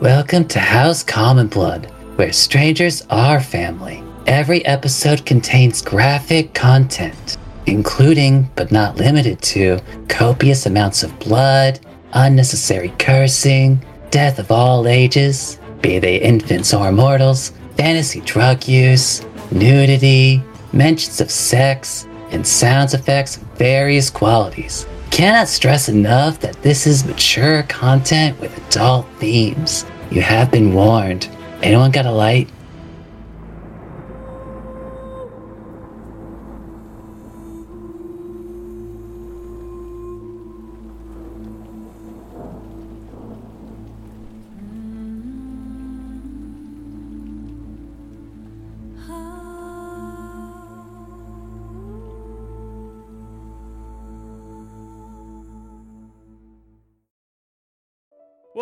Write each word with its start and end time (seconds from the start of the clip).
Welcome 0.00 0.48
to 0.48 0.58
House 0.60 1.02
Common 1.02 1.48
Blood, 1.48 1.84
where 2.16 2.32
strangers 2.32 3.02
are 3.10 3.38
family. 3.38 4.02
Every 4.26 4.64
episode 4.64 5.26
contains 5.26 5.82
graphic 5.82 6.54
content, 6.54 7.36
including, 7.66 8.50
but 8.56 8.72
not 8.72 8.96
limited 8.96 9.42
to, 9.42 9.78
copious 10.08 10.64
amounts 10.64 11.02
of 11.02 11.18
blood, 11.18 11.80
unnecessary 12.14 12.94
cursing, 12.98 13.84
death 14.10 14.38
of 14.38 14.50
all 14.50 14.88
ages, 14.88 15.60
be 15.82 15.98
they 15.98 16.16
infants 16.16 16.72
or 16.72 16.90
mortals, 16.92 17.52
fantasy 17.76 18.22
drug 18.22 18.66
use, 18.66 19.22
nudity, 19.52 20.42
mentions 20.72 21.20
of 21.20 21.30
sex, 21.30 22.08
and 22.30 22.46
sound 22.46 22.94
effects 22.94 23.36
of 23.36 23.42
various 23.58 24.08
qualities. 24.08 24.86
Cannot 25.10 25.48
stress 25.48 25.90
enough 25.90 26.38
that 26.40 26.62
this 26.62 26.86
is 26.86 27.04
mature 27.04 27.64
content 27.64 28.40
with 28.40 28.56
adult 28.68 29.06
themes. 29.18 29.84
You 30.10 30.22
have 30.22 30.50
been 30.50 30.74
warned. 30.74 31.28
Anyone 31.62 31.92
got 31.92 32.04
a 32.04 32.10
light? 32.10 32.48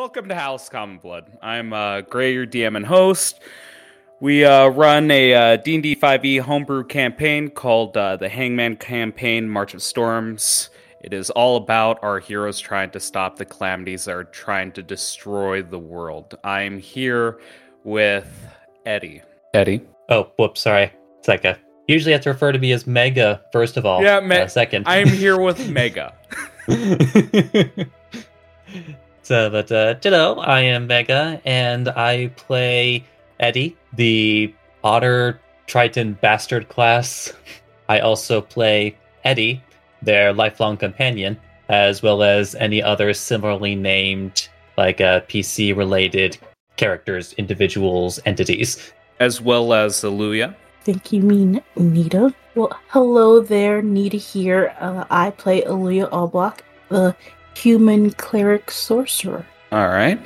Welcome 0.08 0.30
to 0.30 0.34
House 0.34 0.70
Common 0.70 0.96
Blood. 0.96 1.26
I'm 1.42 1.74
uh, 1.74 2.00
Gray, 2.00 2.32
your 2.32 2.46
DM 2.46 2.78
and 2.78 2.86
host. 2.86 3.40
We 4.20 4.42
uh, 4.42 4.68
run 4.68 5.10
a 5.10 5.34
uh, 5.34 5.56
D&D 5.56 5.96
5e 5.96 6.40
homebrew 6.40 6.86
campaign 6.86 7.50
called 7.50 7.94
uh, 7.94 8.16
the 8.16 8.30
Hangman 8.30 8.76
Campaign 8.76 9.46
March 9.46 9.74
of 9.74 9.82
Storms. 9.82 10.70
It 11.02 11.12
is 11.12 11.28
all 11.28 11.58
about 11.58 12.02
our 12.02 12.20
heroes 12.20 12.58
trying 12.58 12.88
to 12.92 13.00
stop 13.00 13.36
the 13.36 13.44
calamities 13.44 14.06
that 14.06 14.16
are 14.16 14.24
trying 14.24 14.72
to 14.72 14.82
destroy 14.82 15.60
the 15.60 15.78
world. 15.78 16.38
I'm 16.42 16.78
here 16.78 17.38
with 17.84 18.48
Eddie. 18.86 19.20
Eddie. 19.52 19.82
Oh, 20.08 20.32
whoops, 20.38 20.62
sorry. 20.62 20.90
It's 21.18 21.28
like 21.28 21.44
a, 21.44 21.58
usually 21.86 22.12
have 22.12 22.22
to 22.22 22.30
refer 22.30 22.52
to 22.52 22.58
me 22.58 22.72
as 22.72 22.86
Mega 22.86 23.42
first 23.52 23.76
of 23.76 23.84
all. 23.84 24.02
Yeah, 24.02 24.20
Me- 24.20 24.38
uh, 24.38 24.46
second. 24.46 24.88
I'm 24.88 25.08
here 25.08 25.38
with 25.38 25.68
Mega. 25.68 26.14
so, 29.28 29.50
but 29.50 29.70
uh, 29.70 29.94
hello, 30.02 30.36
I 30.36 30.62
am 30.62 30.86
Mega, 30.86 31.38
and 31.44 31.90
I 31.90 32.28
play 32.28 33.04
Eddie, 33.38 33.76
the 33.92 34.54
Otter 34.82 35.38
Triton 35.66 36.14
Bastard 36.14 36.70
class. 36.70 37.34
I 37.90 38.00
also 38.00 38.40
play 38.40 38.96
Eddie, 39.24 39.62
their 40.00 40.32
lifelong 40.32 40.78
companion, 40.78 41.36
as 41.68 42.02
well 42.02 42.22
as 42.22 42.54
any 42.54 42.82
other 42.82 43.12
similarly 43.12 43.74
named, 43.74 44.48
like 44.78 45.02
uh, 45.02 45.20
PC 45.28 45.76
related 45.76 46.38
characters, 46.78 47.34
individuals, 47.34 48.18
entities. 48.24 48.94
as 49.20 49.42
well 49.42 49.74
as 49.74 49.96
Aluya. 49.96 50.54
think 50.84 51.12
you 51.12 51.20
mean 51.20 51.60
Nita. 51.76 52.34
Well, 52.54 52.72
hello 52.88 53.40
there, 53.40 53.82
Nita 53.82 54.16
here. 54.16 54.74
Uh, 54.80 55.04
I 55.10 55.32
play 55.32 55.60
Aluya 55.64 56.08
Alblock, 56.08 56.60
the 56.88 57.14
human 57.58 58.10
cleric 58.12 58.70
sorcerer. 58.70 59.44
All 59.72 59.88
right. 59.88 60.20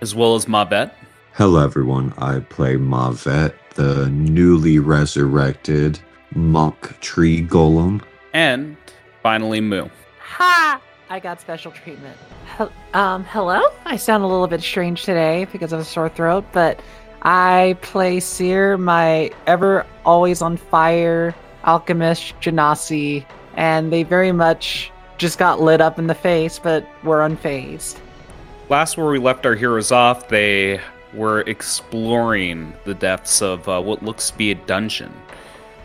As 0.00 0.14
well 0.14 0.34
as 0.34 0.46
Mavet. 0.46 0.90
Hello, 1.34 1.62
everyone. 1.62 2.14
I 2.18 2.40
play 2.40 2.76
Mavet, 2.76 3.54
the 3.74 4.08
newly 4.08 4.78
resurrected 4.78 6.00
monk 6.34 6.98
tree 7.00 7.42
golem. 7.42 8.02
And 8.32 8.76
finally, 9.22 9.60
Moo. 9.60 9.88
Ha! 10.20 10.80
I 11.10 11.20
got 11.20 11.40
special 11.40 11.72
treatment. 11.72 12.16
Hel- 12.46 12.72
um, 12.94 13.24
hello? 13.24 13.60
I 13.84 13.96
sound 13.96 14.24
a 14.24 14.26
little 14.26 14.46
bit 14.46 14.62
strange 14.62 15.04
today 15.04 15.46
because 15.52 15.72
of 15.72 15.80
a 15.80 15.84
sore 15.84 16.08
throat, 16.08 16.44
but 16.52 16.80
I 17.22 17.76
play 17.82 18.20
Seer, 18.20 18.76
my 18.76 19.30
ever 19.46 19.86
always 20.04 20.42
on 20.42 20.56
fire 20.56 21.34
alchemist 21.64 22.34
Genasi, 22.40 23.24
and 23.54 23.92
they 23.92 24.02
very 24.02 24.32
much 24.32 24.90
just 25.18 25.38
got 25.38 25.60
lit 25.60 25.80
up 25.80 25.98
in 25.98 26.06
the 26.06 26.14
face, 26.14 26.58
but 26.58 26.88
were 27.04 27.18
unfazed. 27.18 27.98
Last 28.68 28.96
where 28.96 29.08
we 29.08 29.18
left 29.18 29.44
our 29.44 29.54
heroes 29.54 29.92
off, 29.92 30.28
they 30.28 30.80
were 31.14 31.40
exploring 31.42 32.72
the 32.84 32.94
depths 32.94 33.42
of 33.42 33.68
uh, 33.68 33.80
what 33.80 34.02
looks 34.02 34.30
to 34.30 34.36
be 34.36 34.50
a 34.50 34.54
dungeon. 34.54 35.12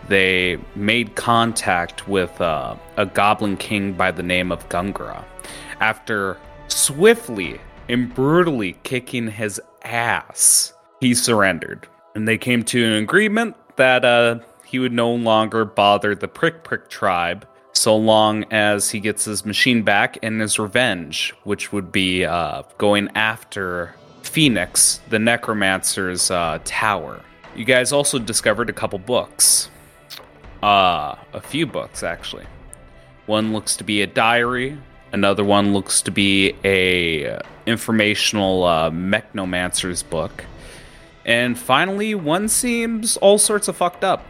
They 0.07 0.57
made 0.75 1.15
contact 1.15 2.07
with 2.07 2.39
uh, 2.41 2.75
a 2.97 3.05
goblin 3.05 3.57
king 3.57 3.93
by 3.93 4.11
the 4.11 4.23
name 4.23 4.51
of 4.51 4.67
Gungra. 4.69 5.23
After 5.79 6.37
swiftly 6.67 7.59
and 7.87 8.13
brutally 8.13 8.77
kicking 8.83 9.29
his 9.29 9.61
ass, 9.83 10.73
he 10.99 11.13
surrendered. 11.13 11.87
And 12.15 12.27
they 12.27 12.37
came 12.37 12.63
to 12.65 12.85
an 12.85 12.93
agreement 12.93 13.55
that 13.77 14.03
uh, 14.03 14.39
he 14.65 14.79
would 14.79 14.93
no 14.93 15.13
longer 15.13 15.65
bother 15.65 16.15
the 16.15 16.27
Prick 16.27 16.63
Prick 16.63 16.89
tribe 16.89 17.47
so 17.83 17.97
long 17.97 18.45
as 18.49 18.91
he 18.91 19.01
gets 19.01 19.25
his 19.25 19.45
machine 19.45 19.83
back 19.83 20.17
and 20.23 20.39
his 20.39 20.57
revenge, 20.57 21.33
which 21.43 21.73
would 21.73 21.91
be 21.91 22.23
uh, 22.23 22.63
going 22.77 23.09
after 23.13 23.93
Phoenix, 24.21 25.01
the 25.09 25.19
necromancer's 25.19 26.31
uh, 26.31 26.59
tower. 26.63 27.21
You 27.57 27.65
guys 27.65 27.91
also 27.91 28.19
discovered 28.19 28.69
a 28.69 28.73
couple 28.73 28.99
books. 28.99 29.69
Uh, 30.63 31.15
a 31.33 31.41
few 31.41 31.65
books, 31.67 32.03
actually. 32.03 32.45
One 33.25 33.51
looks 33.51 33.75
to 33.75 33.83
be 33.83 34.01
a 34.01 34.07
diary. 34.07 34.77
Another 35.11 35.43
one 35.43 35.73
looks 35.73 36.01
to 36.03 36.11
be 36.11 36.55
a 36.63 37.37
informational 37.65 38.63
uh, 38.63 38.91
mechnomancer's 38.91 40.03
book. 40.03 40.45
And 41.25 41.59
finally, 41.59 42.15
one 42.15 42.47
seems 42.47 43.17
all 43.17 43.37
sorts 43.37 43.67
of 43.67 43.75
fucked 43.75 44.05
up. 44.05 44.25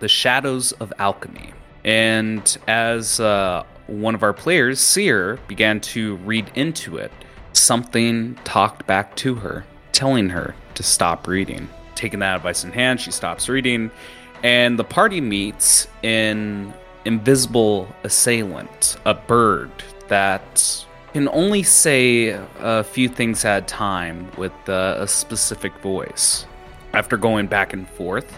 The 0.00 0.08
Shadows 0.08 0.72
of 0.72 0.92
Alchemy. 0.98 1.54
And 1.86 2.58
as 2.66 3.20
uh, 3.20 3.64
one 3.86 4.16
of 4.16 4.24
our 4.24 4.32
players, 4.32 4.80
Seer, 4.80 5.38
began 5.46 5.80
to 5.80 6.16
read 6.16 6.50
into 6.56 6.96
it, 6.96 7.12
something 7.52 8.34
talked 8.44 8.86
back 8.86 9.14
to 9.16 9.36
her, 9.36 9.64
telling 9.92 10.28
her 10.30 10.54
to 10.74 10.82
stop 10.82 11.28
reading. 11.28 11.68
Taking 11.94 12.18
that 12.18 12.36
advice 12.36 12.64
in 12.64 12.72
hand, 12.72 13.00
she 13.00 13.12
stops 13.12 13.48
reading, 13.48 13.90
and 14.42 14.78
the 14.78 14.84
party 14.84 15.20
meets 15.20 15.86
an 16.02 16.74
Invisible 17.04 17.88
Assailant, 18.02 18.96
a 19.06 19.14
bird 19.14 19.70
that 20.08 20.84
can 21.12 21.28
only 21.28 21.62
say 21.62 22.38
a 22.58 22.82
few 22.82 23.08
things 23.08 23.44
at 23.44 23.62
a 23.62 23.66
time 23.66 24.30
with 24.36 24.52
a 24.68 25.06
specific 25.06 25.72
voice. 25.78 26.46
After 26.92 27.16
going 27.16 27.46
back 27.46 27.72
and 27.72 27.88
forth, 27.88 28.36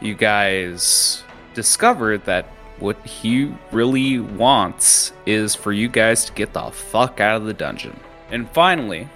you 0.00 0.14
guys 0.14 1.22
discover 1.54 2.18
that 2.18 2.46
what 2.82 3.06
he 3.06 3.54
really 3.70 4.18
wants 4.18 5.12
is 5.24 5.54
for 5.54 5.72
you 5.72 5.88
guys 5.88 6.24
to 6.26 6.32
get 6.32 6.52
the 6.52 6.70
fuck 6.70 7.20
out 7.20 7.36
of 7.36 7.44
the 7.46 7.54
dungeon. 7.54 7.98
And 8.30 8.50
finally, 8.50 9.08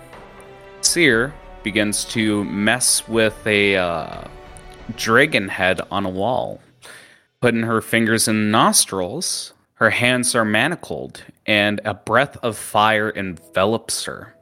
Seer 0.80 1.34
begins 1.62 2.04
to 2.06 2.44
mess 2.44 3.06
with 3.08 3.44
a 3.46 3.76
uh, 3.76 4.28
dragon 4.94 5.48
head 5.48 5.80
on 5.90 6.06
a 6.06 6.10
wall. 6.10 6.60
Putting 7.40 7.64
her 7.64 7.80
fingers 7.80 8.28
in 8.28 8.50
nostrils, 8.50 9.52
her 9.74 9.90
hands 9.90 10.34
are 10.34 10.44
manacled, 10.44 11.22
and 11.44 11.80
a 11.84 11.92
breath 11.92 12.36
of 12.42 12.56
fire 12.56 13.10
envelops 13.10 14.04
her. 14.04 14.34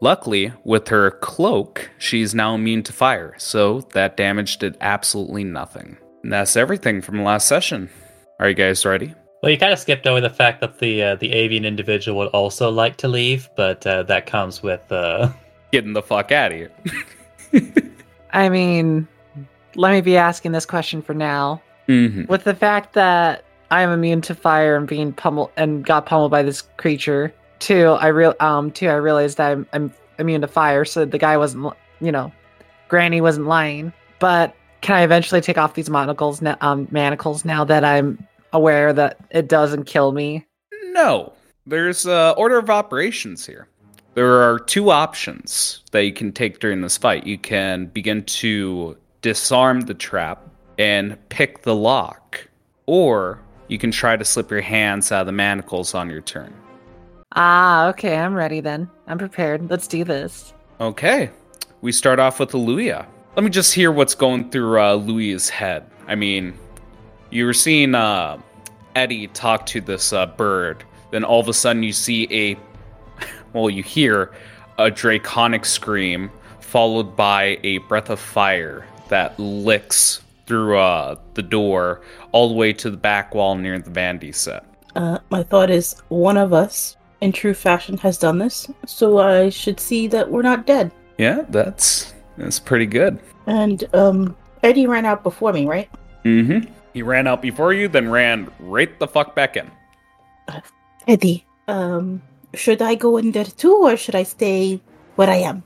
Luckily, 0.00 0.52
with 0.64 0.88
her 0.88 1.10
cloak, 1.10 1.90
she's 1.98 2.34
now 2.34 2.54
immune 2.54 2.82
to 2.84 2.92
fire, 2.92 3.34
so 3.38 3.80
that 3.92 4.16
damage 4.16 4.58
did 4.58 4.76
absolutely 4.80 5.44
nothing. 5.44 5.96
And 6.22 6.32
that's 6.32 6.56
everything 6.56 7.00
from 7.00 7.24
last 7.24 7.48
session. 7.48 7.88
Are 8.40 8.48
you 8.48 8.54
guys 8.54 8.84
ready? 8.84 9.14
Well, 9.42 9.50
you 9.50 9.58
kind 9.58 9.72
of 9.72 9.78
skipped 9.78 10.06
over 10.06 10.20
the 10.20 10.30
fact 10.30 10.60
that 10.60 10.78
the 10.78 11.02
uh, 11.02 11.14
the 11.16 11.32
avian 11.32 11.64
individual 11.64 12.18
would 12.18 12.28
also 12.28 12.70
like 12.70 12.96
to 12.98 13.08
leave, 13.08 13.48
but 13.56 13.86
uh, 13.86 14.04
that 14.04 14.26
comes 14.26 14.62
with 14.62 14.90
uh, 14.92 15.32
Getting 15.72 15.94
the 15.94 16.02
fuck 16.02 16.30
out 16.32 16.52
of 16.52 16.58
here. 16.58 16.70
I 18.32 18.50
mean, 18.50 19.08
let 19.74 19.92
me 19.92 20.02
be 20.02 20.18
asking 20.18 20.52
this 20.52 20.66
question 20.66 21.00
for 21.00 21.14
now. 21.14 21.62
hmm 21.86 22.24
With 22.28 22.44
the 22.44 22.54
fact 22.54 22.92
that 22.92 23.44
I 23.70 23.80
am 23.80 23.90
immune 23.90 24.20
to 24.22 24.34
fire 24.34 24.76
and 24.76 24.86
being 24.86 25.14
pummeled 25.14 25.50
and 25.56 25.82
got 25.82 26.04
pummeled 26.04 26.30
by 26.30 26.42
this 26.42 26.60
creature, 26.76 27.32
too, 27.58 27.88
I 27.88 28.08
real 28.08 28.34
um 28.40 28.70
too 28.70 28.88
I 28.88 28.96
realized 28.96 29.38
that 29.38 29.50
I'm 29.50 29.66
I'm 29.72 29.94
immune 30.18 30.42
to 30.42 30.46
fire, 30.46 30.84
so 30.84 31.06
the 31.06 31.18
guy 31.18 31.38
wasn't, 31.38 31.72
you 32.00 32.12
know, 32.12 32.30
Granny 32.88 33.22
wasn't 33.22 33.46
lying. 33.46 33.94
But 34.18 34.54
can 34.82 34.96
I 34.96 35.02
eventually 35.02 35.40
take 35.40 35.56
off 35.56 35.74
these 35.74 35.88
manacles 35.88 36.42
now, 36.42 36.56
um, 36.60 36.86
manacles 36.90 37.44
now 37.44 37.64
that 37.64 37.84
I'm 37.84 38.26
aware 38.52 38.92
that 38.92 39.16
it 39.30 39.48
doesn't 39.48 39.84
kill 39.84 40.12
me? 40.12 40.44
No, 40.90 41.32
there's 41.66 42.06
uh, 42.06 42.32
order 42.32 42.58
of 42.58 42.68
operations 42.68 43.46
here. 43.46 43.68
There 44.14 44.42
are 44.42 44.58
two 44.58 44.90
options 44.90 45.82
that 45.92 46.04
you 46.04 46.12
can 46.12 46.32
take 46.32 46.58
during 46.58 46.82
this 46.82 46.98
fight. 46.98 47.26
You 47.26 47.38
can 47.38 47.86
begin 47.86 48.24
to 48.24 48.98
disarm 49.22 49.82
the 49.82 49.94
trap 49.94 50.46
and 50.78 51.16
pick 51.30 51.62
the 51.62 51.74
lock, 51.74 52.46
or 52.86 53.40
you 53.68 53.78
can 53.78 53.90
try 53.90 54.16
to 54.16 54.24
slip 54.24 54.50
your 54.50 54.60
hands 54.60 55.12
out 55.12 55.20
of 55.20 55.26
the 55.26 55.32
manacles 55.32 55.94
on 55.94 56.10
your 56.10 56.20
turn. 56.20 56.52
Ah, 57.36 57.88
okay, 57.88 58.18
I'm 58.18 58.34
ready 58.34 58.60
then. 58.60 58.90
I'm 59.06 59.16
prepared. 59.16 59.70
Let's 59.70 59.86
do 59.86 60.04
this. 60.04 60.52
Okay, 60.80 61.30
we 61.80 61.92
start 61.92 62.18
off 62.18 62.40
with 62.40 62.50
Aluya. 62.50 63.06
Let 63.34 63.44
me 63.44 63.50
just 63.50 63.72
hear 63.72 63.90
what's 63.90 64.14
going 64.14 64.50
through 64.50 64.78
uh, 64.78 64.94
Louis's 64.94 65.48
head. 65.48 65.86
I 66.06 66.14
mean, 66.14 66.52
you 67.30 67.46
were 67.46 67.54
seeing 67.54 67.94
uh, 67.94 68.38
Eddie 68.94 69.28
talk 69.28 69.64
to 69.66 69.80
this 69.80 70.12
uh, 70.12 70.26
bird, 70.26 70.84
then 71.12 71.24
all 71.24 71.40
of 71.40 71.48
a 71.48 71.54
sudden 71.54 71.82
you 71.82 71.94
see 71.94 72.28
a, 72.30 72.58
well, 73.54 73.70
you 73.70 73.82
hear 73.82 74.32
a 74.78 74.90
draconic 74.90 75.64
scream 75.64 76.30
followed 76.60 77.16
by 77.16 77.58
a 77.62 77.78
breath 77.78 78.10
of 78.10 78.20
fire 78.20 78.86
that 79.08 79.38
licks 79.38 80.20
through 80.44 80.78
uh, 80.78 81.16
the 81.32 81.42
door 81.42 82.02
all 82.32 82.50
the 82.50 82.54
way 82.54 82.74
to 82.74 82.90
the 82.90 82.98
back 82.98 83.34
wall 83.34 83.54
near 83.54 83.78
the 83.78 83.90
Vandy 83.90 84.34
set. 84.34 84.66
Uh, 84.94 85.18
my 85.30 85.42
thought 85.42 85.70
is 85.70 85.96
one 86.08 86.36
of 86.36 86.52
us, 86.52 86.98
in 87.22 87.32
true 87.32 87.54
fashion, 87.54 87.96
has 87.96 88.18
done 88.18 88.36
this, 88.36 88.70
so 88.84 89.20
I 89.20 89.48
should 89.48 89.80
see 89.80 90.06
that 90.08 90.30
we're 90.30 90.42
not 90.42 90.66
dead. 90.66 90.92
Yeah, 91.16 91.46
that's 91.48 92.12
that's 92.36 92.58
pretty 92.58 92.86
good. 92.86 93.18
And 93.46 93.84
um, 93.94 94.36
Eddie 94.62 94.86
ran 94.86 95.04
out 95.04 95.22
before 95.22 95.52
me, 95.52 95.66
right? 95.66 95.90
Mm-hmm. 96.24 96.70
He 96.94 97.02
ran 97.02 97.26
out 97.26 97.42
before 97.42 97.72
you, 97.72 97.88
then 97.88 98.10
ran 98.10 98.50
right 98.60 98.98
the 98.98 99.08
fuck 99.08 99.34
back 99.34 99.56
in. 99.56 99.70
Eddie, 101.08 101.44
um, 101.68 102.22
should 102.54 102.82
I 102.82 102.94
go 102.94 103.16
in 103.16 103.32
there 103.32 103.44
too, 103.44 103.74
or 103.84 103.96
should 103.96 104.14
I 104.14 104.22
stay 104.24 104.80
where 105.16 105.30
I 105.30 105.36
am? 105.36 105.62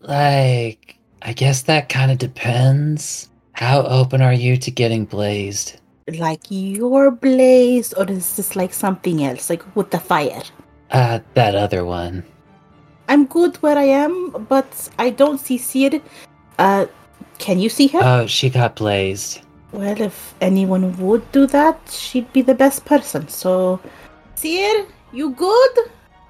Like, 0.00 0.98
I 1.22 1.32
guess 1.32 1.62
that 1.62 1.88
kind 1.88 2.10
of 2.10 2.18
depends. 2.18 3.28
How 3.52 3.82
open 3.82 4.22
are 4.22 4.32
you 4.32 4.56
to 4.58 4.70
getting 4.70 5.04
blazed? 5.04 5.78
Like 6.08 6.40
your 6.48 7.10
blaze, 7.10 7.92
or 7.92 8.10
is 8.10 8.36
this 8.36 8.56
like 8.56 8.74
something 8.74 9.22
else, 9.24 9.48
like 9.48 9.62
with 9.76 9.90
the 9.90 10.00
fire? 10.00 10.42
Uh, 10.90 11.20
that 11.34 11.54
other 11.54 11.84
one. 11.84 12.24
I'm 13.12 13.26
good 13.26 13.56
where 13.56 13.76
I 13.76 13.88
am, 14.04 14.46
but 14.48 14.88
I 14.98 15.10
don't 15.10 15.38
see 15.38 15.58
Seer. 15.58 16.00
Uh, 16.58 16.86
can 17.36 17.58
you 17.58 17.68
see 17.68 17.86
her? 17.88 18.00
Oh, 18.02 18.26
she 18.26 18.48
got 18.48 18.76
blazed. 18.76 19.42
well, 19.72 20.00
if 20.00 20.34
anyone 20.40 20.96
would 20.96 21.30
do 21.30 21.46
that, 21.48 21.78
she'd 21.90 22.32
be 22.32 22.40
the 22.40 22.54
best 22.54 22.86
person. 22.86 23.28
So, 23.28 23.80
Seer, 24.34 24.86
you 25.12 25.32
good? 25.32 25.74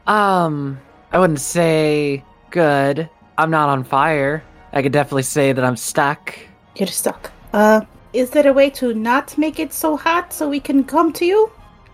Um, 0.09 0.81
I 1.13 1.21
wouldn't 1.21 1.39
say 1.39 2.25
good. 2.51 3.09
I'm 3.39 3.53
not 3.53 3.69
on 3.69 3.85
fire. 3.85 4.43
I 4.73 4.83
could 4.83 4.93
definitely 4.93 5.23
say 5.23 5.53
that 5.53 5.65
I'm 5.65 5.77
stuck. 5.77 6.37
You're 6.75 6.89
stuck. 6.89 7.31
Uh, 7.53 7.83
is 8.13 8.31
there 8.31 8.49
a 8.49 8.53
way 8.53 8.71
to 8.71 8.93
not 8.93 9.39
make 9.39 9.61
it 9.61 9.73
so 9.73 9.97
hot 9.97 10.33
so 10.33 10.49
we 10.49 10.59
can 10.59 10.83
come 10.83 11.13
to 11.13 11.25
you? 11.25 11.49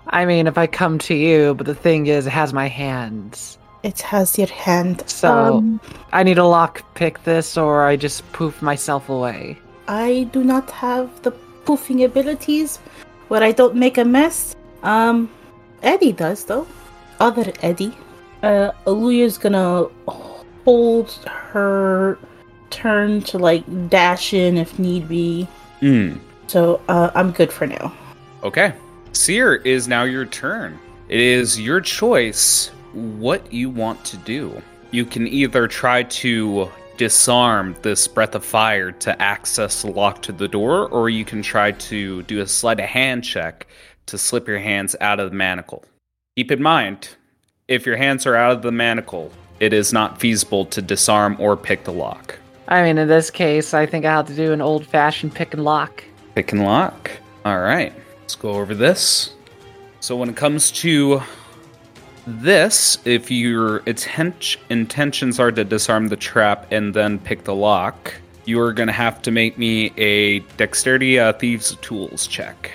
I 0.07 0.25
mean, 0.25 0.47
if 0.47 0.57
I 0.57 0.67
come 0.67 0.99
to 1.01 1.15
you, 1.15 1.53
but 1.53 1.67
the 1.67 1.75
thing 1.75 2.07
is, 2.07 2.27
it 2.27 2.31
has 2.31 2.55
my 2.55 2.69
hands. 2.69 3.59
It 3.83 4.01
has 4.01 4.39
your 4.39 4.49
hand. 4.49 5.05
So 5.07 5.31
Um, 5.31 5.81
I 6.13 6.23
need 6.23 6.35
to 6.35 6.45
lock 6.45 6.83
pick 6.95 7.23
this, 7.25 7.57
or 7.57 7.87
I 7.87 7.97
just 7.97 8.31
poof 8.33 8.61
myself 8.61 9.09
away. 9.09 9.59
I 9.87 10.29
do 10.33 10.45
not 10.45 10.71
have 10.71 11.09
the 11.23 11.33
poofing 11.65 12.05
abilities 12.05 12.79
where 13.29 13.43
I 13.43 13.53
don't 13.53 13.75
make 13.75 13.99
a 13.99 14.05
mess. 14.05 14.57
Um, 14.83 15.31
Eddie 15.83 16.13
does 16.13 16.45
though. 16.45 16.67
Other 17.21 17.53
Eddie. 17.63 17.95
Uh, 18.43 18.71
Aluya's 18.87 19.39
gonna 19.39 19.87
hold 20.65 21.11
her 21.27 22.19
turn 22.71 23.23
to 23.23 23.39
like 23.39 23.65
dash 23.89 24.35
in 24.35 24.57
if 24.59 24.79
need 24.79 25.09
be. 25.09 25.49
Hmm. 25.81 26.17
So 26.47 26.81
uh, 26.89 27.11
I'm 27.15 27.33
good 27.33 27.53
for 27.53 27.67
now. 27.67 27.93
Okay. 28.43 28.73
Seer 29.13 29.57
is 29.57 29.89
now 29.89 30.05
your 30.05 30.27
turn. 30.27 30.79
It 31.09 31.21
is 31.21 31.59
your 31.59 31.81
choice 31.81 32.71
what 32.93 33.53
you 33.53 33.71
want 33.71 34.05
to 34.07 34.17
do. 34.19 34.63
You 34.91 35.05
can 35.05 35.27
either 35.27 35.69
try 35.69 36.05
to 36.05 36.71
disarm 36.97 37.77
this 37.83 38.09
breath 38.09 38.35
of 38.35 38.45
fire 38.45 38.91
to 38.91 39.23
access 39.23 39.83
the 39.83 39.91
lock 39.91 40.23
to 40.23 40.33
the 40.33 40.49
door, 40.49 40.89
or 40.89 41.09
you 41.09 41.25
can 41.25 41.43
try 41.43 41.73
to 41.73 42.23
do 42.25 42.41
a 42.41 42.47
sleight 42.47 42.81
of 42.81 42.87
hand 42.87 43.25
check 43.25 43.67
to 44.07 44.19
slip 44.19 44.49
your 44.49 44.59
hands 44.59 44.97
out 45.01 45.21
of 45.21 45.31
the 45.31 45.37
manacle. 45.37 45.85
Keep 46.37 46.51
in 46.51 46.63
mind, 46.63 47.09
if 47.69 47.87
your 47.87 47.97
hands 47.97 48.27
are 48.27 48.35
out 48.35 48.53
of 48.53 48.63
the 48.63 48.73
manacle, 48.73 49.31
it 49.61 49.73
is 49.73 49.93
not 49.93 50.21
feasible 50.21 50.65
to 50.67 50.83
disarm 50.83 51.37
or 51.39 51.57
pick 51.57 51.85
the 51.85 51.93
lock. 51.93 52.39
I 52.69 52.83
mean, 52.83 52.99
in 52.99 53.09
this 53.09 53.31
case, 53.31 53.75
I 53.75 53.87
think 53.87 54.05
I 54.05 54.13
have 54.13 54.27
to 54.27 54.35
do 54.35 54.53
an 54.53 54.61
old 54.61 54.87
fashioned 54.87 55.35
pick 55.35 55.55
and 55.55 55.65
lock. 55.65 56.03
Pick 56.35 56.53
and 56.53 56.65
lock. 56.65 57.11
All 57.45 57.61
right, 57.61 57.93
let's 58.21 58.35
go 58.35 58.51
over 58.51 58.75
this. 58.75 59.35
So 60.01 60.17
when 60.17 60.29
it 60.29 60.37
comes 60.37 60.71
to 60.73 61.23
this, 62.29 62.99
if 63.05 63.31
your 63.31 63.79
intent- 63.79 64.57
intentions 64.71 65.41
are 65.41 65.51
to 65.53 65.65
disarm 65.65 66.09
the 66.09 66.17
trap 66.17 66.71
and 66.71 66.95
then 66.95 67.19
pick 67.19 67.45
the 67.45 67.55
lock, 67.55 68.15
you 68.45 68.61
are 68.61 68.73
going 68.73 68.87
to 68.87 68.93
have 68.93 69.21
to 69.23 69.31
make 69.31 69.59
me 69.59 69.93
a 69.97 70.41
dexterity 70.57 71.19
uh, 71.19 71.33
thieves 71.35 71.77
tools 71.81 72.27
check. 72.27 72.71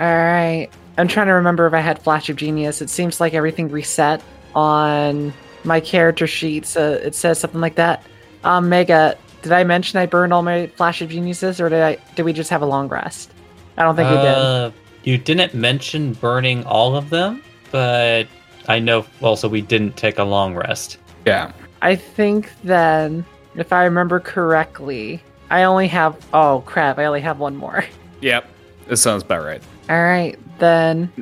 Alright. 0.00 0.70
I'm 0.96 1.08
trying 1.08 1.26
to 1.28 1.32
remember 1.32 1.66
if 1.66 1.74
I 1.74 1.80
had 1.80 2.02
Flash 2.02 2.28
of 2.28 2.36
Genius. 2.36 2.82
It 2.82 2.90
seems 2.90 3.20
like 3.20 3.34
everything 3.34 3.68
reset 3.68 4.22
on 4.54 5.32
my 5.64 5.80
character 5.80 6.26
sheet, 6.26 6.66
so 6.66 6.92
it 6.92 7.14
says 7.14 7.38
something 7.38 7.60
like 7.60 7.76
that. 7.76 8.02
Um, 8.44 8.68
Mega, 8.68 9.16
did 9.42 9.52
I 9.52 9.64
mention 9.64 9.98
I 9.98 10.06
burned 10.06 10.32
all 10.32 10.42
my 10.42 10.66
Flash 10.68 11.00
of 11.02 11.10
Geniuses, 11.10 11.60
or 11.60 11.68
did 11.68 11.82
I? 11.82 11.98
Did 12.16 12.24
we 12.24 12.32
just 12.32 12.50
have 12.50 12.62
a 12.62 12.66
long 12.66 12.88
rest? 12.88 13.30
I 13.76 13.82
don't 13.82 13.94
think 13.96 14.10
we 14.10 14.16
did. 14.16 14.26
Uh, 14.26 14.70
You 15.04 15.18
didn't 15.18 15.54
mention 15.54 16.14
burning 16.14 16.64
all 16.64 16.96
of 16.96 17.10
them, 17.10 17.42
but 17.70 18.26
I 18.68 18.78
know 18.78 19.04
also 19.20 19.48
we 19.48 19.62
didn't 19.62 19.96
take 19.96 20.18
a 20.18 20.24
long 20.24 20.54
rest. 20.54 20.98
Yeah. 21.26 21.52
I 21.82 21.96
think 21.96 22.52
then, 22.62 23.24
if 23.56 23.72
I 23.72 23.84
remember 23.84 24.20
correctly, 24.20 25.22
I 25.50 25.64
only 25.64 25.88
have. 25.88 26.16
Oh 26.32 26.62
crap! 26.66 26.98
I 26.98 27.06
only 27.06 27.20
have 27.22 27.38
one 27.38 27.56
more. 27.56 27.84
Yep. 28.20 28.48
This 28.88 29.00
sounds 29.00 29.22
about 29.22 29.44
right. 29.44 29.62
All 29.88 30.02
right, 30.02 30.36
then. 30.58 31.12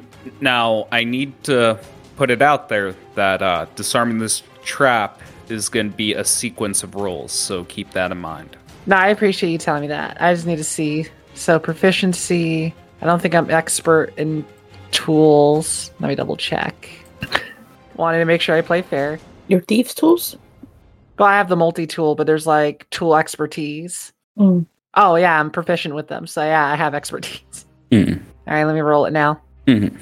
Now, 0.40 0.88
I 0.90 1.04
need 1.04 1.44
to 1.44 1.78
put 2.16 2.30
it 2.30 2.40
out 2.40 2.70
there 2.70 2.94
that 3.16 3.42
uh, 3.42 3.66
disarming 3.74 4.18
this 4.18 4.42
trap 4.64 5.20
is 5.50 5.68
going 5.68 5.90
to 5.90 5.94
be 5.96 6.14
a 6.14 6.24
sequence 6.24 6.82
of 6.82 6.94
rolls, 6.94 7.32
so 7.32 7.64
keep 7.64 7.90
that 7.90 8.12
in 8.12 8.18
mind. 8.18 8.56
No, 8.86 8.96
I 8.96 9.08
appreciate 9.08 9.50
you 9.50 9.58
telling 9.58 9.82
me 9.82 9.88
that. 9.88 10.16
I 10.20 10.32
just 10.32 10.46
need 10.46 10.56
to 10.56 10.64
see. 10.64 11.06
So 11.34 11.58
proficiency. 11.58 12.74
I 13.02 13.04
don't 13.04 13.20
think 13.20 13.34
I'm 13.34 13.50
expert 13.50 14.14
in 14.16 14.42
tools. 14.90 15.90
Let 16.00 16.08
me 16.08 16.14
double 16.14 16.36
check. 16.36 16.88
Wanted 17.96 18.18
to 18.18 18.24
make 18.24 18.40
sure 18.40 18.56
I 18.56 18.60
play 18.60 18.82
fair. 18.82 19.18
Your 19.48 19.60
thieves' 19.60 19.94
tools? 19.94 20.36
Well, 21.18 21.28
I 21.28 21.36
have 21.36 21.48
the 21.48 21.56
multi 21.56 21.86
tool, 21.86 22.14
but 22.14 22.26
there's 22.26 22.46
like 22.46 22.88
tool 22.90 23.16
expertise. 23.16 24.12
Mm. 24.38 24.66
Oh 24.94 25.16
yeah, 25.16 25.40
I'm 25.40 25.50
proficient 25.50 25.94
with 25.94 26.08
them. 26.08 26.26
So 26.26 26.42
yeah, 26.42 26.66
I 26.66 26.76
have 26.76 26.94
expertise. 26.94 27.42
Mm. 27.92 28.20
All 28.48 28.54
right, 28.54 28.64
let 28.64 28.74
me 28.74 28.80
roll 28.80 29.04
it 29.04 29.12
now. 29.12 29.40
And 29.68 29.96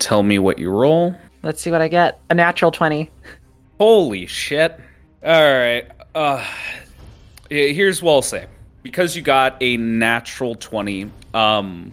tell 0.00 0.24
me 0.24 0.40
what 0.40 0.58
you 0.58 0.70
roll. 0.70 1.14
Let's 1.44 1.62
see 1.62 1.70
what 1.70 1.80
I 1.80 1.86
get. 1.86 2.20
A 2.30 2.34
natural 2.34 2.72
twenty. 2.72 3.12
Holy 3.78 4.26
shit. 4.26 4.78
All 5.24 5.54
right. 5.54 5.88
Uh, 6.16 6.44
here's 7.48 8.02
what 8.02 8.12
I'll 8.12 8.22
say. 8.22 8.46
Because 8.82 9.14
you 9.14 9.22
got 9.22 9.56
a 9.60 9.76
natural 9.76 10.56
20, 10.56 11.10
um, 11.34 11.92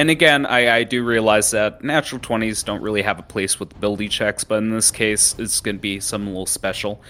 and 0.00 0.08
again, 0.08 0.46
I, 0.46 0.76
I 0.76 0.84
do 0.84 1.04
realize 1.04 1.50
that 1.50 1.84
natural 1.84 2.22
20s 2.22 2.64
don't 2.64 2.80
really 2.80 3.02
have 3.02 3.18
a 3.18 3.22
place 3.22 3.60
with 3.60 3.76
ability 3.76 4.08
checks, 4.08 4.44
but 4.44 4.54
in 4.54 4.70
this 4.70 4.90
case, 4.90 5.38
it's 5.38 5.60
going 5.60 5.76
to 5.76 5.80
be 5.80 6.00
something 6.00 6.28
a 6.28 6.30
little 6.30 6.46
special. 6.46 7.02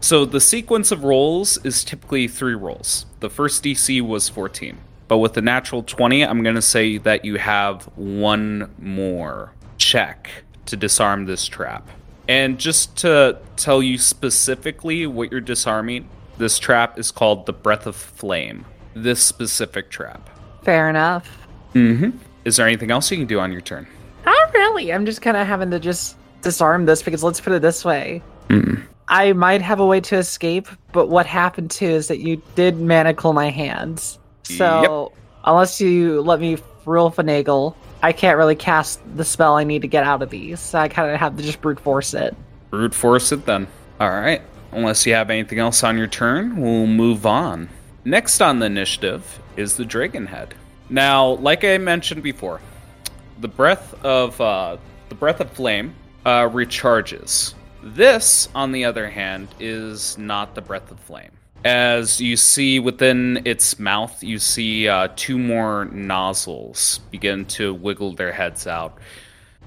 So 0.00 0.24
the 0.24 0.40
sequence 0.40 0.90
of 0.90 1.04
rolls 1.04 1.62
is 1.66 1.84
typically 1.84 2.26
three 2.26 2.54
rolls. 2.54 3.04
The 3.20 3.28
first 3.28 3.62
DC 3.62 4.00
was 4.00 4.30
14. 4.30 4.78
But 5.06 5.18
with 5.18 5.34
the 5.34 5.42
natural 5.42 5.82
20, 5.82 6.24
I'm 6.24 6.42
going 6.42 6.54
to 6.54 6.62
say 6.62 6.96
that 6.96 7.26
you 7.26 7.36
have 7.36 7.84
one 7.94 8.74
more 8.78 9.52
check 9.76 10.30
to 10.64 10.78
disarm 10.78 11.26
this 11.26 11.46
trap. 11.46 11.90
And 12.26 12.58
just 12.58 12.96
to 12.98 13.38
tell 13.56 13.82
you 13.82 13.98
specifically 13.98 15.06
what 15.06 15.30
you're 15.30 15.42
disarming, 15.42 16.08
this 16.38 16.58
trap 16.58 16.98
is 16.98 17.10
called 17.10 17.44
the 17.44 17.52
Breath 17.52 17.86
of 17.86 17.94
Flame. 17.94 18.64
This 18.94 19.22
specific 19.22 19.90
trap. 19.90 20.30
Fair 20.62 20.88
enough. 20.88 21.43
Mm-hmm. 21.74 22.10
Is 22.44 22.56
there 22.56 22.66
anything 22.66 22.90
else 22.90 23.10
you 23.10 23.16
can 23.16 23.26
do 23.26 23.40
on 23.40 23.52
your 23.52 23.60
turn? 23.60 23.86
Not 24.24 24.54
really. 24.54 24.92
I'm 24.92 25.06
just 25.06 25.22
kind 25.22 25.36
of 25.36 25.46
having 25.46 25.70
to 25.70 25.80
just 25.80 26.16
disarm 26.42 26.86
this 26.86 27.02
because 27.02 27.22
let's 27.22 27.40
put 27.40 27.52
it 27.52 27.62
this 27.62 27.84
way. 27.84 28.22
Mm. 28.48 28.82
I 29.08 29.32
might 29.32 29.62
have 29.62 29.80
a 29.80 29.86
way 29.86 30.00
to 30.02 30.16
escape, 30.16 30.68
but 30.92 31.08
what 31.08 31.26
happened 31.26 31.70
too 31.70 31.86
is 31.86 32.08
that 32.08 32.20
you 32.20 32.40
did 32.54 32.78
manacle 32.78 33.32
my 33.32 33.50
hands. 33.50 34.18
So 34.44 35.12
unless 35.44 35.80
you 35.80 36.20
let 36.20 36.40
me 36.40 36.58
real 36.86 37.10
finagle, 37.10 37.74
I 38.02 38.12
can't 38.12 38.36
really 38.36 38.56
cast 38.56 39.00
the 39.16 39.24
spell 39.24 39.56
I 39.56 39.64
need 39.64 39.82
to 39.82 39.88
get 39.88 40.04
out 40.04 40.22
of 40.22 40.30
these. 40.30 40.60
So 40.60 40.78
I 40.78 40.88
kind 40.88 41.10
of 41.10 41.18
have 41.18 41.36
to 41.36 41.42
just 41.42 41.60
brute 41.60 41.80
force 41.80 42.14
it. 42.14 42.36
Brute 42.70 42.94
force 42.94 43.32
it 43.32 43.46
then. 43.46 43.66
All 44.00 44.10
right. 44.10 44.42
Unless 44.72 45.06
you 45.06 45.14
have 45.14 45.30
anything 45.30 45.58
else 45.58 45.84
on 45.84 45.96
your 45.96 46.08
turn, 46.08 46.56
we'll 46.56 46.86
move 46.86 47.24
on. 47.24 47.68
Next 48.04 48.40
on 48.40 48.58
the 48.58 48.66
initiative 48.66 49.40
is 49.56 49.76
the 49.76 49.84
Dragon 49.84 50.26
Head. 50.26 50.54
Now, 50.90 51.30
like 51.36 51.64
I 51.64 51.78
mentioned 51.78 52.22
before, 52.22 52.60
the 53.40 53.48
breath 53.48 53.94
of 54.04 54.40
uh, 54.40 54.76
the 55.08 55.14
breath 55.14 55.40
of 55.40 55.50
flame 55.50 55.94
uh, 56.24 56.48
recharges. 56.48 57.54
This, 57.82 58.48
on 58.54 58.72
the 58.72 58.84
other 58.84 59.08
hand, 59.08 59.48
is 59.60 60.16
not 60.18 60.54
the 60.54 60.60
breath 60.60 60.90
of 60.90 60.98
flame. 61.00 61.30
As 61.64 62.20
you 62.20 62.36
see 62.36 62.78
within 62.78 63.40
its 63.46 63.78
mouth, 63.78 64.22
you 64.22 64.38
see 64.38 64.86
uh, 64.88 65.08
two 65.16 65.38
more 65.38 65.86
nozzles 65.86 67.00
begin 67.10 67.46
to 67.46 67.72
wiggle 67.72 68.14
their 68.14 68.32
heads 68.32 68.66
out. 68.66 68.98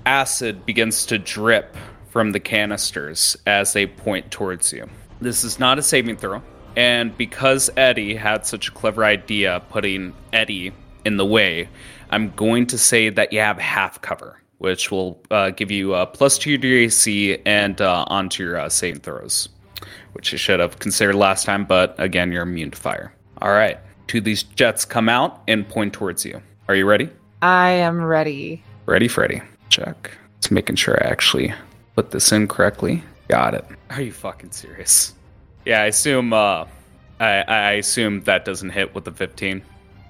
Acid 0.06 0.66
begins 0.66 1.06
to 1.08 1.18
drip 1.18 1.76
from 2.10 2.32
the 2.32 2.40
canisters 2.40 3.36
as 3.46 3.74
they 3.74 3.86
point 3.86 4.30
towards 4.32 4.72
you. 4.72 4.88
This 5.22 5.44
is 5.44 5.60
not 5.60 5.80
a 5.80 5.84
saving 5.84 6.18
throw. 6.18 6.42
And 6.76 7.18
because 7.18 7.72
Eddie 7.76 8.16
had 8.16 8.46
such 8.46 8.68
a 8.70 8.72
clever 8.72 9.04
idea 9.04 9.64
putting 9.70 10.14
Eddie 10.32 10.74
in 11.08 11.16
the 11.16 11.26
way, 11.26 11.70
I'm 12.12 12.32
going 12.32 12.68
to 12.68 12.78
say 12.78 13.10
that 13.10 13.32
you 13.32 13.40
have 13.40 13.58
half 13.58 14.02
cover, 14.02 14.42
which 14.58 14.92
will 14.92 15.24
uh, 15.32 15.52
give 15.52 15.72
you 15.72 15.96
a 15.96 16.06
plus 16.06 16.38
two 16.38 16.58
to 16.58 16.68
your 16.68 16.80
AC 16.80 17.38
and 17.46 17.80
uh, 17.82 18.04
onto 18.08 18.44
your 18.44 18.60
uh, 18.60 18.68
saving 18.68 19.00
throws, 19.00 19.48
which 20.12 20.34
you 20.34 20.38
should 20.38 20.60
have 20.60 20.80
considered 20.80 21.16
last 21.16 21.46
time, 21.46 21.64
but 21.64 21.96
again, 21.98 22.32
you're 22.32 22.44
immune 22.44 22.72
to 22.72 22.78
fire. 22.78 23.14
All 23.42 23.52
right. 23.52 23.80
Two 24.08 24.18
of 24.20 24.26
these 24.26 24.44
jets 24.44 24.84
come 24.84 25.08
out 25.08 25.42
and 25.48 25.68
point 25.68 25.94
towards 25.94 26.26
you. 26.26 26.42
Are 26.68 26.76
you 26.76 26.86
ready? 26.86 27.10
I 27.42 27.70
am 27.72 28.04
ready. 28.04 28.62
Ready, 28.86 29.08
Freddy. 29.08 29.42
Check. 29.70 30.12
Just 30.42 30.52
making 30.52 30.76
sure 30.76 31.02
I 31.04 31.10
actually 31.10 31.54
put 31.96 32.12
this 32.12 32.32
in 32.32 32.48
correctly. 32.48 33.02
Got 33.30 33.54
it. 33.54 33.66
Are 33.92 34.02
you 34.02 34.12
fucking 34.12 34.52
serious? 34.52 35.14
Yeah, 35.66 35.82
I 35.82 35.86
assume. 35.86 36.34
Uh, 36.34 36.66
I, 37.20 37.44
I 37.48 37.72
assume 37.74 38.22
that 38.24 38.46
doesn't 38.46 38.70
hit 38.70 38.94
with 38.94 39.06
the 39.06 39.12
15. 39.12 39.62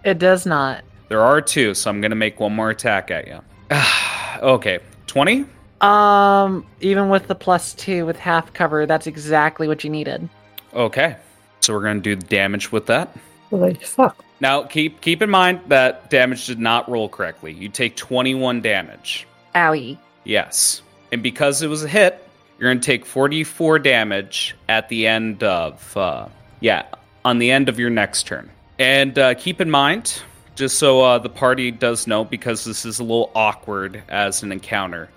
It 0.08 0.20
does 0.20 0.46
not. 0.46 0.86
There 1.10 1.20
are 1.20 1.42
two, 1.42 1.74
so 1.74 1.90
I'm 1.90 2.00
gonna 2.00 2.16
make 2.16 2.40
one 2.40 2.56
more 2.56 2.70
attack 2.70 3.12
at 3.12 3.28
you. 3.28 3.42
okay, 4.42 4.80
20. 5.08 5.46
Um, 5.82 6.66
even 6.80 7.10
with 7.10 7.28
the 7.28 7.36
plus 7.36 7.74
two 7.74 8.06
with 8.06 8.18
half 8.18 8.54
cover, 8.54 8.86
that's 8.86 9.06
exactly 9.06 9.68
what 9.68 9.84
you 9.84 9.90
needed. 9.90 10.30
Okay, 10.74 11.18
so 11.60 11.74
we're 11.74 11.84
gonna 11.84 12.00
do 12.00 12.16
damage 12.16 12.72
with 12.72 12.86
that. 12.86 13.18
Holy 13.50 13.74
fuck. 13.74 14.24
Now, 14.40 14.64
keep 14.64 15.02
keep 15.02 15.22
in 15.22 15.30
mind 15.30 15.60
that 15.68 16.10
damage 16.10 16.46
did 16.46 16.60
not 16.60 16.90
roll 16.90 17.10
correctly. 17.10 17.52
You 17.52 17.68
take 17.68 17.98
21 17.98 18.62
damage. 18.62 19.28
Owie. 19.56 19.98
Yes, 20.24 20.84
and 21.12 21.22
because 21.22 21.62
it 21.62 21.68
was 21.68 21.84
a 21.84 21.90
hit, 21.90 22.26
you're 22.58 22.74
gonna 22.74 22.80
take 22.80 23.06
44 23.06 23.80
damage 23.80 24.56
at 24.70 24.88
the 24.88 25.06
end 25.06 25.44
of 25.44 25.98
uh, 25.98 26.30
yeah 26.62 26.86
on 27.26 27.40
the 27.40 27.52
end 27.52 27.68
of 27.68 27.78
your 27.78 27.90
next 27.90 28.26
turn. 28.26 28.50
And 28.80 29.18
uh, 29.18 29.34
keep 29.34 29.60
in 29.60 29.72
mind, 29.72 30.22
just 30.56 30.78
so 30.78 31.02
uh, 31.02 31.20
the 31.20 31.30
party 31.30 31.72
does 31.72 32.06
know, 32.06 32.24
because 32.24 32.64
this 32.64 32.86
is 32.86 33.00
a 33.00 33.04
little 33.04 33.32
awkward 33.34 34.04
as 34.08 34.44
an 34.44 34.52
encounter, 34.52 35.10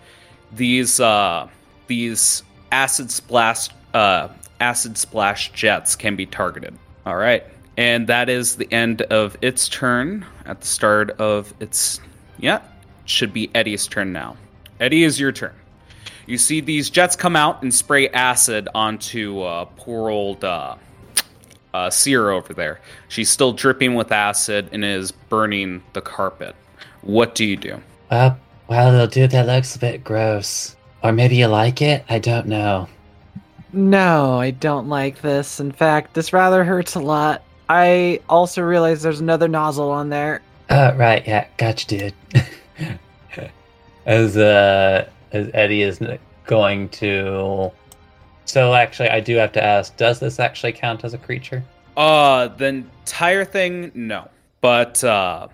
these 0.53 0.99
uh, 1.01 1.49
these 1.87 2.43
acid 2.73 3.11
splash 3.11 3.69
uh, 3.93 4.29
acid 4.61 4.97
splash 4.97 5.53
jets 5.53 5.95
can 5.95 6.17
be 6.17 6.27
targeted. 6.27 6.75
All 7.05 7.17
right, 7.17 7.45
and 7.77 8.07
that 8.07 8.29
is 8.29 8.57
the 8.57 8.71
end 8.73 9.03
of 9.03 9.37
its 9.43 9.69
turn. 9.69 10.25
At 10.47 10.63
the 10.63 10.67
start 10.67 11.11
of 11.21 11.53
its 11.61 12.01
yeah, 12.39 12.63
should 13.05 13.33
be 13.33 13.51
Eddie's 13.55 13.87
turn 13.87 14.13
now. 14.13 14.37
Eddie 14.81 15.05
is 15.05 15.21
your 15.21 15.33
turn. 15.33 15.55
You 16.27 16.39
see 16.39 16.61
these 16.61 16.91
jets 16.91 17.17
come 17.17 17.37
out 17.37 17.63
and 17.63 17.75
spray 17.75 18.09
acid 18.09 18.69
onto 18.75 19.43
uh, 19.43 19.67
poor 19.77 20.11
old 20.11 20.45
uh, 21.73 21.77
uh, 21.77 21.91
Seer 21.91 22.31
over 22.31 22.53
there. 22.53 22.81
She's 23.09 23.31
still 23.31 23.53
dripping 23.53 23.95
with 23.95 24.13
acid 24.13 24.69
and 24.73 24.85
is 24.85 25.13
burning 25.13 25.83
the 25.93 26.01
carpet. 26.01 26.55
What 27.03 27.35
do 27.35 27.45
you 27.45 27.57
do? 27.57 27.81
Uh, 28.11 28.35
well, 28.69 29.07
dude, 29.07 29.31
that 29.31 29.47
looks 29.47 29.77
a 29.77 29.79
bit 29.79 30.05
gross. 30.05 30.77
Or 31.03 31.13
maybe 31.13 31.37
you 31.37 31.47
like 31.47 31.81
it? 31.81 32.05
I 32.09 32.19
don't 32.19 32.47
know. 32.47 32.89
No, 33.73 34.39
I 34.39 34.51
don't 34.51 34.89
like 34.89 35.23
this. 35.23 35.61
In 35.61 35.73
fact, 35.73 36.15
this 36.15 36.33
rather 36.33 36.65
hurts 36.65 36.95
a 36.95 37.01
lot. 37.01 37.43
I 37.69 38.21
also 38.29 38.63
realize 38.63 39.03
there's 39.03 39.21
another 39.21 39.49
nozzle 39.49 39.91
on 39.91 40.09
there. 40.09 40.43
Oh, 40.71 40.95
right, 40.97 41.27
yeah, 41.27 41.47
gotcha, 41.57 41.87
dude. 41.87 42.15
as, 44.07 44.37
uh, 44.37 45.09
as 45.33 45.51
Eddie 45.55 45.83
is 45.83 46.01
going 46.47 46.89
to. 46.91 47.71
So, 48.51 48.75
actually, 48.75 49.11
I 49.11 49.21
do 49.21 49.37
have 49.37 49.53
to 49.53 49.63
ask 49.63 49.97
does 49.97 50.19
this 50.19 50.41
actually 50.41 50.73
count 50.73 51.05
as 51.05 51.15
a 51.15 51.19
creature? 51.19 51.63
Uh, 51.97 52.49
the 52.49 52.67
entire 52.67 53.45
thing, 53.45 53.93
no. 53.95 54.29
But 54.61 55.05
uh, 55.05 55.47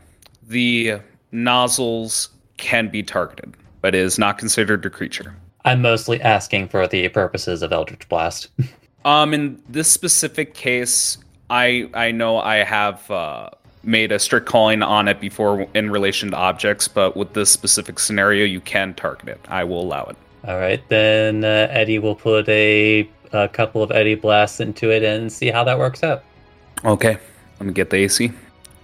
the 0.49 1.01
nozzles 1.31 2.31
can 2.57 2.89
be 2.89 3.03
targeted, 3.03 3.55
but 3.83 3.95
it 3.95 4.01
is 4.01 4.19
not 4.19 4.39
considered 4.39 4.87
a 4.87 4.89
creature. 4.89 5.37
I'm 5.67 5.83
mostly 5.83 6.23
asking 6.23 6.69
for 6.69 6.89
the 6.89 7.07
purposes 7.11 7.61
of 7.61 7.71
Eldritch 7.71 8.09
Blast. 8.09 8.49
Um, 9.05 9.33
in 9.33 9.63
this 9.69 9.89
specific 9.89 10.55
case, 10.55 11.17
I 11.49 11.89
I 11.95 12.11
know 12.11 12.39
I 12.39 12.65
have 12.65 13.09
uh, 13.09 13.51
made 13.85 14.11
a 14.11 14.19
strict 14.19 14.47
calling 14.47 14.83
on 14.83 15.07
it 15.07 15.21
before 15.21 15.69
in 15.75 15.91
relation 15.91 16.33
to 16.33 16.37
objects, 16.37 16.89
but 16.89 17.17
with 17.17 17.33
this 17.33 17.49
specific 17.49 18.01
scenario, 18.01 18.45
you 18.45 18.61
can 18.61 18.95
target 18.95 19.29
it. 19.29 19.41
I 19.49 19.63
will 19.63 19.81
allow 19.81 20.07
it. 20.07 20.17
All 20.47 20.59
right, 20.59 20.83
then 20.89 21.45
uh, 21.45 21.69
Eddie 21.71 21.99
will 21.99 22.15
put 22.15 22.49
a, 22.49 23.09
a 23.33 23.49
couple 23.49 23.83
of 23.83 23.91
Eddie 23.91 24.15
blasts 24.15 24.61
into 24.61 24.91
it 24.91 25.03
and 25.03 25.33
see 25.33 25.49
how 25.49 25.65
that 25.65 25.79
works 25.79 26.03
out. 26.03 26.23
Okay, 26.85 27.19
let 27.59 27.67
me 27.67 27.73
get 27.73 27.91
the 27.91 27.97
AC. 27.97 28.31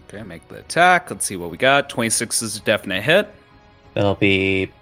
Okay, 0.09 0.23
make 0.25 0.47
the 0.49 0.59
attack. 0.59 1.11
Let's 1.11 1.25
see 1.25 1.37
what 1.37 1.51
we 1.51 1.57
got. 1.57 1.89
26 1.89 2.43
is 2.43 2.57
a 2.57 2.61
definite 2.61 3.03
hit. 3.03 3.33
It'll 3.95 4.15
be 4.15 4.73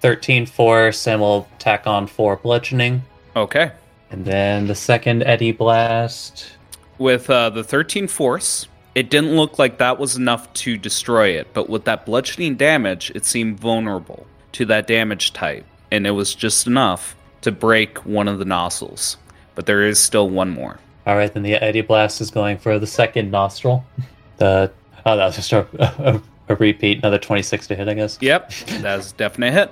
13 0.00 0.46
force, 0.46 1.06
and 1.06 1.20
we'll 1.20 1.48
tack 1.58 1.86
on 1.86 2.06
4 2.06 2.36
bludgeoning. 2.36 3.02
Okay. 3.34 3.72
And 4.10 4.24
then 4.24 4.66
the 4.66 4.74
second 4.74 5.22
Eddie 5.22 5.52
blast. 5.52 6.52
With 6.98 7.28
uh, 7.28 7.50
the 7.50 7.64
13 7.64 8.08
force, 8.08 8.68
it 8.94 9.10
didn't 9.10 9.36
look 9.36 9.58
like 9.58 9.78
that 9.78 9.98
was 9.98 10.16
enough 10.16 10.52
to 10.54 10.76
destroy 10.78 11.30
it, 11.30 11.48
but 11.52 11.68
with 11.68 11.84
that 11.84 12.06
bludgeoning 12.06 12.56
damage, 12.56 13.10
it 13.14 13.24
seemed 13.26 13.60
vulnerable 13.60 14.26
to 14.52 14.64
that 14.66 14.86
damage 14.86 15.34
type, 15.34 15.66
and 15.90 16.06
it 16.06 16.12
was 16.12 16.34
just 16.34 16.66
enough 16.66 17.16
to 17.42 17.52
break 17.52 18.04
one 18.04 18.28
of 18.28 18.38
the 18.38 18.44
nozzles. 18.44 19.16
But 19.54 19.66
there 19.66 19.82
is 19.86 19.98
still 19.98 20.28
one 20.28 20.50
more. 20.50 20.78
All 21.06 21.16
right, 21.16 21.32
then 21.32 21.42
the 21.42 21.54
Eddie 21.54 21.82
blast 21.82 22.20
is 22.20 22.30
going 22.30 22.58
for 22.58 22.78
the 22.78 22.86
second 22.86 23.30
nostril. 23.30 23.84
The 24.38 24.70
oh, 25.06 25.16
that 25.16 25.24
was 25.24 25.36
just 25.36 25.50
a, 25.52 25.66
a, 25.78 26.20
a 26.50 26.56
repeat, 26.56 26.98
another 26.98 27.16
26 27.18 27.68
to 27.68 27.74
hit, 27.74 27.88
I 27.88 27.94
guess. 27.94 28.18
Yep, 28.20 28.52
that's 28.82 29.12
a 29.12 29.14
definite 29.14 29.52
hit. 29.54 29.70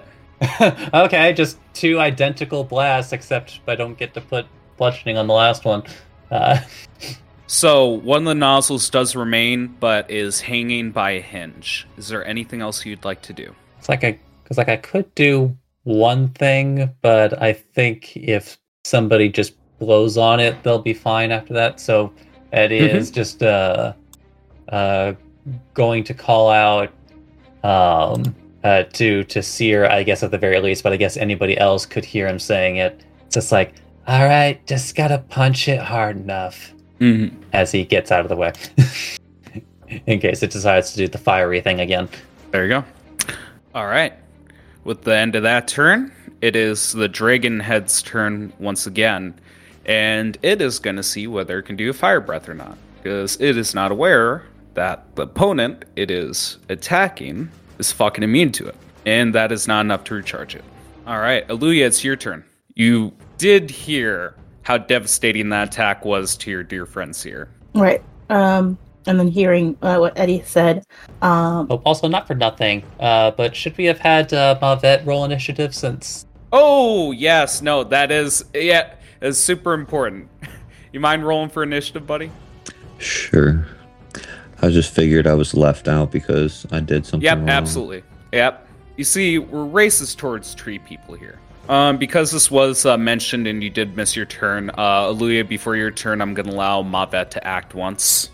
okay, 0.94 1.34
just 1.34 1.58
two 1.74 2.00
identical 2.00 2.64
blasts, 2.64 3.12
except 3.12 3.60
I 3.68 3.74
don't 3.74 3.98
get 3.98 4.14
to 4.14 4.22
put 4.22 4.46
bludgeoning 4.78 5.18
on 5.18 5.26
the 5.26 5.34
last 5.34 5.66
one. 5.66 5.82
Uh, 6.30 6.60
So 7.46 7.88
one 7.88 8.22
of 8.22 8.24
the 8.24 8.34
nozzles 8.34 8.88
does 8.90 9.14
remain, 9.14 9.76
but 9.78 10.10
is 10.10 10.40
hanging 10.40 10.92
by 10.92 11.12
a 11.12 11.20
hinge. 11.20 11.86
Is 11.96 12.08
there 12.08 12.24
anything 12.26 12.60
else 12.60 12.84
you'd 12.84 13.04
like 13.04 13.22
to 13.22 13.32
do? 13.32 13.54
it's 13.78 13.88
like 13.88 14.02
I, 14.02 14.18
because 14.42 14.56
like 14.56 14.70
I 14.70 14.76
could 14.78 15.14
do 15.14 15.56
one 15.84 16.28
thing, 16.30 16.90
but 17.02 17.40
I 17.42 17.52
think 17.52 18.16
if 18.16 18.58
somebody 18.84 19.28
just 19.28 19.54
blows 19.78 20.16
on 20.18 20.40
it, 20.40 20.62
they'll 20.62 20.78
be 20.82 20.94
fine 20.94 21.30
after 21.30 21.54
that. 21.54 21.78
So 21.80 22.12
Eddie 22.52 22.80
Mhm. 22.80 22.94
is 22.94 23.10
just 23.10 23.42
uh, 23.42 23.92
uh, 24.68 25.12
going 25.74 26.04
to 26.04 26.14
call 26.14 26.50
out 26.50 26.90
um, 27.62 28.34
uh, 28.62 28.82
to 28.92 29.24
to 29.24 29.42
Seer, 29.42 29.86
I 29.86 30.02
guess 30.02 30.22
at 30.22 30.30
the 30.30 30.38
very 30.38 30.60
least, 30.60 30.82
but 30.82 30.92
I 30.92 30.96
guess 30.96 31.16
anybody 31.16 31.56
else 31.58 31.86
could 31.86 32.04
hear 32.04 32.26
him 32.28 32.38
saying 32.38 32.76
it. 32.76 33.02
It's 33.26 33.34
just 33.34 33.52
like, 33.52 33.74
all 34.06 34.24
right, 34.26 34.64
just 34.66 34.94
gotta 34.96 35.18
punch 35.30 35.68
it 35.68 35.80
hard 35.80 36.16
enough 36.16 36.72
Mm-hmm. 37.00 37.36
as 37.52 37.72
he 37.72 37.84
gets 37.84 38.12
out 38.12 38.20
of 38.20 38.28
the 38.28 38.36
way. 38.36 38.52
In 40.06 40.18
case 40.20 40.42
it 40.42 40.50
decides 40.50 40.92
to 40.92 40.96
do 40.98 41.08
the 41.08 41.18
fiery 41.18 41.60
thing 41.60 41.80
again. 41.80 42.08
There 42.50 42.62
you 42.64 42.68
go. 42.68 42.84
All 43.74 43.86
right. 43.86 44.12
With 44.84 45.02
the 45.02 45.16
end 45.16 45.34
of 45.34 45.42
that 45.44 45.66
turn, 45.66 46.12
it 46.42 46.54
is 46.54 46.92
the 46.92 47.08
Dragon 47.08 47.58
Head's 47.58 48.02
turn 48.02 48.52
once 48.58 48.86
again, 48.86 49.34
and 49.86 50.36
it 50.42 50.60
is 50.60 50.78
going 50.78 50.96
to 50.96 51.02
see 51.02 51.26
whether 51.26 51.58
it 51.58 51.62
can 51.62 51.76
do 51.76 51.88
a 51.88 51.94
fire 51.94 52.20
breath 52.20 52.48
or 52.50 52.54
not, 52.54 52.76
because 53.02 53.40
it 53.40 53.56
is 53.56 53.74
not 53.74 53.90
aware 53.90 54.44
that 54.74 55.06
the 55.16 55.22
opponent 55.22 55.86
it 55.96 56.10
is 56.10 56.58
attacking 56.68 57.50
is 57.78 57.92
fucking 57.92 58.22
immune 58.22 58.52
to 58.52 58.66
it, 58.66 58.76
and 59.06 59.34
that 59.34 59.52
is 59.52 59.66
not 59.66 59.80
enough 59.80 60.04
to 60.04 60.14
recharge 60.16 60.54
it. 60.54 60.64
All 61.06 61.18
right, 61.18 61.48
Aluya, 61.48 61.86
it's 61.86 62.04
your 62.04 62.16
turn. 62.16 62.44
You 62.74 63.14
did 63.38 63.70
hear 63.70 64.36
how 64.62 64.76
devastating 64.78 65.48
that 65.50 65.68
attack 65.68 66.04
was 66.04 66.36
to 66.38 66.50
your 66.50 66.62
dear 66.62 66.84
friend 66.84 67.16
Seer. 67.16 67.48
Right. 67.74 68.02
Um, 68.28 68.76
and 69.06 69.18
then 69.18 69.28
hearing 69.28 69.76
uh, 69.82 69.98
what 69.98 70.18
Eddie 70.18 70.42
said, 70.44 70.84
um, 71.22 71.66
Oh, 71.70 71.82
also, 71.84 72.08
not 72.08 72.26
for 72.26 72.34
nothing, 72.34 72.82
uh, 73.00 73.30
but 73.32 73.54
should 73.54 73.76
we 73.76 73.84
have 73.84 73.98
had 73.98 74.32
uh, 74.32 74.58
Mavet 74.60 75.04
roll 75.06 75.24
initiative 75.24 75.74
since? 75.74 76.26
Oh 76.52 77.12
yes, 77.12 77.62
no, 77.62 77.84
that 77.84 78.10
is 78.12 78.44
yeah. 78.54 78.94
It's 79.20 79.38
super 79.38 79.72
important. 79.74 80.28
You 80.92 81.00
mind 81.00 81.26
rolling 81.26 81.48
for 81.50 81.64
initiative, 81.64 82.06
buddy? 82.06 82.30
Sure. 82.98 83.66
I 84.62 84.68
just 84.68 84.94
figured 84.94 85.26
I 85.26 85.34
was 85.34 85.52
left 85.52 85.88
out 85.88 86.12
because 86.12 86.64
I 86.70 86.78
did 86.78 87.04
something 87.04 87.24
Yep, 87.24 87.38
wrong. 87.38 87.48
absolutely. 87.48 88.04
Yep. 88.32 88.68
You 88.96 89.02
see, 89.02 89.38
we're 89.40 89.64
racist 89.66 90.18
towards 90.18 90.54
tree 90.54 90.78
people 90.78 91.16
here. 91.16 91.40
Um, 91.68 91.96
because 91.96 92.30
this 92.30 92.48
was 92.48 92.86
uh, 92.86 92.96
mentioned 92.96 93.48
and 93.48 93.60
you 93.60 93.70
did 93.70 93.96
miss 93.96 94.14
your 94.14 94.26
turn, 94.26 94.70
uh, 94.70 95.06
Aluya, 95.08 95.48
before 95.48 95.74
your 95.74 95.90
turn, 95.90 96.20
I'm 96.20 96.32
going 96.32 96.46
to 96.46 96.52
allow 96.54 96.84
Mavet 96.84 97.30
to 97.30 97.44
act 97.44 97.74
once. 97.74 98.30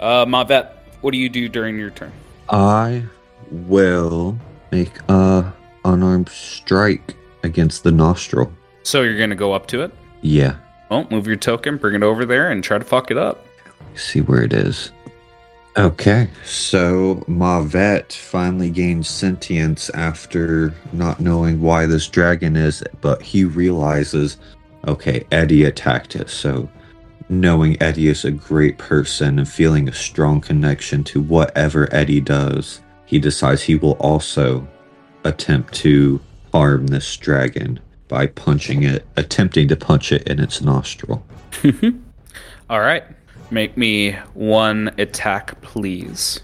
Uh, 0.00 0.26
Mavet, 0.26 0.72
what 1.00 1.12
do 1.12 1.18
you 1.18 1.28
do 1.28 1.48
during 1.48 1.78
your 1.78 1.90
turn? 1.90 2.12
I 2.48 3.04
will 3.50 4.38
make 4.70 4.98
a 5.08 5.52
unarmed 5.84 6.28
strike 6.28 7.14
against 7.42 7.84
the 7.84 7.92
nostril. 7.92 8.52
So 8.82 9.02
you're 9.02 9.16
going 9.16 9.30
to 9.30 9.36
go 9.36 9.52
up 9.52 9.66
to 9.68 9.82
it? 9.82 9.92
Yeah. 10.22 10.56
Well, 10.90 11.06
move 11.10 11.26
your 11.26 11.36
token, 11.36 11.76
bring 11.76 11.94
it 11.94 12.02
over 12.02 12.24
there, 12.26 12.50
and 12.50 12.62
try 12.62 12.78
to 12.78 12.84
fuck 12.84 13.10
it 13.10 13.16
up. 13.16 13.44
See 13.94 14.20
where 14.20 14.42
it 14.42 14.52
is. 14.52 14.90
Okay, 15.76 16.30
so 16.44 17.24
Mavet 17.26 18.12
finally 18.12 18.70
gains 18.70 19.08
sentience 19.08 19.90
after 19.90 20.72
not 20.92 21.18
knowing 21.18 21.60
why 21.60 21.86
this 21.86 22.06
dragon 22.06 22.54
is, 22.54 22.82
but 23.00 23.20
he 23.20 23.44
realizes, 23.44 24.36
okay, 24.86 25.26
Eddie 25.32 25.64
attacked 25.64 26.14
it. 26.14 26.30
So, 26.30 26.68
knowing 27.28 27.80
Eddie 27.82 28.08
is 28.08 28.24
a 28.24 28.30
great 28.30 28.78
person 28.78 29.38
and 29.38 29.48
feeling 29.48 29.88
a 29.88 29.92
strong 29.92 30.40
connection 30.40 31.04
to 31.04 31.20
whatever 31.20 31.92
Eddie 31.94 32.20
does, 32.20 32.80
he 33.06 33.18
decides 33.18 33.62
he 33.62 33.76
will 33.76 33.92
also 33.92 34.66
attempt 35.24 35.74
to 35.74 36.20
harm 36.52 36.86
this 36.86 37.16
dragon 37.16 37.80
by 38.08 38.26
punching 38.26 38.82
it, 38.82 39.06
attempting 39.16 39.68
to 39.68 39.76
punch 39.76 40.12
it 40.12 40.26
in 40.28 40.38
its 40.38 40.60
nostril. 40.60 41.24
All 42.70 42.80
right. 42.80 43.04
Make 43.50 43.76
me 43.76 44.12
one 44.34 44.92
attack, 44.98 45.60
please. 45.60 46.40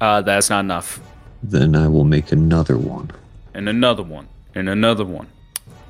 Uh, 0.00 0.20
that's 0.22 0.50
not 0.50 0.60
enough. 0.60 1.00
Then 1.42 1.76
I 1.76 1.88
will 1.88 2.04
make 2.04 2.32
another 2.32 2.76
one. 2.76 3.10
And 3.54 3.68
another 3.68 4.02
one. 4.02 4.28
And 4.54 4.68
another 4.68 5.04
one. 5.04 5.28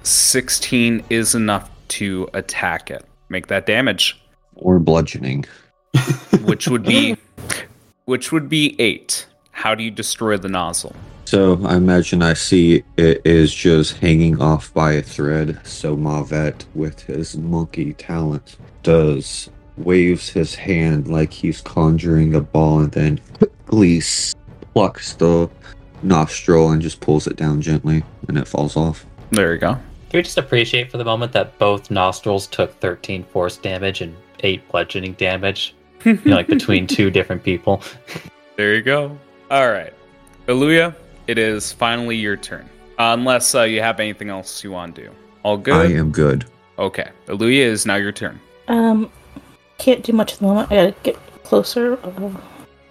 16 0.03 1.05
is 1.11 1.35
enough 1.35 1.71
to 1.89 2.29
attack 2.35 2.91
it. 2.91 3.05
Make 3.35 3.49
that 3.49 3.67
damage, 3.67 4.17
Or 4.55 4.79
bludgeoning. 4.79 5.45
which 6.45 6.69
would 6.69 6.85
be 6.85 7.17
which 8.05 8.31
would 8.31 8.49
be 8.49 8.77
8. 8.81 9.27
How 9.51 9.75
do 9.75 9.83
you 9.83 9.91
destroy 9.91 10.37
the 10.37 10.49
nozzle? 10.49 10.95
So 11.25 11.59
I 11.67 11.75
imagine 11.75 12.23
I 12.23 12.35
see 12.35 12.85
it 12.97 13.23
is 13.25 13.53
just 13.53 13.97
hanging 13.97 14.41
off 14.41 14.73
by 14.73 14.93
a 14.93 15.03
thread. 15.03 15.59
So 15.67 15.97
Mavet, 15.97 16.65
with 16.77 17.01
his 17.01 17.37
monkey 17.37 17.95
talent, 17.95 18.57
does 18.85 19.51
waves 19.77 20.29
his 20.29 20.55
hand 20.55 21.09
like 21.09 21.33
he's 21.33 21.61
conjuring 21.61 22.37
a 22.37 22.41
ball 22.41 22.79
and 22.79 22.93
then 22.93 23.19
quickly 23.37 24.01
plucks 24.75 25.15
the 25.15 25.51
nostril 26.05 26.71
and 26.71 26.81
just 26.81 27.01
pulls 27.01 27.27
it 27.27 27.35
down 27.35 27.61
gently 27.61 28.05
and 28.29 28.39
it 28.39 28.47
falls 28.47 28.77
off. 28.77 29.05
There 29.33 29.53
you 29.55 29.59
go. 29.59 29.77
Can 30.15 30.21
we 30.21 30.23
just 30.23 30.39
appreciate 30.39 30.93
for 30.93 30.97
the 30.97 31.05
moment 31.05 31.33
that 31.33 31.59
both 31.59 31.91
nostrils 31.91 32.47
took 32.47 32.73
13 32.79 33.25
force 33.25 33.57
damage 33.57 34.01
and 34.01 34.15
8 34.45 34.69
bludgeoning 34.71 35.15
damage? 35.15 35.75
You 36.05 36.21
know, 36.25 36.37
like 36.37 36.47
between 36.47 36.87
two 36.87 37.11
different 37.19 37.43
people. 37.43 37.83
There 38.55 38.77
you 38.77 38.83
go. 38.83 39.19
All 39.51 39.73
right. 39.73 39.93
Aluya, 40.47 40.95
it 41.27 41.37
is 41.37 41.73
finally 41.73 42.15
your 42.15 42.37
turn. 42.37 42.65
Uh, 42.97 43.17
unless 43.19 43.57
uh, 43.57 43.63
you 43.63 43.81
have 43.81 43.99
anything 43.99 44.29
else 44.29 44.63
you 44.63 44.71
want 44.71 44.95
to 44.95 45.03
do. 45.03 45.11
All 45.43 45.57
good? 45.57 45.75
I 45.75 45.93
am 45.99 46.13
good. 46.13 46.45
Okay. 46.79 47.11
Aluya 47.27 47.65
is 47.65 47.85
now 47.85 47.97
your 47.97 48.13
turn. 48.13 48.39
Um, 48.69 49.11
can't 49.79 50.05
do 50.05 50.13
much 50.13 50.35
at 50.35 50.39
the 50.39 50.45
moment. 50.45 50.71
I 50.71 50.77
gotta 50.77 50.95
get 51.03 51.43
closer. 51.43 51.99
Uh, 52.05 52.31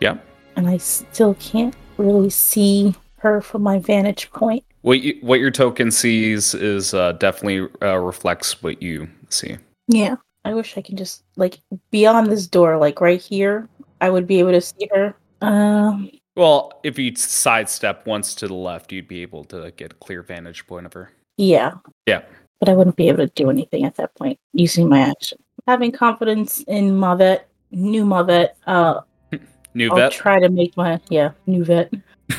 Yep. 0.02 0.26
and 0.58 0.68
I 0.68 0.76
still 0.76 1.36
can't 1.36 1.74
really 1.96 2.30
see 2.32 2.94
her 3.24 3.42
from 3.42 3.64
my 3.64 3.80
vantage 3.80 4.30
point. 4.32 4.64
What 4.82 5.02
you, 5.02 5.18
what 5.22 5.40
your 5.40 5.50
token 5.52 5.90
sees 5.92 6.54
is 6.54 6.94
uh, 6.94 7.14
definitely 7.14 7.68
uh, 7.82 7.98
reflects 7.98 8.62
what 8.62 8.82
you 8.82 9.08
see. 9.30 9.58
Yeah. 9.88 10.18
I 10.46 10.54
wish 10.54 10.78
I 10.78 10.82
could 10.82 10.98
just 10.98 11.24
like 11.38 11.60
beyond 11.90 12.28
this 12.28 12.48
door, 12.48 12.78
like 12.78 13.00
right 13.00 13.22
here, 13.22 13.70
I 14.02 14.10
would 14.10 14.28
be 14.28 14.40
able 14.40 14.52
to 14.52 14.60
see 14.62 14.90
her. 14.94 15.16
Um, 15.42 16.12
Well, 16.36 16.82
if 16.84 17.00
you 17.00 17.16
sidestep 17.16 18.06
once 18.06 18.36
to 18.36 18.48
the 18.50 18.54
left, 18.54 18.92
you'd 18.92 19.08
be 19.08 19.22
able 19.22 19.46
to 19.46 19.72
get 19.78 19.94
a 19.94 19.96
clear 19.96 20.22
vantage 20.22 20.68
point 20.68 20.86
of 20.86 20.94
her. 20.94 21.12
yeah. 21.38 21.76
Yeah. 22.06 22.24
But 22.60 22.68
I 22.70 22.74
wouldn't 22.76 22.96
be 22.98 23.08
able 23.10 23.26
to 23.28 23.32
do 23.36 23.50
anything 23.50 23.84
at 23.86 23.96
that 23.96 24.14
point 24.16 24.38
using 24.54 24.88
my 24.90 25.00
action. 25.00 25.38
Having 25.68 25.94
confidence 25.94 26.62
in 26.68 26.92
Mavet, 26.92 27.42
new 27.72 28.04
Mavet, 28.06 28.50
uh, 28.68 29.00
New 29.74 29.90
vet. 29.96 30.04
I'll 30.04 30.12
try 30.12 30.40
to 30.40 30.50
make 30.50 30.76
my 30.78 31.00
yeah 31.10 31.32
new 31.48 31.64
vet. 31.66 31.92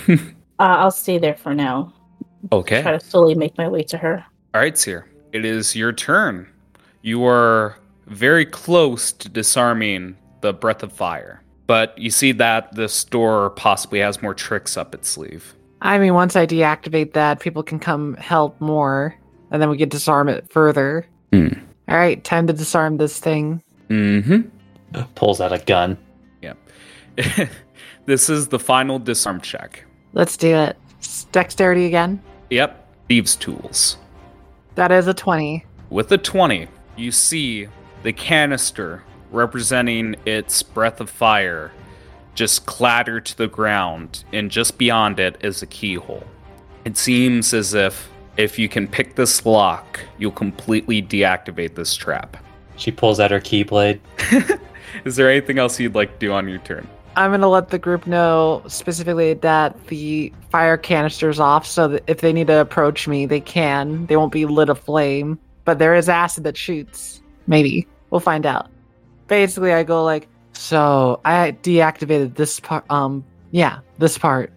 uh, 0.59 0.77
I'll 0.79 0.91
stay 0.91 1.19
there 1.19 1.35
for 1.35 1.55
now. 1.55 1.93
okay. 2.53 2.83
Try 2.83 2.93
to 2.93 3.01
slowly 3.01 3.35
make 3.35 3.57
my 3.59 3.69
way 3.69 3.83
to 3.85 3.99
her. 3.99 4.25
All 4.55 4.61
right, 4.61 4.77
Seer. 4.77 5.09
It 5.33 5.45
is 5.45 5.75
your 5.75 5.93
turn. 5.93 6.49
You 7.03 7.25
are 7.25 7.77
very 8.07 8.47
close 8.47 9.13
to 9.13 9.29
disarming 9.29 10.17
the 10.43 10.53
breath 10.53 10.83
of 10.83 10.93
fire, 10.93 11.43
but 11.67 11.97
you 11.99 12.11
see 12.11 12.33
that 12.33 12.75
this 12.75 13.05
door 13.05 13.51
possibly 13.51 13.99
has 13.99 14.23
more 14.23 14.35
tricks 14.35 14.77
up 14.77 14.95
its 14.95 15.09
sleeve. 15.09 15.55
I 15.83 15.99
mean, 15.99 16.15
once 16.15 16.37
I 16.37 16.47
deactivate 16.47 17.13
that, 17.15 17.41
people 17.41 17.63
can 17.63 17.79
come 17.79 18.15
help 18.15 18.61
more, 18.61 19.15
and 19.51 19.61
then 19.61 19.69
we 19.71 19.77
can 19.77 19.89
disarm 19.89 20.29
it 20.29 20.51
further. 20.51 21.07
Hmm. 21.33 21.49
All 21.89 21.97
right, 21.97 22.23
time 22.25 22.47
to 22.47 22.53
disarm 22.53 22.97
this 22.97 23.19
thing. 23.19 23.63
Mm-hmm. 23.89 25.03
Pulls 25.15 25.41
out 25.41 25.53
a 25.53 25.59
gun. 25.59 25.99
Yeah. 26.41 26.55
this 28.07 28.31
is 28.31 28.49
the 28.49 28.59
final 28.59 28.99
disarm 28.99 29.41
check. 29.41 29.85
Let's 30.15 30.37
do 30.37 30.55
it. 30.55 30.77
Dexterity 31.33 31.87
again. 31.87 32.23
Yep. 32.51 32.89
Thieves' 33.09 33.37
tools. 33.37 33.99
That 34.77 34.91
is 34.91 35.07
a 35.07 35.15
20. 35.15 35.65
With 35.91 36.11
a 36.11 36.19
20, 36.19 36.69
you 36.97 37.13
see 37.13 37.69
the 38.03 38.13
canister 38.13 39.03
representing 39.31 40.17
its 40.25 40.63
breath 40.63 41.01
of 41.01 41.11
fire 41.11 41.73
just 42.35 42.67
clatter 42.67 43.21
to 43.21 43.37
the 43.37 43.47
ground, 43.47 44.25
and 44.33 44.51
just 44.51 44.77
beyond 44.77 45.21
it 45.21 45.37
is 45.41 45.63
a 45.63 45.67
keyhole. 45.67 46.25
It 46.85 46.97
seems 46.97 47.55
as 47.55 47.75
if 47.75 48.11
if 48.37 48.59
you 48.59 48.69
can 48.69 48.89
pick 48.89 49.15
this 49.15 49.47
lock, 49.47 50.01
you'll 50.19 50.33
completely 50.33 51.01
deactivate 51.01 51.77
this 51.77 51.95
trap. 51.95 52.37
She 52.77 52.91
pulls 52.91 53.21
out 53.21 53.31
her 53.31 53.39
keyblade. 53.39 54.01
Is 55.05 55.15
there 55.15 55.31
anything 55.31 55.59
else 55.59 55.79
you'd 55.79 55.95
like 55.95 56.13
to 56.15 56.19
do 56.19 56.33
on 56.33 56.49
your 56.49 56.59
turn? 56.59 56.89
I'm 57.17 57.31
going 57.31 57.41
to 57.41 57.49
let 57.49 57.71
the 57.71 57.79
group 57.79 58.07
know 58.07 58.63
specifically 58.67 59.35
that 59.35 59.87
the 59.87 60.33
fire 60.51 60.77
canister's 60.77 61.39
off 61.39 61.67
so 61.67 61.89
that 61.89 62.05
if 62.07 62.21
they 62.21 62.33
need 62.33 62.49
to 62.49 62.61
approach 62.61 63.07
me, 63.07 63.27
they 63.27 63.41
can. 63.41 64.07
They 64.07 64.17
won't 64.17 64.33
be 64.33 64.47
lit 64.47 64.69
aflame, 64.69 65.39
but 65.65 65.79
there 65.79 65.95
is 65.95 66.09
acid 66.09 66.45
that 66.45 66.57
shoots. 66.57 67.23
Maybe. 67.47 67.87
We'll 68.11 68.21
find 68.21 68.47
out. 68.47 68.69
Basically, 69.27 69.73
I 69.73 69.83
go 69.83 70.05
like, 70.05 70.29
so 70.53 71.21
I 71.25 71.57
deactivated 71.63 72.37
this 72.37 72.61
part. 72.61 72.85
Um, 72.91 73.25
yeah, 73.51 73.81
this 73.99 74.19
part, 74.19 74.53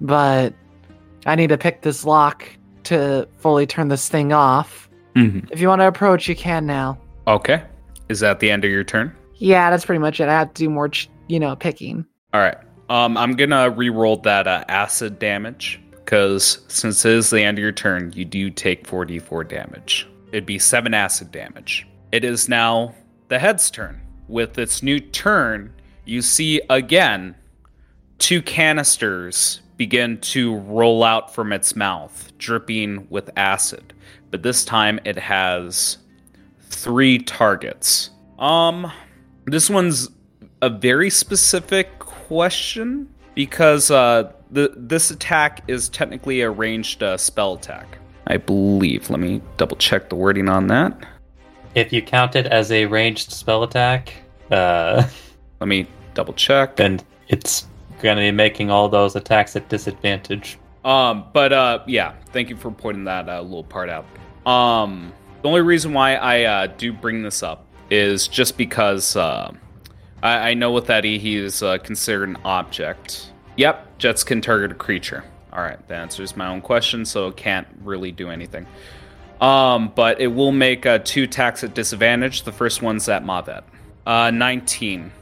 but 0.00 0.54
I 1.26 1.34
need 1.34 1.48
to 1.48 1.58
pick 1.58 1.82
this 1.82 2.04
lock 2.04 2.48
to 2.84 3.28
fully 3.38 3.66
turn 3.66 3.88
this 3.88 4.08
thing 4.08 4.32
off. 4.32 4.88
Mm-hmm. 5.14 5.52
If 5.52 5.60
you 5.60 5.68
want 5.68 5.80
to 5.80 5.86
approach, 5.86 6.28
you 6.28 6.34
can 6.34 6.66
now. 6.66 6.98
Okay. 7.26 7.62
Is 8.08 8.20
that 8.20 8.40
the 8.40 8.50
end 8.50 8.64
of 8.64 8.70
your 8.70 8.84
turn? 8.84 9.14
Yeah, 9.36 9.70
that's 9.70 9.84
pretty 9.84 10.00
much 10.00 10.20
it. 10.20 10.28
I 10.28 10.32
have 10.32 10.54
to 10.54 10.64
do 10.64 10.70
more, 10.70 10.88
ch- 10.88 11.08
you 11.32 11.40
know, 11.40 11.56
picking. 11.56 12.04
All 12.34 12.40
right. 12.40 12.58
Um, 12.90 13.16
I'm 13.16 13.32
gonna 13.32 13.70
re-roll 13.70 14.18
that 14.18 14.46
uh, 14.46 14.64
acid 14.68 15.18
damage 15.18 15.80
because 15.90 16.62
since 16.68 17.04
it 17.06 17.12
is 17.12 17.30
the 17.30 17.42
end 17.42 17.56
of 17.56 17.62
your 17.62 17.72
turn, 17.72 18.12
you 18.14 18.26
do 18.26 18.50
take 18.50 18.86
4d4 18.86 19.48
damage. 19.48 20.06
It'd 20.30 20.44
be 20.44 20.58
seven 20.58 20.92
acid 20.92 21.32
damage. 21.32 21.86
It 22.12 22.22
is 22.22 22.50
now 22.50 22.94
the 23.28 23.38
head's 23.38 23.70
turn. 23.70 23.98
With 24.28 24.58
its 24.58 24.82
new 24.82 25.00
turn, 25.00 25.72
you 26.04 26.20
see 26.20 26.60
again 26.68 27.34
two 28.18 28.42
canisters 28.42 29.62
begin 29.78 30.18
to 30.20 30.56
roll 30.58 31.02
out 31.02 31.34
from 31.34 31.50
its 31.50 31.74
mouth, 31.74 32.30
dripping 32.36 33.06
with 33.08 33.30
acid. 33.36 33.94
But 34.30 34.42
this 34.42 34.66
time 34.66 35.00
it 35.06 35.18
has 35.18 35.96
three 36.68 37.18
targets. 37.18 38.10
Um, 38.38 38.92
this 39.46 39.70
one's 39.70 40.08
a 40.62 40.70
very 40.70 41.10
specific 41.10 41.98
question 41.98 43.08
because 43.34 43.90
uh, 43.90 44.32
the 44.50 44.72
this 44.76 45.10
attack 45.10 45.62
is 45.68 45.88
technically 45.90 46.40
a 46.40 46.50
ranged 46.50 47.02
uh, 47.02 47.16
spell 47.16 47.54
attack. 47.54 47.98
I 48.28 48.36
believe. 48.38 49.10
Let 49.10 49.20
me 49.20 49.42
double 49.56 49.76
check 49.76 50.08
the 50.08 50.16
wording 50.16 50.48
on 50.48 50.68
that. 50.68 50.96
If 51.74 51.92
you 51.92 52.00
count 52.02 52.36
it 52.36 52.46
as 52.46 52.70
a 52.70 52.86
ranged 52.86 53.32
spell 53.32 53.62
attack, 53.64 54.14
uh, 54.50 55.06
Let 55.60 55.68
me 55.68 55.86
double 56.14 56.34
check. 56.34 56.76
then 56.76 57.00
it's 57.28 57.66
going 58.02 58.16
to 58.16 58.22
be 58.22 58.30
making 58.32 58.70
all 58.70 58.88
those 58.88 59.14
attacks 59.16 59.54
at 59.56 59.68
disadvantage. 59.68 60.58
Um, 60.84 61.24
but 61.32 61.52
uh, 61.52 61.78
yeah, 61.86 62.14
thank 62.32 62.50
you 62.50 62.56
for 62.56 62.70
pointing 62.72 63.04
that 63.04 63.28
uh, 63.28 63.40
little 63.42 63.62
part 63.64 63.88
out. 63.88 64.04
Um, 64.44 65.12
The 65.42 65.48
only 65.48 65.60
reason 65.60 65.92
why 65.92 66.16
I 66.16 66.42
uh, 66.42 66.66
do 66.76 66.92
bring 66.92 67.22
this 67.22 67.42
up 67.44 67.64
is 67.90 68.26
just 68.26 68.56
because 68.56 69.14
uh, 69.16 69.52
I, 70.22 70.50
I 70.50 70.54
know 70.54 70.70
with 70.70 70.88
Eddie 70.90 71.18
he 71.18 71.36
is 71.36 71.62
uh, 71.62 71.78
considered 71.78 72.28
an 72.28 72.38
object. 72.44 73.30
Yep, 73.56 73.98
jets 73.98 74.24
can 74.24 74.40
target 74.40 74.72
a 74.72 74.74
creature. 74.74 75.24
All 75.52 75.60
right, 75.60 75.86
that 75.88 76.00
answers 76.00 76.36
my 76.36 76.48
own 76.48 76.62
question, 76.62 77.04
so 77.04 77.28
it 77.28 77.36
can't 77.36 77.66
really 77.82 78.10
do 78.10 78.30
anything. 78.30 78.66
Um, 79.40 79.92
but 79.94 80.20
it 80.20 80.28
will 80.28 80.52
make 80.52 80.86
uh, 80.86 81.00
two 81.04 81.24
attacks 81.24 81.62
at 81.64 81.74
disadvantage. 81.74 82.44
The 82.44 82.52
first 82.52 82.80
one's 82.80 83.08
at 83.08 83.24
Mavet. 83.24 83.62
Uh, 84.06 84.30
19. 84.30 85.12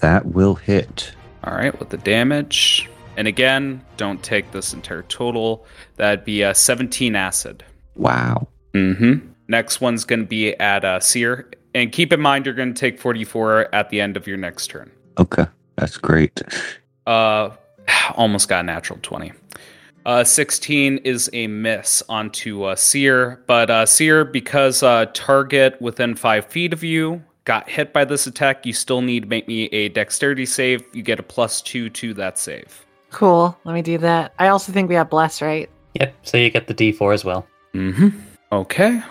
That 0.00 0.26
will 0.26 0.54
hit. 0.54 1.12
All 1.44 1.54
right, 1.54 1.78
with 1.78 1.90
the 1.90 1.98
damage. 1.98 2.88
And 3.16 3.28
again, 3.28 3.82
don't 3.96 4.22
take 4.22 4.50
this 4.50 4.72
entire 4.72 5.02
total. 5.02 5.64
That'd 5.96 6.24
be 6.24 6.42
a 6.42 6.54
17 6.54 7.14
acid. 7.14 7.64
Wow. 7.94 8.48
Mm-hmm. 8.74 9.28
Next 9.48 9.80
one's 9.80 10.04
going 10.04 10.20
to 10.20 10.26
be 10.26 10.54
at 10.54 10.84
uh, 10.84 11.00
Seer. 11.00 11.50
And 11.76 11.92
keep 11.92 12.10
in 12.10 12.22
mind, 12.22 12.46
you're 12.46 12.54
going 12.54 12.72
to 12.72 12.80
take 12.80 12.98
44 12.98 13.74
at 13.74 13.90
the 13.90 14.00
end 14.00 14.16
of 14.16 14.26
your 14.26 14.38
next 14.38 14.68
turn. 14.68 14.90
Okay. 15.18 15.44
That's 15.76 15.98
great. 15.98 16.40
Uh, 17.06 17.50
almost 18.14 18.48
got 18.48 18.60
a 18.60 18.62
natural 18.62 18.98
20. 19.02 19.30
Uh, 20.06 20.24
16 20.24 20.96
is 20.98 21.28
a 21.34 21.48
miss 21.48 22.02
onto 22.08 22.62
uh, 22.62 22.76
Seer. 22.76 23.42
But 23.46 23.68
uh, 23.68 23.84
Seer, 23.84 24.24
because 24.24 24.82
uh, 24.82 25.04
target 25.12 25.78
within 25.82 26.14
five 26.14 26.46
feet 26.46 26.72
of 26.72 26.82
you 26.82 27.22
got 27.44 27.68
hit 27.68 27.92
by 27.92 28.06
this 28.06 28.26
attack, 28.26 28.64
you 28.64 28.72
still 28.72 29.02
need 29.02 29.24
to 29.24 29.28
make 29.28 29.46
me 29.46 29.64
a 29.66 29.90
dexterity 29.90 30.46
save. 30.46 30.82
You 30.94 31.02
get 31.02 31.20
a 31.20 31.22
plus 31.22 31.60
two 31.60 31.90
to 31.90 32.14
that 32.14 32.38
save. 32.38 32.86
Cool. 33.10 33.54
Let 33.64 33.74
me 33.74 33.82
do 33.82 33.98
that. 33.98 34.32
I 34.38 34.48
also 34.48 34.72
think 34.72 34.88
we 34.88 34.94
have 34.94 35.10
bless, 35.10 35.42
right? 35.42 35.68
Yep. 36.00 36.14
So 36.22 36.38
you 36.38 36.48
get 36.48 36.68
the 36.68 36.74
D4 36.74 37.12
as 37.12 37.22
well. 37.22 37.46
Mm-hmm. 37.74 38.18
Okay. 38.50 39.02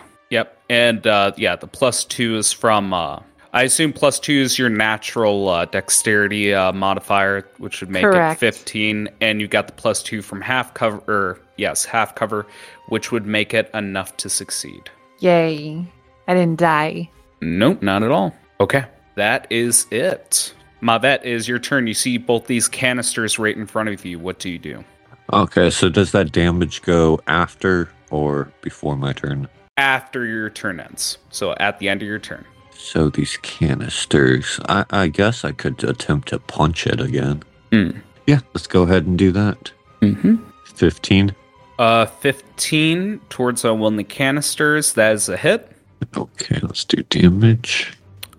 Yep. 0.69 0.75
And 0.77 1.07
uh, 1.07 1.31
yeah, 1.37 1.55
the 1.55 1.67
plus 1.67 2.03
two 2.05 2.35
is 2.37 2.51
from. 2.51 2.93
Uh, 2.93 3.19
I 3.53 3.63
assume 3.63 3.93
plus 3.93 4.19
two 4.19 4.33
is 4.33 4.59
your 4.59 4.69
natural 4.69 5.47
uh, 5.47 5.65
dexterity 5.65 6.53
uh, 6.53 6.73
modifier, 6.73 7.47
which 7.57 7.79
would 7.81 7.89
make 7.89 8.03
Correct. 8.03 8.37
it 8.37 8.39
fifteen, 8.39 9.07
and 9.21 9.39
you 9.39 9.47
got 9.47 9.67
the 9.67 9.73
plus 9.73 10.03
two 10.03 10.21
from 10.21 10.41
half 10.41 10.73
cover. 10.73 11.01
Or 11.07 11.39
yes, 11.57 11.85
half 11.85 12.15
cover, 12.15 12.45
which 12.89 13.11
would 13.11 13.25
make 13.25 13.53
it 13.53 13.69
enough 13.73 14.17
to 14.17 14.29
succeed. 14.29 14.89
Yay. 15.19 15.85
I 16.27 16.33
didn't 16.33 16.59
die. 16.59 17.09
Nope, 17.41 17.81
not 17.81 18.01
at 18.01 18.11
all. 18.11 18.35
Okay, 18.59 18.85
that 19.15 19.47
is 19.51 19.85
it. 19.91 20.53
Mavet 20.81 21.23
is 21.23 21.47
your 21.47 21.59
turn. 21.59 21.87
You 21.87 21.93
see 21.93 22.17
both 22.17 22.47
these 22.47 22.67
canisters 22.67 23.39
right 23.39 23.55
in 23.55 23.67
front 23.67 23.89
of 23.89 24.03
you. 24.03 24.19
What 24.19 24.39
do 24.39 24.49
you 24.49 24.59
do? 24.59 24.83
Okay, 25.31 25.69
so 25.69 25.89
does 25.89 26.11
that 26.11 26.31
damage 26.31 26.81
go 26.81 27.19
after 27.27 27.89
or 28.11 28.51
before 28.61 28.95
my 28.95 29.13
turn? 29.13 29.47
After 29.77 30.25
your 30.25 30.49
turn 30.49 30.79
ends. 30.79 31.17
So 31.31 31.53
at 31.59 31.79
the 31.79 31.89
end 31.89 32.01
of 32.01 32.07
your 32.07 32.19
turn. 32.19 32.45
So 32.71 33.09
these 33.09 33.37
canisters, 33.37 34.59
I, 34.69 34.85
I 34.89 35.07
guess 35.07 35.43
I 35.43 35.51
could 35.51 35.83
attempt 35.83 36.29
to 36.29 36.39
punch 36.39 36.87
it 36.87 36.99
again. 37.01 37.43
Mm. 37.71 38.01
Yeah, 38.27 38.39
let's 38.53 38.67
go 38.67 38.83
ahead 38.83 39.05
and 39.05 39.17
do 39.17 39.31
that. 39.31 39.71
Mm-hmm. 40.01 40.35
15. 40.65 41.35
Uh, 41.77 42.05
15 42.05 43.19
towards 43.29 43.65
uh, 43.65 43.73
one 43.75 43.93
of 43.93 43.97
the 43.97 44.03
canisters. 44.03 44.93
That 44.93 45.13
is 45.13 45.27
a 45.29 45.37
hit. 45.37 45.71
Okay, 46.15 46.59
let's 46.61 46.85
do 46.85 47.03
damage. 47.03 47.93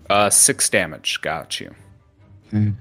Uh, 0.09 0.29
six 0.29 0.69
damage. 0.69 1.19
Got 1.21 1.59
you. 1.59 1.73
Okay. 2.47 2.73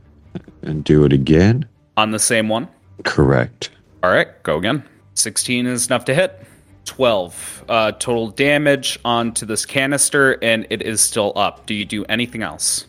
And 0.62 0.84
do 0.84 1.04
it 1.04 1.12
again. 1.12 1.66
On 1.96 2.10
the 2.10 2.18
same 2.18 2.48
one. 2.48 2.68
Correct. 3.04 3.70
All 4.02 4.10
right, 4.10 4.42
go 4.42 4.56
again. 4.58 4.82
16 5.14 5.66
is 5.66 5.86
enough 5.86 6.04
to 6.06 6.14
hit. 6.14 6.46
12 6.86 7.64
uh, 7.68 7.92
total 7.92 8.28
damage 8.28 8.98
onto 9.04 9.44
this 9.44 9.66
canister, 9.66 10.38
and 10.42 10.66
it 10.70 10.82
is 10.82 11.00
still 11.00 11.32
up. 11.36 11.66
Do 11.66 11.74
you 11.74 11.84
do 11.84 12.04
anything 12.06 12.42
else? 12.42 12.86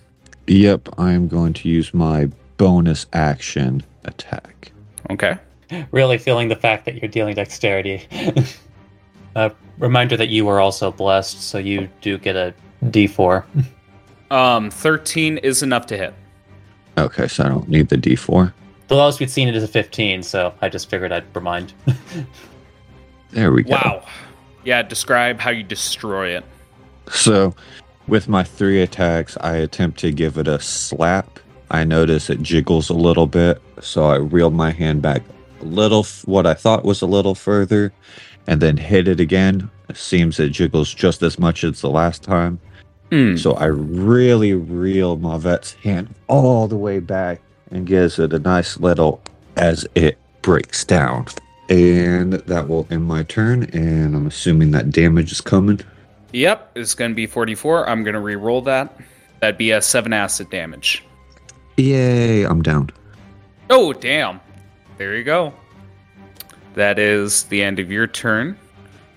Yep, 0.48 0.90
I'm 0.98 1.28
going 1.28 1.54
to 1.54 1.70
use 1.70 1.94
my 1.94 2.30
bonus 2.56 3.06
action 3.14 3.84
attack. 4.06 4.72
Okay. 5.10 5.38
Really 5.92 6.18
feeling 6.18 6.48
the 6.48 6.56
fact 6.56 6.86
that 6.86 6.96
you're 6.96 7.12
dealing 7.12 7.36
dexterity. 7.36 8.08
uh, 9.36 9.50
reminder 9.78 10.16
that 10.16 10.30
you 10.30 10.48
are 10.48 10.62
also 10.62 10.92
blessed, 10.92 11.42
so 11.42 11.58
you 11.58 11.90
do 12.02 12.18
get 12.18 12.36
a 12.36 12.54
D4. 12.86 13.44
Um, 14.32 14.72
13 14.72 15.38
is 15.40 15.64
enough 15.64 15.86
to 15.88 15.98
hit. 15.98 16.14
Okay, 16.98 17.28
so 17.28 17.46
I 17.46 17.50
don't 17.50 17.70
need 17.70 17.90
the 17.90 17.98
d4. 17.98 18.52
The 18.88 18.96
lowest 18.96 19.20
we'd 19.20 19.30
seen 19.30 19.48
it 19.48 19.56
is 19.56 19.64
a 19.64 19.68
15, 19.68 20.24
so 20.24 20.54
I 20.62 20.70
just 20.70 20.90
figured 20.90 21.12
I'd 21.12 21.36
remind. 21.36 21.74
There 23.32 23.52
we 23.52 23.64
go. 23.64 23.72
Wow. 23.72 24.06
Yeah, 24.64 24.82
describe 24.82 25.40
how 25.40 25.52
you 25.52 25.64
destroy 25.64 26.36
it. 26.36 26.44
So, 27.10 27.56
with 28.08 28.28
my 28.28 28.44
three 28.44 28.82
attacks, 28.82 29.38
I 29.42 29.56
attempt 29.58 30.00
to 30.00 30.12
give 30.12 30.38
it 30.38 30.48
a 30.48 30.60
slap. 30.60 31.40
I 31.72 31.84
notice 31.84 32.30
it 32.30 32.42
jiggles 32.42 32.90
a 32.90 32.94
little 32.94 33.28
bit, 33.28 33.62
so 33.82 34.06
I 34.06 34.16
reel 34.16 34.50
my 34.50 34.72
hand 34.72 35.02
back 35.02 35.22
a 35.62 35.66
little, 35.66 36.02
f- 36.02 36.26
what 36.26 36.46
I 36.46 36.54
thought 36.54 36.86
was 36.86 37.02
a 37.02 37.06
little 37.06 37.36
further, 37.36 37.92
and 38.48 38.62
then 38.62 38.78
hit 38.78 39.08
it 39.08 39.20
again. 39.20 39.70
It 39.90 39.98
seems 39.98 40.40
it 40.40 40.50
jiggles 40.50 40.94
just 40.94 41.24
as 41.24 41.40
much 41.40 41.64
as 41.64 41.82
the 41.82 41.90
last 41.90 42.24
time. 42.24 42.60
Hmm. 43.12 43.38
So 43.38 43.54
I 43.54 43.66
really 43.66 44.54
reel 44.54 45.18
Mavet's 45.18 45.74
hand 45.76 46.14
all 46.28 46.68
the 46.68 46.78
way 46.78 47.00
back 47.00 47.42
and 47.72 47.86
gives 47.86 48.20
it 48.20 48.34
a 48.34 48.40
nice 48.40 48.78
little 48.80 49.22
as 49.56 49.88
it 49.96 50.18
breaks 50.42 50.84
down. 50.84 51.26
And 51.70 52.34
that 52.34 52.68
will 52.68 52.88
end 52.90 53.06
my 53.06 53.24
turn, 53.24 53.64
and 53.74 54.16
I'm 54.16 54.28
assuming 54.28 54.72
that 54.72 54.92
damage 54.92 55.32
is 55.32 55.42
coming. 55.42 55.82
Yep, 56.32 56.72
it's 56.76 56.94
going 56.94 57.12
to 57.12 57.16
be 57.16 57.26
44. 57.26 57.90
I'm 57.90 58.04
going 58.04 58.14
to 58.14 58.20
re-roll 58.20 58.62
that. 58.64 58.98
That'd 59.40 59.58
be 59.58 59.72
a 59.72 59.82
7 59.82 60.14
acid 60.14 60.50
damage. 60.50 61.04
Yay, 61.78 62.44
I'm 62.44 62.62
down. 62.62 62.90
Oh, 63.70 63.94
damn. 63.94 64.40
There 64.98 65.16
you 65.16 65.24
go. 65.24 65.54
That 66.76 67.00
is 67.00 67.44
the 67.44 67.62
end 67.62 67.80
of 67.80 67.92
your 67.92 68.08
turn. 68.08 68.58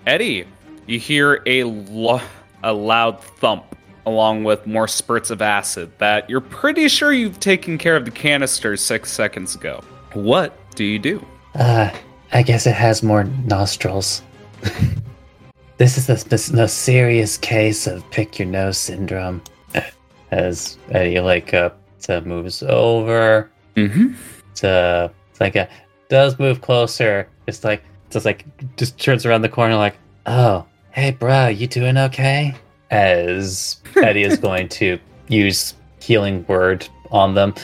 Eddie, 0.06 0.46
you 0.86 0.98
hear 0.98 1.42
a, 1.46 1.64
lo- 1.64 2.20
a 2.62 2.72
loud 2.72 3.22
thump 3.22 3.64
along 4.06 4.44
with 4.44 4.66
more 4.66 4.88
spurts 4.88 5.30
of 5.30 5.42
acid 5.42 5.90
that 5.98 6.28
you're 6.28 6.40
pretty 6.40 6.88
sure 6.88 7.12
you've 7.12 7.38
taken 7.38 7.78
care 7.78 7.96
of 7.96 8.04
the 8.04 8.10
canister 8.10 8.76
six 8.76 9.10
seconds 9.12 9.54
ago. 9.54 9.82
What 10.14 10.56
do 10.74 10.84
you 10.84 10.98
do? 10.98 11.24
Uh, 11.54 11.90
I 12.32 12.42
guess 12.42 12.66
it 12.66 12.74
has 12.74 13.02
more 13.02 13.24
nostrils. 13.24 14.22
this 15.78 15.96
is 15.98 16.06
the, 16.06 16.14
the 16.14 16.56
most 16.56 16.78
serious 16.78 17.36
case 17.38 17.86
of 17.86 18.08
pick 18.10 18.38
your 18.38 18.46
nose 18.48 18.78
syndrome. 18.78 19.42
As 20.30 20.78
Eddie 20.90 21.20
like 21.20 21.52
uh, 21.54 21.70
to 22.02 22.20
moves 22.22 22.62
over 22.62 23.50
Mm-hmm. 23.76 24.14
to 24.56 25.10
like 25.38 25.54
a 25.56 25.68
does 26.08 26.38
move 26.38 26.60
closer. 26.60 27.28
It's 27.46 27.62
like 27.64 27.82
just 28.10 28.24
like 28.26 28.44
just 28.76 28.98
turns 28.98 29.24
around 29.24 29.42
the 29.42 29.48
corner 29.48 29.76
like 29.76 29.96
Oh, 30.26 30.66
hey, 30.90 31.12
bro, 31.12 31.48
you 31.48 31.66
doing 31.66 31.96
okay? 31.96 32.54
as 32.90 33.80
Eddie 33.96 34.24
is 34.24 34.38
going 34.38 34.68
to 34.70 34.98
use 35.28 35.74
healing 36.00 36.44
word 36.48 36.86
on 37.12 37.34
them. 37.34 37.54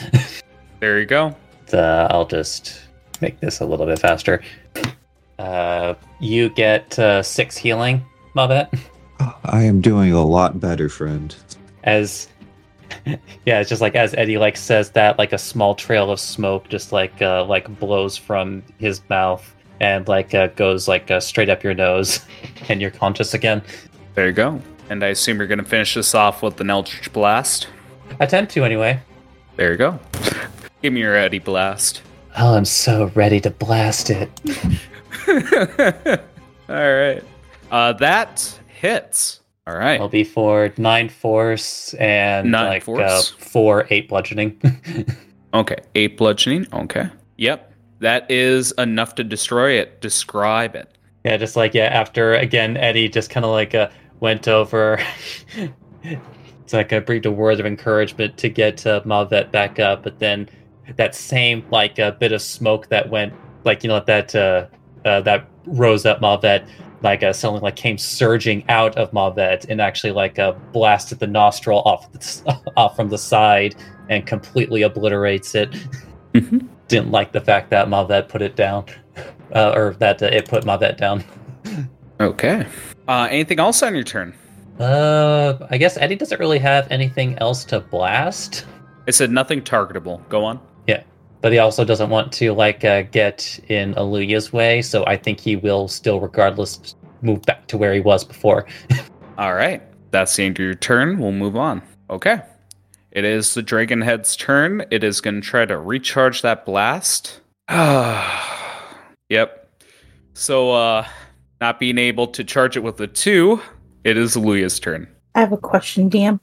There 0.79 0.99
you 0.99 1.05
go. 1.05 1.35
uh, 1.73 2.07
I'll 2.09 2.25
just 2.25 2.86
make 3.21 3.39
this 3.39 3.59
a 3.59 3.65
little 3.65 3.85
bit 3.85 3.99
faster. 3.99 4.41
Uh, 5.39 5.93
you 6.19 6.49
get 6.49 6.97
uh, 6.97 7.21
six 7.21 7.57
healing, 7.57 8.03
Mavet. 8.35 8.79
I 9.45 9.63
am 9.63 9.81
doing 9.81 10.11
a 10.13 10.25
lot 10.25 10.59
better, 10.59 10.89
friend. 10.89 11.35
As 11.83 12.27
yeah, 13.45 13.59
it's 13.59 13.69
just 13.69 13.81
like 13.81 13.95
as 13.95 14.13
Eddie 14.15 14.37
like 14.37 14.57
says 14.57 14.91
that, 14.91 15.17
like 15.17 15.33
a 15.33 15.37
small 15.37 15.75
trail 15.75 16.11
of 16.11 16.19
smoke 16.19 16.69
just 16.69 16.91
like 16.91 17.21
uh, 17.21 17.45
like 17.45 17.79
blows 17.79 18.17
from 18.17 18.63
his 18.77 19.01
mouth 19.09 19.53
and 19.79 20.07
like 20.07 20.33
uh, 20.33 20.47
goes 20.47 20.87
like 20.87 21.11
uh, 21.11 21.19
straight 21.19 21.49
up 21.49 21.63
your 21.63 21.73
nose, 21.73 22.25
and 22.69 22.81
you're 22.81 22.91
conscious 22.91 23.33
again. 23.33 23.61
There 24.15 24.27
you 24.27 24.33
go. 24.33 24.61
And 24.89 25.03
I 25.03 25.07
assume 25.07 25.37
you're 25.37 25.47
going 25.47 25.59
to 25.59 25.65
finish 25.65 25.93
this 25.95 26.15
off 26.15 26.41
with 26.41 26.59
an 26.61 26.69
Eldritch 26.69 27.11
Blast. 27.11 27.67
Attempt 28.19 28.53
to 28.53 28.63
anyway. 28.63 28.99
There 29.57 29.71
you 29.71 29.77
go. 29.77 29.99
Give 30.81 30.93
me 30.93 31.01
your 31.01 31.15
Eddie 31.15 31.39
Blast. 31.39 32.01
Oh, 32.39 32.55
I'm 32.55 32.65
so 32.65 33.11
ready 33.15 33.39
to 33.41 33.49
blast 33.49 34.11
it. 34.11 34.29
All 36.69 36.75
right. 36.75 37.23
Uh, 37.71 37.93
that 37.93 38.59
hits. 38.67 39.39
All 39.65 39.75
right. 39.75 39.99
I'll 39.99 40.07
be 40.07 40.23
for 40.23 40.71
nine 40.77 41.09
force 41.09 41.93
and 41.95 42.51
Nine 42.51 42.67
like 42.67 42.83
force. 42.83 43.01
Uh, 43.01 43.43
four 43.43 43.87
eight 43.89 44.07
bludgeoning. 44.09 44.59
Okay. 45.53 45.77
Eight 45.95 46.17
bludgeoning. 46.17 46.67
Okay. 46.73 47.09
Yep. 47.37 47.73
That 47.99 48.29
is 48.29 48.73
enough 48.73 49.15
to 49.15 49.23
destroy 49.23 49.71
it. 49.71 50.01
Describe 50.01 50.75
it. 50.75 50.97
Yeah, 51.25 51.37
just 51.37 51.55
like 51.55 51.73
yeah, 51.73 51.85
after 51.85 52.35
again, 52.35 52.77
Eddie 52.77 53.09
just 53.09 53.29
kind 53.29 53.45
of 53.45 53.51
like 53.51 53.73
uh, 53.73 53.89
went 54.19 54.47
over. 54.47 54.99
it's 56.03 56.73
like 56.73 56.93
I 56.93 56.99
breathed 56.99 57.25
a 57.25 57.31
word 57.31 57.59
of 57.59 57.65
encouragement 57.65 58.37
to 58.37 58.49
get 58.49 58.85
uh, 58.85 59.01
Malvet 59.03 59.51
back 59.51 59.79
up, 59.79 60.03
but 60.03 60.19
then 60.19 60.47
that 60.95 61.15
same 61.15 61.65
like 61.71 61.99
a 61.99 62.13
bit 62.13 62.31
of 62.31 62.41
smoke 62.41 62.87
that 62.89 63.09
went 63.09 63.33
like 63.63 63.83
you 63.83 63.89
know 63.89 63.99
that 64.05 64.33
uh, 64.35 64.67
uh, 65.05 65.21
that 65.21 65.47
rose 65.65 66.05
up 66.05 66.21
Malvet 66.21 66.67
like 67.03 67.23
uh, 67.23 67.33
something 67.33 67.61
like 67.61 67.75
came 67.75 67.97
surging 67.97 68.67
out 68.69 68.95
of 68.97 69.11
Mavet 69.11 69.65
and 69.69 69.79
actually 69.81 70.11
like 70.11 70.39
uh, 70.39 70.53
blasted 70.73 71.19
the 71.19 71.27
nostril 71.27 71.81
off 71.85 72.11
the, 72.11 72.71
off 72.77 72.95
from 72.95 73.09
the 73.09 73.17
side 73.17 73.75
and 74.09 74.25
completely 74.25 74.81
obliterates 74.81 75.55
it. 75.55 75.71
Mhm. 76.33 76.67
Didn't 76.87 77.11
like 77.11 77.33
the 77.33 77.41
fact 77.41 77.69
that 77.71 77.87
Mavet 77.87 78.29
put 78.29 78.41
it 78.41 78.55
down, 78.55 78.85
uh, 79.55 79.73
or 79.75 79.93
that 79.99 80.23
uh, 80.23 80.27
it 80.27 80.47
put 80.47 80.63
Mavet 80.63 80.97
down. 80.97 81.23
Okay. 82.19 82.65
Uh, 83.07 83.27
anything 83.29 83.59
else 83.59 83.83
on 83.83 83.93
your 83.93 84.03
turn? 84.05 84.33
Uh, 84.79 85.57
I 85.69 85.77
guess 85.77 85.97
Eddie 85.97 86.15
doesn't 86.15 86.39
really 86.39 86.59
have 86.59 86.87
anything 86.89 87.37
else 87.39 87.65
to 87.65 87.79
blast, 87.79 88.65
It 89.05 89.15
said 89.15 89.31
nothing 89.31 89.61
targetable. 89.61 90.27
Go 90.29 90.45
on. 90.45 90.59
But 91.41 91.51
he 91.51 91.59
also 91.59 91.85
doesn't 91.85 92.09
want 92.09 92.31
to 92.33 92.53
like 92.53 92.83
uh, 92.83 93.03
get 93.03 93.59
in 93.67 93.93
Aluya's 93.95 94.51
way, 94.51 94.81
so 94.81 95.05
I 95.05 95.17
think 95.17 95.39
he 95.39 95.55
will 95.55 95.87
still, 95.87 96.19
regardless, 96.19 96.95
move 97.21 97.41
back 97.43 97.67
to 97.67 97.77
where 97.77 97.93
he 97.93 97.99
was 97.99 98.23
before. 98.23 98.65
All 99.37 99.53
right. 99.53 99.81
That's 100.11 100.35
the 100.35 100.43
end 100.45 100.57
of 100.59 100.65
your 100.65 100.73
turn. 100.73 101.19
We'll 101.19 101.31
move 101.31 101.55
on. 101.55 101.81
Okay. 102.09 102.41
It 103.11 103.25
is 103.25 103.53
the 103.53 103.63
Dragonhead's 103.63 104.35
turn. 104.35 104.85
It 104.91 105.03
is 105.03 105.21
going 105.21 105.41
to 105.41 105.41
try 105.41 105.65
to 105.65 105.77
recharge 105.77 106.41
that 106.41 106.65
blast. 106.65 107.41
yep. 109.29 109.69
So, 110.33 110.71
uh, 110.71 111.07
not 111.59 111.79
being 111.79 111.97
able 111.97 112.27
to 112.27 112.43
charge 112.43 112.77
it 112.77 112.81
with 112.81 112.99
a 113.01 113.07
two, 113.07 113.61
it 114.03 114.17
is 114.17 114.37
Luya's 114.37 114.79
turn. 114.79 115.07
I 115.35 115.39
have 115.39 115.51
a 115.51 115.57
question, 115.57 116.09
DM. 116.09 116.39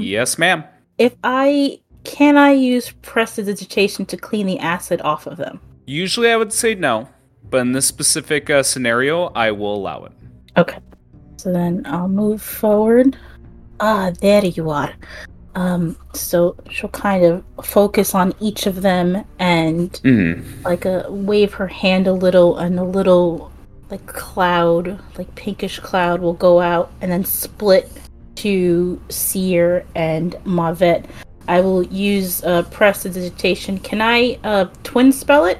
yes, 0.00 0.38
ma'am. 0.38 0.64
If 0.98 1.16
I 1.24 1.80
can 2.04 2.36
I 2.36 2.52
use 2.52 2.92
prestidigitation 3.02 4.06
to 4.06 4.16
clean 4.16 4.46
the 4.46 4.58
acid 4.58 5.00
off 5.02 5.26
of 5.26 5.36
them? 5.36 5.60
Usually 5.86 6.30
I 6.30 6.36
would 6.36 6.52
say 6.52 6.74
no, 6.74 7.08
but 7.50 7.58
in 7.58 7.72
this 7.72 7.86
specific 7.86 8.50
uh, 8.50 8.62
scenario, 8.62 9.26
I 9.34 9.50
will 9.50 9.74
allow 9.74 10.04
it. 10.04 10.12
Okay. 10.56 10.78
So 11.36 11.52
then 11.52 11.82
I'll 11.86 12.08
move 12.08 12.40
forward. 12.42 13.16
Ah, 13.80 14.12
there 14.20 14.44
you 14.44 14.70
are. 14.70 14.92
Um, 15.54 15.96
so 16.14 16.56
she'll 16.70 16.88
kind 16.90 17.24
of 17.24 17.44
focus 17.64 18.14
on 18.14 18.32
each 18.40 18.66
of 18.66 18.80
them 18.82 19.22
and 19.38 19.90
Mm. 20.04 20.64
like 20.64 20.84
a 20.86 21.06
wave 21.10 21.52
her 21.54 21.66
hand 21.66 22.06
a 22.06 22.12
little 22.12 22.56
and 22.58 22.78
a 22.78 22.84
little 22.84 23.50
like 23.90 24.06
cloud, 24.06 24.98
like 25.18 25.34
pinkish 25.34 25.78
cloud 25.80 26.22
will 26.22 26.32
go 26.32 26.60
out 26.60 26.90
and 27.02 27.12
then 27.12 27.24
split 27.24 27.90
to 28.36 28.98
Seer 29.10 29.84
and 29.94 30.32
Mavet. 30.46 31.04
I 31.48 31.60
will 31.60 31.82
use 31.84 32.42
uh 32.44 32.62
prestidigitation. 32.64 33.78
Can 33.78 34.00
I 34.00 34.38
uh 34.44 34.66
twin 34.82 35.12
spell 35.12 35.44
it? 35.44 35.58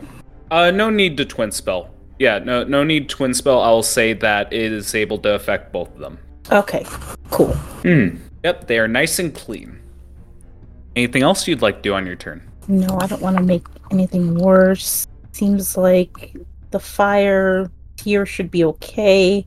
Uh, 0.50 0.70
no 0.70 0.90
need 0.90 1.16
to 1.16 1.24
twin 1.24 1.50
spell. 1.50 1.88
Yeah, 2.18 2.38
no, 2.38 2.62
no 2.62 2.84
need 2.84 3.08
twin 3.08 3.32
spell. 3.32 3.62
I'll 3.62 3.82
say 3.82 4.12
that 4.12 4.52
it 4.52 4.70
is 4.70 4.94
able 4.94 5.18
to 5.20 5.34
affect 5.34 5.72
both 5.72 5.88
of 5.94 5.98
them. 5.98 6.18
Okay, 6.50 6.84
cool. 7.30 7.54
Hmm. 7.82 8.16
Yep, 8.44 8.66
they 8.66 8.78
are 8.78 8.86
nice 8.86 9.18
and 9.18 9.34
clean. 9.34 9.80
Anything 10.94 11.22
else 11.22 11.48
you'd 11.48 11.62
like 11.62 11.76
to 11.76 11.82
do 11.82 11.94
on 11.94 12.04
your 12.04 12.16
turn? 12.16 12.42
No, 12.68 12.98
I 13.00 13.06
don't 13.06 13.22
want 13.22 13.38
to 13.38 13.42
make 13.42 13.66
anything 13.90 14.34
worse. 14.34 15.06
Seems 15.32 15.76
like 15.76 16.36
the 16.70 16.80
fire 16.80 17.70
here 18.02 18.26
should 18.26 18.50
be 18.50 18.64
okay. 18.64 19.46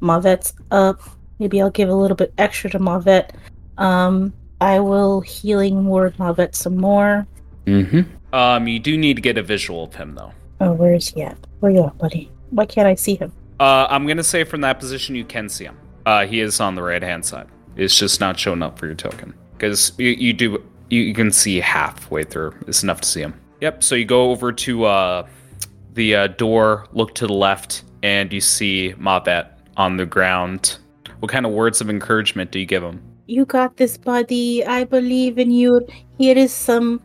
Mavet's 0.00 0.54
up. 0.72 1.00
Maybe 1.38 1.62
I'll 1.62 1.70
give 1.70 1.88
a 1.88 1.94
little 1.94 2.16
bit 2.16 2.32
extra 2.38 2.70
to 2.70 2.78
Mavet. 2.78 3.30
Um, 3.78 4.32
I 4.60 4.80
will 4.80 5.20
healing 5.20 5.86
word 5.86 6.16
Mavet 6.16 6.54
some 6.54 6.76
more. 6.76 7.26
Mm-hmm. 7.66 8.34
Um, 8.34 8.68
you 8.68 8.78
do 8.78 8.96
need 8.96 9.14
to 9.14 9.22
get 9.22 9.38
a 9.38 9.42
visual 9.42 9.84
of 9.84 9.94
him 9.94 10.14
though. 10.14 10.32
Oh, 10.60 10.72
where 10.72 10.94
is 10.94 11.08
he 11.08 11.22
at? 11.22 11.36
Where 11.60 11.72
you 11.72 11.84
at, 11.84 11.98
buddy? 11.98 12.30
Why 12.50 12.66
can't 12.66 12.86
I 12.86 12.94
see 12.94 13.16
him? 13.16 13.32
Uh, 13.60 13.86
I'm 13.88 14.06
gonna 14.06 14.24
say 14.24 14.44
from 14.44 14.60
that 14.62 14.78
position 14.78 15.14
you 15.14 15.24
can 15.24 15.48
see 15.48 15.64
him. 15.64 15.78
Uh, 16.06 16.26
he 16.26 16.40
is 16.40 16.60
on 16.60 16.74
the 16.74 16.82
right 16.82 17.02
hand 17.02 17.24
side. 17.24 17.46
It's 17.76 17.98
just 17.98 18.20
not 18.20 18.38
showing 18.38 18.62
up 18.62 18.78
for 18.78 18.86
your 18.86 18.94
token 18.94 19.34
because 19.52 19.92
you, 19.98 20.10
you 20.10 20.32
do 20.32 20.64
you, 20.90 21.02
you 21.02 21.14
can 21.14 21.32
see 21.32 21.60
halfway 21.60 22.24
through. 22.24 22.54
It's 22.66 22.82
enough 22.82 23.00
to 23.00 23.08
see 23.08 23.20
him. 23.20 23.40
Yep. 23.60 23.82
So 23.82 23.94
you 23.94 24.04
go 24.04 24.30
over 24.30 24.52
to 24.52 24.84
uh, 24.84 25.26
the 25.94 26.14
uh, 26.14 26.26
door, 26.28 26.86
look 26.92 27.14
to 27.16 27.26
the 27.26 27.32
left, 27.32 27.84
and 28.02 28.32
you 28.32 28.40
see 28.40 28.94
Mavet 28.98 29.48
on 29.76 29.96
the 29.96 30.06
ground. 30.06 30.78
What 31.20 31.30
kind 31.30 31.46
of 31.46 31.52
words 31.52 31.80
of 31.80 31.88
encouragement 31.88 32.50
do 32.50 32.58
you 32.58 32.66
give 32.66 32.82
him? 32.82 33.02
You 33.26 33.44
got 33.44 33.76
this, 33.76 33.96
buddy. 33.96 34.64
I 34.64 34.84
believe 34.84 35.38
in 35.38 35.50
you. 35.50 35.86
Here 36.18 36.36
is 36.36 36.52
some 36.52 37.00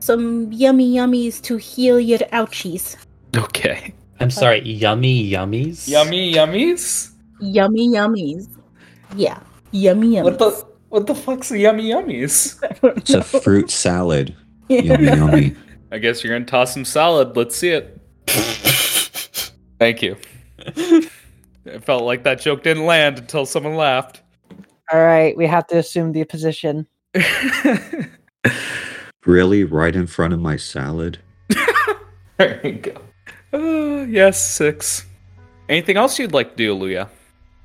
some 0.00 0.52
yummy 0.52 0.92
yummies 0.92 1.40
to 1.42 1.56
heal 1.56 1.98
your 1.98 2.18
ouchies. 2.32 2.96
Okay. 3.36 3.94
I'm 4.20 4.30
sorry, 4.30 4.60
yummy 4.60 5.30
yummies. 5.30 5.88
Yummy 5.88 6.32
yummies. 6.32 7.12
Yummy 7.40 7.88
yummies. 7.88 8.48
Yeah, 9.16 9.40
yummy 9.72 10.08
yummies. 10.08 10.24
What 10.24 10.38
the 10.38 10.66
what 10.90 11.06
the 11.06 11.14
fuck's 11.14 11.50
a 11.50 11.58
yummy 11.58 11.90
yummies? 11.90 12.62
It's 12.96 13.14
a 13.14 13.22
fruit 13.22 13.70
salad. 13.70 14.36
Yummy, 14.68 15.04
yummy. 15.06 15.56
I 15.90 15.98
guess 15.98 16.22
you're 16.22 16.32
gonna 16.32 16.46
toss 16.46 16.72
some 16.72 16.84
salad. 16.84 17.36
Let's 17.36 17.56
see 17.56 17.70
it. 17.70 18.00
Thank 19.78 20.02
you. 20.02 20.16
It 21.64 21.84
felt 21.84 22.02
like 22.02 22.24
that 22.24 22.40
joke 22.40 22.64
didn't 22.64 22.86
land 22.86 23.20
until 23.20 23.46
someone 23.46 23.76
laughed. 23.76 24.22
All 24.92 25.00
right, 25.00 25.36
we 25.36 25.46
have 25.46 25.66
to 25.68 25.78
assume 25.78 26.12
the 26.12 26.24
position. 26.24 26.86
Really, 29.24 29.62
right 29.62 29.94
in 29.94 30.08
front 30.08 30.34
of 30.34 30.40
my 30.40 30.56
salad? 30.56 31.18
there 32.38 32.60
you 32.66 32.72
go. 32.72 33.00
Uh, 33.52 34.04
yes, 34.06 34.44
six. 34.44 35.06
Anything 35.68 35.96
else 35.96 36.18
you'd 36.18 36.32
like 36.32 36.50
to 36.50 36.56
do, 36.56 36.74
Luya? 36.74 37.08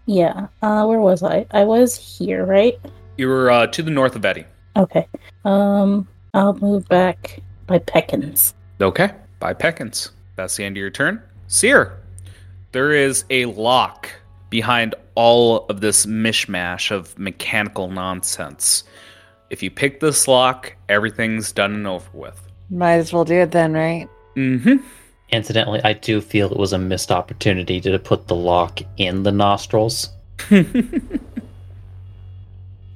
Yeah. 0.06 0.48
Uh, 0.62 0.86
where 0.86 1.00
was 1.00 1.24
I? 1.24 1.48
I 1.50 1.64
was 1.64 1.96
here, 1.96 2.46
right? 2.46 2.80
You 3.18 3.28
were 3.28 3.50
uh, 3.50 3.66
to 3.68 3.82
the 3.82 3.90
north 3.90 4.16
of 4.16 4.24
Eddie. 4.24 4.46
Okay. 4.76 5.08
Um, 5.46 6.08
I'll 6.36 6.54
move 6.54 6.88
back 6.90 7.42
by 7.66 7.80
Peckins. 7.80 8.54
Okay. 8.80 9.12
By 9.40 9.56
Peckins. 9.56 10.12
That's 10.36 10.56
the 10.58 10.64
end 10.64 10.78
of 10.78 10.82
your 10.82 10.92
turn. 10.92 11.24
Seer. 11.48 11.98
There 12.72 12.92
is 12.92 13.26
a 13.32 13.46
lock 13.46 14.12
behind 14.50 14.96
all 15.16 15.66
of 15.68 15.82
this 15.82 16.06
mishmash 16.06 16.92
of 16.92 17.18
mechanical 17.18 17.90
nonsense. 17.90 18.84
If 19.50 19.64
you 19.64 19.72
pick 19.72 20.00
this 20.00 20.28
lock, 20.28 20.76
everything's 20.90 21.52
done 21.52 21.74
and 21.74 21.88
over 21.88 22.10
with. 22.14 22.42
Might 22.70 22.96
as 22.96 23.14
well 23.14 23.26
do 23.26 23.36
it 23.36 23.52
then, 23.52 23.74
right? 23.74 24.10
Mm-hmm. 24.36 24.78
Incidentally, 25.30 25.82
I 25.84 25.94
do 25.94 26.22
feel 26.22 26.52
it 26.52 26.58
was 26.58 26.74
a 26.74 26.78
missed 26.78 27.12
opportunity 27.12 27.82
to 27.82 28.00
put 28.00 28.28
the 28.28 28.36
lock 28.36 28.80
in 28.98 29.24
the 29.24 29.32
nostrils. 29.32 30.10
In 30.50 31.22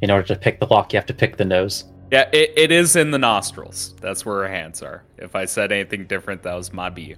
order 0.09 0.27
to 0.27 0.35
pick 0.35 0.59
the 0.59 0.67
lock, 0.67 0.93
you 0.93 0.97
have 0.97 1.05
to 1.07 1.13
pick 1.13 1.37
the 1.37 1.45
nose. 1.45 1.85
Yeah, 2.11 2.29
it, 2.33 2.53
it 2.57 2.71
is 2.71 2.95
in 2.95 3.11
the 3.11 3.19
nostrils. 3.19 3.93
That's 4.01 4.25
where 4.25 4.39
her 4.39 4.49
hands 4.49 4.81
are. 4.81 5.03
If 5.17 5.35
I 5.35 5.45
said 5.45 5.71
anything 5.71 6.07
different, 6.07 6.43
that 6.43 6.55
was 6.55 6.73
my 6.73 6.89
B. 6.89 7.15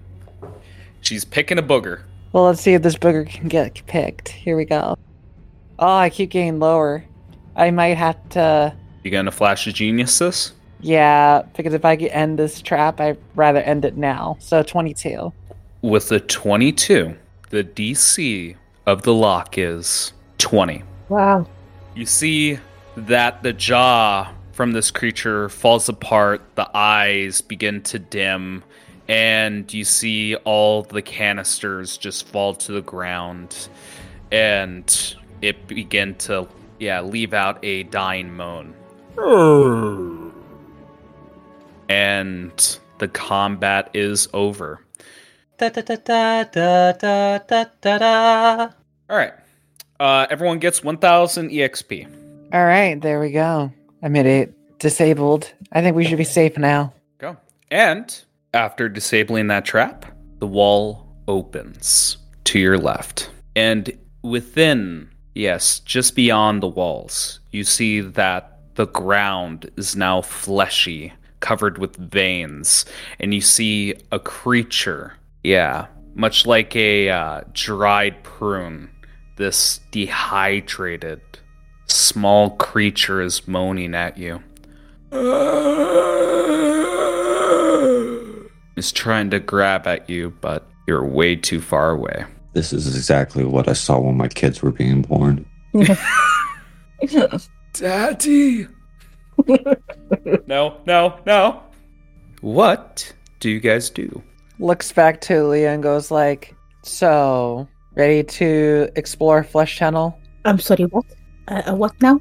She's 1.02 1.26
picking 1.26 1.58
a 1.58 1.64
booger. 1.64 2.02
Well, 2.34 2.46
let's 2.46 2.62
see 2.62 2.74
if 2.74 2.82
this 2.82 2.96
booger 2.96 3.30
can 3.30 3.48
get 3.48 3.86
picked. 3.86 4.30
Here 4.30 4.58
we 4.58 4.66
go. 4.66 4.98
Oh, 5.78 5.96
I 5.96 6.10
keep 6.10 6.32
getting 6.32 6.60
lower. 6.60 7.06
I 7.56 7.70
might 7.70 7.96
have 7.96 8.18
to. 8.30 8.76
You 9.04 9.12
gonna 9.12 9.32
flash 9.32 9.68
of 9.68 9.76
genius 9.76 10.18
this? 10.18 10.54
Yeah, 10.82 11.44
because 11.56 11.74
if 11.74 11.86
I 11.86 11.96
could 11.96 12.10
end 12.10 12.40
this 12.40 12.62
trap, 12.62 13.00
I'd 13.00 13.18
rather 13.36 13.60
end 13.60 13.86
it 13.86 13.98
now. 13.98 14.38
So 14.40 14.64
22. 14.64 15.32
With 15.84 16.10
the 16.10 16.20
22, 16.20 17.16
the 17.52 17.64
DC 17.64 18.56
of 18.88 19.04
the 19.04 19.14
lock 19.14 19.58
is 19.58 20.14
20. 20.40 20.82
Wow. 21.10 21.48
You 21.96 22.08
see 22.08 22.58
that 22.98 23.44
the 23.44 23.54
jaw 23.54 24.34
from 24.54 24.72
this 24.72 24.92
creature 24.92 25.50
falls 25.50 25.88
apart, 25.88 26.42
the 26.56 26.70
eyes 26.76 27.42
begin 27.42 27.82
to 27.82 28.00
dim, 28.00 28.64
and 29.14 29.72
you 29.72 29.84
see 29.84 30.36
all 30.38 30.82
the 30.82 31.04
canisters 31.04 31.98
just 31.98 32.26
fall 32.28 32.56
to 32.56 32.72
the 32.72 32.82
ground 32.82 33.70
and 34.32 35.16
it 35.44 35.68
begin 35.68 36.16
to 36.16 36.48
yeah 36.80 37.00
leave 37.00 37.32
out 37.32 37.64
a 37.64 37.84
dying 37.84 38.34
moan. 38.34 38.74
And 41.90 42.80
the 42.98 43.08
combat 43.08 43.92
is 43.94 44.28
over. 44.34 44.84
Da, 45.60 45.70
da, 45.70 45.82
da, 45.84 46.44
all 49.10 49.18
right. 49.18 49.34
Uh, 50.00 50.26
everyone 50.32 50.58
gets 50.58 50.84
1000 50.84 51.52
exp 51.52 52.08
all 52.52 52.66
right 52.66 53.00
there 53.00 53.20
we 53.20 53.32
go. 53.32 53.72
I'm 54.02 54.16
at 54.16 54.26
it 54.26 54.80
disabled. 54.80 55.54
I 55.72 55.82
think 55.82 55.96
we 55.96 56.04
should 56.06 56.18
be 56.18 56.24
safe 56.24 56.58
now. 56.58 56.94
Go. 57.20 57.38
And 57.70 58.24
after 58.54 58.88
disabling 58.88 59.48
that 59.48 59.66
trap, 59.66 60.06
the 60.40 60.48
wall 60.48 61.08
opens 61.28 62.18
to 62.46 62.60
your 62.60 62.78
left. 62.78 63.30
And 63.56 63.98
within, 64.22 65.10
yes, 65.36 65.80
just 65.80 66.16
beyond 66.16 66.62
the 66.62 66.68
walls, 66.68 67.40
you 67.52 67.64
see 67.64 68.02
that 68.02 68.60
the 68.76 68.88
ground 68.88 69.70
is 69.78 69.96
now 69.96 70.22
fleshy, 70.22 71.14
covered 71.40 71.78
with 71.78 71.96
veins. 71.96 72.86
And 73.20 73.34
you 73.34 73.42
see 73.42 73.96
a 74.12 74.20
creature, 74.20 75.14
yeah, 75.44 75.88
much 76.16 76.46
like 76.46 76.76
a 76.76 77.10
uh, 77.10 77.42
dried 77.54 78.24
prune. 78.24 78.90
This 79.36 79.80
dehydrated, 79.92 81.22
small 81.88 82.52
creature 82.52 83.22
is 83.22 83.48
moaning 83.48 83.96
at 83.96 84.18
you. 84.18 84.44
Is 88.76 88.92
trying 88.92 89.30
to 89.32 89.40
grab 89.40 89.86
at 89.86 90.10
you, 90.10 90.34
but 90.42 90.68
you're 90.88 91.06
way 91.06 91.36
too 91.36 91.62
far 91.62 91.92
away. 91.92 92.26
This 92.54 92.74
is 92.74 92.96
exactly 92.96 93.44
what 93.44 93.68
I 93.68 93.74
saw 93.74 94.00
when 94.00 94.18
my 94.18 94.28
kids 94.28 94.62
were 94.62 94.72
being 94.72 95.02
born. 95.04 95.46
Daddy! 97.74 98.68
no, 100.48 100.78
no, 100.86 101.20
no. 101.26 101.64
What 102.42 103.14
do 103.40 103.50
you 103.50 103.60
guys 103.60 103.90
do? 103.90 104.22
Looks 104.60 104.92
back 104.92 105.22
to 105.22 105.48
Leah 105.48 105.74
and 105.74 105.82
goes 105.82 106.12
like, 106.12 106.56
"So, 106.84 107.68
ready 107.96 108.24
to 108.24 108.90
explore 108.96 109.44
Flesh 109.44 109.76
Channel?" 109.76 110.18
I'm 110.46 110.60
sorry, 110.60 110.86
what? 110.86 111.06
Uh, 111.48 111.64
uh, 111.68 111.76
what 111.76 112.00
now? 112.02 112.20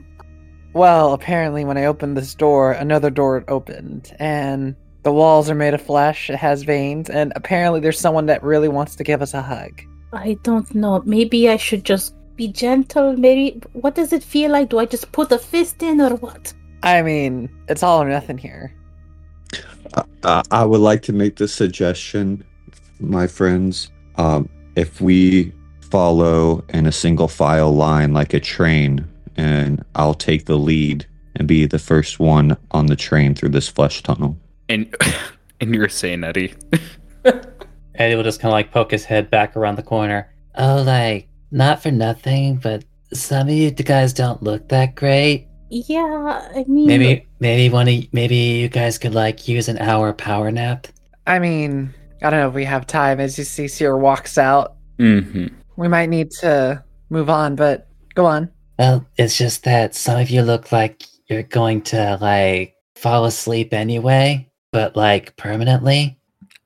Well, 0.73 1.13
apparently, 1.13 1.65
when 1.65 1.77
I 1.77 1.85
opened 1.85 2.17
this 2.17 2.35
door, 2.35 2.73
another 2.73 3.11
door 3.11 3.45
opened, 3.49 4.15
and 4.19 4.75
the 5.03 5.13
walls 5.13 5.51
are 5.51 5.55
made 5.55 5.75
of 5.75 5.83
flesh. 5.83 6.31
It 6.31 6.37
has 6.37 6.63
veins, 6.63 7.11
and 7.11 7.33
apparently, 7.37 7.81
there's 7.81 7.99
someone 7.99 8.27
that 8.27 8.43
really 8.43 8.69
wants 8.69 8.97
to 8.97 9.05
give 9.05 9.23
us 9.23 9.35
a 9.35 9.43
hug. 9.43 9.83
I 10.13 10.39
don't 10.43 10.73
know. 10.75 11.03
Maybe 11.05 11.49
I 11.49 11.57
should 11.57 11.85
just 11.85 12.15
be 12.37 12.49
gentle. 12.49 13.17
Maybe. 13.17 13.61
What 13.73 13.95
does 13.95 14.13
it 14.13 14.23
feel 14.23 14.51
like? 14.53 14.69
Do 14.69 14.79
I 14.79 14.87
just 14.87 15.11
put 15.13 15.33
a 15.33 15.39
fist 15.39 15.83
in 15.83 16.01
or 16.01 16.15
what? 16.17 16.53
I 16.83 17.03
mean, 17.03 17.49
it's 17.69 17.83
all 17.83 18.03
or 18.03 18.09
nothing 18.09 18.39
here. 18.39 18.75
I, 19.95 20.05
I, 20.25 20.43
I 20.51 20.65
would 20.65 20.81
like 20.81 21.03
to 21.03 21.13
make 21.13 21.37
the 21.37 21.49
suggestion, 21.49 22.45
my 23.01 23.27
friends. 23.27 23.91
Um, 24.17 24.49
if 24.77 25.01
we 25.01 25.53
follow 25.91 26.65
in 26.71 26.87
a 26.87 26.93
single 26.93 27.29
file 27.29 27.75
line 27.75 28.13
like 28.13 28.35
a 28.35 28.41
train, 28.41 29.07
and 29.37 29.85
I'll 29.95 30.15
take 30.15 30.47
the 30.47 30.57
lead 30.57 31.07
and 31.37 31.49
be 31.49 31.67
the 31.67 31.79
first 31.79 32.19
one 32.21 32.57
on 32.71 32.87
the 32.87 32.97
train 32.97 33.35
through 33.35 33.51
this 33.51 33.69
flesh 33.69 34.03
tunnel. 34.03 34.37
And 34.69 34.95
and 35.61 35.75
you're 35.75 35.89
saying 35.89 36.25
Eddie. 36.25 36.55
Eddie 37.95 38.17
will 38.17 38.23
just 38.23 38.41
kind 38.41 38.51
of 38.51 38.55
like 38.55 38.71
poke 38.71 38.91
his 38.91 39.05
head 39.05 39.31
back 39.31 39.57
around 39.57 39.77
the 39.77 39.83
corner. 39.83 40.33
Oh, 40.57 40.83
like, 40.83 41.29
not 41.51 41.83
for 41.83 41.91
nothing, 41.91 42.57
but 42.57 42.85
some 43.13 43.49
of 43.49 43.55
you 43.55 43.71
guys 43.71 44.13
don't 44.13 44.43
look 44.43 44.69
that 44.69 44.95
great. 44.95 45.49
Yeah, 45.71 46.49
I 46.55 46.65
mean. 46.67 46.87
Maybe, 46.87 47.27
maybe 47.41 47.73
one 47.73 47.89
of, 47.89 48.13
maybe 48.13 48.37
you 48.37 48.69
guys 48.69 48.99
could 48.99 49.15
like 49.15 49.49
use 49.49 49.69
an 49.69 49.79
hour 49.79 50.13
power 50.13 50.51
nap. 50.51 50.87
I 51.27 51.39
mean, 51.39 51.95
I 52.23 52.31
don't 52.31 52.41
know 52.41 52.49
if 52.49 52.55
we 52.55 52.65
have 52.65 52.87
time. 52.87 53.21
As 53.21 53.39
you 53.39 53.45
see, 53.45 53.69
Seer 53.69 53.97
walks 53.97 54.37
out. 54.39 54.77
Mm-hmm. 54.99 55.47
We 55.77 55.89
might 55.89 56.09
need 56.09 56.31
to 56.41 56.83
move 57.11 57.31
on, 57.31 57.57
but 57.57 57.89
go 58.15 58.27
on. 58.27 58.51
Well, 58.79 59.07
it's 59.17 59.37
just 59.37 59.65
that 59.65 59.95
some 59.95 60.21
of 60.21 60.31
you 60.31 60.43
look 60.43 60.73
like 60.73 61.05
you're 61.29 61.43
going 61.43 61.83
to 61.83 62.19
like 62.21 62.75
fall 62.97 63.25
asleep 63.25 63.73
anyway, 63.73 64.49
but 64.73 64.97
like 64.97 65.37
permanently. 65.37 66.17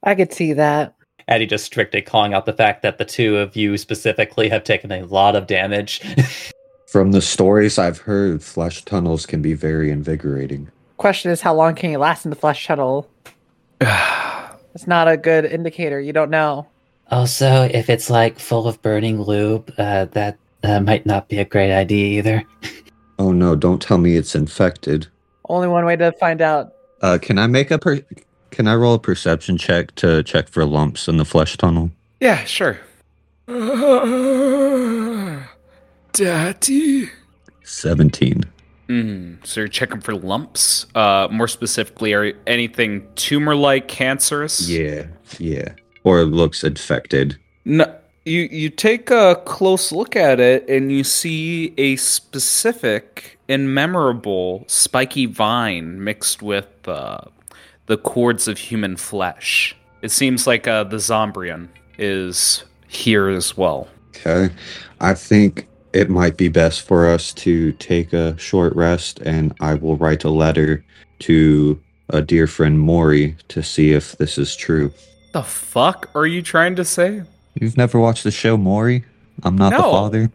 I 0.02 0.14
could 0.14 0.32
see 0.32 0.54
that. 0.54 0.94
Eddie 1.28 1.46
just 1.46 1.64
strictly 1.64 2.00
calling 2.00 2.32
out 2.32 2.46
the 2.46 2.52
fact 2.52 2.82
that 2.82 2.98
the 2.98 3.04
two 3.04 3.36
of 3.36 3.56
you 3.56 3.76
specifically 3.76 4.48
have 4.48 4.64
taken 4.64 4.92
a 4.92 5.04
lot 5.04 5.36
of 5.36 5.46
damage. 5.46 6.00
From 6.86 7.10
the 7.12 7.20
stories 7.20 7.78
I've 7.78 7.98
heard, 7.98 8.42
flesh 8.42 8.84
tunnels 8.84 9.26
can 9.26 9.42
be 9.42 9.54
very 9.54 9.90
invigorating. 9.90 10.70
Question 10.98 11.32
is, 11.32 11.40
how 11.40 11.52
long 11.52 11.74
can 11.74 11.90
you 11.90 11.98
last 11.98 12.24
in 12.24 12.30
the 12.30 12.36
flesh 12.36 12.66
tunnel? 12.66 13.10
It's 14.74 14.86
not 14.86 15.08
a 15.08 15.16
good 15.16 15.46
indicator. 15.46 15.98
You 16.02 16.12
don't 16.12 16.28
know. 16.28 16.66
Also, 17.10 17.62
if 17.62 17.88
it's 17.88 18.10
like 18.10 18.38
full 18.38 18.68
of 18.68 18.82
burning 18.82 19.22
lube, 19.22 19.72
uh, 19.78 20.04
that 20.12 20.36
uh, 20.62 20.80
might 20.80 21.06
not 21.06 21.30
be 21.30 21.38
a 21.38 21.46
great 21.46 21.74
idea 21.74 22.18
either. 22.18 22.44
Oh 23.18 23.32
no, 23.32 23.56
don't 23.56 23.80
tell 23.80 23.96
me 23.96 24.16
it's 24.16 24.34
infected. 24.34 25.06
Only 25.48 25.68
one 25.68 25.86
way 25.86 25.96
to 25.96 26.12
find 26.12 26.42
out. 26.42 26.74
Uh, 27.06 27.18
can 27.18 27.38
I 27.38 27.46
make 27.46 27.70
a 27.70 27.78
per- 27.78 28.02
can 28.50 28.66
I 28.66 28.74
roll 28.74 28.94
a 28.94 28.98
perception 28.98 29.58
check 29.58 29.94
to 29.94 30.24
check 30.24 30.48
for 30.48 30.64
lumps 30.64 31.06
in 31.06 31.18
the 31.18 31.24
flesh 31.24 31.56
tunnel? 31.56 31.92
Yeah, 32.18 32.42
sure. 32.42 32.80
Daddy. 36.12 37.08
17. 37.62 38.42
Mm, 38.88 39.46
so 39.46 39.60
you're 39.60 39.68
checking 39.68 40.00
for 40.00 40.16
lumps. 40.16 40.86
Uh, 40.96 41.28
more 41.30 41.46
specifically, 41.46 42.12
are 42.12 42.32
anything 42.48 43.06
tumor-like, 43.14 43.86
cancerous? 43.86 44.68
Yeah, 44.68 45.06
yeah. 45.38 45.74
Or 46.02 46.22
it 46.22 46.26
looks 46.26 46.64
infected. 46.64 47.38
No, 47.64 47.86
you 48.24 48.48
you 48.50 48.68
take 48.68 49.12
a 49.12 49.40
close 49.44 49.92
look 49.92 50.16
at 50.16 50.40
it 50.40 50.68
and 50.68 50.90
you 50.90 51.04
see 51.04 51.72
a 51.78 51.94
specific 51.94 53.35
and 53.48 53.74
memorable 53.74 54.64
spiky 54.66 55.26
vine 55.26 56.02
mixed 56.02 56.42
with 56.42 56.66
uh, 56.88 57.20
the 57.86 57.96
cords 57.96 58.48
of 58.48 58.58
human 58.58 58.96
flesh. 58.96 59.76
It 60.02 60.10
seems 60.10 60.46
like 60.46 60.66
uh, 60.66 60.84
the 60.84 60.96
Zombrian 60.96 61.68
is 61.98 62.64
here 62.88 63.28
as 63.28 63.56
well. 63.56 63.88
Okay. 64.08 64.52
I 65.00 65.14
think 65.14 65.68
it 65.92 66.10
might 66.10 66.36
be 66.36 66.48
best 66.48 66.82
for 66.82 67.08
us 67.08 67.32
to 67.32 67.72
take 67.72 68.12
a 68.12 68.36
short 68.38 68.74
rest 68.74 69.20
and 69.20 69.54
I 69.60 69.74
will 69.74 69.96
write 69.96 70.24
a 70.24 70.30
letter 70.30 70.84
to 71.20 71.80
a 72.10 72.22
dear 72.22 72.46
friend 72.46 72.78
Maury 72.78 73.36
to 73.48 73.62
see 73.62 73.92
if 73.92 74.16
this 74.18 74.38
is 74.38 74.54
true. 74.54 74.92
The 75.32 75.42
fuck 75.42 76.10
are 76.14 76.26
you 76.26 76.42
trying 76.42 76.76
to 76.76 76.84
say? 76.84 77.22
You've 77.54 77.76
never 77.76 77.98
watched 77.98 78.24
the 78.24 78.30
show 78.30 78.56
Maury? 78.56 79.04
I'm 79.42 79.56
not 79.56 79.70
the 79.70 79.78
father. 79.78 80.30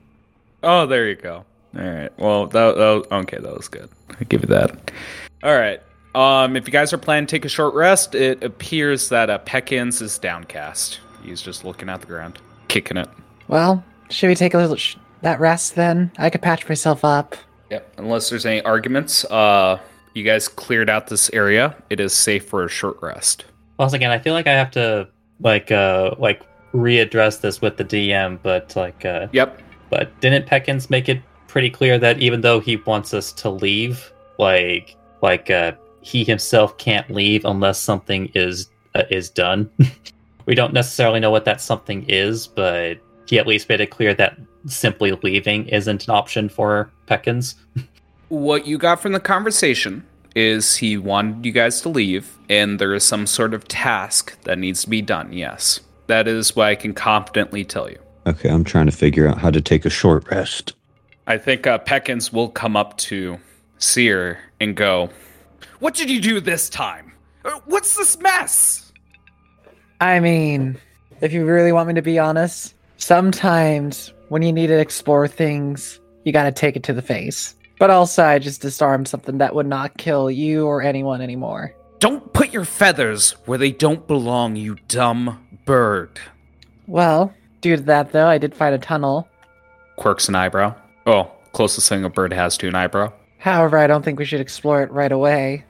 Oh, 0.64 0.86
there 0.86 1.08
you 1.08 1.16
go. 1.16 1.46
All 1.78 1.82
right. 1.84 2.10
Well, 2.20 2.48
that, 2.48 2.76
that 2.76 3.08
okay. 3.12 3.38
That 3.38 3.56
was 3.56 3.68
good. 3.68 3.90
I 4.20 4.24
give 4.26 4.42
you 4.42 4.48
that. 4.48 4.92
All 5.44 5.56
right. 5.56 5.82
Um, 6.14 6.56
if 6.58 6.68
you 6.68 6.72
guys 6.74 6.92
are 6.92 6.98
planning 6.98 7.26
to 7.28 7.32
take 7.36 7.46
a 7.46 7.50
short 7.50 7.74
rest, 7.74 8.16
it 8.16 8.44
appears 8.44 9.08
that 9.10 9.30
uh, 9.30 9.40
Peckins 9.40 10.02
is 10.02 10.18
downcast. 10.18 11.00
He's 11.24 11.42
just 11.42 11.64
looking 11.64 11.88
at 11.88 12.02
the 12.02 12.08
ground, 12.08 12.40
kicking 12.68 12.98
it. 12.98 13.08
Well, 13.48 13.84
should 14.10 14.28
we 14.28 14.36
take 14.36 14.54
a 14.54 14.58
little 14.58 14.76
sh- 14.76 14.98
that 15.22 15.40
rest 15.40 15.76
then? 15.76 16.12
I 16.18 16.30
could 16.30 16.42
patch 16.42 16.68
myself 16.68 17.06
up. 17.06 17.38
Yep. 17.70 17.94
Unless 18.00 18.30
there's 18.30 18.46
any 18.46 18.62
arguments, 18.64 19.24
uh, 19.26 19.80
you 20.14 20.24
guys 20.26 20.50
cleared 20.50 20.90
out 20.90 21.08
this 21.08 21.30
area. 21.32 21.82
It 21.90 22.02
is 22.02 22.12
safe 22.14 22.46
for 22.50 22.66
a 22.66 22.70
short 22.70 22.98
rest. 23.02 23.46
Once 23.80 23.94
again, 23.94 24.12
I 24.12 24.20
feel 24.20 24.34
like 24.34 24.48
I 24.48 24.54
have 24.54 24.72
to 24.72 25.08
like 25.40 25.72
uh 25.72 26.14
like 26.20 26.42
readdress 26.74 27.40
this 27.40 27.62
with 27.62 27.78
the 27.78 27.86
DM, 27.86 28.38
but 28.44 28.76
like 28.76 29.06
uh 29.06 29.28
Yep. 29.32 29.62
but 29.90 30.20
didn't 30.20 30.46
Peckins 30.48 30.90
make 30.90 31.08
it 31.08 31.22
pretty 31.52 31.70
clear 31.70 32.00
that 32.00 32.20
even 32.20 32.42
though 32.42 32.62
he 32.62 32.78
wants 32.78 33.14
us 33.14 33.34
to 33.34 33.50
leave, 33.50 34.12
like 34.40 34.96
like 35.22 35.50
uh 35.50 35.74
he 36.02 36.24
himself 36.24 36.78
can't 36.78 37.10
leave 37.12 37.46
unless 37.46 37.78
something 37.78 38.32
is 38.34 38.70
uh, 38.96 39.04
is 39.12 39.30
done. 39.30 39.70
we 40.46 40.56
don't 40.56 40.74
necessarily 40.74 41.20
know 41.20 41.30
what 41.30 41.46
that 41.46 41.62
something 41.62 42.06
is, 42.08 42.48
but 42.48 42.96
he 43.28 43.38
at 43.38 43.46
least 43.46 43.70
made 43.70 43.82
it 43.82 43.92
clear 43.92 44.14
that 44.14 44.38
simply 44.66 45.12
leaving 45.24 45.68
isn't 45.68 46.08
an 46.08 46.14
option 46.14 46.50
for 46.50 46.92
Peckins. 47.08 47.56
What 48.30 48.66
you 48.66 48.78
got 48.78 49.02
from 49.02 49.12
the 49.12 49.20
conversation 49.20 50.06
is 50.38 50.78
he 50.78 50.98
wanted 50.98 51.46
you 51.46 51.52
guys 51.52 51.82
to 51.82 51.90
leave, 51.90 52.38
and 52.48 52.80
there 52.80 52.94
is 52.94 53.04
some 53.04 53.28
sort 53.28 53.54
of 53.54 53.68
task 53.68 54.42
that 54.44 54.58
needs 54.58 54.84
to 54.84 54.90
be 54.90 55.02
done. 55.02 55.34
Yes. 55.34 55.82
That 56.08 56.30
is 56.30 56.56
what 56.56 56.68
I 56.68 56.76
can 56.76 56.94
confidently 56.94 57.66
tell 57.66 57.90
you. 57.90 58.00
Okay, 58.26 58.48
I'm 58.48 58.64
trying 58.64 58.86
to 58.86 58.94
figure 58.94 59.28
out 59.28 59.40
how 59.40 59.50
to 59.50 59.60
take 59.60 59.84
a 59.84 59.90
short 59.90 60.32
rest. 60.32 60.76
I 61.28 61.38
think 61.38 61.68
uh, 61.68 61.80
Peckins 61.80 62.34
will 62.34 62.50
come 62.50 62.76
up 62.76 62.98
to 62.98 63.38
Seer 63.78 64.40
and 64.60 64.76
go, 64.76 65.10
What 65.80 65.94
did 65.94 66.10
you 66.10 66.20
do 66.20 66.40
this 66.40 66.70
time? 66.70 67.14
Uh, 67.46 67.60
What's 67.66 67.96
this 67.96 68.20
mess? 68.20 68.92
I 70.00 70.20
mean, 70.20 70.78
if 71.22 71.32
you 71.32 71.46
really 71.46 71.72
want 71.72 71.88
me 71.88 71.94
to 71.94 72.02
be 72.02 72.18
honest, 72.18 72.74
sometimes 72.98 74.14
when 74.30 74.42
you 74.42 74.52
need 74.52 74.68
to 74.68 74.80
explore 74.80 75.28
things, 75.28 76.00
you 76.24 76.32
gotta 76.32 76.52
take 76.52 76.76
it 76.76 76.84
to 76.84 76.94
the 76.94 77.02
face. 77.02 77.56
But 77.78 77.90
also, 77.90 78.24
I 78.24 78.40
just 78.40 78.62
disarmed 78.62 79.08
something 79.08 79.40
that 79.40 79.56
would 79.56 79.66
not 79.66 79.98
kill 79.98 80.30
you 80.30 80.68
or 80.68 80.82
anyone 80.82 81.22
anymore. 81.22 81.74
Don't 82.00 82.34
put 82.34 82.52
your 82.52 82.66
feathers 82.66 83.32
where 83.46 83.58
they 83.58 83.72
don't 83.72 84.08
belong, 84.08 84.56
you 84.56 84.76
dumb 84.88 85.48
bird. 85.66 86.20
Well, 86.88 87.34
due 87.62 87.76
to 87.76 87.82
that 87.84 88.12
though, 88.12 88.28
I 88.28 88.38
did 88.40 88.56
find 88.56 88.74
a 88.74 88.80
tunnel. 88.80 89.28
Quirks 89.98 90.28
an 90.28 90.36
eyebrow. 90.36 90.76
Oh, 91.06 91.32
closest 91.54 91.90
thing 91.90 92.04
a 92.04 92.10
bird 92.10 92.34
has 92.34 92.58
to 92.58 92.68
an 92.68 92.76
eyebrow. 92.76 93.14
However, 93.38 93.78
I 93.78 93.88
don't 93.88 94.04
think 94.04 94.20
we 94.20 94.26
should 94.26 94.42
explore 94.42 94.84
it 94.84 94.92
right 94.92 95.12
away. 95.12 95.66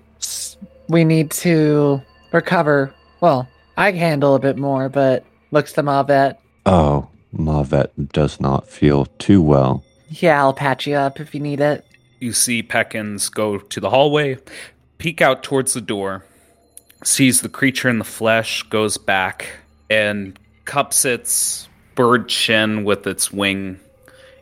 We 0.90 1.06
need 1.06 1.32
to 1.32 2.02
recover. 2.34 2.94
Well, 3.22 3.48
I 3.78 3.92
can 3.92 4.00
handle 4.00 4.36
a 4.36 4.40
bit 4.40 4.58
more, 4.58 4.90
but 4.90 5.26
looks 5.52 5.74
to 5.74 5.84
Mavet. 5.84 6.38
Oh, 6.66 7.08
Mavet 7.34 8.12
does 8.12 8.42
not 8.42 8.68
feel 8.68 9.06
too 9.20 9.42
well. 9.42 9.84
Yeah, 10.10 10.40
I'll 10.42 10.54
patch 10.54 10.86
you 10.86 10.96
up 10.96 11.20
if 11.20 11.34
you 11.34 11.40
need 11.40 11.62
it. 11.62 11.86
You 12.20 12.34
see 12.34 12.62
Peckins 12.62 13.32
go 13.32 13.58
to 13.58 13.80
the 13.80 13.90
hallway, 13.90 14.38
peek 14.98 15.22
out 15.22 15.42
towards 15.42 15.74
the 15.74 15.82
door, 15.82 16.26
sees 17.04 17.42
the 17.42 17.50
creature 17.50 17.90
in 17.90 17.98
the 17.98 18.04
flesh, 18.04 18.64
goes 18.64 18.98
back, 18.98 19.48
and 19.90 20.38
cups 20.66 21.06
its 21.06 21.70
bird 21.96 22.28
chin 22.28 22.84
with 22.84 23.08
its 23.08 23.32
wing, 23.32 23.80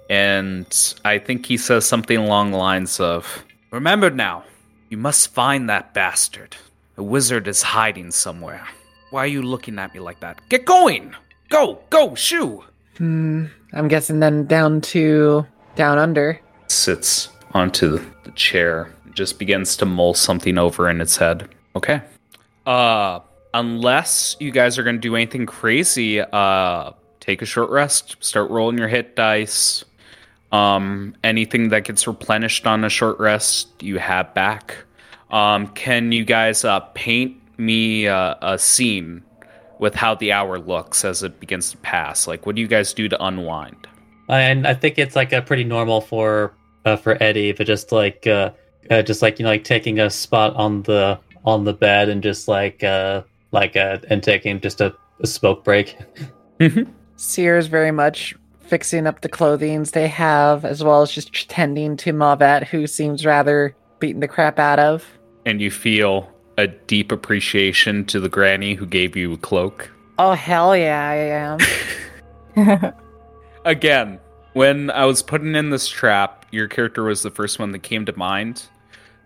and 0.09 0.65
I 1.05 1.19
think 1.19 1.45
he 1.45 1.57
says 1.57 1.85
something 1.85 2.17
along 2.17 2.51
the 2.51 2.57
lines 2.57 2.99
of, 2.99 3.45
Remember 3.71 4.09
now, 4.09 4.43
you 4.89 4.97
must 4.97 5.33
find 5.33 5.69
that 5.69 5.93
bastard. 5.93 6.55
The 6.95 7.03
wizard 7.03 7.47
is 7.47 7.61
hiding 7.61 8.11
somewhere. 8.11 8.67
Why 9.11 9.23
are 9.23 9.27
you 9.27 9.41
looking 9.41 9.79
at 9.79 9.93
me 9.93 9.99
like 9.99 10.19
that? 10.19 10.41
Get 10.49 10.65
going! 10.65 11.15
Go, 11.49 11.79
go, 11.89 12.15
shoo! 12.15 12.63
Hmm. 12.97 13.45
I'm 13.73 13.87
guessing 13.87 14.19
then 14.19 14.45
down 14.45 14.81
to 14.81 15.45
down 15.75 15.97
under. 15.97 16.39
Sits 16.67 17.29
onto 17.53 17.99
the 18.23 18.31
chair, 18.31 18.93
just 19.13 19.39
begins 19.39 19.77
to 19.77 19.85
mull 19.85 20.13
something 20.13 20.57
over 20.57 20.89
in 20.89 21.01
its 21.01 21.17
head. 21.17 21.47
Okay. 21.75 22.01
Uh, 22.65 23.19
unless 23.53 24.35
you 24.39 24.51
guys 24.51 24.77
are 24.77 24.83
gonna 24.83 24.97
do 24.97 25.15
anything 25.15 25.45
crazy, 25.45 26.21
uh, 26.21 26.91
take 27.19 27.41
a 27.41 27.45
short 27.45 27.69
rest, 27.69 28.17
start 28.19 28.49
rolling 28.49 28.77
your 28.77 28.87
hit 28.87 29.15
dice. 29.15 29.85
Um, 30.51 31.15
anything 31.23 31.69
that 31.69 31.83
gets 31.83 32.07
replenished 32.07 32.65
on 32.65 32.83
a 32.83 32.89
short 32.89 33.19
rest, 33.19 33.69
you 33.81 33.99
have 33.99 34.33
back. 34.33 34.75
Um, 35.29 35.67
can 35.67 36.11
you 36.11 36.25
guys 36.25 36.65
uh, 36.65 36.79
paint 36.95 37.37
me 37.57 38.07
uh, 38.07 38.35
a 38.41 38.57
scene 38.57 39.23
with 39.77 39.95
how 39.95 40.15
the 40.15 40.31
hour 40.31 40.59
looks 40.59 41.05
as 41.05 41.23
it 41.23 41.39
begins 41.39 41.71
to 41.71 41.77
pass? 41.77 42.27
Like, 42.27 42.45
what 42.45 42.55
do 42.55 42.61
you 42.61 42.67
guys 42.67 42.93
do 42.93 43.07
to 43.07 43.23
unwind? 43.23 43.87
And 44.27 44.67
I 44.67 44.73
think 44.73 44.97
it's 44.97 45.15
like 45.15 45.33
a 45.33 45.41
pretty 45.41 45.63
normal 45.63 46.01
for 46.01 46.53
uh, 46.85 46.95
for 46.95 47.21
Eddie, 47.21 47.51
but 47.51 47.67
just 47.67 47.91
like 47.91 48.25
uh, 48.27 48.51
uh, 48.89 49.01
just 49.01 49.21
like 49.21 49.39
you 49.39 49.43
know, 49.43 49.49
like 49.49 49.63
taking 49.63 49.99
a 49.99 50.09
spot 50.09 50.55
on 50.55 50.83
the 50.83 51.19
on 51.45 51.63
the 51.63 51.73
bed 51.73 52.09
and 52.09 52.21
just 52.21 52.47
like 52.47 52.83
uh 52.83 53.23
like 53.51 53.75
uh 53.75 53.97
and 54.09 54.21
taking 54.21 54.59
just 54.59 54.81
a, 54.81 54.93
a 55.21 55.27
smoke 55.27 55.63
break. 55.63 55.97
Seer's 57.15 57.67
very 57.67 57.91
much 57.91 58.35
fixing 58.69 59.07
up 59.07 59.21
the 59.21 59.29
clothings 59.29 59.91
they 59.91 60.07
have, 60.07 60.63
as 60.63 60.83
well 60.83 61.01
as 61.01 61.11
just 61.11 61.49
tending 61.49 61.97
to 61.97 62.13
Mavet, 62.13 62.67
who 62.67 62.87
seems 62.87 63.25
rather 63.25 63.75
beaten 63.99 64.21
the 64.21 64.27
crap 64.27 64.59
out 64.59 64.79
of. 64.79 65.05
and 65.45 65.61
you 65.61 65.71
feel 65.71 66.29
a 66.57 66.67
deep 66.67 67.11
appreciation 67.11 68.05
to 68.05 68.19
the 68.19 68.29
granny 68.29 68.75
who 68.75 68.85
gave 68.85 69.15
you 69.15 69.33
a 69.33 69.37
cloak. 69.37 69.89
Oh 70.17 70.33
hell 70.33 70.75
yeah, 70.75 71.09
I 71.09 71.15
am. 72.55 72.93
Again, 73.65 74.19
when 74.53 74.91
I 74.91 75.05
was 75.05 75.21
putting 75.21 75.55
in 75.55 75.69
this 75.69 75.87
trap, 75.87 76.45
your 76.51 76.67
character 76.67 77.03
was 77.03 77.23
the 77.23 77.31
first 77.31 77.59
one 77.59 77.71
that 77.71 77.79
came 77.79 78.05
to 78.05 78.17
mind. 78.17 78.63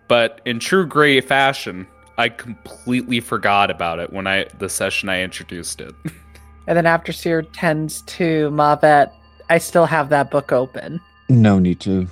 But 0.06 0.40
in 0.44 0.60
true 0.60 0.86
gray 0.86 1.20
fashion, 1.20 1.86
I 2.18 2.28
completely 2.28 3.20
forgot 3.20 3.70
about 3.70 3.98
it 3.98 4.12
when 4.12 4.26
I 4.26 4.46
the 4.58 4.68
session 4.68 5.08
I 5.08 5.22
introduced 5.22 5.80
it. 5.80 5.94
and 6.66 6.76
then 6.76 6.86
after 6.86 7.12
Seer 7.12 7.42
tends 7.42 8.02
to 8.02 8.50
Mavet, 8.50 9.10
I 9.50 9.58
still 9.58 9.86
have 9.86 10.08
that 10.10 10.30
book 10.30 10.52
open. 10.52 11.00
No 11.28 11.58
need 11.58 11.80
to. 11.80 12.06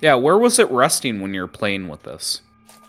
yeah, 0.00 0.14
where 0.14 0.38
was 0.38 0.58
it 0.58 0.70
resting 0.70 1.20
when 1.20 1.34
you 1.34 1.40
were 1.40 1.48
playing 1.48 1.88
with 1.88 2.02
this? 2.02 2.40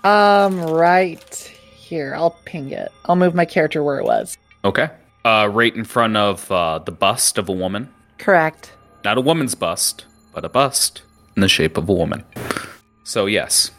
Um, 0.04 0.60
right 0.62 1.34
here. 1.76 2.14
I'll 2.16 2.38
ping 2.46 2.72
it. 2.72 2.92
I'll 3.06 3.16
move 3.16 3.34
my 3.36 3.46
character 3.46 3.84
where 3.84 4.00
it 4.00 4.06
was. 4.06 4.38
Okay. 4.66 4.90
Uh, 5.26 5.50
right 5.52 5.74
in 5.76 5.84
front 5.86 6.18
of 6.18 6.52
uh, 6.52 6.80
the 6.80 6.92
bust 6.92 7.38
of 7.38 7.48
a 7.50 7.54
woman. 7.54 7.90
Correct. 8.18 8.74
Not 9.06 9.18
a 9.18 9.22
woman's 9.22 9.56
bust, 9.56 10.06
but 10.34 10.44
a 10.46 10.50
bust 10.50 11.02
in 11.36 11.42
the 11.42 11.48
shape 11.50 11.78
of 11.78 11.88
a 11.90 11.94
woman. 11.94 12.24
So, 13.04 13.26
yes, 13.26 13.72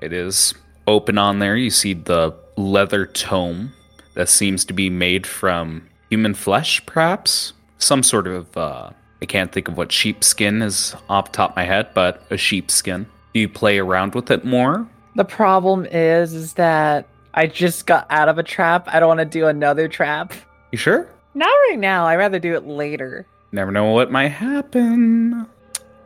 it 0.00 0.12
is 0.12 0.54
open 0.86 1.18
on 1.18 1.38
there. 1.38 1.56
You 1.56 1.70
see 1.70 1.94
the 1.94 2.34
leather 2.56 3.06
tome 3.06 3.72
that 4.14 4.28
seems 4.28 4.64
to 4.66 4.72
be 4.72 4.88
made 4.90 5.26
from 5.26 5.88
human 6.10 6.34
flesh, 6.34 6.84
perhaps? 6.86 7.52
Some 7.78 8.02
sort 8.02 8.26
of, 8.26 8.56
uh, 8.56 8.90
I 9.24 9.26
can't 9.26 9.50
think 9.50 9.68
of 9.68 9.78
what 9.78 9.90
sheepskin 9.90 10.60
is 10.60 10.94
off 11.08 11.32
the 11.32 11.36
top 11.38 11.50
of 11.52 11.56
my 11.56 11.64
head, 11.64 11.88
but 11.94 12.20
a 12.28 12.36
sheepskin. 12.36 13.06
Do 13.32 13.40
you 13.40 13.48
play 13.48 13.78
around 13.78 14.14
with 14.14 14.30
it 14.30 14.44
more? 14.44 14.86
The 15.14 15.24
problem 15.24 15.86
is, 15.86 16.34
is 16.34 16.52
that 16.54 17.08
I 17.32 17.46
just 17.46 17.86
got 17.86 18.06
out 18.10 18.28
of 18.28 18.36
a 18.36 18.42
trap. 18.42 18.86
I 18.92 19.00
don't 19.00 19.08
want 19.08 19.20
to 19.20 19.24
do 19.24 19.46
another 19.46 19.88
trap. 19.88 20.34
You 20.72 20.76
sure? 20.76 21.08
Not 21.32 21.48
right 21.70 21.78
now. 21.78 22.04
I'd 22.04 22.16
rather 22.16 22.38
do 22.38 22.54
it 22.54 22.66
later. 22.66 23.26
Never 23.50 23.72
know 23.72 23.92
what 23.92 24.12
might 24.12 24.28
happen. 24.28 25.46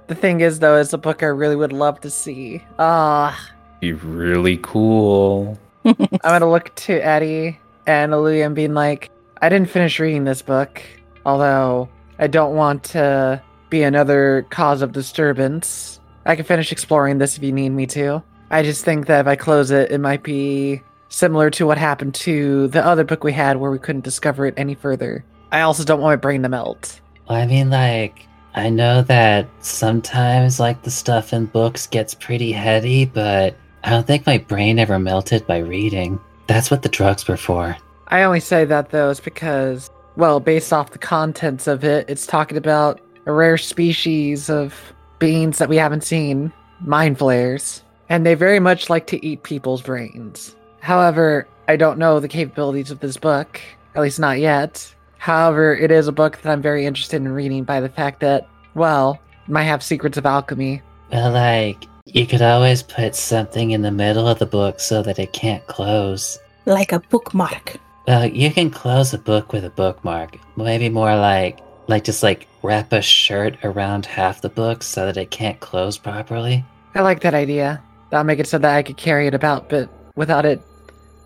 The 0.06 0.14
thing 0.14 0.40
is, 0.40 0.60
though, 0.60 0.76
is 0.76 0.92
a 0.92 0.98
book 0.98 1.24
I 1.24 1.26
really 1.26 1.56
would 1.56 1.72
love 1.72 2.00
to 2.02 2.10
see. 2.10 2.62
Ah, 2.78 3.50
Be 3.80 3.94
really 3.94 4.58
cool. 4.58 5.58
I'm 5.84 5.96
gonna 6.22 6.48
look 6.48 6.72
to 6.76 6.92
Eddie 7.04 7.58
and 7.84 8.12
Aluya 8.12 8.46
and 8.46 8.54
being 8.54 8.74
like, 8.74 9.10
I 9.42 9.48
didn't 9.48 9.70
finish 9.70 9.98
reading 9.98 10.22
this 10.22 10.40
book, 10.40 10.80
although 11.26 11.88
I 12.18 12.26
don't 12.26 12.54
want 12.54 12.84
to 12.84 13.42
be 13.70 13.82
another 13.82 14.46
cause 14.50 14.82
of 14.82 14.92
disturbance. 14.92 16.00
I 16.26 16.36
can 16.36 16.44
finish 16.44 16.72
exploring 16.72 17.18
this 17.18 17.36
if 17.36 17.42
you 17.42 17.52
need 17.52 17.70
me 17.70 17.86
to. 17.88 18.22
I 18.50 18.62
just 18.62 18.84
think 18.84 19.06
that 19.06 19.20
if 19.20 19.26
I 19.26 19.36
close 19.36 19.70
it, 19.70 19.90
it 19.90 19.98
might 19.98 20.22
be 20.22 20.82
similar 21.08 21.50
to 21.50 21.66
what 21.66 21.78
happened 21.78 22.14
to 22.14 22.68
the 22.68 22.84
other 22.84 23.04
book 23.04 23.24
we 23.24 23.32
had 23.32 23.56
where 23.56 23.70
we 23.70 23.78
couldn't 23.78 24.04
discover 24.04 24.46
it 24.46 24.54
any 24.56 24.74
further. 24.74 25.24
I 25.52 25.62
also 25.62 25.84
don't 25.84 26.00
want 26.00 26.12
my 26.12 26.16
brain 26.16 26.42
to 26.42 26.48
melt. 26.48 27.00
Well, 27.28 27.38
I 27.38 27.46
mean, 27.46 27.70
like, 27.70 28.26
I 28.54 28.70
know 28.70 29.02
that 29.02 29.48
sometimes, 29.60 30.58
like, 30.58 30.82
the 30.82 30.90
stuff 30.90 31.32
in 31.32 31.46
books 31.46 31.86
gets 31.86 32.14
pretty 32.14 32.52
heady, 32.52 33.04
but 33.04 33.54
I 33.84 33.90
don't 33.90 34.06
think 34.06 34.26
my 34.26 34.38
brain 34.38 34.78
ever 34.78 34.98
melted 34.98 35.46
by 35.46 35.58
reading. 35.58 36.20
That's 36.46 36.70
what 36.70 36.82
the 36.82 36.88
drugs 36.88 37.28
were 37.28 37.36
for. 37.36 37.76
I 38.08 38.22
only 38.22 38.40
say 38.40 38.64
that 38.64 38.90
though 38.90 39.10
is 39.10 39.20
because, 39.20 39.90
well, 40.18 40.40
based 40.40 40.72
off 40.72 40.90
the 40.90 40.98
contents 40.98 41.68
of 41.68 41.84
it, 41.84 42.10
it's 42.10 42.26
talking 42.26 42.58
about 42.58 43.00
a 43.26 43.32
rare 43.32 43.56
species 43.56 44.50
of 44.50 44.74
beings 45.20 45.58
that 45.58 45.68
we 45.68 45.76
haven't 45.76 46.02
seen, 46.02 46.52
mind 46.80 47.16
flayers, 47.18 47.84
and 48.08 48.26
they 48.26 48.34
very 48.34 48.58
much 48.58 48.90
like 48.90 49.06
to 49.06 49.24
eat 49.24 49.44
people's 49.44 49.80
brains. 49.80 50.56
However, 50.80 51.46
I 51.68 51.76
don't 51.76 52.00
know 52.00 52.18
the 52.18 52.26
capabilities 52.26 52.90
of 52.90 52.98
this 52.98 53.16
book, 53.16 53.60
at 53.94 54.02
least 54.02 54.18
not 54.18 54.40
yet. 54.40 54.92
However, 55.18 55.72
it 55.76 55.92
is 55.92 56.08
a 56.08 56.12
book 56.12 56.42
that 56.42 56.50
I'm 56.50 56.62
very 56.62 56.84
interested 56.84 57.18
in 57.22 57.28
reading 57.28 57.62
by 57.62 57.80
the 57.80 57.88
fact 57.88 58.18
that, 58.18 58.48
well, 58.74 59.20
it 59.46 59.52
might 59.52 59.64
have 59.64 59.84
secrets 59.84 60.18
of 60.18 60.26
alchemy. 60.26 60.82
Well, 61.12 61.30
like, 61.30 61.84
you 62.06 62.26
could 62.26 62.42
always 62.42 62.82
put 62.82 63.14
something 63.14 63.70
in 63.70 63.82
the 63.82 63.92
middle 63.92 64.26
of 64.26 64.40
the 64.40 64.46
book 64.46 64.80
so 64.80 65.00
that 65.00 65.20
it 65.20 65.32
can't 65.32 65.64
close. 65.68 66.40
like 66.66 66.90
a 66.90 66.98
bookmark. 66.98 67.78
Well, 68.08 68.24
you 68.24 68.50
can 68.50 68.70
close 68.70 69.12
a 69.12 69.18
book 69.18 69.52
with 69.52 69.66
a 69.66 69.70
bookmark. 69.70 70.38
Maybe 70.56 70.88
more 70.88 71.14
like, 71.14 71.58
like 71.88 72.04
just 72.04 72.22
like 72.22 72.48
wrap 72.62 72.90
a 72.94 73.02
shirt 73.02 73.62
around 73.62 74.06
half 74.06 74.40
the 74.40 74.48
book 74.48 74.82
so 74.82 75.04
that 75.04 75.18
it 75.18 75.30
can't 75.30 75.60
close 75.60 75.98
properly. 75.98 76.64
I 76.94 77.02
like 77.02 77.20
that 77.20 77.34
idea. 77.34 77.82
That'll 78.08 78.24
make 78.24 78.38
it 78.38 78.46
so 78.46 78.56
that 78.56 78.74
I 78.74 78.82
could 78.82 78.96
carry 78.96 79.26
it 79.26 79.34
about, 79.34 79.68
but 79.68 79.90
without 80.16 80.46
it 80.46 80.62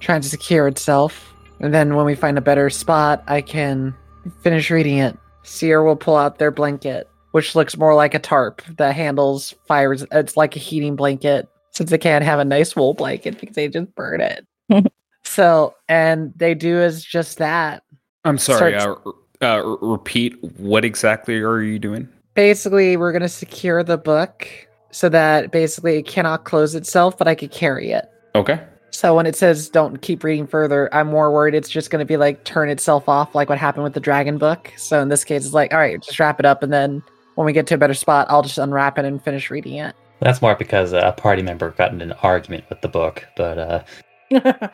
trying 0.00 0.22
to 0.22 0.28
secure 0.28 0.66
itself. 0.66 1.32
And 1.60 1.72
then 1.72 1.94
when 1.94 2.04
we 2.04 2.16
find 2.16 2.36
a 2.36 2.40
better 2.40 2.68
spot, 2.68 3.22
I 3.28 3.42
can 3.42 3.94
finish 4.40 4.68
reading 4.68 4.98
it. 4.98 5.16
Seer 5.44 5.84
will 5.84 5.94
pull 5.94 6.16
out 6.16 6.40
their 6.40 6.50
blanket, 6.50 7.08
which 7.30 7.54
looks 7.54 7.76
more 7.76 7.94
like 7.94 8.14
a 8.14 8.18
tarp 8.18 8.60
that 8.78 8.96
handles 8.96 9.54
fires. 9.68 10.04
It's 10.10 10.36
like 10.36 10.56
a 10.56 10.58
heating 10.58 10.96
blanket, 10.96 11.48
since 11.70 11.90
they 11.90 11.98
can't 11.98 12.24
have 12.24 12.40
a 12.40 12.44
nice 12.44 12.74
wool 12.74 12.92
blanket 12.92 13.38
because 13.38 13.54
they 13.54 13.68
just 13.68 13.94
burn 13.94 14.20
it. 14.20 14.44
so, 15.24 15.74
and 15.88 16.32
they 16.36 16.54
do 16.54 16.80
is 16.80 17.04
just 17.04 17.38
that. 17.38 17.82
I'm 18.24 18.38
sorry. 18.38 18.78
Starts- 18.78 19.00
Uh, 19.06 19.10
uh, 19.44 19.62
r- 19.64 19.78
repeat. 19.80 20.36
What 20.58 20.84
exactly 20.84 21.38
are 21.40 21.60
you 21.60 21.78
doing? 21.78 22.08
Basically, 22.34 22.96
we're 22.96 23.12
going 23.12 23.22
to 23.22 23.28
secure 23.28 23.82
the 23.82 23.98
book 23.98 24.46
so 24.92 25.08
that 25.08 25.50
basically 25.50 25.96
it 25.98 26.06
cannot 26.06 26.44
close 26.44 26.74
itself, 26.74 27.18
but 27.18 27.26
I 27.26 27.34
could 27.34 27.50
carry 27.50 27.90
it. 27.90 28.08
Okay. 28.34 28.60
So 28.90 29.16
when 29.16 29.24
it 29.26 29.34
says 29.34 29.68
don't 29.70 30.02
keep 30.02 30.22
reading 30.22 30.46
further, 30.46 30.94
I'm 30.94 31.08
more 31.08 31.32
worried 31.32 31.54
it's 31.54 31.70
just 31.70 31.90
going 31.90 32.00
to 32.00 32.06
be 32.06 32.18
like 32.18 32.44
turn 32.44 32.68
itself 32.68 33.08
off, 33.08 33.34
like 33.34 33.48
what 33.48 33.58
happened 33.58 33.84
with 33.84 33.94
the 33.94 34.00
dragon 34.00 34.36
book. 34.38 34.70
So 34.76 35.00
in 35.00 35.08
this 35.08 35.24
case, 35.24 35.44
it's 35.46 35.54
like, 35.54 35.72
all 35.72 35.80
right, 35.80 36.00
just 36.00 36.20
wrap 36.20 36.38
it 36.38 36.46
up, 36.46 36.62
and 36.62 36.72
then 36.72 37.02
when 37.34 37.46
we 37.46 37.52
get 37.54 37.66
to 37.68 37.74
a 37.74 37.78
better 37.78 37.94
spot, 37.94 38.26
I'll 38.28 38.42
just 38.42 38.58
unwrap 38.58 38.98
it 38.98 39.06
and 39.06 39.22
finish 39.22 39.50
reading 39.50 39.76
it. 39.76 39.96
That's 40.20 40.42
more 40.42 40.54
because 40.54 40.92
uh, 40.92 41.00
a 41.04 41.12
party 41.12 41.42
member 41.42 41.70
got 41.70 41.92
in 41.92 42.00
an 42.02 42.12
argument 42.22 42.64
with 42.68 42.82
the 42.82 42.88
book, 42.88 43.26
but 43.36 43.58
uh, 43.58 43.82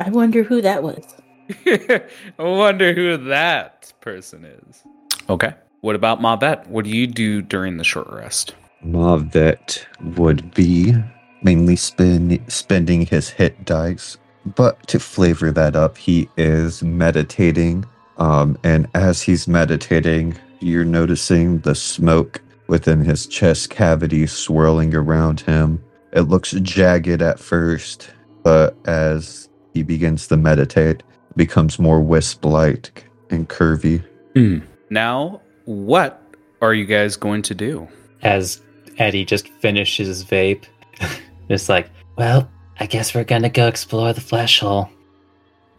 I 0.00 0.08
wonder 0.08 0.42
who 0.42 0.62
that 0.62 0.82
was. 0.82 1.04
I 1.66 2.02
wonder 2.38 2.94
who 2.94 3.18
that 3.28 3.92
person 4.00 4.46
is. 4.46 4.82
Okay. 5.28 5.52
What 5.82 5.94
about 5.94 6.20
Mavet? 6.20 6.66
What 6.68 6.86
do 6.86 6.90
you 6.90 7.06
do 7.06 7.42
during 7.42 7.76
the 7.76 7.84
short 7.84 8.08
rest? 8.10 8.54
Mavet 8.84 9.84
would 10.16 10.54
be 10.54 10.94
mainly 11.42 11.76
spend, 11.76 12.40
spending 12.50 13.04
his 13.04 13.28
hit 13.28 13.64
dice, 13.66 14.16
but 14.56 14.86
to 14.88 14.98
flavor 14.98 15.50
that 15.52 15.76
up, 15.76 15.98
he 15.98 16.28
is 16.38 16.82
meditating. 16.82 17.84
Um, 18.16 18.58
and 18.64 18.88
as 18.94 19.20
he's 19.20 19.46
meditating, 19.46 20.36
you're 20.60 20.84
noticing 20.84 21.60
the 21.60 21.74
smoke 21.74 22.40
within 22.68 23.04
his 23.04 23.26
chest 23.26 23.68
cavity 23.68 24.26
swirling 24.26 24.94
around 24.94 25.40
him. 25.40 25.82
It 26.12 26.22
looks 26.22 26.52
jagged 26.52 27.20
at 27.20 27.38
first, 27.38 28.10
but 28.42 28.76
as 28.86 29.49
he 29.74 29.82
begins 29.82 30.26
to 30.28 30.36
meditate, 30.36 31.02
becomes 31.36 31.78
more 31.78 32.00
wisp 32.00 32.44
like 32.44 33.04
and 33.30 33.48
curvy. 33.48 34.04
Hmm. 34.34 34.58
Now, 34.90 35.40
what 35.64 36.22
are 36.62 36.74
you 36.74 36.84
guys 36.84 37.16
going 37.16 37.42
to 37.42 37.54
do? 37.54 37.88
As 38.22 38.60
Eddie 38.98 39.24
just 39.24 39.48
finishes 39.48 40.24
vape, 40.24 40.64
it's 41.48 41.68
like, 41.68 41.88
Well, 42.16 42.50
I 42.78 42.86
guess 42.86 43.14
we're 43.14 43.24
gonna 43.24 43.48
go 43.50 43.66
explore 43.66 44.12
the 44.12 44.20
flesh 44.20 44.60
hole. 44.60 44.88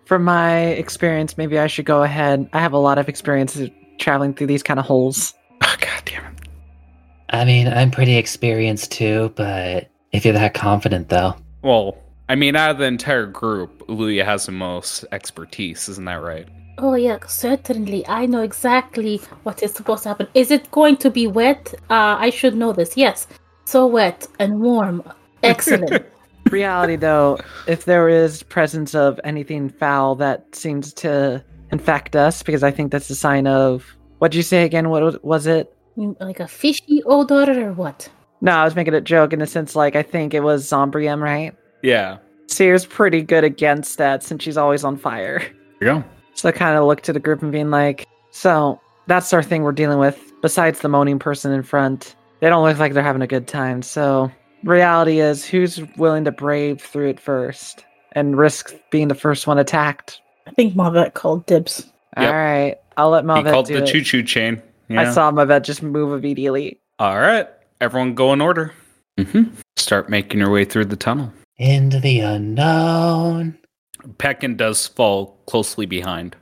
From 0.05 0.23
my 0.23 0.59
experience, 0.59 1.37
maybe 1.37 1.57
I 1.57 1.67
should 1.67 1.85
go 1.85 2.03
ahead. 2.03 2.49
I 2.53 2.59
have 2.59 2.73
a 2.73 2.77
lot 2.77 2.97
of 2.97 3.07
experience 3.07 3.59
traveling 3.99 4.33
through 4.33 4.47
these 4.47 4.63
kind 4.63 4.79
of 4.79 4.85
holes. 4.85 5.33
Oh, 5.63 5.75
God 5.79 6.01
damn 6.05 6.25
it. 6.25 6.49
I 7.29 7.45
mean, 7.45 7.67
I'm 7.67 7.91
pretty 7.91 8.17
experienced 8.17 8.91
too, 8.91 9.31
but 9.35 9.91
if 10.11 10.25
you're 10.25 10.33
that 10.33 10.55
confident 10.55 11.09
though. 11.09 11.35
Well, 11.61 11.95
I 12.31 12.35
mean, 12.35 12.55
out 12.55 12.71
of 12.71 12.77
the 12.77 12.85
entire 12.85 13.25
group, 13.25 13.85
Aluya 13.89 14.23
has 14.23 14.45
the 14.45 14.53
most 14.53 15.03
expertise, 15.11 15.89
isn't 15.89 16.05
that 16.05 16.21
right? 16.21 16.47
Oh 16.77 16.95
yeah, 16.95 17.19
certainly. 17.27 18.07
I 18.07 18.25
know 18.25 18.41
exactly 18.41 19.17
what 19.43 19.61
is 19.61 19.73
supposed 19.73 20.03
to 20.03 20.09
happen. 20.09 20.27
Is 20.33 20.49
it 20.49 20.71
going 20.71 20.95
to 21.03 21.09
be 21.09 21.27
wet? 21.27 21.73
Uh, 21.89 22.15
I 22.17 22.29
should 22.29 22.55
know 22.55 22.71
this. 22.71 22.95
Yes, 22.95 23.27
so 23.65 23.85
wet 23.85 24.29
and 24.39 24.61
warm. 24.61 25.03
Excellent. 25.43 26.05
Reality, 26.49 26.95
though, 26.95 27.37
if 27.67 27.83
there 27.83 28.07
is 28.07 28.43
presence 28.43 28.95
of 28.95 29.19
anything 29.25 29.67
foul 29.67 30.15
that 30.15 30.55
seems 30.55 30.93
to 30.93 31.43
infect 31.73 32.15
us, 32.15 32.43
because 32.43 32.63
I 32.63 32.71
think 32.71 32.93
that's 32.93 33.09
a 33.09 33.15
sign 33.15 33.45
of. 33.45 33.85
What'd 34.19 34.35
you 34.35 34.43
say 34.43 34.63
again? 34.63 34.89
What 34.89 35.03
was- 35.03 35.19
was 35.21 35.47
it? 35.47 35.75
Like 35.97 36.39
a 36.39 36.47
fishy 36.47 37.03
old 37.03 37.29
odor 37.29 37.67
or 37.67 37.73
what? 37.73 38.07
No, 38.39 38.53
I 38.53 38.63
was 38.63 38.73
making 38.77 38.93
a 38.93 39.01
joke 39.01 39.33
in 39.33 39.39
the 39.39 39.47
sense 39.47 39.75
like 39.75 39.97
I 39.97 40.01
think 40.03 40.33
it 40.33 40.39
was 40.39 40.65
Zombrium, 40.65 41.19
right? 41.19 41.53
Yeah. 41.81 42.17
Seer's 42.47 42.85
pretty 42.85 43.21
good 43.21 43.43
against 43.43 43.97
that 43.97 44.23
since 44.23 44.43
she's 44.43 44.57
always 44.57 44.83
on 44.83 44.97
fire. 44.97 45.39
Here 45.39 45.53
you 45.79 45.87
go. 45.87 46.03
So 46.33 46.49
I 46.49 46.51
kind 46.51 46.77
of 46.77 46.85
looked 46.85 47.09
at 47.09 47.13
the 47.13 47.19
group 47.19 47.41
and 47.41 47.51
being 47.51 47.69
like, 47.69 48.07
so 48.31 48.79
that's 49.07 49.33
our 49.33 49.43
thing 49.43 49.63
we're 49.63 49.71
dealing 49.71 49.99
with. 49.99 50.31
Besides 50.41 50.79
the 50.79 50.89
moaning 50.89 51.19
person 51.19 51.51
in 51.51 51.63
front, 51.63 52.15
they 52.39 52.49
don't 52.49 52.63
look 52.63 52.77
like 52.79 52.93
they're 52.93 53.03
having 53.03 53.21
a 53.21 53.27
good 53.27 53.47
time. 53.47 53.81
So 53.81 54.31
reality 54.63 55.19
is, 55.19 55.45
who's 55.45 55.81
willing 55.97 56.23
to 56.25 56.31
brave 56.31 56.81
through 56.81 57.09
it 57.09 57.19
first 57.19 57.85
and 58.13 58.37
risk 58.37 58.73
being 58.89 59.07
the 59.07 59.15
first 59.15 59.47
one 59.47 59.59
attacked? 59.59 60.21
I 60.47 60.51
think 60.51 60.73
Mavet 60.73 61.13
called 61.13 61.45
dibs. 61.45 61.91
Yep. 62.17 62.27
All 62.27 62.33
right, 62.33 62.75
I'll 62.97 63.09
let 63.09 63.23
he 63.23 63.29
Mavet 63.29 63.51
called 63.51 63.67
do 63.67 63.79
the 63.79 63.85
choo 63.85 64.03
choo 64.03 64.23
chain. 64.23 64.61
I 64.89 65.11
saw 65.11 65.31
Mavet 65.31 65.63
just 65.63 65.81
move 65.83 66.17
immediately. 66.17 66.79
All 66.99 67.19
right. 67.19 67.47
Everyone 67.79 68.13
go 68.13 68.33
in 68.33 68.41
order. 68.41 68.73
Mm-hmm. 69.17 69.55
Start 69.77 70.09
making 70.09 70.39
your 70.39 70.49
way 70.49 70.65
through 70.65 70.85
the 70.85 70.95
tunnel. 70.95 71.31
Into 71.61 71.99
the 71.99 72.21
unknown. 72.21 73.55
Peckin 74.17 74.57
does 74.57 74.87
fall 74.87 75.37
closely 75.45 75.85
behind. 75.85 76.35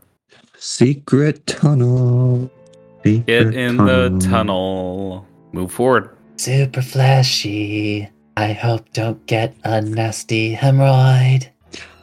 Secret 0.57 1.45
tunnel. 1.45 2.49
Get 3.03 3.25
Secret 3.25 3.53
in 3.53 3.75
the 3.75 4.17
tunnel. 4.21 5.27
Move 5.51 5.73
forward. 5.73 6.15
Super 6.37 6.81
flashy. 6.81 8.09
I 8.37 8.53
hope 8.53 8.93
don't 8.93 9.25
get 9.25 9.53
a 9.65 9.81
nasty 9.81 10.55
hemorrhoid. 10.55 11.49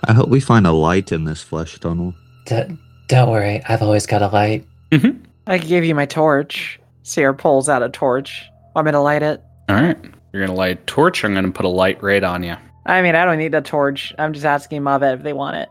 I 0.05 0.13
hope 0.13 0.29
we 0.29 0.39
find 0.39 0.67
a 0.67 0.73
light 0.73 1.11
in 1.11 1.25
this 1.25 1.41
flesh 1.41 1.81
tunnel. 1.81 2.13
D- 2.45 2.79
don't 3.09 3.31
worry, 3.31 3.63
I've 3.67 3.81
always 3.81 4.05
got 4.05 4.21
a 4.21 4.29
light. 4.29 4.67
Mm-hmm. 4.91 5.23
I 5.47 5.59
can 5.59 5.69
give 5.69 5.87
you 5.87 5.95
my 5.95 6.05
torch. 6.05 6.79
Seer 7.03 7.33
pulls 7.33 7.71
out 7.71 7.83
a 7.83 7.89
torch. 7.89 8.45
Want 8.75 8.85
me 8.85 8.93
to 8.93 9.01
light 9.01 9.23
it? 9.23 9.43
All 9.71 9.77
right. 9.77 9.97
You're 10.35 10.45
going 10.45 10.55
to 10.55 10.59
light 10.59 10.73
a 10.73 10.85
torch. 10.85 11.25
I'm 11.25 11.33
going 11.33 11.47
to 11.47 11.51
put 11.51 11.65
a 11.65 11.71
light 11.71 12.03
right 12.03 12.23
on 12.23 12.43
you. 12.43 12.57
I 12.87 13.03
mean, 13.03 13.15
I 13.15 13.25
don't 13.25 13.39
need 13.39 13.55
a 13.55 13.61
torch. 13.61 14.15
I'm 14.19 14.33
just 14.33 14.47
asking 14.47 14.83
Mavet 14.83 15.15
if 15.15 15.23
they 15.23 15.33
want 15.33 15.57
it. 15.57 15.69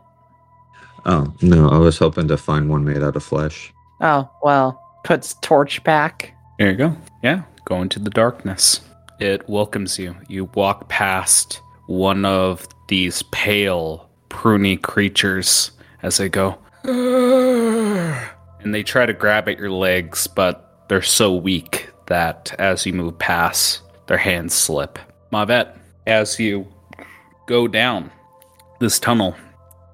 Oh, 1.06 1.32
no, 1.40 1.68
I 1.70 1.78
was 1.78 1.98
hoping 1.98 2.28
to 2.28 2.36
find 2.36 2.68
one 2.68 2.84
made 2.84 3.02
out 3.02 3.16
of 3.16 3.22
flesh. 3.22 3.72
Oh, 4.00 4.28
well, 4.42 4.80
puts 5.04 5.34
torch 5.34 5.82
back. 5.82 6.34
There 6.58 6.70
you 6.70 6.76
go. 6.76 6.96
Yeah. 7.22 7.42
Go 7.64 7.80
into 7.80 7.98
the 7.98 8.10
darkness. 8.10 8.80
It 9.18 9.48
welcomes 9.48 9.98
you. 9.98 10.14
You 10.28 10.50
walk 10.54 10.88
past 10.88 11.60
one 11.86 12.24
of 12.24 12.66
these 12.88 13.22
pale, 13.24 14.08
pruny 14.28 14.80
creatures 14.80 15.70
as 16.02 16.18
they 16.18 16.28
go. 16.28 16.58
And 18.58 18.74
they 18.74 18.82
try 18.82 19.06
to 19.06 19.12
grab 19.12 19.48
at 19.48 19.58
your 19.60 19.70
legs, 19.70 20.26
but 20.26 20.88
they're 20.88 21.00
so 21.00 21.32
weak 21.32 21.88
that 22.06 22.52
as 22.58 22.84
you 22.84 22.92
move 22.92 23.16
past, 23.16 23.80
their 24.08 24.16
hands 24.16 24.54
slip. 24.54 24.98
Mavet, 25.32 25.78
as 26.08 26.40
you 26.40 26.66
go 27.46 27.68
down 27.68 28.10
this 28.80 28.98
tunnel, 28.98 29.34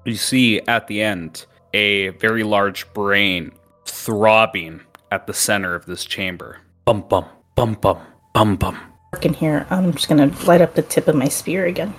you 0.05 0.15
see 0.15 0.59
at 0.61 0.87
the 0.87 1.01
end 1.01 1.45
a 1.73 2.09
very 2.09 2.43
large 2.43 2.91
brain 2.93 3.51
throbbing 3.85 4.81
at 5.11 5.27
the 5.27 5.33
center 5.33 5.75
of 5.75 5.85
this 5.85 6.03
chamber. 6.05 6.59
Bum 6.85 7.01
bum 7.07 7.25
bum 7.55 7.75
bum 7.75 7.99
bum 8.33 8.55
bum. 8.57 8.77
In 9.21 9.33
here, 9.33 9.65
I'm 9.69 9.93
just 9.93 10.09
gonna 10.09 10.31
light 10.45 10.61
up 10.61 10.73
the 10.75 10.81
tip 10.81 11.07
of 11.07 11.15
my 11.15 11.27
spear 11.27 11.65
again. 11.65 11.93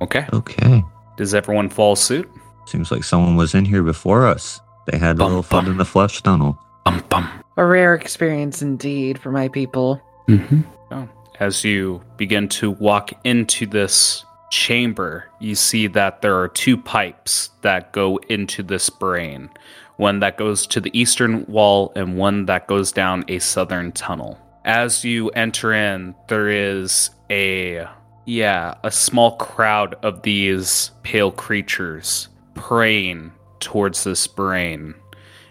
Okay. 0.00 0.26
Okay. 0.32 0.84
Does 1.16 1.34
everyone 1.34 1.68
follow 1.70 1.94
suit? 1.94 2.28
Seems 2.66 2.92
like 2.92 3.02
someone 3.02 3.36
was 3.36 3.54
in 3.54 3.64
here 3.64 3.82
before 3.82 4.26
us. 4.26 4.60
They 4.86 4.98
had 4.98 5.18
a 5.18 5.24
little 5.24 5.42
fun 5.42 5.64
bum. 5.64 5.72
in 5.72 5.78
the 5.78 5.84
flesh 5.84 6.22
tunnel. 6.22 6.58
Bum 6.84 7.02
bum. 7.08 7.28
A 7.56 7.64
rare 7.64 7.94
experience 7.94 8.62
indeed 8.62 9.18
for 9.18 9.32
my 9.32 9.48
people. 9.48 10.00
Mm-hmm. 10.28 10.60
Oh. 10.92 11.08
As 11.40 11.64
you 11.64 12.02
begin 12.16 12.48
to 12.50 12.70
walk 12.72 13.12
into 13.24 13.66
this 13.66 14.24
chamber, 14.50 15.26
you 15.40 15.54
see 15.54 15.86
that 15.88 16.22
there 16.22 16.38
are 16.38 16.48
two 16.48 16.76
pipes 16.76 17.50
that 17.62 17.92
go 17.92 18.18
into 18.28 18.62
this 18.62 18.90
brain 18.90 19.50
one 19.98 20.20
that 20.20 20.36
goes 20.36 20.66
to 20.66 20.80
the 20.80 20.96
eastern 20.98 21.44
wall 21.46 21.92
and 21.94 22.16
one 22.16 22.46
that 22.46 22.68
goes 22.68 22.92
down 22.92 23.24
a 23.28 23.38
southern 23.40 23.92
tunnel. 23.92 24.38
As 24.64 25.04
you 25.04 25.28
enter 25.30 25.72
in, 25.72 26.14
there 26.28 26.48
is 26.48 27.10
a 27.30 27.86
yeah, 28.24 28.74
a 28.84 28.90
small 28.90 29.36
crowd 29.36 29.96
of 30.02 30.22
these 30.22 30.90
pale 31.02 31.32
creatures 31.32 32.28
praying 32.54 33.32
towards 33.60 34.04
this 34.04 34.26
brain 34.26 34.94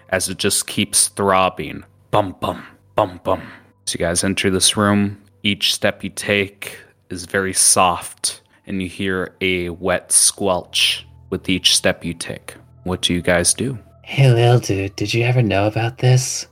as 0.10 0.30
it 0.30 0.38
just 0.38 0.68
keeps 0.68 1.10
throbbing. 1.10 1.84
Bum 2.12 2.36
bum 2.40 2.66
bum 2.96 3.20
bum. 3.24 3.42
So 3.86 3.98
you 4.00 4.06
guys 4.06 4.24
enter 4.24 4.50
this 4.50 4.78
room. 4.78 5.22
Each 5.44 5.74
step 5.74 6.04
you 6.04 6.10
take 6.10 6.78
is 7.10 7.26
very 7.26 7.54
soft, 7.54 8.42
and 8.68 8.82
you 8.82 8.88
hear 8.90 9.36
a 9.42 9.70
wet 9.70 10.12
squelch 10.12 11.08
with 11.30 11.50
each 11.50 11.76
step 11.76 12.06
you 12.06 12.14
take. 12.14 12.56
What 12.84 13.02
do 13.02 13.14
you 13.14 13.22
guys 13.22 13.54
do? 13.54 13.78
Hey, 14.04 14.32
Lil 14.32 14.60
Dude, 14.60 14.96
did 14.96 15.14
you 15.14 15.24
ever 15.24 15.42
know 15.42 15.68
about 15.68 15.98
this? 15.98 16.48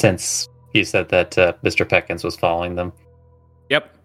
since 0.00 0.48
you 0.74 0.84
said 0.84 1.08
that 1.08 1.38
uh, 1.38 1.52
Mr. 1.64 1.86
Peckins 1.86 2.24
was 2.24 2.36
following 2.36 2.74
them. 2.74 2.92
Yep. 3.70 3.96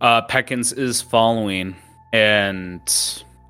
Uh, 0.00 0.22
Peckins 0.26 0.76
is 0.76 1.02
following, 1.02 1.76
and 2.12 2.80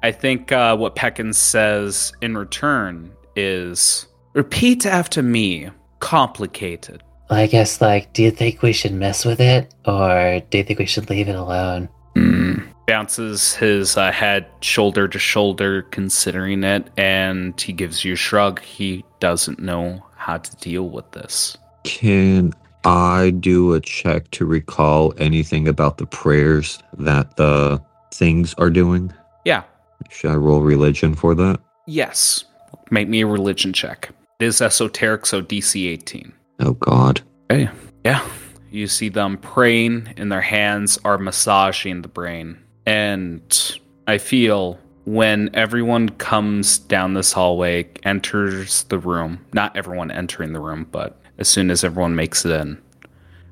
I 0.03 0.11
think 0.11 0.51
uh, 0.51 0.77
what 0.77 0.97
Peckins 0.97 1.37
says 1.37 2.13
in 2.23 2.37
return 2.37 3.13
is 3.37 4.07
repeat 4.33 4.87
after 4.87 5.23
me. 5.23 5.71
Complicated. 6.01 7.03
I 7.31 7.47
guess, 7.47 7.81
like, 7.81 8.13
do 8.13 8.23
you 8.23 8.31
think 8.31 8.63
we 8.63 8.73
should 8.73 8.93
mess 8.93 9.25
with 9.25 9.41
it, 9.41 9.73
or 9.87 10.41
do 10.51 10.59
you 10.59 10.65
think 10.65 10.79
we 10.79 10.87
should 10.87 11.09
leave 11.11 11.29
it 11.29 11.35
alone? 11.37 11.89
Mm. 12.17 12.67
Bounces 12.87 13.55
his 13.55 13.97
uh, 13.97 14.13
head 14.13 14.47
shoulder 14.61 15.09
to 15.09 15.19
shoulder, 15.19 15.83
considering 15.83 16.63
it, 16.63 16.89
and 16.97 17.61
he 17.61 17.73
gives 17.73 18.05
you 18.05 18.13
a 18.13 18.17
shrug. 18.17 18.61
He 18.61 19.05
doesn't 19.19 19.59
know 19.59 20.05
how 20.17 20.39
to 20.39 20.57
deal 20.57 20.89
with 20.89 21.11
this. 21.13 21.57
Can 21.85 22.53
I 22.85 23.31
do 23.31 23.75
a 23.75 23.81
check 23.81 24.31
to 24.33 24.47
recall 24.47 25.13
anything 25.19 25.67
about 25.67 25.99
the 25.99 26.07
prayers 26.07 26.79
that 26.99 27.37
the 27.37 27.83
things 28.13 28.55
are 28.55 28.71
doing? 28.71 29.13
Yeah. 29.45 29.65
Should 30.11 30.31
I 30.31 30.35
roll 30.35 30.61
religion 30.63 31.15
for 31.15 31.35
that? 31.35 31.59
Yes. 31.87 32.45
Make 32.91 33.09
me 33.09 33.23
a 33.23 33.27
religion 33.27 33.73
check. 33.73 34.11
It 34.39 34.45
is 34.47 34.61
esoteric, 34.61 35.27
so 35.27 35.43
DC 35.43 35.89
18. 35.89 36.33
Oh 36.61 36.73
God. 36.75 37.21
Hey, 37.49 37.69
yeah. 38.05 38.25
You 38.71 38.87
see 38.87 39.09
them 39.09 39.39
praying, 39.39 40.15
and 40.17 40.31
their 40.31 40.41
hands 40.41 40.99
are 41.05 41.19
massaging 41.19 42.03
the 42.03 42.09
brain. 42.09 42.59
And 42.87 43.79
I 44.07 44.19
feel 44.19 44.79
when 45.05 45.51
everyone 45.55 46.09
comes 46.11 46.79
down 46.79 47.15
this 47.15 47.33
hallway, 47.33 47.89
enters 48.05 48.85
the 48.85 48.99
room, 48.99 49.45
not 49.53 49.77
everyone 49.77 50.11
entering 50.11 50.53
the 50.53 50.61
room, 50.61 50.87
but 50.91 51.21
as 51.39 51.49
soon 51.49 51.71
as 51.71 51.85
everyone 51.85 52.15
makes 52.15 52.45
it 52.45 52.51
in, 52.51 52.81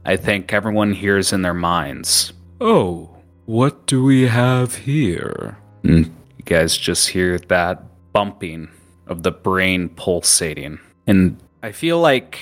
I 0.05 0.17
think 0.17 0.53
everyone 0.53 0.93
hears 0.93 1.33
in 1.33 1.43
their 1.43 1.55
minds, 1.55 2.33
Oh, 2.61 3.11
what 3.47 3.87
do 3.87 4.03
we 4.05 4.27
have 4.27 4.75
here? 4.77 5.59
You 5.83 6.11
guys 6.45 6.77
just 6.77 7.09
hear 7.09 7.39
that 7.39 7.83
bumping 8.13 8.69
of 9.07 9.23
the 9.23 9.31
brain 9.31 9.91
pulsating. 9.91 10.79
And 11.07 11.39
I 11.63 11.73
feel 11.73 12.01
like, 12.01 12.39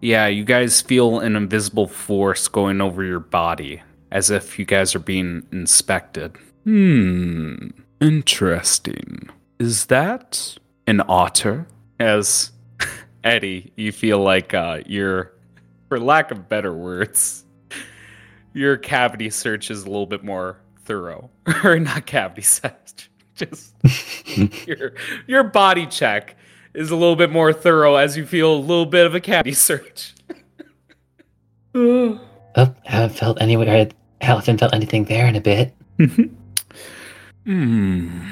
yeah, 0.00 0.26
you 0.26 0.44
guys 0.44 0.80
feel 0.82 1.20
an 1.20 1.36
invisible 1.36 1.86
force 1.86 2.48
going 2.48 2.80
over 2.80 3.02
your 3.02 3.20
body 3.20 3.82
as 4.12 4.30
if 4.30 4.58
you 4.58 4.64
guys 4.64 4.94
are 4.94 5.00
being 5.00 5.42
inspected. 5.50 6.36
Hmm, 6.64 7.68
interesting. 8.00 9.30
Is 9.58 9.86
that 9.86 10.58
an 10.86 11.00
otter? 11.08 11.66
As 11.98 12.52
Eddie, 13.24 13.72
you 13.74 13.90
feel 13.90 14.18
like 14.18 14.52
uh, 14.54 14.80
you're, 14.86 15.32
for 15.88 15.98
lack 15.98 16.30
of 16.30 16.48
better 16.48 16.74
words, 16.74 17.44
your 18.52 18.76
cavity 18.76 19.30
search 19.30 19.70
is 19.70 19.82
a 19.82 19.86
little 19.86 20.06
bit 20.06 20.22
more 20.22 20.60
thorough, 20.84 21.30
or 21.64 21.78
not 21.78 22.04
cavity 22.04 22.42
search, 22.42 23.10
just 23.34 23.74
your 24.66 24.92
your 25.26 25.42
body 25.42 25.86
check 25.86 26.36
is 26.74 26.90
a 26.90 26.96
little 26.96 27.16
bit 27.16 27.30
more 27.30 27.52
thorough 27.52 27.96
as 27.96 28.16
you 28.16 28.26
feel 28.26 28.52
a 28.52 28.56
little 28.56 28.86
bit 28.86 29.06
of 29.06 29.14
a 29.14 29.20
cavity 29.20 29.54
search. 29.54 30.14
Oh, 31.74 32.20
I 32.56 32.72
haven't 32.84 33.16
felt 33.16 33.40
anywhere. 33.40 33.88
I 34.22 34.26
haven't 34.26 34.58
felt 34.58 34.72
anything 34.72 35.04
there 35.04 35.26
in 35.26 35.36
a 35.36 35.40
bit. 35.40 35.74
Hmm. 37.44 38.28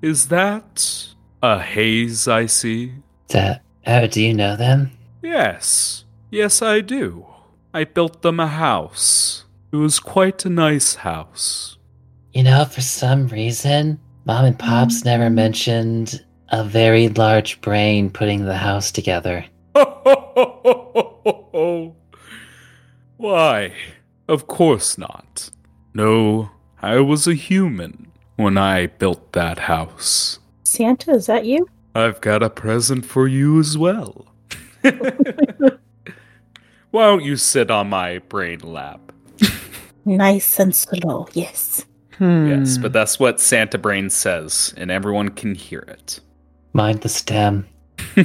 Is 0.00 0.28
that 0.28 1.08
a 1.42 1.60
haze 1.60 2.26
I 2.26 2.46
see? 2.46 2.94
That, 3.28 3.62
oh, 3.86 4.06
do 4.06 4.22
you 4.22 4.32
know 4.32 4.56
them? 4.56 4.92
Yes. 5.22 6.06
Yes, 6.30 6.62
I 6.62 6.80
do. 6.80 7.26
I 7.74 7.84
built 7.84 8.22
them 8.22 8.40
a 8.40 8.46
house. 8.46 9.44
It 9.70 9.76
was 9.76 10.00
quite 10.00 10.46
a 10.46 10.48
nice 10.48 10.94
house. 10.94 11.76
You 12.32 12.44
know, 12.44 12.64
for 12.64 12.80
some 12.80 13.28
reason, 13.28 14.00
Mom 14.24 14.46
and 14.46 14.58
Pops 14.58 15.04
never 15.04 15.28
mentioned 15.28 16.24
a 16.48 16.64
very 16.64 17.10
large 17.10 17.60
brain 17.60 18.08
putting 18.08 18.46
the 18.46 18.56
house 18.56 18.90
together. 18.90 19.44
Why? 23.18 23.74
Of 24.28 24.46
course 24.46 24.98
not. 24.98 25.50
No, 25.94 26.50
I 26.82 27.00
was 27.00 27.26
a 27.26 27.34
human 27.34 28.12
when 28.36 28.58
I 28.58 28.86
built 28.86 29.32
that 29.32 29.60
house. 29.60 30.38
Santa, 30.64 31.12
is 31.12 31.26
that 31.26 31.46
you? 31.46 31.68
I've 31.94 32.20
got 32.20 32.42
a 32.42 32.50
present 32.50 33.04
for 33.04 33.26
you 33.26 33.58
as 33.58 33.78
well. 33.78 34.26
Why 34.82 35.70
don't 36.92 37.24
you 37.24 37.36
sit 37.36 37.70
on 37.70 37.88
my 37.88 38.18
brain 38.18 38.60
lap? 38.60 39.00
Nice 40.04 40.58
and 40.58 40.74
slow, 40.74 41.28
yes. 41.32 41.84
Hmm. 42.16 42.48
Yes, 42.48 42.78
but 42.78 42.92
that's 42.92 43.20
what 43.20 43.40
Santa 43.40 43.78
Brain 43.78 44.10
says, 44.10 44.74
and 44.76 44.90
everyone 44.90 45.30
can 45.30 45.54
hear 45.54 45.80
it. 45.80 46.20
Mind 46.72 47.02
the 47.02 47.08
stem. 47.08 47.66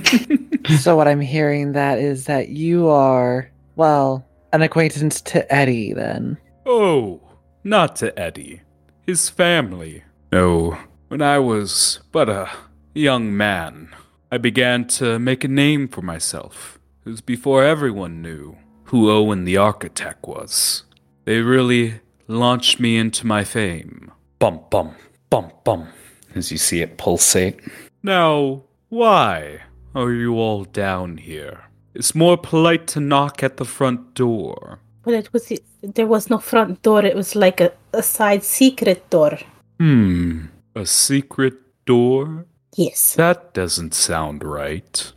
so 0.80 0.96
what 0.96 1.08
I'm 1.08 1.22
hearing 1.22 1.74
that 1.74 2.00
is 2.00 2.26
that 2.26 2.50
you 2.50 2.88
are 2.88 3.50
well 3.76 4.26
an 4.54 4.62
acquaintance 4.62 5.20
to 5.20 5.54
Eddie 5.54 5.94
then. 5.94 6.38
Oh, 6.66 7.20
not 7.64 7.98
to 7.98 8.18
Eddie. 8.18 8.62
His 9.06 9.30
family. 9.30 10.04
No, 10.32 10.78
when 11.10 11.22
I 11.22 11.40
was 11.40 12.00
but 12.12 12.30
a 12.30 12.50
young 12.94 13.36
man, 13.36 13.90
I 14.32 14.38
began 14.38 14.88
to 15.00 15.20
make 15.20 15.44
a 15.44 15.50
name 15.50 15.88
for 15.88 16.02
myself. 16.02 16.80
It 17.06 17.10
was 17.10 17.22
before 17.22 17.64
everyone 17.64 18.22
knew 18.22 18.56
who 18.86 19.10
Owyn 19.10 19.44
the 19.44 19.58
architect 19.58 20.26
was. 20.26 20.84
They 21.26 21.40
really 21.40 22.02
launched 22.28 22.80
me 22.80 22.98
into 22.98 23.28
my 23.28 23.44
fame. 23.44 24.12
Bum 24.40 24.62
bum, 24.70 24.96
bum 25.30 25.52
bum, 25.64 25.90
as 26.36 26.52
you 26.52 26.58
see 26.58 26.82
it 26.82 26.98
pulsate. 26.98 27.60
Now, 28.02 28.64
why 28.90 29.62
are 29.96 30.12
you 30.12 30.36
all 30.36 30.64
down 30.64 31.18
here? 31.18 31.66
It's 31.96 32.16
more 32.16 32.38
polite 32.38 32.88
to 32.88 33.00
knock 33.00 33.44
at 33.44 33.58
the 33.58 33.66
front 33.66 34.16
door. 34.16 34.80
But 35.04 35.14
it 35.14 35.34
was 35.34 35.52
there 35.82 36.08
was 36.08 36.30
no 36.30 36.40
front 36.40 36.82
door. 36.82 37.06
It 37.06 37.16
was 37.16 37.36
like 37.36 37.62
a, 37.62 37.72
a 37.94 38.02
side 38.02 38.44
secret 38.44 39.10
door. 39.10 39.38
Hmm, 39.80 40.46
a 40.76 40.86
secret 40.86 41.56
door? 41.86 42.46
Yes. 42.76 43.16
That 43.16 43.54
doesn't 43.54 43.94
sound 43.94 44.44
right. 44.44 45.12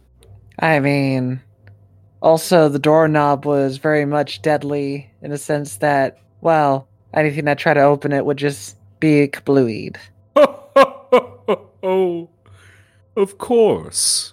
I 0.58 0.80
mean, 0.80 1.40
also 2.20 2.68
the 2.68 2.78
doorknob 2.78 3.46
was 3.46 3.78
very 3.78 4.04
much 4.04 4.42
deadly 4.42 5.10
in 5.22 5.32
a 5.32 5.38
sense 5.38 5.76
that, 5.78 6.18
well, 6.40 6.88
anything 7.14 7.44
that 7.46 7.58
tried 7.58 7.74
to 7.74 7.82
open 7.82 8.12
it 8.12 8.26
would 8.26 8.36
just 8.36 8.76
be 9.00 9.28
kablooied. 9.28 9.96
oh, 10.36 12.28
of 13.16 13.38
course. 13.38 14.32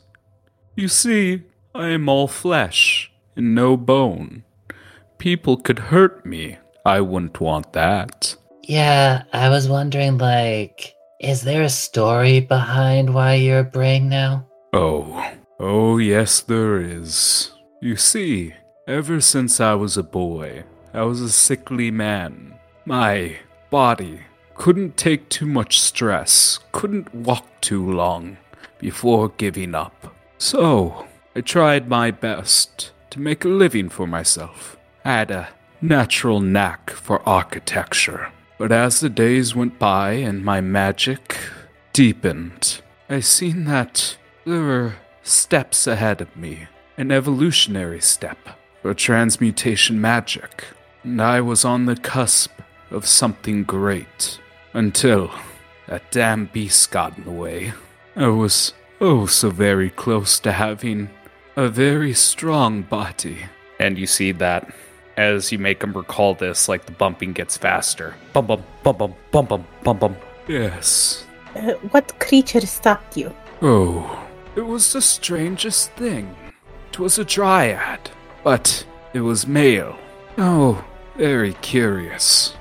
You 0.75 0.87
see, 0.87 1.43
I 1.75 1.89
am 1.89 2.07
all 2.07 2.27
flesh 2.27 3.11
and 3.35 3.55
no 3.55 3.75
bone. 3.77 4.43
People 5.17 5.57
could 5.57 5.79
hurt 5.79 6.25
me. 6.25 6.57
I 6.85 7.01
wouldn't 7.01 7.39
want 7.39 7.73
that. 7.73 8.35
Yeah, 8.63 9.23
I 9.33 9.49
was 9.49 9.67
wondering, 9.67 10.17
like, 10.17 10.93
is 11.19 11.41
there 11.41 11.63
a 11.63 11.69
story 11.69 12.41
behind 12.41 13.13
why 13.13 13.35
you're 13.35 13.59
a 13.59 13.63
brain 13.63 14.07
now? 14.07 14.45
Oh, 14.71 15.33
oh, 15.59 15.97
yes, 15.97 16.41
there 16.41 16.79
is. 16.79 17.51
You 17.81 17.95
see, 17.95 18.53
ever 18.87 19.19
since 19.19 19.59
I 19.59 19.73
was 19.73 19.97
a 19.97 20.03
boy, 20.03 20.65
I 20.93 21.01
was 21.03 21.21
a 21.21 21.31
sickly 21.31 21.89
man. 21.89 22.53
My 22.85 23.37
body 23.71 24.19
couldn't 24.53 24.95
take 24.95 25.27
too 25.29 25.47
much 25.47 25.79
stress, 25.81 26.59
couldn't 26.71 27.15
walk 27.15 27.47
too 27.61 27.91
long 27.91 28.37
before 28.77 29.29
giving 29.29 29.73
up. 29.73 30.15
So, 30.37 31.07
I 31.35 31.41
tried 31.41 31.89
my 31.89 32.11
best 32.11 32.91
to 33.09 33.19
make 33.19 33.43
a 33.43 33.47
living 33.47 33.89
for 33.89 34.05
myself. 34.05 34.77
I 35.03 35.13
had 35.13 35.31
a 35.31 35.49
natural 35.81 36.39
knack 36.39 36.91
for 36.91 37.27
architecture. 37.27 38.31
But 38.59 38.71
as 38.71 38.99
the 38.99 39.09
days 39.09 39.55
went 39.55 39.79
by 39.79 40.11
and 40.11 40.45
my 40.45 40.61
magic 40.61 41.37
deepened, 41.91 42.81
I 43.09 43.21
seen 43.21 43.65
that 43.65 44.15
there 44.45 44.61
were 44.61 44.95
steps 45.23 45.87
ahead 45.87 46.21
of 46.21 46.37
me, 46.37 46.67
an 46.97 47.11
evolutionary 47.11 47.99
step 48.01 48.37
for 48.83 48.93
transmutation 48.93 49.99
magic, 49.99 50.65
and 51.03 51.19
I 51.19 51.41
was 51.41 51.65
on 51.65 51.85
the 51.85 51.95
cusp 51.95 52.51
of 52.91 53.07
something 53.07 53.63
great 53.63 54.39
until 54.73 55.31
that 55.87 56.11
damn 56.11 56.45
beast 56.45 56.91
got 56.91 57.17
in 57.17 57.23
the 57.23 57.31
way. 57.31 57.73
I 58.15 58.27
was 58.27 58.73
oh 59.01 59.25
so 59.25 59.49
very 59.49 59.89
close 59.89 60.39
to 60.41 60.51
having 60.51 61.09
a 61.55 61.69
very 61.69 62.13
strong 62.13 62.81
body. 62.81 63.37
And 63.79 63.97
you 63.97 64.07
see 64.07 64.31
that 64.33 64.73
as 65.17 65.51
you 65.51 65.59
make 65.59 65.83
him 65.83 65.93
recall 65.93 66.33
this, 66.33 66.67
like 66.67 66.85
the 66.85 66.91
bumping 66.91 67.33
gets 67.33 67.57
faster. 67.57 68.15
Bum 68.33 68.47
bum 68.47 68.63
bum 68.83 68.97
bum 68.97 69.13
bum 69.31 69.45
bum 69.47 69.65
bum 69.83 69.97
bum. 69.97 70.15
Yes. 70.47 71.25
Uh, 71.55 71.73
what 71.91 72.19
creature 72.19 72.61
stopped 72.61 73.15
you? 73.17 73.33
Oh, 73.61 74.27
it 74.55 74.65
was 74.65 74.93
the 74.93 75.01
strangest 75.01 75.91
thing. 75.91 76.35
It 76.91 76.99
was 76.99 77.17
a 77.17 77.25
dryad, 77.25 78.11
but 78.43 78.85
it 79.13 79.21
was 79.21 79.47
male. 79.47 79.97
Oh, 80.37 80.83
very 81.15 81.53
curious. 81.61 82.55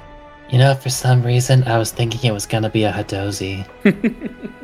You 0.50 0.58
know, 0.58 0.74
for 0.74 0.90
some 0.90 1.22
reason, 1.22 1.64
I 1.64 1.78
was 1.78 1.90
thinking 1.90 2.28
it 2.28 2.34
was 2.34 2.46
gonna 2.46 2.70
be 2.70 2.84
a 2.84 2.92
Hadozee. 2.92 3.66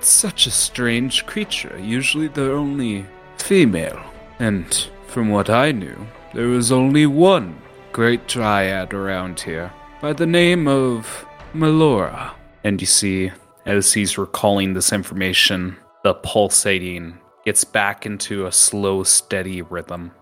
It's 0.00 0.08
such 0.08 0.46
a 0.46 0.50
strange 0.50 1.26
creature. 1.26 1.78
Usually 1.78 2.26
they're 2.26 2.56
only 2.56 3.04
female. 3.42 4.00
And 4.38 4.72
from 5.06 5.30
what 5.30 5.50
I 5.50 5.72
knew, 5.72 6.06
there 6.34 6.48
was 6.48 6.70
only 6.72 7.06
one 7.06 7.60
great 7.92 8.28
dryad 8.28 8.94
around 8.94 9.40
here 9.40 9.72
by 10.00 10.12
the 10.12 10.26
name 10.26 10.68
of 10.68 11.26
Melora. 11.52 12.32
And 12.64 12.80
you 12.80 12.86
see, 12.86 13.32
as 13.66 13.92
he's 13.92 14.18
recalling 14.18 14.74
this 14.74 14.92
information, 14.92 15.76
the 16.04 16.14
pulsating 16.14 17.18
gets 17.44 17.64
back 17.64 18.06
into 18.06 18.46
a 18.46 18.52
slow, 18.52 19.02
steady 19.02 19.62
rhythm. 19.62 20.12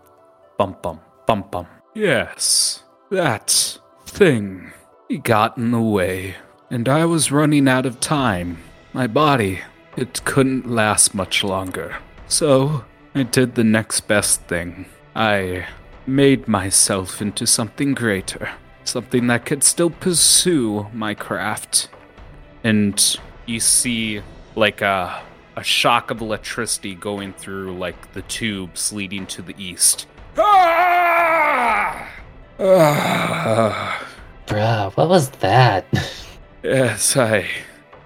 Bump, 0.57 0.83
bump, 0.83 1.03
bump, 1.27 1.51
bump. 1.51 1.69
Yes, 1.95 2.83
that 3.11 3.79
thing. 4.07 4.73
He 5.09 5.19
got 5.19 5.57
in 5.57 5.71
the 5.71 5.81
way, 5.81 6.37
and 6.71 6.89
I 6.89 7.05
was 7.05 7.33
running 7.33 7.69
out 7.69 7.87
of 7.87 8.01
time. 8.01 8.59
My 8.93 9.07
body, 9.07 9.61
it 9.97 10.25
couldn't 10.25 10.71
last 10.71 11.15
much 11.15 11.43
longer. 11.45 11.97
So, 12.27 12.85
I 13.19 13.25
did 13.25 13.57
the 13.57 13.65
next 13.65 14.03
best 14.03 14.43
thing. 14.43 14.87
I 15.17 15.67
made 16.07 16.47
myself 16.47 17.21
into 17.21 17.49
something 17.49 17.93
greater, 17.95 18.51
something 18.85 19.27
that 19.27 19.45
could 19.45 19.65
still 19.65 19.91
pursue 19.91 20.87
my 20.93 21.15
craft. 21.15 21.89
And 22.63 22.95
you 23.45 23.59
see, 23.59 24.23
like 24.55 24.83
a 24.83 25.21
a 25.57 25.65
shock 25.65 26.13
of 26.13 26.21
electricity 26.21 26.95
going 26.95 27.33
through 27.33 27.77
like 27.77 28.13
the 28.13 28.23
tubes 28.23 28.93
leading 28.93 29.27
to 29.27 29.43
the 29.43 29.55
east. 29.59 30.07
Ah! 30.39 32.09
Ah! 32.61 34.07
Bruh, 34.47 34.97
what 34.97 35.09
was 35.09 35.31
that? 35.31 35.85
Yes, 36.63 37.17
I. 37.17 37.49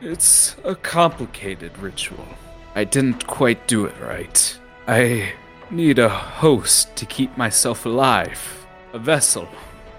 It's 0.00 0.56
a 0.62 0.74
complicated 0.74 1.76
ritual. 1.78 2.28
I 2.74 2.84
didn't 2.84 3.26
quite 3.26 3.66
do 3.66 3.86
it 3.86 3.94
right. 3.98 4.58
I 4.86 5.32
need 5.70 5.98
a 5.98 6.08
host 6.08 6.96
to 6.96 7.06
keep 7.06 7.36
myself 7.36 7.86
alive, 7.86 8.66
a 8.92 8.98
vessel. 8.98 9.48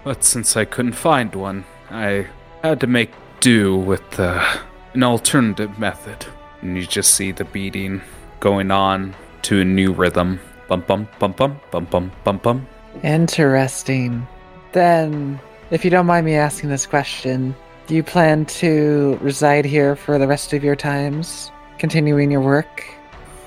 But 0.04 0.24
since 0.24 0.58
I 0.58 0.66
couldn't 0.66 0.94
find 0.94 1.34
one, 1.34 1.64
I 1.90 2.28
had 2.62 2.82
to 2.82 2.88
make 2.88 3.12
do 3.40 3.76
with 3.76 4.20
uh, 4.20 4.58
an 4.94 5.04
alternative 5.04 5.80
method. 5.80 6.26
And 6.62 6.78
you 6.78 6.86
just 6.86 7.14
see 7.14 7.32
the 7.32 7.46
beating 7.46 8.02
going 8.40 8.72
on 8.72 9.16
to 9.44 9.62
a 9.62 9.66
new 9.66 9.94
rhythm. 9.94 10.40
Bum 10.68 10.82
bum 10.88 11.08
bum 11.20 11.34
bum 11.34 11.60
bum 11.72 11.86
bum 11.86 12.12
bum 12.24 12.38
bum. 12.38 12.68
Interesting. 13.04 14.28
Then, 14.72 15.40
if 15.72 15.84
you 15.84 15.92
don't 15.92 16.06
mind 16.06 16.26
me 16.26 16.36
asking 16.36 16.70
this 16.70 16.86
question, 16.86 17.56
do 17.88 17.96
you 17.96 18.04
plan 18.04 18.46
to 18.46 19.18
reside 19.22 19.66
here 19.66 19.96
for 19.96 20.18
the 20.18 20.28
rest 20.28 20.54
of 20.54 20.64
your 20.64 20.76
times, 20.76 21.52
continuing 21.78 22.32
your 22.32 22.42
work? 22.42 22.86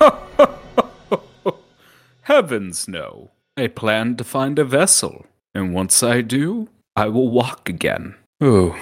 Heavens 2.26 2.88
no. 2.88 3.30
I 3.56 3.68
plan 3.68 4.16
to 4.16 4.24
find 4.24 4.58
a 4.58 4.64
vessel, 4.64 5.26
and 5.54 5.72
once 5.72 6.02
I 6.02 6.22
do, 6.22 6.68
I 6.96 7.06
will 7.06 7.28
walk 7.28 7.68
again. 7.68 8.16
Oh, 8.40 8.76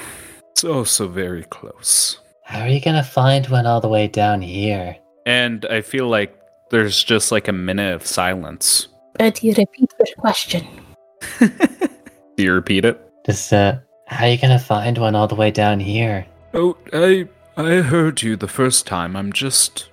so 0.57 0.85
so 0.85 1.09
very 1.09 1.45
close. 1.45 2.21
How 2.47 2.61
are 2.61 2.69
you 2.69 2.81
gonna 2.81 3.05
find 3.05 3.47
one 3.49 3.67
all 3.67 3.83
the 3.83 3.89
way 3.89 4.09
down 4.09 4.41
here? 4.41 4.97
And 5.27 5.67
I 5.67 5.83
feel 5.83 6.09
like 6.09 6.35
there's 6.71 7.05
just 7.05 7.31
like 7.31 7.47
a 7.47 7.53
minute 7.53 7.93
of 7.93 8.07
silence. 8.07 8.89
Eddie, 9.21 9.53
repeat 9.53 9.91
the 9.99 10.07
question. 10.17 10.67
Do 11.39 12.43
you 12.43 12.55
repeat 12.55 12.87
it? 12.87 12.99
Just, 13.27 13.53
uh, 13.53 13.77
how 14.07 14.25
are 14.25 14.31
you 14.31 14.39
gonna 14.39 14.59
find 14.59 14.97
one 14.97 15.15
all 15.15 15.29
the 15.29 15.35
way 15.35 15.51
down 15.51 15.81
here? 15.81 16.25
Oh, 16.55 16.79
I 16.95 17.29
I 17.59 17.83
heard 17.83 18.23
you 18.23 18.37
the 18.37 18.49
first 18.49 18.87
time. 18.87 19.15
I'm 19.15 19.35
just 19.35 19.91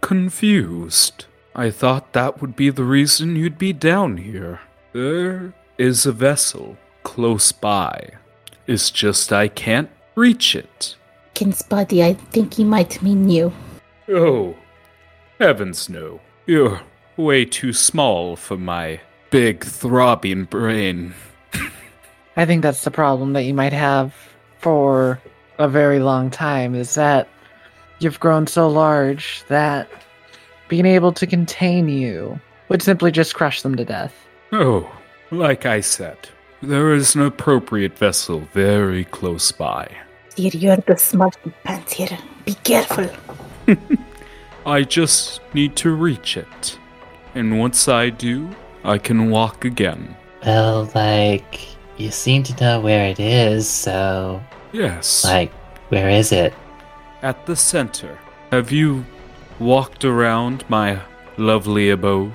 confused. 0.00 1.26
I 1.54 1.70
thought 1.70 2.12
that 2.12 2.40
would 2.40 2.56
be 2.56 2.70
the 2.70 2.84
reason 2.84 3.36
you'd 3.36 3.58
be 3.58 3.72
down 3.72 4.16
here. 4.16 4.60
There 4.92 5.54
is 5.78 6.04
a 6.04 6.12
vessel 6.12 6.76
close 7.04 7.52
by. 7.52 8.10
It's 8.66 8.90
just 8.90 9.32
I 9.32 9.48
can't 9.48 9.90
reach 10.16 10.56
it. 10.56 10.96
King's 11.34 11.62
buddy, 11.62 12.02
I 12.02 12.14
think 12.14 12.54
he 12.54 12.64
might 12.64 13.02
mean 13.02 13.28
you. 13.28 13.52
Oh, 14.08 14.56
heavens 15.38 15.88
no. 15.88 16.20
You're 16.46 16.80
way 17.16 17.44
too 17.44 17.72
small 17.72 18.36
for 18.36 18.56
my 18.56 19.00
big 19.30 19.64
throbbing 19.64 20.44
brain. 20.44 21.14
I 22.36 22.46
think 22.46 22.62
that's 22.62 22.84
the 22.84 22.90
problem 22.90 23.32
that 23.34 23.44
you 23.44 23.54
might 23.54 23.72
have 23.72 24.14
for 24.58 25.20
a 25.58 25.68
very 25.68 26.00
long 26.00 26.30
time 26.30 26.74
is 26.74 26.94
that 26.94 27.28
you've 28.00 28.20
grown 28.20 28.46
so 28.46 28.68
large 28.68 29.44
that 29.48 29.88
being 30.68 30.86
able 30.86 31.12
to 31.12 31.26
contain 31.26 31.88
you 31.88 32.40
would 32.68 32.82
simply 32.82 33.10
just 33.10 33.34
crush 33.34 33.62
them 33.62 33.74
to 33.76 33.84
death. 33.84 34.14
Oh, 34.52 34.90
like 35.30 35.66
I 35.66 35.80
said, 35.80 36.16
there 36.62 36.94
is 36.94 37.14
an 37.14 37.22
appropriate 37.22 37.98
vessel 37.98 38.40
very 38.52 39.04
close 39.04 39.52
by. 39.52 39.90
Dear, 40.36 40.50
you're 40.54 40.76
the 40.76 40.96
smart 40.96 41.36
pants 41.64 41.92
here. 41.92 42.18
Be 42.44 42.54
careful. 42.54 43.08
I 44.66 44.82
just 44.82 45.40
need 45.52 45.76
to 45.76 45.90
reach 45.90 46.36
it. 46.36 46.78
And 47.34 47.58
once 47.58 47.88
I 47.88 48.10
do, 48.10 48.50
I 48.84 48.98
can 48.98 49.30
walk 49.30 49.64
again. 49.64 50.16
Well, 50.44 50.90
like, 50.94 51.60
you 51.96 52.10
seem 52.10 52.42
to 52.44 52.60
know 52.60 52.80
where 52.80 53.06
it 53.06 53.20
is, 53.20 53.68
so, 53.68 54.42
Yes. 54.72 55.24
like, 55.24 55.52
where 55.88 56.08
is 56.08 56.32
it? 56.32 56.54
At 57.22 57.46
the 57.46 57.56
center. 57.56 58.18
Have 58.50 58.70
you 58.72 59.04
walked 59.58 60.04
around 60.04 60.64
my 60.68 61.00
lovely 61.36 61.90
abode? 61.90 62.32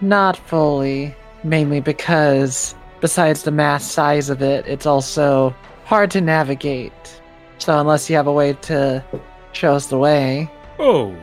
Not 0.00 0.36
fully, 0.36 1.14
mainly 1.44 1.80
because, 1.80 2.74
besides 3.00 3.42
the 3.42 3.50
mass 3.50 3.84
size 3.90 4.28
of 4.30 4.42
it, 4.42 4.66
it's 4.66 4.86
also 4.86 5.54
hard 5.84 6.10
to 6.12 6.20
navigate. 6.20 7.20
So, 7.58 7.78
unless 7.78 8.10
you 8.10 8.16
have 8.16 8.26
a 8.26 8.32
way 8.32 8.52
to 8.52 9.04
show 9.52 9.74
us 9.74 9.86
the 9.86 9.98
way, 9.98 10.50
Oh, 10.78 11.16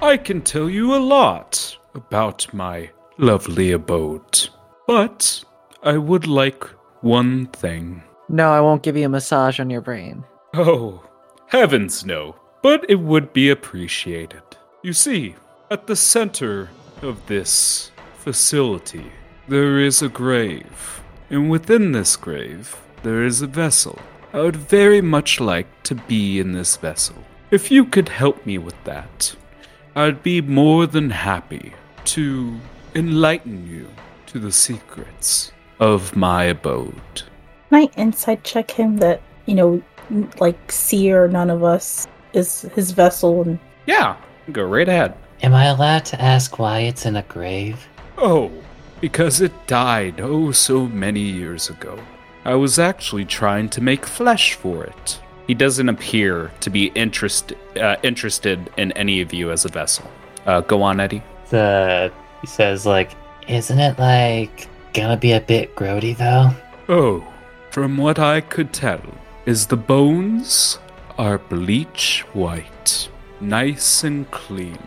I 0.00 0.16
can 0.16 0.40
tell 0.42 0.70
you 0.70 0.94
a 0.94 0.98
lot 0.98 1.76
about 1.94 2.52
my 2.54 2.90
lovely 3.18 3.72
abode. 3.72 4.48
But 4.86 5.42
I 5.82 5.96
would 5.98 6.26
like 6.28 6.64
one 7.00 7.46
thing. 7.46 8.02
no, 8.28 8.52
I 8.52 8.60
won't 8.60 8.82
give 8.84 8.96
you 8.96 9.06
a 9.06 9.08
massage 9.08 9.58
on 9.58 9.70
your 9.70 9.80
brain. 9.80 10.24
Oh, 10.54 11.02
heavens 11.46 12.04
no. 12.04 12.36
But 12.62 12.84
it 12.88 13.00
would 13.00 13.32
be 13.32 13.50
appreciated. 13.50 14.42
You 14.82 14.94
see, 14.94 15.34
at 15.70 15.86
the 15.86 15.94
center 15.94 16.70
of 17.02 17.26
this 17.26 17.90
facility, 18.16 19.12
there 19.46 19.78
is 19.78 20.00
a 20.00 20.08
grave. 20.08 21.02
And 21.28 21.50
within 21.50 21.92
this 21.92 22.16
grave, 22.16 22.80
there 23.02 23.22
is 23.22 23.42
a 23.42 23.46
vessel. 23.46 23.98
I 24.32 24.40
would 24.40 24.56
very 24.56 25.02
much 25.02 25.38
like 25.38 25.66
to 25.82 25.94
be 25.94 26.40
in 26.40 26.52
this 26.52 26.78
vessel. 26.78 27.16
If 27.50 27.70
you 27.70 27.84
could 27.84 28.08
help 28.08 28.46
me 28.46 28.56
with 28.56 28.82
that, 28.84 29.36
I'd 29.94 30.22
be 30.22 30.40
more 30.40 30.86
than 30.86 31.10
happy 31.10 31.74
to 32.06 32.58
enlighten 32.94 33.68
you 33.68 33.86
to 34.28 34.38
the 34.38 34.52
secrets 34.52 35.52
of 35.78 36.16
my 36.16 36.44
abode. 36.44 37.22
Can 37.68 37.82
I 37.82 37.90
insight 37.98 38.44
check 38.44 38.70
him 38.70 38.96
that, 38.96 39.20
you 39.44 39.54
know, 39.54 39.82
like 40.38 40.72
Seer, 40.72 41.28
none 41.28 41.50
of 41.50 41.62
us 41.62 42.06
is 42.32 42.62
his 42.74 42.92
vessel 42.92 43.42
and 43.42 43.58
Yeah, 43.86 44.16
go 44.52 44.64
right 44.64 44.88
ahead. 44.88 45.14
Am 45.42 45.54
I 45.54 45.66
allowed 45.66 46.04
to 46.06 46.20
ask 46.20 46.58
why 46.58 46.80
it's 46.80 47.06
in 47.06 47.16
a 47.16 47.22
grave? 47.22 47.86
Oh, 48.18 48.50
because 49.00 49.40
it 49.40 49.66
died 49.66 50.20
oh 50.20 50.52
so 50.52 50.86
many 50.86 51.20
years 51.20 51.70
ago. 51.70 51.98
I 52.44 52.54
was 52.54 52.78
actually 52.78 53.24
trying 53.24 53.68
to 53.70 53.80
make 53.80 54.06
flesh 54.06 54.54
for 54.54 54.84
it. 54.84 55.20
He 55.46 55.54
doesn't 55.54 55.88
appear 55.88 56.50
to 56.60 56.70
be 56.70 56.86
interest, 56.94 57.52
uh, 57.76 57.96
interested 58.02 58.70
in 58.76 58.92
any 58.92 59.20
of 59.20 59.32
you 59.32 59.50
as 59.50 59.64
a 59.64 59.68
vessel. 59.68 60.10
Uh, 60.46 60.60
go 60.60 60.82
on, 60.82 61.00
Eddie. 61.00 61.22
The, 61.48 62.12
he 62.40 62.46
says, 62.46 62.86
like, 62.86 63.10
isn't 63.48 63.78
it, 63.78 63.98
like, 63.98 64.68
gonna 64.94 65.16
be 65.16 65.32
a 65.32 65.40
bit 65.40 65.74
grody, 65.74 66.16
though? 66.16 66.50
Oh, 66.88 67.26
from 67.70 67.96
what 67.96 68.18
I 68.18 68.40
could 68.40 68.72
tell, 68.72 69.02
is 69.44 69.66
the 69.66 69.76
bones 69.76 70.78
are 71.18 71.38
bleach 71.38 72.24
white, 72.32 73.08
nice 73.40 74.04
and 74.04 74.30
clean. 74.30 74.78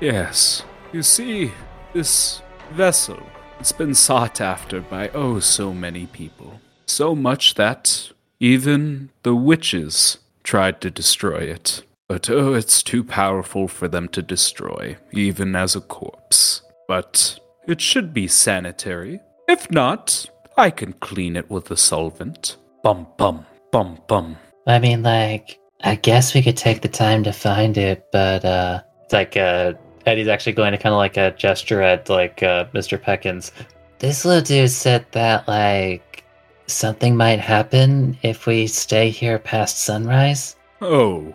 Yes, 0.00 0.64
you 0.92 1.02
see, 1.02 1.52
this 1.92 2.42
vessel, 2.72 3.22
it's 3.60 3.72
been 3.72 3.94
sought 3.94 4.40
after 4.40 4.80
by 4.80 5.08
oh 5.10 5.40
so 5.40 5.72
many 5.72 6.06
people. 6.06 6.60
So 6.86 7.14
much 7.14 7.54
that 7.54 8.10
even 8.40 9.10
the 9.22 9.34
witches 9.34 10.18
tried 10.42 10.80
to 10.80 10.90
destroy 10.90 11.38
it. 11.38 11.84
But 12.08 12.28
oh, 12.28 12.52
it's 12.54 12.82
too 12.82 13.04
powerful 13.04 13.68
for 13.68 13.88
them 13.88 14.08
to 14.08 14.20
destroy, 14.20 14.96
even 15.12 15.56
as 15.56 15.76
a 15.76 15.80
corpse. 15.80 16.62
But 16.88 17.38
it 17.66 17.80
should 17.80 18.12
be 18.12 18.26
sanitary. 18.28 19.20
If 19.48 19.70
not, 19.70 20.28
I 20.56 20.70
can 20.70 20.92
clean 20.94 21.36
it 21.36 21.50
with 21.50 21.70
a 21.70 21.76
solvent. 21.76 22.56
Bum 22.82 23.06
bum 23.16 23.46
bum 23.70 23.98
bum. 24.08 24.36
I 24.66 24.78
mean, 24.78 25.02
like, 25.02 25.58
I 25.82 25.96
guess 25.96 26.34
we 26.34 26.42
could 26.42 26.56
take 26.56 26.80
the 26.80 26.88
time 26.88 27.24
to 27.24 27.32
find 27.32 27.76
it, 27.76 28.06
but, 28.12 28.44
uh, 28.44 28.82
it's 29.04 29.12
like, 29.12 29.36
uh, 29.36 29.74
Eddie's 30.06 30.28
actually 30.28 30.52
going 30.52 30.72
to 30.72 30.78
kind 30.78 30.92
of 30.92 30.98
like 30.98 31.16
a 31.16 31.32
gesture 31.32 31.82
at, 31.82 32.08
like, 32.08 32.42
uh, 32.42 32.66
Mr. 32.74 32.98
Peckins. 33.00 33.50
This 33.98 34.24
little 34.24 34.42
dude 34.42 34.70
said 34.70 35.06
that, 35.12 35.46
like, 35.48 36.24
something 36.66 37.16
might 37.16 37.40
happen 37.40 38.18
if 38.22 38.46
we 38.46 38.66
stay 38.66 39.10
here 39.10 39.38
past 39.38 39.80
sunrise. 39.80 40.56
Oh. 40.80 41.34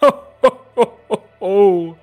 oh. 1.42 1.96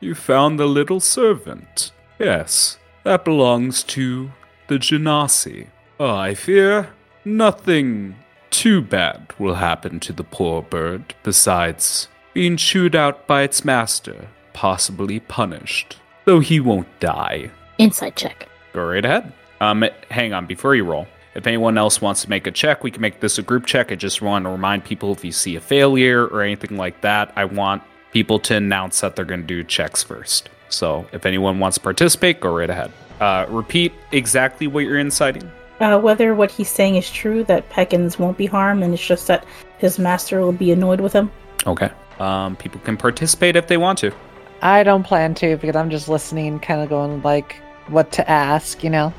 You 0.00 0.14
found 0.14 0.58
the 0.58 0.66
little 0.66 1.00
servant. 1.00 1.92
Yes, 2.18 2.78
that 3.04 3.24
belongs 3.24 3.82
to 3.84 4.30
the 4.68 4.76
Genasi. 4.76 5.68
Oh, 5.98 6.14
I 6.14 6.34
fear 6.34 6.90
nothing 7.24 8.16
too 8.50 8.80
bad 8.82 9.32
will 9.38 9.54
happen 9.54 10.00
to 10.00 10.12
the 10.12 10.24
poor 10.24 10.62
bird, 10.62 11.14
besides 11.22 12.08
being 12.34 12.56
chewed 12.56 12.94
out 12.94 13.26
by 13.26 13.42
its 13.42 13.64
master, 13.64 14.28
possibly 14.52 15.20
punished. 15.20 15.96
Though 16.24 16.40
he 16.40 16.60
won't 16.60 16.88
die. 17.00 17.50
insight 17.78 18.16
check. 18.16 18.48
Go 18.72 18.84
right 18.84 19.04
ahead. 19.04 19.32
Um, 19.60 19.84
hang 20.10 20.32
on 20.32 20.46
before 20.46 20.74
you 20.74 20.84
roll. 20.84 21.06
If 21.34 21.46
anyone 21.46 21.78
else 21.78 22.00
wants 22.00 22.22
to 22.22 22.30
make 22.30 22.46
a 22.46 22.50
check, 22.50 22.82
we 22.82 22.90
can 22.90 23.00
make 23.00 23.20
this 23.20 23.38
a 23.38 23.42
group 23.42 23.66
check. 23.66 23.92
I 23.92 23.94
just 23.94 24.20
want 24.20 24.44
to 24.44 24.50
remind 24.50 24.84
people 24.84 25.12
if 25.12 25.24
you 25.24 25.32
see 25.32 25.56
a 25.56 25.60
failure 25.60 26.26
or 26.26 26.42
anything 26.42 26.76
like 26.76 27.00
that, 27.02 27.32
I 27.36 27.44
want 27.44 27.82
people 28.12 28.38
to 28.40 28.56
announce 28.56 29.00
that 29.00 29.14
they're 29.16 29.24
going 29.24 29.40
to 29.42 29.46
do 29.46 29.62
checks 29.64 30.02
first. 30.02 30.48
So 30.68 31.06
if 31.12 31.26
anyone 31.26 31.58
wants 31.60 31.76
to 31.76 31.82
participate, 31.82 32.40
go 32.40 32.54
right 32.56 32.68
ahead. 32.70 32.92
Uh, 33.20 33.46
repeat 33.48 33.92
exactly 34.12 34.66
what 34.66 34.80
you're 34.80 34.98
inciting. 34.98 35.50
Uh, 35.80 35.98
whether 35.98 36.34
what 36.34 36.50
he's 36.50 36.68
saying 36.68 36.96
is 36.96 37.10
true, 37.10 37.44
that 37.44 37.68
Peckins 37.70 38.18
won't 38.18 38.36
be 38.36 38.46
harmed, 38.46 38.82
and 38.82 38.92
it's 38.92 39.06
just 39.06 39.26
that 39.28 39.44
his 39.78 39.98
master 39.98 40.40
will 40.40 40.52
be 40.52 40.72
annoyed 40.72 41.00
with 41.00 41.12
him. 41.12 41.30
Okay. 41.66 41.90
Um, 42.18 42.56
people 42.56 42.80
can 42.80 42.96
participate 42.96 43.54
if 43.54 43.68
they 43.68 43.76
want 43.76 43.98
to. 44.00 44.12
I 44.60 44.82
don't 44.82 45.04
plan 45.04 45.34
to 45.36 45.56
because 45.56 45.76
I'm 45.76 45.88
just 45.90 46.08
listening, 46.08 46.58
kind 46.58 46.80
of 46.80 46.88
going 46.88 47.22
like 47.22 47.56
what 47.86 48.10
to 48.12 48.28
ask, 48.28 48.82
you 48.82 48.90
know? 48.90 49.12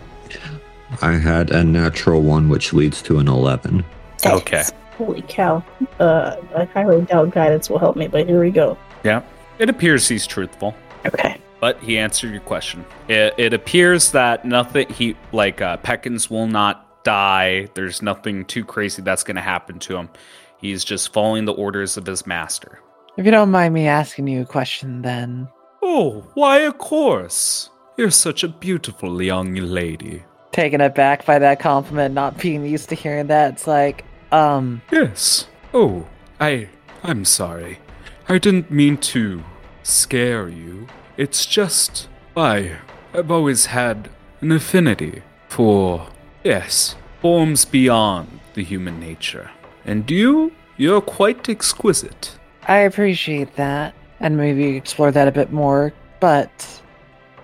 I 1.01 1.14
had 1.14 1.51
a 1.51 1.64
natural 1.64 2.22
one, 2.22 2.49
which 2.49 2.74
leads 2.74 3.01
to 3.03 3.20
an 3.20 3.28
11. 3.28 3.86
Okay. 4.26 4.51
That's- 4.57 4.74
Holy 4.97 5.22
cow. 5.30 5.64
Uh, 5.97 6.36
I 6.57 6.66
highly 6.66 6.99
doubt 7.05 7.32
guidance 7.32 7.70
will 7.70 7.80
help 7.80 7.95
me, 7.95 8.10
but 8.10 8.28
here 8.28 8.41
we 8.41 8.51
go. 8.51 8.78
Yeah. 9.05 9.22
It 9.57 9.70
appears 9.70 10.10
he's 10.10 10.28
truthful. 10.28 10.76
Okay. 11.05 11.39
But 11.60 11.80
he 11.82 11.97
answered 11.97 12.32
your 12.32 12.41
question. 12.41 12.86
It, 13.07 13.34
it 13.38 13.53
appears 13.53 14.12
that 14.12 14.45
nothing 14.45 14.88
he 14.89 15.16
like 15.32 15.62
uh, 15.62 15.78
Peckins 15.78 16.30
will 16.30 16.47
not 16.47 17.03
die. 17.03 17.68
There's 17.74 18.01
nothing 18.01 18.45
too 18.45 18.64
crazy 18.66 19.01
that's 19.01 19.24
going 19.24 19.36
to 19.36 19.41
happen 19.41 19.80
to 19.80 19.97
him. 19.97 20.10
He's 20.57 20.84
just 20.84 21.14
following 21.14 21.45
the 21.45 21.53
orders 21.53 21.95
of 21.97 22.05
his 22.05 22.28
master. 22.28 22.80
If 23.18 23.26
you 23.26 23.32
don't 23.32 23.51
mind 23.51 23.74
me 23.74 23.88
asking 23.88 24.28
you 24.28 24.41
a 24.41 24.45
question, 24.45 25.01
then 25.01 25.47
Oh, 25.82 26.26
why, 26.34 26.60
of 26.60 26.78
course. 26.78 27.70
You're 27.97 28.12
such 28.12 28.43
a 28.43 28.47
beautiful 28.49 29.22
young 29.22 29.55
lady. 29.55 30.24
taken 30.51 30.82
aback 30.82 31.26
by 31.26 31.39
that 31.39 31.60
compliment, 31.60 32.14
not 32.14 32.38
being 32.38 32.66
used 32.66 32.89
to 32.89 32.95
hearing 32.95 33.28
that, 33.28 33.53
it's 33.53 33.68
like, 33.68 34.03
um, 34.32 34.82
Yes. 34.91 35.47
Oh, 35.74 36.07
I. 36.39 36.70
I'm 37.03 37.24
sorry. 37.24 37.80
I 38.28 38.38
didn't 38.38 38.70
mean 38.70 38.97
to 38.97 39.43
scare 39.84 40.49
you. 40.49 40.88
It's 41.20 41.45
just. 41.45 42.07
I. 42.38 42.78
I've 43.13 43.30
always 43.30 43.65
had 43.65 44.09
an 44.39 44.53
affinity 44.53 45.22
for. 45.49 46.07
Yes, 46.45 46.95
forms 47.22 47.65
beyond 47.65 48.39
the 48.53 48.63
human 48.63 49.01
nature. 49.01 49.51
And 49.84 50.09
you? 50.09 50.53
You're 50.78 51.01
quite 51.01 51.49
exquisite. 51.49 52.38
I 52.70 52.78
appreciate 52.78 53.57
that, 53.57 53.93
and 54.22 54.38
maybe 54.38 54.78
explore 54.78 55.11
that 55.11 55.28
a 55.28 55.32
bit 55.34 55.51
more, 55.51 55.91
but 56.22 56.82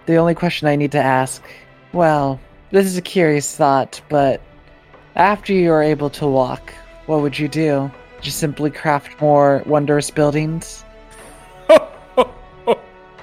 the 0.06 0.16
only 0.16 0.36
question 0.36 0.70
I 0.70 0.78
need 0.78 0.94
to 0.94 1.04
ask 1.04 1.44
well, 1.92 2.40
this 2.72 2.86
is 2.86 2.96
a 2.96 3.02
curious 3.02 3.58
thought, 3.58 4.00
but 4.08 4.40
after 5.16 5.52
you 5.52 5.74
are 5.74 5.84
able 5.84 6.10
to 6.12 6.26
walk, 6.26 6.74
what 7.08 7.20
would 7.22 7.38
you 7.38 7.50
do? 7.50 7.92
Just 8.22 8.40
simply 8.40 8.72
craft 8.72 9.20
more 9.20 9.64
wondrous 9.66 10.10
buildings? 10.10 10.85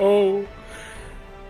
Oh. 0.01 0.47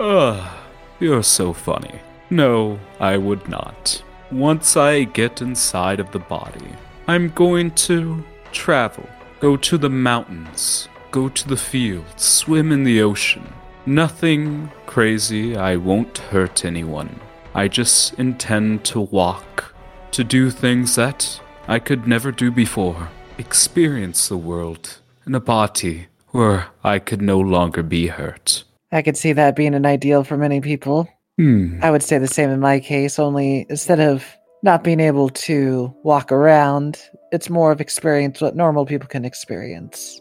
Ah, 0.01 0.65
you're 1.01 1.23
so 1.23 1.53
funny. 1.53 2.01
No, 2.31 2.79
I 2.99 3.17
would 3.17 3.49
not. 3.49 4.03
Once 4.31 4.77
I 4.77 5.05
get 5.05 5.43
inside 5.43 6.01
of 6.01 6.11
the 6.13 6.19
body, 6.19 6.73
I'm 7.07 7.29
going 7.31 7.73
to 7.73 8.25
travel, 8.53 9.09
go 9.41 9.57
to 9.59 9.77
the 9.77 9.91
mountains, 9.91 10.89
go 11.11 11.29
to 11.29 11.49
the 11.49 11.57
fields, 11.57 12.23
swim 12.23 12.73
in 12.73 12.85
the 12.85 13.03
ocean. 13.03 13.53
Nothing 13.85 14.71
crazy, 14.87 15.57
I 15.57 15.77
won't 15.77 16.19
hurt 16.19 16.65
anyone. 16.65 17.21
I 17.55 17.69
just 17.69 18.15
intend 18.15 18.85
to 18.87 19.01
walk, 19.01 19.75
to 20.13 20.25
do 20.25 20.51
things 20.51 20.95
that 20.95 21.41
I 21.69 21.79
could 21.79 22.07
never 22.07 22.33
do 22.33 22.51
before, 22.51 23.11
experience 23.37 24.29
the 24.29 24.37
world 24.37 25.01
in 25.27 25.35
a 25.35 25.41
body 25.41 26.07
where 26.33 26.67
I 26.83 26.99
could 26.99 27.23
no 27.23 27.39
longer 27.39 27.83
be 27.83 28.09
hurt. 28.09 28.65
I 28.91 29.03
could 29.03 29.17
see 29.17 29.33
that 29.33 29.57
being 29.57 29.75
an 29.75 29.87
ideal 29.87 30.25
for 30.25 30.37
many 30.37 30.61
people. 30.61 31.09
Hmm. 31.39 31.79
I 31.83 31.91
would 31.91 32.03
say 32.03 32.19
the 32.19 32.27
same 32.27 32.51
in 32.51 32.61
my 32.61 32.81
case, 32.81 33.19
only 33.19 33.67
instead 33.71 34.01
of 34.01 34.25
not 34.63 34.85
being 34.85 35.01
able 35.01 35.29
to 35.31 35.95
walk 36.03 36.31
around, 36.31 37.01
it's 37.33 37.49
more 37.49 37.73
of 37.73 37.81
experience 37.81 38.41
what 38.41 38.55
normal 38.55 38.85
people 38.85 39.09
can 39.09 39.25
experience. 39.25 40.21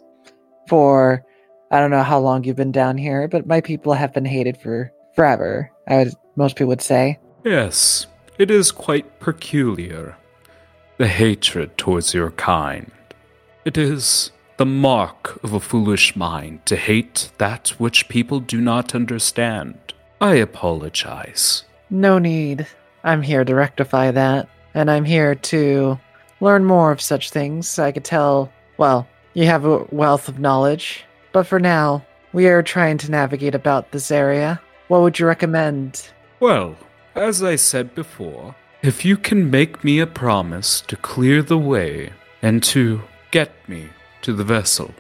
For 0.68 1.24
I 1.70 1.80
don't 1.80 1.92
know 1.92 2.04
how 2.04 2.20
long 2.20 2.44
you've 2.44 2.56
been 2.56 2.72
down 2.72 2.98
here, 2.98 3.28
but 3.28 3.46
my 3.46 3.62
people 3.62 3.94
have 3.94 4.14
been 4.14 4.26
hated 4.26 4.58
for 4.58 4.92
forever. 5.16 5.72
I 5.88 5.98
would 5.98 6.14
most 6.36 6.56
people 6.56 6.68
would 6.68 6.82
say. 6.82 7.20
Yes, 7.44 8.08
it 8.38 8.50
is 8.50 8.72
quite 8.72 9.20
peculiar. 9.20 10.18
The 10.98 11.08
hatred 11.08 11.78
towards 11.78 12.14
your 12.14 12.32
kind. 12.32 12.92
It 13.66 13.78
is 13.78 14.32
the 14.62 14.66
mark 14.68 15.44
of 15.44 15.54
a 15.54 15.60
foolish 15.60 16.16
mind 16.16 16.64
to 16.68 16.76
hate 16.76 17.32
that 17.40 17.70
which 17.80 18.08
people 18.08 18.40
do 18.40 18.62
not 18.62 18.94
understand. 18.94 19.76
I 20.22 20.36
apologize. 20.36 21.64
No 21.90 22.20
need. 22.20 22.68
I'm 23.04 23.24
here 23.24 23.44
to 23.44 23.56
rectify 23.56 24.12
that, 24.12 24.48
and 24.76 24.92
I'm 24.92 25.04
here 25.04 25.34
to 25.34 26.00
learn 26.42 26.64
more 26.64 26.92
of 26.92 27.02
such 27.02 27.32
things. 27.32 27.80
I 27.80 27.92
could 27.92 28.06
tell, 28.06 28.54
well, 28.78 29.08
you 29.34 29.48
have 29.48 29.66
a 29.66 29.84
wealth 29.90 30.30
of 30.30 30.38
knowledge, 30.38 31.06
but 31.32 31.48
for 31.48 31.60
now, 31.60 32.06
we 32.32 32.46
are 32.46 32.62
trying 32.62 33.00
to 33.00 33.10
navigate 33.10 33.56
about 33.56 33.92
this 33.92 34.12
area. 34.12 34.62
What 34.90 35.02
would 35.02 35.18
you 35.18 35.26
recommend? 35.26 36.08
Well, 36.40 36.76
as 37.16 37.42
I 37.42 37.56
said 37.56 37.96
before, 37.96 38.54
if 38.84 39.06
you 39.06 39.18
can 39.18 39.50
make 39.50 39.84
me 39.84 39.98
a 39.98 40.06
promise 40.06 40.82
to 40.82 40.96
clear 40.96 41.42
the 41.42 41.58
way 41.58 42.14
and 42.44 42.62
to 42.66 43.02
get 43.32 43.52
me 43.68 43.90
to 44.24 44.34
the 44.34 44.44
vessel, 44.44 44.94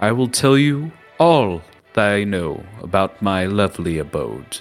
I 0.00 0.12
will 0.12 0.28
tell 0.28 0.58
you 0.58 0.92
all 1.18 1.62
that 1.94 2.12
I 2.12 2.24
know 2.24 2.64
about 2.82 3.20
my 3.22 3.46
lovely 3.46 3.98
abode. 3.98 4.60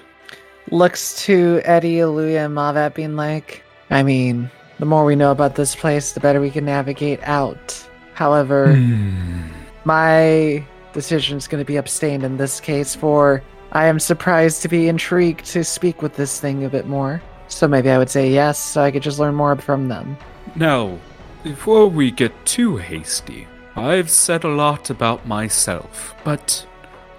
Looks 0.71 1.23
to 1.25 1.61
Eddie, 1.63 1.97
Aluya, 1.97 2.45
and 2.45 2.55
Mavet 2.55 2.95
being 2.95 3.15
like, 3.15 3.63
I 3.89 4.03
mean, 4.03 4.49
the 4.79 4.85
more 4.85 5.05
we 5.05 5.15
know 5.15 5.31
about 5.31 5.55
this 5.55 5.75
place, 5.75 6.13
the 6.13 6.19
better 6.19 6.39
we 6.39 6.51
can 6.51 6.65
navigate 6.65 7.19
out. 7.23 7.87
However, 8.13 8.75
hmm. 8.75 9.47
my 9.85 10.65
decision 10.93 11.37
is 11.37 11.47
going 11.47 11.61
to 11.61 11.65
be 11.65 11.77
abstained 11.77 12.23
in 12.23 12.37
this 12.37 12.59
case, 12.59 12.95
for 12.95 13.43
I 13.71 13.87
am 13.87 13.99
surprised 13.99 14.61
to 14.61 14.67
be 14.67 14.87
intrigued 14.87 15.45
to 15.45 15.63
speak 15.63 16.01
with 16.01 16.15
this 16.15 16.39
thing 16.39 16.63
a 16.63 16.69
bit 16.69 16.87
more. 16.87 17.21
So 17.47 17.67
maybe 17.67 17.89
I 17.89 17.97
would 17.97 18.09
say 18.09 18.29
yes, 18.29 18.57
so 18.57 18.81
I 18.81 18.91
could 18.91 19.03
just 19.03 19.19
learn 19.19 19.35
more 19.35 19.55
from 19.57 19.87
them. 19.87 20.17
Now, 20.55 20.97
before 21.43 21.87
we 21.87 22.09
get 22.11 22.31
too 22.45 22.77
hasty, 22.77 23.47
I've 23.75 24.09
said 24.09 24.43
a 24.43 24.49
lot 24.49 24.89
about 24.89 25.27
myself, 25.27 26.15
but 26.23 26.65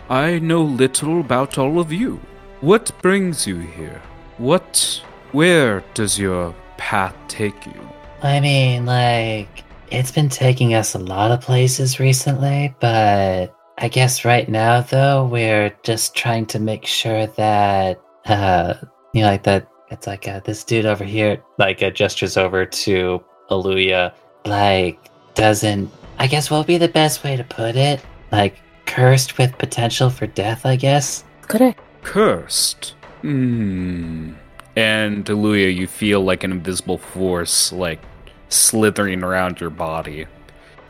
I 0.09 0.39
know 0.39 0.63
little 0.63 1.21
about 1.21 1.59
all 1.59 1.81
of 1.81 1.93
you. 1.93 2.21
What 2.61 2.93
brings 3.03 3.47
you 3.47 3.59
here? 3.59 4.01
What. 4.39 5.03
Where 5.33 5.83
does 5.95 6.17
your 6.17 6.55
path 6.77 7.17
take 7.27 7.67
you? 7.67 7.89
I 8.23 8.39
mean, 8.39 8.87
like, 8.87 9.65
it's 9.91 10.13
been 10.13 10.29
taking 10.29 10.75
us 10.75 10.95
a 10.95 10.99
lot 10.99 11.33
of 11.33 11.41
places 11.41 11.99
recently, 11.99 12.73
but 12.79 13.53
I 13.79 13.89
guess 13.89 14.25
right 14.25 14.49
now, 14.49 14.81
though, 14.83 15.27
we're 15.27 15.75
just 15.83 16.15
trying 16.15 16.47
to 16.47 16.61
make 16.61 16.87
sure 16.87 17.27
that, 17.27 18.01
uh, 18.27 18.75
you 19.13 19.23
know, 19.23 19.27
like 19.27 19.43
that, 19.43 19.69
it's 19.91 20.07
like 20.07 20.29
uh, 20.29 20.39
this 20.45 20.63
dude 20.63 20.87
over 20.87 21.05
here, 21.05 21.43
like, 21.59 21.83
uh, 21.83 21.91
gestures 21.91 22.37
over 22.37 22.65
to 22.65 23.23
Aluya, 23.51 24.15
like, 24.47 24.99
doesn't, 25.35 25.91
I 26.19 26.27
guess 26.27 26.51
what 26.51 26.59
would 26.59 26.67
be 26.67 26.79
the 26.79 26.89
best 26.89 27.25
way 27.25 27.37
to 27.37 27.45
put 27.45 27.77
it? 27.77 28.01
Like, 28.33 28.57
cursed 28.87 29.39
with 29.39 29.57
potential 29.59 30.11
for 30.11 30.27
death, 30.27 30.65
I 30.67 30.77
guess? 30.77 31.25
Correct. 31.43 31.81
Cursed. 32.03 32.95
Hmm. 33.23 34.33
And 34.77 35.25
Deluya, 35.25 35.75
you 35.75 35.87
feel 35.87 36.21
like 36.23 36.43
an 36.45 36.51
invisible 36.53 36.99
force, 36.99 37.73
like 37.73 38.01
slithering 38.49 39.23
around 39.23 39.61
your 39.61 39.71
body, 39.71 40.27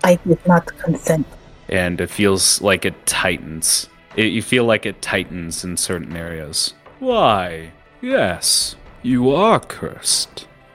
I 0.03 0.17
did 0.27 0.39
not 0.47 0.67
consent. 0.79 1.27
and 1.69 2.01
it 2.01 2.11
feels 2.11 2.61
like 2.61 2.85
it 2.85 3.07
tightens. 3.07 3.89
It, 4.17 4.27
you 4.27 4.43
feel 4.43 4.65
like 4.65 4.87
it 4.87 5.01
tightens 5.03 5.65
in 5.65 5.77
certain 5.77 6.17
areas. 6.17 6.75
Why? 6.99 7.73
Yes, 8.01 8.77
you 9.03 9.31
are 9.31 9.61
cursed. 9.61 10.47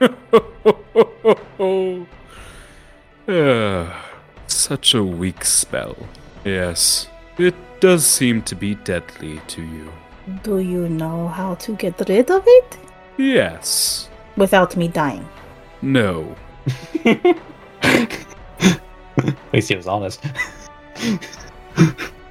Such 4.50 4.94
a 4.94 5.02
weak 5.02 5.44
spell. 5.44 5.96
Yes, 6.44 7.08
it 7.38 7.54
does 7.80 8.04
seem 8.04 8.42
to 8.42 8.54
be 8.54 8.74
deadly 8.74 9.40
to 9.46 9.62
you. 9.62 9.92
Do 10.42 10.58
you 10.58 10.88
know 10.88 11.28
how 11.28 11.54
to 11.54 11.72
get 11.76 12.00
rid 12.08 12.30
of 12.30 12.42
it? 12.46 12.78
Yes. 13.16 14.08
Without 14.36 14.76
me 14.76 14.88
dying. 14.88 15.26
No. 15.82 16.34
At 17.04 17.36
least 19.52 19.68
he 19.68 19.76
was 19.76 19.86
honest. 19.86 20.20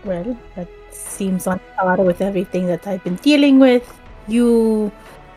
Well, 0.04 0.38
that 0.56 0.68
seems 0.92 1.48
on 1.48 1.60
par 1.78 1.98
with 1.98 2.22
everything 2.22 2.68
that 2.68 2.86
I've 2.86 3.04
been 3.04 3.16
dealing 3.16 3.60
with. 3.60 3.92
You, 4.28 4.92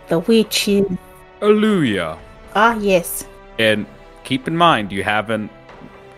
the 0.08 0.18
witches. 0.18 0.86
Alleluia. 1.40 2.18
Ah, 2.54 2.74
yes. 2.76 3.24
And 3.58 3.86
keep 4.24 4.46
in 4.46 4.56
mind, 4.56 4.92
you 4.92 5.02
haven't. 5.04 5.50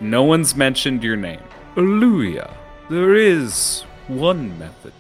No 0.05 0.23
one's 0.23 0.55
mentioned 0.55 1.03
your 1.03 1.17
name. 1.17 1.41
Alleluia. 1.79 2.55
There 2.91 3.15
is 3.15 3.85
one 4.07 4.59
method, 4.59 4.93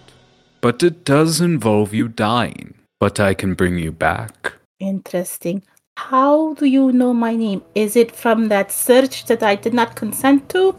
but 0.62 0.82
it 0.82 1.04
does 1.04 1.42
involve 1.42 1.92
you 1.92 2.08
dying. 2.08 2.72
But 2.98 3.20
I 3.20 3.34
can 3.34 3.52
bring 3.52 3.76
you 3.76 3.92
back. 3.92 4.54
Interesting. 4.80 5.62
How 5.98 6.54
do 6.54 6.64
you 6.64 6.90
know 6.90 7.12
my 7.12 7.36
name? 7.36 7.62
Is 7.74 7.96
it 7.96 8.16
from 8.16 8.48
that 8.48 8.72
search 8.72 9.26
that 9.26 9.42
I 9.42 9.56
did 9.56 9.74
not 9.74 9.94
consent 9.94 10.48
to? 10.48 10.74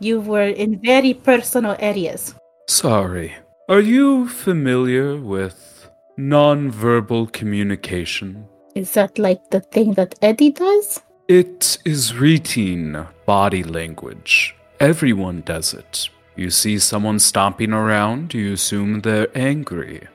You 0.00 0.22
were 0.22 0.48
in 0.48 0.80
very 0.80 1.14
personal 1.14 1.76
areas. 1.78 2.34
Sorry. 2.68 3.36
Are 3.68 3.80
you 3.80 4.28
familiar 4.28 5.16
with 5.16 5.88
nonverbal 6.18 7.32
communication? 7.32 8.44
Is 8.74 8.94
that 8.94 9.20
like 9.20 9.50
the 9.50 9.60
thing 9.60 9.92
that 9.94 10.16
Eddie 10.20 10.50
does? 10.50 11.00
It 11.28 11.78
is 11.84 12.16
routine 12.16 13.06
body 13.28 13.62
language. 13.62 14.56
Everyone 14.80 15.42
does 15.42 15.74
it. 15.74 16.08
You 16.34 16.48
see 16.48 16.78
someone 16.78 17.18
stomping 17.18 17.74
around, 17.74 18.32
you 18.32 18.54
assume 18.54 19.00
they're 19.00 19.28
angry. 19.34 20.08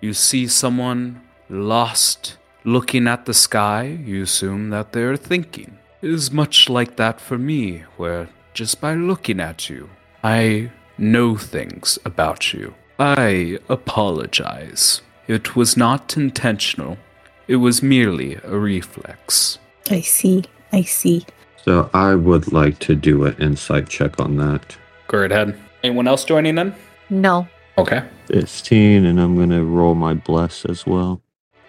You 0.00 0.12
see 0.12 0.48
someone 0.48 1.22
lost 1.48 2.36
looking 2.64 3.06
at 3.06 3.26
the 3.26 3.34
sky, 3.34 3.84
you 4.04 4.24
assume 4.24 4.70
that 4.70 4.90
they're 4.90 5.16
thinking. 5.16 5.78
It 6.02 6.10
is 6.10 6.32
much 6.32 6.68
like 6.68 6.96
that 6.96 7.20
for 7.20 7.38
me, 7.38 7.84
where 7.96 8.28
just 8.54 8.80
by 8.80 8.94
looking 8.94 9.38
at 9.38 9.70
you, 9.70 9.90
I 10.24 10.72
know 10.98 11.36
things 11.36 11.96
about 12.04 12.52
you. 12.52 12.74
I 12.98 13.60
apologize. 13.68 15.02
It 15.28 15.54
was 15.54 15.76
not 15.76 16.16
intentional. 16.16 16.98
It 17.46 17.56
was 17.56 17.84
merely 17.84 18.34
a 18.42 18.58
reflex. 18.58 19.58
I 19.88 20.00
see. 20.00 20.42
I 20.72 20.82
see. 20.82 21.24
So 21.64 21.90
I 21.92 22.14
would 22.14 22.52
like 22.52 22.78
to 22.80 22.94
do 22.94 23.24
an 23.24 23.36
insight 23.38 23.88
check 23.88 24.20
on 24.20 24.36
that. 24.36 24.76
Go 25.06 25.20
right 25.20 25.32
ahead. 25.32 25.58
Anyone 25.82 26.08
else 26.08 26.24
joining 26.24 26.58
in? 26.58 26.74
No. 27.10 27.48
Okay. 27.76 28.02
15, 28.26 29.04
and 29.04 29.20
I'm 29.20 29.36
going 29.36 29.50
to 29.50 29.64
roll 29.64 29.94
my 29.94 30.14
bless 30.14 30.64
as 30.64 30.86
well. 30.86 31.20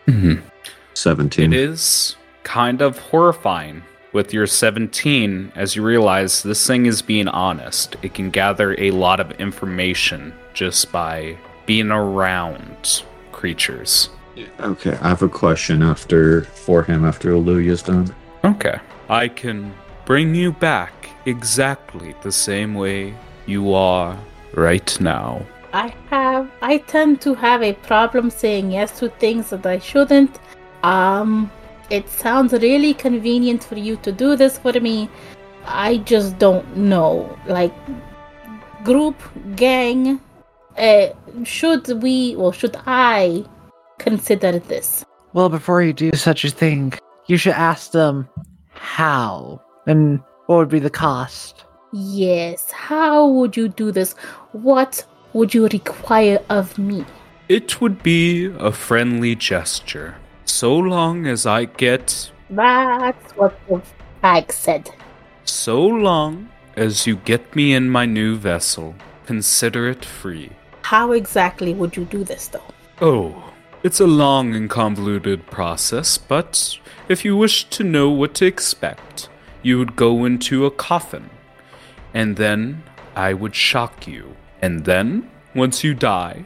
Mm-hmm. 0.07 0.45
17. 0.93 1.53
It 1.53 1.59
is 1.59 2.15
kind 2.43 2.81
of 2.81 2.97
horrifying 2.97 3.83
with 4.11 4.33
your 4.33 4.47
17 4.47 5.51
as 5.55 5.75
you 5.75 5.83
realize 5.83 6.41
this 6.43 6.65
thing 6.65 6.85
is 6.87 7.01
being 7.01 7.27
honest. 7.27 7.95
It 8.01 8.13
can 8.13 8.31
gather 8.31 8.79
a 8.79 8.91
lot 8.91 9.19
of 9.19 9.31
information 9.33 10.33
just 10.53 10.91
by 10.91 11.37
being 11.65 11.91
around 11.91 13.03
creatures. 13.31 14.09
Okay, 14.59 14.97
I 15.01 15.09
have 15.09 15.21
a 15.21 15.29
question 15.29 15.83
after 15.83 16.43
for 16.45 16.83
him 16.83 17.05
after 17.05 17.31
Aluya's 17.31 17.83
done. 17.83 18.13
Okay. 18.43 18.79
I 19.09 19.27
can 19.27 19.73
bring 20.05 20.35
you 20.35 20.51
back 20.51 20.93
exactly 21.25 22.15
the 22.21 22.31
same 22.31 22.75
way 22.75 23.15
you 23.47 23.73
are 23.73 24.15
right 24.53 25.01
now. 25.01 25.41
I 25.73 25.93
have 26.09 26.49
I 26.61 26.77
tend 26.77 27.21
to 27.21 27.33
have 27.33 27.63
a 27.63 27.73
problem 27.73 28.29
saying 28.29 28.71
yes 28.71 28.99
to 28.99 29.09
things 29.09 29.49
that 29.49 29.65
I 29.65 29.79
shouldn't. 29.79 30.39
Um 30.83 31.51
it 31.89 32.07
sounds 32.07 32.53
really 32.53 32.93
convenient 32.93 33.63
for 33.63 33.77
you 33.77 33.95
to 33.97 34.11
do 34.11 34.35
this 34.35 34.59
for 34.59 34.73
me. 34.79 35.09
I 35.65 35.97
just 35.97 36.37
don't 36.37 36.77
know. 36.77 37.35
Like 37.47 37.73
group 38.83 39.17
gang 39.55 40.21
uh, 40.77 41.07
should 41.43 42.01
we 42.03 42.35
or 42.35 42.53
should 42.53 42.77
I 42.85 43.43
consider 43.97 44.59
this? 44.59 45.03
Well, 45.33 45.49
before 45.49 45.81
you 45.81 45.93
do 45.93 46.11
such 46.13 46.45
a 46.45 46.49
thing, 46.49 46.93
you 47.27 47.37
should 47.37 47.53
ask 47.53 47.91
them 47.91 48.27
how 48.79 49.61
and 49.85 50.21
what 50.45 50.57
would 50.57 50.69
be 50.69 50.79
the 50.79 50.89
cost. 50.89 51.65
Yes, 51.91 52.71
how 52.71 53.27
would 53.27 53.57
you 53.57 53.67
do 53.67 53.91
this? 53.91 54.13
What 54.51 55.05
would 55.33 55.53
you 55.53 55.67
require 55.67 56.39
of 56.49 56.77
me? 56.77 57.05
It 57.49 57.81
would 57.81 58.01
be 58.01 58.45
a 58.45 58.71
friendly 58.71 59.35
gesture. 59.35 60.15
So 60.45 60.75
long 60.77 61.27
as 61.27 61.45
I 61.45 61.65
get. 61.65 62.31
That's 62.49 63.31
what 63.33 63.59
the 63.67 63.81
hag 64.21 64.51
said. 64.51 64.89
So 65.43 65.81
long 65.81 66.49
as 66.75 67.05
you 67.05 67.17
get 67.17 67.55
me 67.55 67.73
in 67.73 67.89
my 67.89 68.05
new 68.05 68.35
vessel, 68.35 68.95
consider 69.25 69.89
it 69.89 70.05
free. 70.05 70.51
How 70.83 71.11
exactly 71.11 71.73
would 71.73 71.97
you 71.97 72.05
do 72.05 72.23
this, 72.23 72.47
though? 72.47 72.61
Oh, 73.01 73.48
it's 73.83 73.99
a 73.99 74.07
long 74.07 74.55
and 74.55 74.69
convoluted 74.69 75.45
process, 75.47 76.17
but 76.17 76.77
if 77.07 77.23
you 77.23 77.35
wish 77.37 77.63
to 77.69 77.83
know 77.83 78.09
what 78.09 78.33
to 78.35 78.45
expect, 78.45 79.29
you 79.61 79.77
would 79.77 79.95
go 79.95 80.25
into 80.25 80.65
a 80.65 80.71
coffin, 80.71 81.29
and 82.13 82.35
then 82.35 82.83
I 83.15 83.33
would 83.33 83.55
shock 83.55 84.07
you. 84.07 84.35
And 84.61 84.85
then, 84.85 85.29
once 85.55 85.83
you 85.83 85.93
die, 85.93 86.45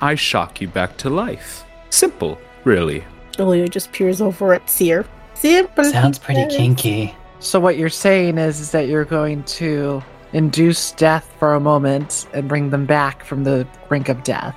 I 0.00 0.14
shock 0.14 0.60
you 0.60 0.68
back 0.68 0.96
to 0.98 1.10
life. 1.10 1.64
Simple, 1.90 2.38
really. 2.64 3.04
Julia 3.36 3.68
just 3.68 3.92
peers 3.92 4.20
over 4.20 4.54
at 4.54 4.68
Seer. 4.68 5.06
Simple. 5.34 5.84
Sounds 5.84 6.18
pretty 6.18 6.46
kinky. 6.54 7.14
So 7.38 7.58
what 7.58 7.76
you're 7.76 7.88
saying 7.88 8.38
is, 8.38 8.60
is 8.60 8.70
that 8.72 8.88
you're 8.88 9.04
going 9.04 9.42
to 9.44 10.02
induce 10.32 10.92
death 10.92 11.34
for 11.38 11.54
a 11.54 11.60
moment 11.60 12.26
and 12.32 12.48
bring 12.48 12.70
them 12.70 12.86
back 12.86 13.24
from 13.24 13.44
the 13.44 13.66
brink 13.88 14.08
of 14.08 14.22
death. 14.22 14.56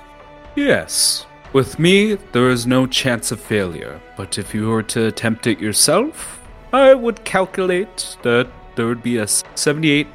Yes. 0.54 1.26
With 1.56 1.78
me, 1.78 2.16
there 2.32 2.50
is 2.50 2.66
no 2.66 2.86
chance 2.86 3.32
of 3.32 3.40
failure, 3.40 3.98
but 4.14 4.36
if 4.36 4.54
you 4.54 4.68
were 4.68 4.82
to 4.92 5.06
attempt 5.06 5.46
it 5.46 5.58
yourself, 5.58 6.38
I 6.70 6.92
would 6.92 7.24
calculate 7.24 8.18
that 8.20 8.46
there 8.74 8.84
would 8.84 9.02
be 9.02 9.16
a 9.16 9.24
78% 9.24 10.06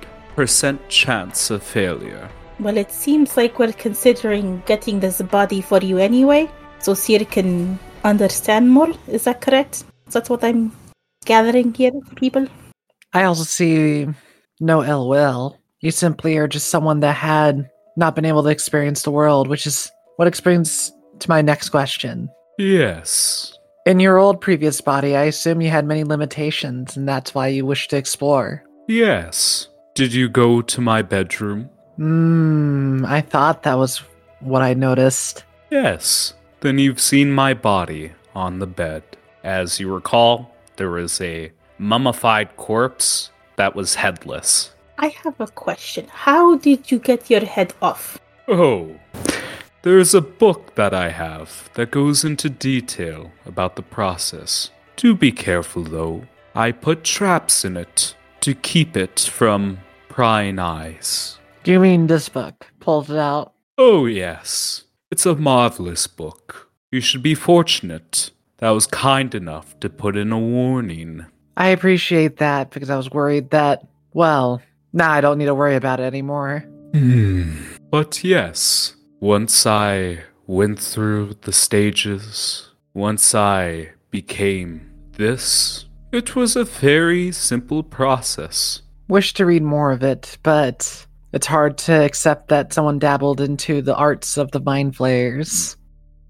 chance 0.88 1.50
of 1.50 1.64
failure. 1.64 2.30
Well, 2.60 2.78
it 2.78 2.92
seems 2.92 3.38
like 3.38 3.58
we're 3.58 3.74
considering 3.74 4.62
getting 4.68 5.00
this 5.00 5.20
body 5.20 5.62
for 5.62 5.80
you 5.80 5.98
anyway, 5.98 6.48
so 6.78 6.94
Seer 6.94 7.26
can 7.26 7.80
understand 8.04 8.70
more. 8.70 8.92
Is 9.08 9.24
that 9.24 9.42
correct? 9.42 9.84
That's 10.12 10.30
what 10.30 10.44
I'm 10.44 10.72
gathering 11.26 11.74
here, 11.74 11.94
people? 12.18 12.46
I 13.14 13.24
also 13.24 13.46
see 13.46 14.08
no 14.60 14.84
ill 14.84 15.10
will. 15.10 15.58
You 15.80 15.89
simply 15.89 16.38
are 16.38 16.48
just 16.48 16.70
someone 16.70 17.00
that 17.00 17.16
had 17.16 17.68
not 17.98 18.14
been 18.14 18.26
able 18.26 18.44
to 18.44 18.50
experience 18.50 19.02
the 19.02 19.10
world, 19.10 19.48
which 19.48 19.66
is 19.66 19.92
what 20.18 20.28
explains 20.28 20.94
to 21.22 21.30
my 21.30 21.41
next 21.41 21.69
question. 21.69 22.30
Yes. 22.57 23.57
In 23.86 23.99
your 23.99 24.17
old 24.17 24.41
previous 24.41 24.80
body, 24.82 25.15
I 25.15 25.24
assume 25.24 25.61
you 25.61 25.69
had 25.69 25.86
many 25.86 26.03
limitations, 26.03 26.95
and 26.95 27.07
that's 27.07 27.34
why 27.34 27.47
you 27.47 27.65
wish 27.65 27.88
to 27.88 27.97
explore. 27.97 28.63
Yes. 28.88 29.69
Did 29.95 30.13
you 30.13 30.30
go 30.30 30.61
to 30.61 30.82
my 30.82 31.01
bedroom? 31.01 31.69
Hmm, 31.95 33.05
I 33.05 33.22
thought 33.22 33.63
that 33.63 33.78
was 33.78 34.03
what 34.39 34.61
I 34.61 34.74
noticed. 34.74 35.43
Yes. 35.69 36.34
Then 36.59 36.78
you've 36.78 37.01
seen 37.01 37.32
my 37.32 37.53
body 37.53 38.11
on 38.36 38.59
the 38.59 38.67
bed. 38.67 39.03
As 39.43 39.80
you 39.80 39.91
recall, 39.91 40.53
there 40.76 40.91
was 40.91 41.19
a 41.19 41.51
mummified 41.80 42.55
corpse 42.57 43.32
that 43.55 43.76
was 43.76 43.95
headless. 43.95 44.76
I 44.99 45.07
have 45.24 45.39
a 45.39 45.47
question. 45.47 46.05
How 46.09 46.57
did 46.57 46.91
you 46.91 46.99
get 46.99 47.30
your 47.30 47.43
head 47.43 47.74
off? 47.82 48.19
Oh, 48.47 48.95
there's 49.84 50.13
a 50.13 50.21
book 50.21 50.75
that 50.75 50.93
I 50.93 51.09
have 51.09 51.69
that 51.73 51.91
goes 51.91 52.23
into 52.23 52.49
detail 52.49 53.32
about 53.45 53.75
the 53.75 53.82
process. 53.82 54.69
Do 54.95 55.15
be 55.15 55.32
careful 55.32 55.84
though. 55.84 56.27
I 56.53 56.71
put 56.71 57.03
traps 57.03 57.65
in 57.65 57.77
it 57.77 58.15
to 58.41 58.53
keep 58.53 58.95
it 58.95 59.19
from 59.19 59.79
prying 60.09 60.59
eyes. 60.59 61.39
Do 61.63 61.71
you 61.71 61.79
mean 61.79 62.07
this 62.07 62.29
book? 62.29 62.67
Pulled 62.79 63.09
it 63.09 63.17
out. 63.17 63.53
Oh, 63.77 64.05
yes. 64.05 64.84
It's 65.09 65.25
a 65.25 65.36
marvelous 65.36 66.07
book. 66.07 66.69
You 66.91 67.01
should 67.01 67.23
be 67.23 67.36
fortunate 67.36 68.32
that 68.57 68.67
I 68.67 68.71
was 68.71 68.86
kind 68.86 69.34
enough 69.34 69.79
to 69.79 69.89
put 69.89 70.17
in 70.17 70.32
a 70.32 70.39
warning. 70.39 71.25
I 71.55 71.67
appreciate 71.67 72.38
that 72.38 72.71
because 72.71 72.89
I 72.89 72.97
was 72.97 73.11
worried 73.11 73.51
that, 73.51 73.88
well, 74.13 74.61
now 74.93 75.11
I 75.11 75.21
don't 75.21 75.38
need 75.38 75.45
to 75.45 75.55
worry 75.55 75.75
about 75.75 75.99
it 75.99 76.03
anymore. 76.03 76.65
Hmm. 76.93 77.57
But 77.89 78.23
yes, 78.23 78.95
once 79.22 79.67
I 79.67 80.24
went 80.47 80.80
through 80.80 81.36
the 81.41 81.53
stages, 81.53 82.72
once 82.95 83.36
I 83.36 83.91
became 84.09 84.89
this, 85.13 85.86
it 86.11 86.36
was 86.36 86.55
a 86.55 86.65
very 86.65 87.32
simple 87.32 87.84
process. 87.84 88.82
Wish 89.07 89.34
to 89.36 89.45
read 89.45 89.61
more 89.61 89.91
of 89.91 90.01
it, 90.01 90.38
but 90.41 91.05
it's 91.34 91.45
hard 91.45 91.78
to 91.80 91.93
accept 91.93 92.49
that 92.49 92.74
someone 92.74 92.97
dabbled 92.97 93.39
into 93.39 93.82
the 93.82 93.95
arts 93.95 94.38
of 94.38 94.51
the 94.51 94.59
mind 94.59 94.95
flayers. 94.95 95.78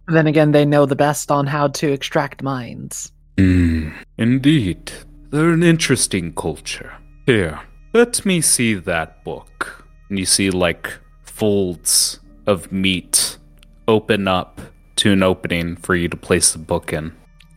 Then 0.07 0.27
again, 0.27 0.51
they 0.51 0.65
know 0.65 0.85
the 0.85 0.95
best 0.95 1.31
on 1.31 1.47
how 1.47 1.69
to 1.69 1.91
extract 1.91 2.43
minds. 2.43 3.13
Hmm. 3.37 3.91
Indeed, 4.17 4.91
they're 5.29 5.51
an 5.53 5.63
interesting 5.63 6.33
culture. 6.33 6.91
Here, 7.25 7.61
let 7.93 8.25
me 8.25 8.41
see 8.41 8.73
that 8.73 9.23
book. 9.23 9.85
And 10.09 10.19
you 10.19 10.25
see, 10.25 10.49
like, 10.49 10.91
folds 11.23 12.19
of 12.47 12.71
meat 12.71 13.37
open 13.87 14.27
up 14.27 14.61
to 14.97 15.11
an 15.13 15.23
opening 15.23 15.75
for 15.75 15.95
you 15.95 16.07
to 16.07 16.17
place 16.17 16.51
the 16.51 16.59
book 16.59 16.93
in. 16.93 17.13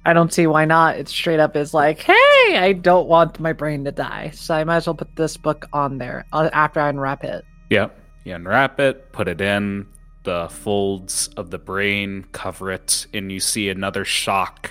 I 0.06 0.12
don't 0.12 0.32
see 0.32 0.46
why 0.46 0.64
not. 0.64 0.96
It 0.96 1.08
straight 1.08 1.40
up 1.40 1.56
is 1.56 1.72
like, 1.72 2.00
hey, 2.00 2.58
I 2.58 2.74
don't 2.78 3.08
want 3.08 3.40
my 3.40 3.52
brain 3.52 3.84
to 3.84 3.92
die, 3.92 4.30
so 4.34 4.54
I 4.54 4.64
might 4.64 4.76
as 4.76 4.86
well 4.86 4.94
put 4.94 5.16
this 5.16 5.36
book 5.36 5.66
on 5.72 5.98
there 5.98 6.26
uh, 6.32 6.50
after 6.52 6.80
I 6.80 6.90
unwrap 6.90 7.24
it. 7.24 7.44
Yep. 7.70 7.98
You 8.24 8.34
unwrap 8.34 8.80
it, 8.80 9.12
put 9.12 9.28
it 9.28 9.40
in, 9.40 9.86
the 10.24 10.48
folds 10.50 11.28
of 11.36 11.50
the 11.50 11.58
brain 11.58 12.24
cover 12.32 12.70
it, 12.70 13.06
and 13.12 13.30
you 13.30 13.40
see 13.40 13.68
another 13.68 14.04
shock 14.04 14.70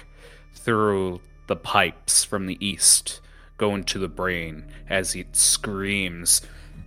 through 0.53 1.21
the 1.47 1.55
pipes 1.55 2.23
from 2.23 2.47
the 2.47 2.63
east 2.65 3.21
go 3.57 3.75
into 3.75 3.99
the 3.99 4.07
brain 4.07 4.65
as 4.89 5.15
it 5.15 5.35
screams. 5.35 6.41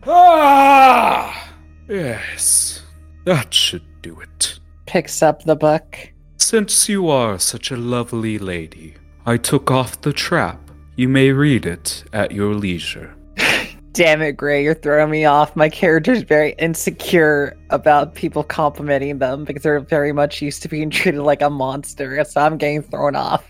Ah! 0.05 1.53
Yes, 1.89 2.83
that 3.27 3.53
should 3.53 3.85
do 4.03 4.18
it. 4.20 4.59
Picks 4.87 5.22
up 5.22 5.43
the 5.43 5.57
book. 5.57 5.99
Since 6.39 6.89
you 6.89 7.11
are 7.11 7.39
such 7.39 7.70
a 7.70 7.77
lovely 7.77 8.39
lady, 8.39 8.95
I 9.27 9.37
took 9.37 9.70
off 9.70 10.01
the 10.01 10.12
trap. 10.12 10.61
You 10.95 11.09
may 11.09 11.33
read 11.33 11.66
it 11.66 12.05
at 12.12 12.31
your 12.31 12.55
leisure. 12.55 13.14
Damn 13.93 14.22
it, 14.22 14.37
Gray, 14.37 14.62
you're 14.62 14.74
throwing 14.74 15.11
me 15.11 15.24
off. 15.24 15.57
My 15.57 15.68
character's 15.68 16.22
very 16.22 16.55
insecure 16.59 17.57
about 17.70 18.14
people 18.14 18.45
complimenting 18.45 19.18
them 19.18 19.45
because 19.45 19.64
they're 19.64 19.81
very 19.81 20.12
much 20.12 20.41
used 20.41 20.62
to 20.62 20.68
being 20.68 20.89
treated 20.89 21.22
like 21.22 21.43
a 21.43 21.51
monster, 21.51 22.22
so 22.24 22.41
I'm 22.41 22.57
getting 22.59 22.83
thrown 22.83 23.16
off. 23.16 23.45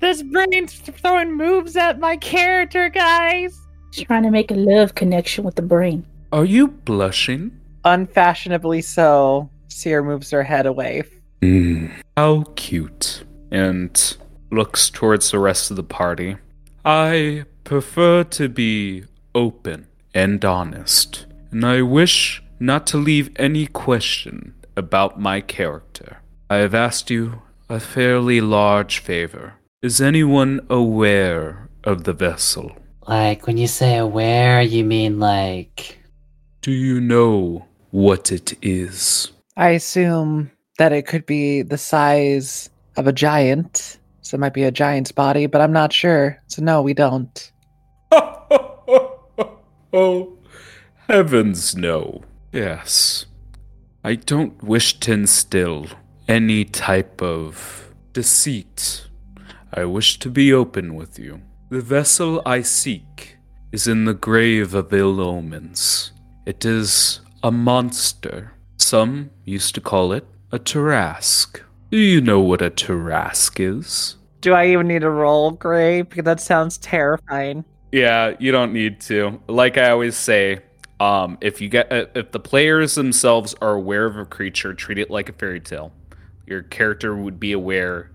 This 0.00 0.22
brain's 0.22 0.74
throwing 0.74 1.36
moves 1.36 1.76
at 1.76 2.00
my 2.00 2.16
character, 2.16 2.88
guys! 2.88 3.60
Trying 3.92 4.24
to 4.24 4.30
make 4.30 4.50
a 4.50 4.54
love 4.54 4.94
connection 4.94 5.44
with 5.44 5.54
the 5.54 5.62
brain. 5.62 6.06
Are 6.32 6.44
you 6.44 6.68
blushing? 6.68 7.57
Unfashionably 7.88 8.82
so, 8.82 9.48
Seer 9.68 10.02
moves 10.02 10.30
her 10.30 10.42
head 10.42 10.66
away. 10.66 11.04
Mm, 11.40 11.90
how 12.16 12.44
cute. 12.54 13.24
And 13.50 14.16
looks 14.50 14.90
towards 14.90 15.30
the 15.30 15.38
rest 15.38 15.70
of 15.70 15.76
the 15.76 15.82
party. 15.82 16.36
I 16.84 17.44
prefer 17.64 18.24
to 18.24 18.48
be 18.48 19.04
open 19.34 19.86
and 20.14 20.44
honest, 20.44 21.26
and 21.50 21.64
I 21.64 21.82
wish 21.82 22.42
not 22.60 22.86
to 22.88 22.98
leave 22.98 23.30
any 23.36 23.66
question 23.66 24.54
about 24.76 25.20
my 25.20 25.40
character. 25.40 26.18
I 26.50 26.56
have 26.56 26.74
asked 26.74 27.10
you 27.10 27.42
a 27.70 27.80
fairly 27.80 28.40
large 28.40 28.98
favor. 28.98 29.54
Is 29.80 30.00
anyone 30.00 30.60
aware 30.68 31.68
of 31.84 32.04
the 32.04 32.12
vessel? 32.12 32.76
Like, 33.06 33.46
when 33.46 33.56
you 33.56 33.66
say 33.66 33.96
aware, 33.96 34.60
you 34.60 34.84
mean 34.84 35.18
like. 35.18 35.98
Do 36.60 36.72
you 36.72 37.00
know 37.00 37.67
what 37.90 38.32
it 38.32 38.56
is? 38.62 39.32
I 39.56 39.70
assume 39.70 40.50
that 40.78 40.92
it 40.92 41.06
could 41.06 41.26
be 41.26 41.62
the 41.62 41.78
size 41.78 42.70
of 42.96 43.06
a 43.06 43.12
giant. 43.12 43.98
So 44.22 44.36
it 44.36 44.40
might 44.40 44.54
be 44.54 44.64
a 44.64 44.70
giant's 44.70 45.12
body, 45.12 45.46
but 45.46 45.60
I'm 45.60 45.72
not 45.72 45.92
sure. 45.92 46.40
So 46.48 46.62
no, 46.62 46.82
we 46.82 46.94
don't. 46.94 47.52
oh, 49.92 50.36
heavens 51.08 51.76
no. 51.76 52.22
Yes. 52.52 53.26
I 54.04 54.14
don't 54.14 54.62
wish 54.62 55.00
to 55.00 55.12
instill 55.12 55.86
any 56.28 56.64
type 56.64 57.20
of 57.22 57.92
deceit. 58.12 59.06
I 59.72 59.84
wish 59.84 60.18
to 60.20 60.30
be 60.30 60.52
open 60.52 60.94
with 60.94 61.18
you. 61.18 61.42
The 61.70 61.80
vessel 61.80 62.40
I 62.46 62.62
seek 62.62 63.36
is 63.72 63.86
in 63.86 64.04
the 64.04 64.14
grave 64.14 64.74
of 64.74 64.92
ill 64.92 65.20
omens. 65.20 66.12
It 66.46 66.64
is 66.64 67.20
a 67.42 67.50
monster. 67.50 68.52
Some 68.76 69.30
used 69.44 69.74
to 69.74 69.80
call 69.80 70.12
it 70.12 70.26
a 70.52 70.58
Tarrasque. 70.58 71.60
Do 71.90 71.98
you 71.98 72.20
know 72.20 72.40
what 72.40 72.62
a 72.62 72.70
Tarrasque 72.70 73.78
is? 73.78 74.16
Do 74.40 74.52
I 74.52 74.68
even 74.68 74.88
need 74.88 75.02
a 75.02 75.10
roll, 75.10 75.52
Gray? 75.52 76.02
Because 76.02 76.24
that 76.24 76.40
sounds 76.40 76.78
terrifying. 76.78 77.64
Yeah, 77.92 78.34
you 78.38 78.52
don't 78.52 78.72
need 78.72 79.00
to. 79.02 79.40
Like 79.48 79.78
I 79.78 79.90
always 79.90 80.16
say, 80.16 80.60
um, 81.00 81.38
if 81.40 81.60
you 81.60 81.68
get 81.68 81.90
uh, 81.92 82.06
if 82.14 82.32
the 82.32 82.40
players 82.40 82.94
themselves 82.94 83.54
are 83.60 83.74
aware 83.74 84.06
of 84.06 84.16
a 84.16 84.24
creature, 84.24 84.74
treat 84.74 84.98
it 84.98 85.10
like 85.10 85.28
a 85.28 85.32
fairy 85.32 85.60
tale. 85.60 85.92
Your 86.46 86.62
character 86.62 87.16
would 87.16 87.40
be 87.40 87.52
aware 87.52 88.10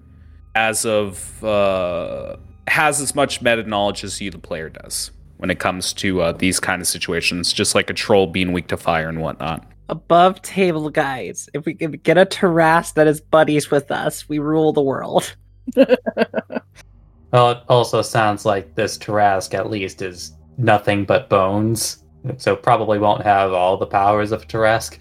as 0.55 0.85
of 0.85 1.43
uh, 1.43 2.37
has 2.67 3.01
as 3.01 3.15
much 3.15 3.41
meta 3.41 3.63
knowledge 3.63 4.03
as 4.03 4.21
you, 4.21 4.31
the 4.31 4.37
player, 4.37 4.69
does 4.69 5.11
when 5.43 5.51
it 5.51 5.59
comes 5.59 5.91
to 5.91 6.21
uh, 6.21 6.31
these 6.31 6.57
kind 6.57 6.81
of 6.81 6.87
situations. 6.87 7.51
Just 7.51 7.75
like 7.75 7.89
a 7.89 7.93
troll 7.93 8.27
being 8.27 8.53
weak 8.53 8.67
to 8.69 8.77
fire 8.77 9.09
and 9.09 9.21
whatnot. 9.21 9.69
Above 9.89 10.41
table 10.41 10.89
guys, 10.89 11.49
if 11.53 11.65
we 11.65 11.73
can 11.73 11.91
get 11.91 12.17
a 12.17 12.25
Tarrasque 12.25 12.93
that 12.93 13.07
is 13.07 13.19
buddies 13.19 13.69
with 13.69 13.91
us, 13.91 14.29
we 14.29 14.39
rule 14.39 14.71
the 14.71 14.81
world. 14.81 15.35
Well, 17.33 17.49
it 17.49 17.57
also 17.67 18.03
sounds 18.03 18.45
like 18.45 18.75
this 18.75 18.95
Tarrasque 18.95 19.55
at 19.55 19.67
least 19.67 20.03
is 20.03 20.33
nothing 20.59 21.03
but 21.03 21.29
bones, 21.29 22.03
so 22.37 22.55
probably 22.55 22.99
won't 22.99 23.23
have 23.23 23.53
all 23.53 23.75
the 23.75 23.87
powers 23.87 24.31
of 24.31 24.47
Tarrasque. 24.47 24.99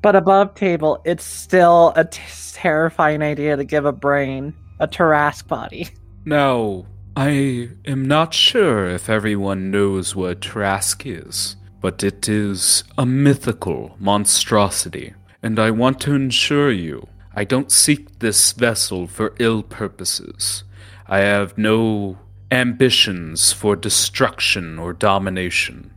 But 0.00 0.14
above 0.14 0.54
table, 0.54 1.02
it's 1.04 1.24
still 1.24 1.92
a 1.96 2.04
t- 2.04 2.22
terrifying 2.52 3.20
idea 3.20 3.56
to 3.56 3.64
give 3.64 3.84
a 3.84 3.90
brain 3.90 4.54
a 4.78 4.86
Tarrasque 4.86 5.48
body. 5.48 5.88
Now, 6.24 6.86
I 7.14 7.68
am 7.84 8.08
not 8.08 8.32
sure 8.32 8.88
if 8.88 9.10
everyone 9.10 9.70
knows 9.70 10.16
what 10.16 10.40
Tarrasque 10.40 11.26
is, 11.28 11.56
but 11.78 12.02
it 12.02 12.26
is 12.26 12.84
a 12.96 13.04
mythical 13.04 13.96
monstrosity, 13.98 15.12
and 15.42 15.58
I 15.58 15.72
want 15.72 16.00
to 16.02 16.16
assure 16.16 16.72
you 16.72 17.06
I 17.34 17.44
don't 17.44 17.70
seek 17.70 18.20
this 18.20 18.52
vessel 18.52 19.06
for 19.06 19.34
ill 19.38 19.62
purposes. 19.62 20.64
I 21.06 21.18
have 21.18 21.58
no 21.58 22.18
ambitions 22.50 23.52
for 23.52 23.76
destruction 23.76 24.78
or 24.78 24.94
domination. 24.94 25.92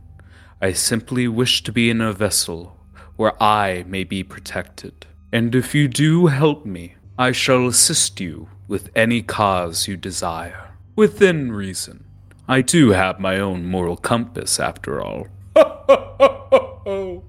I 0.60 0.72
simply 0.72 1.28
wish 1.28 1.62
to 1.62 1.72
be 1.72 1.88
in 1.88 2.02
a 2.02 2.12
vessel 2.12 2.76
where 3.16 3.42
I 3.42 3.86
may 3.88 4.04
be 4.04 4.22
protected. 4.22 5.06
And 5.32 5.54
if 5.54 5.74
you 5.74 5.88
do 5.88 6.26
help 6.26 6.66
me, 6.66 6.96
I 7.18 7.32
shall 7.32 7.66
assist 7.66 8.20
you 8.20 8.50
with 8.68 8.90
any 8.94 9.22
cause 9.22 9.88
you 9.88 9.96
desire. 9.96 10.65
Within 10.96 11.52
reason. 11.52 12.06
I 12.48 12.62
do 12.62 12.90
have 12.90 13.20
my 13.20 13.38
own 13.38 13.66
moral 13.66 13.96
compass, 13.96 14.58
after 14.58 15.02
all. 15.02 15.26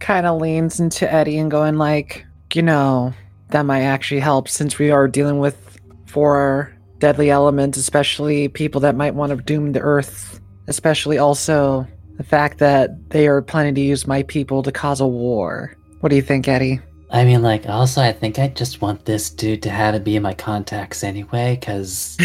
Kind 0.00 0.26
of 0.26 0.40
leans 0.40 0.80
into 0.80 1.12
Eddie 1.12 1.38
and 1.38 1.50
going 1.50 1.76
like, 1.76 2.26
you 2.52 2.62
know, 2.62 3.14
that 3.50 3.62
might 3.62 3.82
actually 3.82 4.20
help 4.20 4.48
since 4.48 4.78
we 4.78 4.90
are 4.90 5.06
dealing 5.06 5.38
with 5.38 5.78
four 6.06 6.76
deadly 6.98 7.30
elements, 7.30 7.78
especially 7.78 8.48
people 8.48 8.80
that 8.80 8.96
might 8.96 9.14
want 9.14 9.30
to 9.30 9.36
doom 9.36 9.72
the 9.72 9.80
earth, 9.80 10.40
especially 10.66 11.18
also 11.18 11.86
the 12.16 12.24
fact 12.24 12.58
that 12.58 13.10
they 13.10 13.28
are 13.28 13.42
planning 13.42 13.74
to 13.74 13.80
use 13.80 14.06
my 14.06 14.22
people 14.24 14.62
to 14.62 14.72
cause 14.72 15.00
a 15.00 15.06
war. 15.06 15.76
What 16.00 16.08
do 16.08 16.16
you 16.16 16.22
think, 16.22 16.48
Eddie? 16.48 16.80
I 17.10 17.24
mean, 17.24 17.42
like, 17.42 17.68
also, 17.68 18.02
I 18.02 18.12
think 18.12 18.38
I 18.38 18.48
just 18.48 18.80
want 18.82 19.04
this 19.04 19.30
dude 19.30 19.62
to 19.62 19.70
have 19.70 19.94
it 19.94 20.02
be 20.04 20.16
in 20.16 20.22
my 20.22 20.34
contacts 20.34 21.04
anyway, 21.04 21.56
because, 21.58 22.16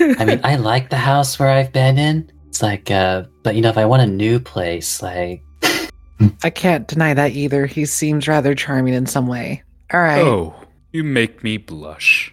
I 0.00 0.24
mean, 0.24 0.40
I 0.42 0.56
like 0.56 0.88
the 0.90 0.96
house 0.96 1.38
where 1.38 1.50
I've 1.50 1.72
been 1.72 1.98
in. 1.98 2.30
It's 2.48 2.62
like, 2.62 2.90
uh, 2.90 3.24
but 3.42 3.54
you 3.54 3.60
know, 3.60 3.68
if 3.68 3.78
I 3.78 3.84
want 3.84 4.02
a 4.02 4.06
new 4.06 4.40
place, 4.40 5.02
like, 5.02 5.42
I 6.42 6.50
can't 6.50 6.86
deny 6.88 7.14
that 7.14 7.32
either. 7.32 7.66
He 7.66 7.84
seems 7.84 8.28
rather 8.28 8.54
charming 8.54 8.94
in 8.94 9.06
some 9.06 9.26
way. 9.26 9.62
All 9.92 10.00
right. 10.00 10.20
Oh, 10.22 10.54
you 10.92 11.02
make 11.04 11.42
me 11.42 11.56
blush. 11.56 12.32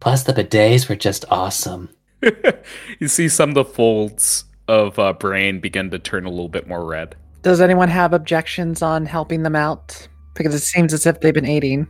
plus 0.00 0.22
the 0.22 0.32
bidets 0.32 0.88
were 0.88 0.96
just 0.96 1.24
awesome. 1.30 1.88
you 2.98 3.08
see 3.08 3.28
some 3.28 3.50
of 3.50 3.54
the 3.54 3.64
folds 3.64 4.44
of 4.68 4.98
uh, 4.98 5.12
brain 5.12 5.60
begin 5.60 5.90
to 5.90 5.98
turn 5.98 6.24
a 6.24 6.30
little 6.30 6.48
bit 6.48 6.66
more 6.66 6.84
red. 6.84 7.14
Does 7.42 7.60
anyone 7.60 7.88
have 7.88 8.12
objections 8.12 8.82
on 8.82 9.06
helping 9.06 9.42
them 9.42 9.54
out? 9.54 10.08
Because 10.36 10.54
it 10.54 10.62
seems 10.62 10.92
as 10.92 11.06
if 11.06 11.20
they've 11.20 11.34
been 11.34 11.46
aiding. 11.46 11.88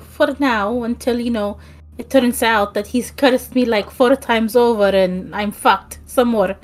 For 0.00 0.36
now, 0.38 0.82
until, 0.84 1.18
you 1.18 1.30
know, 1.30 1.58
it 1.98 2.10
turns 2.10 2.42
out 2.42 2.74
that 2.74 2.86
he's 2.86 3.10
cursed 3.10 3.54
me 3.54 3.64
like 3.64 3.90
four 3.90 4.14
times 4.16 4.54
over 4.54 4.88
and 4.88 5.34
I'm 5.34 5.50
fucked 5.50 5.98
some 6.06 6.28
more. 6.28 6.56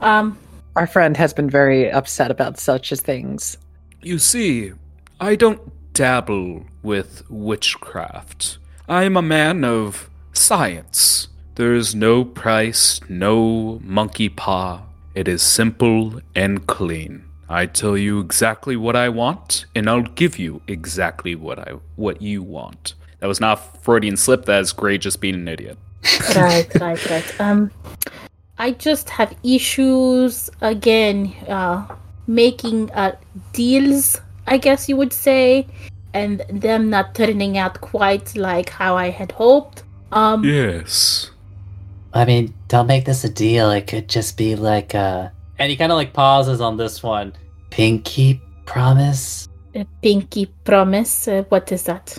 Um, 0.00 0.38
Our 0.76 0.86
friend 0.86 1.16
has 1.16 1.34
been 1.34 1.50
very 1.50 1.90
upset 1.90 2.30
about 2.30 2.58
such 2.58 2.92
as 2.92 3.00
things. 3.00 3.58
You 4.00 4.18
see, 4.18 4.72
I 5.20 5.34
don't 5.34 5.60
dabble 5.92 6.64
with 6.82 7.24
witchcraft. 7.28 8.58
I 8.88 9.04
am 9.04 9.16
a 9.16 9.22
man 9.22 9.64
of 9.64 10.08
science. 10.32 11.28
There 11.56 11.74
is 11.74 11.94
no 11.94 12.24
price, 12.24 13.00
no 13.08 13.80
monkey 13.82 14.28
paw. 14.28 14.82
It 15.14 15.26
is 15.26 15.42
simple 15.42 16.20
and 16.36 16.66
clean. 16.66 17.27
I 17.48 17.66
tell 17.66 17.96
you 17.96 18.20
exactly 18.20 18.76
what 18.76 18.94
I 18.94 19.08
want, 19.08 19.64
and 19.74 19.88
I'll 19.88 20.02
give 20.02 20.38
you 20.38 20.60
exactly 20.66 21.34
what 21.34 21.58
I 21.58 21.76
what 21.96 22.20
you 22.20 22.42
want. 22.42 22.94
That 23.20 23.26
was 23.26 23.40
not 23.40 23.82
Freudian 23.82 24.16
slip. 24.16 24.44
That 24.44 24.60
is 24.60 24.72
Gray 24.72 24.98
just 24.98 25.20
being 25.20 25.34
an 25.34 25.48
idiot. 25.48 25.78
right, 26.36 26.68
right, 26.80 27.10
right. 27.10 27.40
Um, 27.40 27.70
I 28.58 28.72
just 28.72 29.08
have 29.10 29.34
issues 29.42 30.50
again, 30.60 31.34
uh, 31.48 31.86
making 32.26 32.90
uh 32.92 33.16
deals. 33.52 34.20
I 34.46 34.58
guess 34.58 34.88
you 34.88 34.96
would 34.96 35.12
say, 35.12 35.66
and 36.12 36.44
them 36.50 36.90
not 36.90 37.14
turning 37.14 37.56
out 37.56 37.80
quite 37.80 38.36
like 38.36 38.68
how 38.68 38.96
I 38.96 39.08
had 39.10 39.32
hoped. 39.32 39.84
Um, 40.12 40.44
Yes. 40.44 41.30
I 42.14 42.24
mean, 42.24 42.54
don't 42.68 42.86
make 42.86 43.04
this 43.04 43.24
a 43.24 43.28
deal. 43.28 43.70
It 43.70 43.86
could 43.86 44.08
just 44.08 44.36
be 44.36 44.56
like 44.56 44.94
a 44.94 45.32
And 45.58 45.70
he 45.70 45.76
kind 45.76 45.90
of 45.90 45.96
like 45.96 46.12
pauses 46.12 46.60
on 46.60 46.76
this 46.76 47.02
one. 47.02 47.32
pinky 47.70 48.40
promise. 48.64 49.48
a 49.74 49.84
pinky 50.02 50.46
promise. 50.64 51.28
Uh, 51.28 51.44
what 51.48 51.70
is 51.72 51.82
that? 51.84 52.16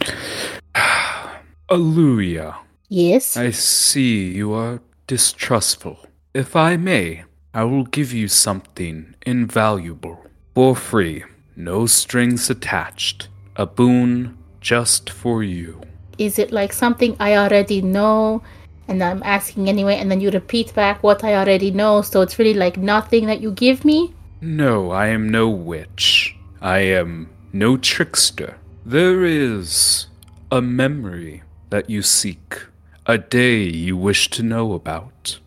Aluya. 1.70 2.56
Yes. 2.90 3.38
I 3.38 3.52
see 3.52 4.32
you 4.32 4.54
are 4.54 4.82
distrustful. 5.08 6.00
If 6.34 6.56
I 6.56 6.76
may, 6.78 7.24
I 7.54 7.64
will 7.64 7.86
give 7.86 8.14
you 8.14 8.28
something 8.28 9.16
invaluable. 9.26 10.26
For 10.56 10.76
free, 10.76 11.24
no 11.56 11.86
strings 11.86 12.50
attached. 12.50 13.30
A 13.56 13.66
boon 13.66 14.38
just 14.62 15.10
for 15.10 15.44
you. 15.44 15.82
Is 16.18 16.38
it 16.40 16.52
like 16.52 16.74
something 16.74 17.16
I 17.20 17.38
already 17.38 17.82
know? 17.82 18.42
And 18.90 19.04
I'm 19.04 19.22
asking 19.24 19.70
anyway, 19.70 19.98
and 19.98 20.10
then 20.10 20.20
you 20.20 20.32
repeat 20.32 20.74
back 20.74 21.04
what 21.04 21.24
I 21.24 21.36
already 21.36 21.70
know. 21.70 22.02
So 22.02 22.22
it's 22.22 22.40
really 22.40 22.56
like 22.56 22.76
nothing 22.76 23.28
that 23.28 23.40
you 23.40 23.52
give 23.52 23.86
me. 23.86 24.16
No, 24.42 24.90
I 24.90 25.08
am 25.08 25.30
no 25.30 25.48
witch. 25.48 26.36
I 26.60 26.80
am 26.80 27.30
no 27.54 27.78
trickster. 27.78 28.58
There 28.84 29.24
is 29.24 30.08
a 30.52 30.60
memory 30.60 31.44
that 31.70 31.88
you 31.88 32.02
seek, 32.02 32.58
a 33.06 33.20
day 33.20 33.62
you 33.62 33.96
wish 33.96 34.32
to 34.32 34.42
know 34.42 34.74
about. 34.74 35.40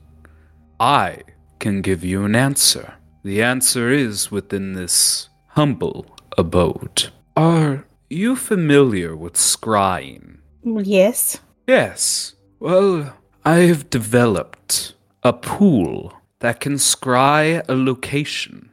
I 0.78 1.22
can 1.58 1.82
give 1.82 2.04
you 2.04 2.24
an 2.24 2.36
answer. 2.36 2.94
The 3.24 3.42
answer 3.42 3.90
is 3.90 4.30
within 4.30 4.74
this 4.74 5.28
humble 5.48 6.06
abode. 6.38 7.10
Are 7.36 7.86
you 8.08 8.36
familiar 8.36 9.16
with 9.16 9.34
scrying? 9.34 10.38
Yes. 10.64 11.40
Yes. 11.66 12.34
Well, 12.60 13.16
I 13.44 13.62
have 13.62 13.90
developed 13.90 14.94
a 15.24 15.32
pool 15.32 16.12
that 16.38 16.60
can 16.60 16.74
scry 16.74 17.60
a 17.68 17.74
location 17.74 18.70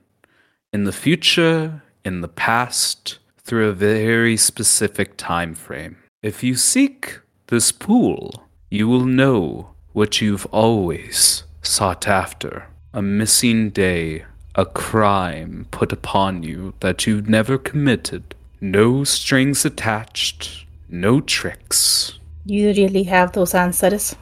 in 0.72 0.84
the 0.84 0.92
future, 0.92 1.82
in 2.06 2.22
the 2.22 2.28
past, 2.28 3.18
through 3.40 3.70
a 3.70 3.74
very 3.74 4.38
specific 4.38 5.18
time 5.18 5.56
frame. 5.56 5.98
If 6.22 6.44
you 6.44 6.54
seek 6.54 7.20
this 7.48 7.72
pool, 7.72 8.44
you 8.70 8.88
will 8.88 9.06
know 9.06 9.72
what 9.94 10.22
you've 10.22 10.46
always 10.52 11.46
sought 11.64 12.08
after 12.08 12.68
a 12.94 13.02
missing 13.02 13.72
day, 13.72 14.26
a 14.54 14.68
crime 14.68 15.66
put 15.72 15.92
upon 15.92 16.44
you 16.44 16.76
that 16.82 17.08
you've 17.08 17.28
never 17.28 17.58
committed. 17.58 18.36
No 18.62 19.04
strings 19.04 19.66
attached, 19.66 20.66
no 20.88 21.22
tricks. 21.22 22.20
You 22.46 22.68
really 22.68 23.04
have 23.06 23.32
those 23.32 23.56
answers. 23.56 24.16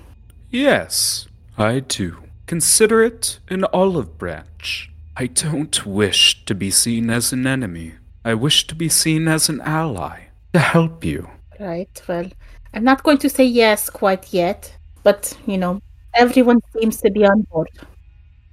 Yes, 0.50 1.28
I 1.58 1.80
do. 1.80 2.24
Consider 2.46 3.04
it 3.04 3.40
an 3.50 3.66
olive 3.74 4.18
branch. 4.18 4.90
I 5.16 5.28
don't 5.28 5.86
wish 5.86 6.46
to 6.46 6.56
be 6.56 6.72
seen 6.72 7.10
as 7.10 7.34
an 7.34 7.46
enemy. 7.46 7.94
I 8.24 8.34
wish 8.34 8.68
to 8.68 8.76
be 8.76 8.88
seen 8.88 9.28
as 9.28 9.50
an 9.50 9.62
ally 9.62 10.28
to 10.54 10.60
help 10.60 11.04
you. 11.04 11.30
Right. 11.60 12.02
Well, 12.08 12.30
I'm 12.74 12.84
not 12.84 13.04
going 13.04 13.18
to 13.20 13.30
say 13.30 13.44
yes 13.44 13.90
quite 13.90 14.32
yet, 14.34 14.78
but 15.04 15.38
you 15.46 15.58
know, 15.58 15.82
everyone 16.14 16.60
seems 16.74 17.02
to 17.02 17.12
be 17.12 17.26
on 17.26 17.42
board. 17.52 17.70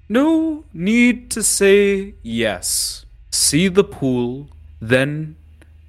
No 0.08 0.64
need 0.72 1.30
to 1.32 1.42
say 1.42 2.14
yes. 2.22 3.06
See 3.30 3.68
the 3.68 3.84
pool, 3.84 4.48
then 4.80 5.36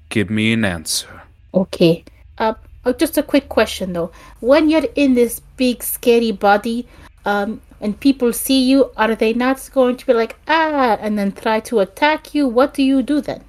give 0.09 0.29
me 0.29 0.53
an 0.53 0.65
answer. 0.65 1.23
Okay. 1.53 2.03
Uh, 2.37 2.53
oh, 2.85 2.93
just 2.93 3.17
a 3.17 3.23
quick 3.23 3.49
question 3.49 3.93
though. 3.93 4.11
When 4.39 4.69
you're 4.69 4.87
in 4.95 5.13
this 5.13 5.39
big 5.57 5.83
scary 5.83 6.31
body, 6.31 6.87
um, 7.25 7.61
and 7.81 7.99
people 7.99 8.31
see 8.33 8.63
you, 8.63 8.91
are 8.95 9.15
they 9.15 9.33
not 9.33 9.69
going 9.73 9.97
to 9.97 10.05
be 10.05 10.13
like 10.13 10.37
ah, 10.47 10.97
and 10.99 11.17
then 11.17 11.31
try 11.31 11.59
to 11.61 11.79
attack 11.79 12.33
you? 12.33 12.47
What 12.47 12.73
do 12.73 12.83
you 12.83 13.01
do 13.01 13.21
then? 13.21 13.43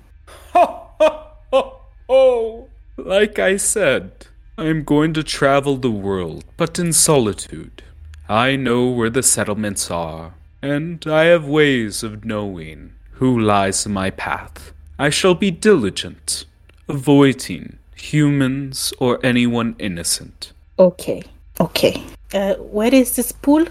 Ho, 0.52 0.88
ho, 1.00 1.26
ho, 1.52 1.80
ho. 2.08 2.68
Like 2.96 3.38
I 3.38 3.56
said, 3.56 4.26
I 4.58 4.64
am 4.64 4.84
going 4.84 5.12
to 5.14 5.22
travel 5.22 5.76
the 5.76 5.90
world, 5.90 6.44
but 6.56 6.78
in 6.78 6.92
solitude. 6.92 7.82
I 8.28 8.56
know 8.56 8.88
where 8.88 9.10
the 9.10 9.22
settlements 9.22 9.90
are, 9.90 10.34
and 10.62 11.04
I 11.06 11.24
have 11.24 11.46
ways 11.46 12.02
of 12.02 12.24
knowing 12.24 12.92
who 13.12 13.38
lies 13.38 13.86
in 13.86 13.92
my 13.92 14.10
path. 14.10 14.72
I 14.98 15.10
shall 15.10 15.34
be 15.34 15.50
diligent, 15.50 16.46
avoiding 16.88 17.78
humans 17.96 18.92
or 18.98 19.18
anyone 19.24 19.74
innocent. 19.78 20.52
Okay. 20.78 21.22
Okay. 21.60 22.02
Uh, 22.32 22.54
where 22.54 22.94
is 22.94 23.16
this 23.16 23.32
pool? 23.32 23.66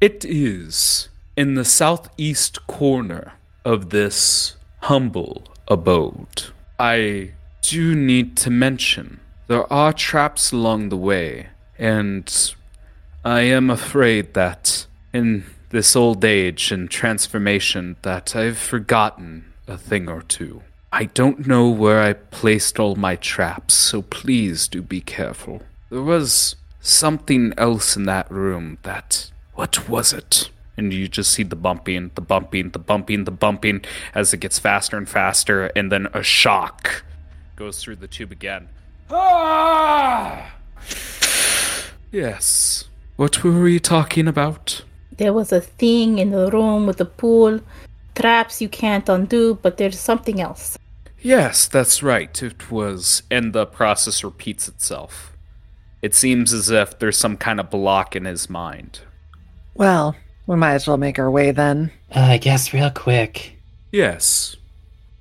It 0.00 0.24
is 0.24 1.08
in 1.36 1.54
the 1.54 1.64
southeast 1.64 2.66
corner 2.66 3.34
of 3.64 3.90
this 3.90 4.56
humble 4.82 5.44
abode. 5.68 6.44
I 6.78 7.32
do 7.62 7.94
need 7.94 8.36
to 8.38 8.50
mention 8.50 9.20
there 9.46 9.70
are 9.72 9.92
traps 9.92 10.52
along 10.52 10.88
the 10.88 10.96
way, 10.96 11.48
and 11.78 12.54
I 13.24 13.40
am 13.40 13.70
afraid 13.70 14.34
that 14.34 14.86
in 15.12 15.44
this 15.70 15.94
old 15.94 16.24
age 16.24 16.72
and 16.72 16.90
transformation 16.90 17.96
that 18.02 18.34
I've 18.34 18.58
forgotten 18.58 19.52
a 19.66 19.76
thing 19.76 20.08
or 20.08 20.22
two. 20.22 20.62
I 20.90 21.04
don't 21.04 21.46
know 21.46 21.68
where 21.68 22.02
I 22.02 22.14
placed 22.14 22.80
all 22.80 22.96
my 22.96 23.16
traps, 23.16 23.74
so 23.74 24.02
please 24.02 24.68
do 24.68 24.80
be 24.80 25.02
careful. 25.02 25.62
There 25.90 26.02
was 26.02 26.56
something 26.80 27.52
else 27.58 27.96
in 27.96 28.04
that 28.04 28.30
room 28.30 28.78
that 28.84 29.30
what 29.54 29.88
was 29.88 30.12
it? 30.12 30.50
And 30.78 30.92
you 30.92 31.08
just 31.08 31.32
see 31.32 31.42
the 31.42 31.56
bumping, 31.56 32.12
the 32.14 32.20
bumping, 32.20 32.70
the 32.70 32.78
bumping, 32.78 33.24
the 33.24 33.30
bumping 33.30 33.84
as 34.14 34.32
it 34.32 34.38
gets 34.38 34.58
faster 34.58 34.96
and 34.96 35.08
faster, 35.08 35.66
and 35.76 35.92
then 35.92 36.06
a 36.14 36.22
shock 36.22 37.04
goes 37.56 37.82
through 37.82 37.96
the 37.96 38.08
tube 38.08 38.32
again. 38.32 38.68
Ah! 39.10 40.54
Yes. 42.10 42.88
What 43.16 43.44
were 43.44 43.60
we 43.60 43.78
talking 43.80 44.28
about? 44.28 44.84
There 45.16 45.32
was 45.32 45.52
a 45.52 45.60
thing 45.60 46.18
in 46.18 46.30
the 46.30 46.50
room 46.50 46.86
with 46.86 46.98
the 46.98 47.04
pool, 47.04 47.60
traps 48.20 48.60
you 48.60 48.68
can't 48.68 49.08
undo, 49.08 49.58
but 49.62 49.76
there's 49.76 49.98
something 49.98 50.40
else. 50.40 50.78
Yes, 51.20 51.66
that's 51.66 52.02
right. 52.02 52.42
It 52.42 52.70
was. 52.70 53.22
And 53.30 53.52
the 53.52 53.66
process 53.66 54.22
repeats 54.22 54.68
itself. 54.68 55.32
It 56.02 56.14
seems 56.14 56.52
as 56.52 56.70
if 56.70 56.98
there's 56.98 57.16
some 57.18 57.36
kind 57.36 57.58
of 57.58 57.70
block 57.70 58.14
in 58.14 58.24
his 58.24 58.48
mind. 58.48 59.00
Well, 59.74 60.14
we 60.46 60.56
might 60.56 60.74
as 60.74 60.86
well 60.86 60.96
make 60.96 61.18
our 61.18 61.30
way 61.30 61.50
then. 61.50 61.90
Uh, 62.14 62.20
I 62.20 62.38
guess 62.38 62.72
real 62.72 62.90
quick, 62.90 63.56
Yes. 63.90 64.56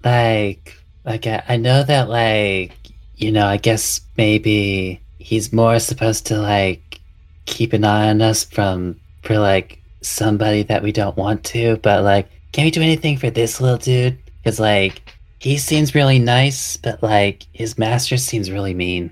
like, 0.03 0.75
like 1.05 1.25
I, 1.27 1.43
I 1.49 1.57
know 1.57 1.83
that, 1.83 2.09
like, 2.09 2.73
you 3.15 3.31
know, 3.31 3.47
I 3.47 3.57
guess 3.57 4.01
maybe 4.17 5.01
he's 5.19 5.51
more 5.51 5.79
supposed 5.79 6.25
to 6.27 6.37
like 6.39 6.99
keep 7.45 7.73
an 7.73 7.83
eye 7.83 8.09
on 8.09 8.21
us 8.21 8.43
from 8.43 8.99
for 9.23 9.39
like 9.39 9.79
somebody 10.01 10.63
that 10.63 10.83
we 10.83 10.91
don't 10.91 11.17
want 11.17 11.43
to, 11.45 11.77
but 11.77 12.03
like, 12.03 12.29
can 12.57 12.65
we 12.65 12.71
do 12.71 12.81
anything 12.81 13.17
for 13.17 13.29
this 13.29 13.61
little 13.61 13.77
dude? 13.77 14.17
Because 14.39 14.59
like, 14.59 15.13
he 15.37 15.59
seems 15.59 15.93
really 15.93 16.17
nice, 16.17 16.75
but 16.75 17.03
like, 17.03 17.45
his 17.53 17.77
master 17.77 18.17
seems 18.17 18.49
really 18.49 18.73
mean. 18.73 19.11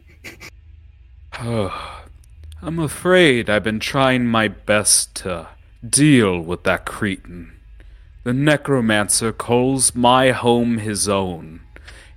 oh, 1.40 2.02
I'm 2.64 2.80
afraid 2.80 3.48
I've 3.48 3.64
been 3.64 3.80
trying 3.80 4.26
my 4.26 4.48
best 4.48 5.14
to 5.18 5.50
deal 5.88 6.40
with 6.40 6.64
that 6.64 6.88
cretin. 6.88 7.52
The 8.24 8.34
necromancer 8.34 9.32
calls 9.32 9.94
my 9.94 10.32
home 10.32 10.80
his 10.80 11.08
own. 11.08 11.60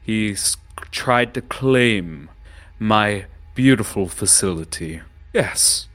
He's 0.01 0.57
tried 0.91 1.35
to 1.35 1.43
claim 1.43 2.31
my 2.79 3.27
beautiful 3.55 4.09
facility. 4.09 5.03
Yes, 5.35 5.89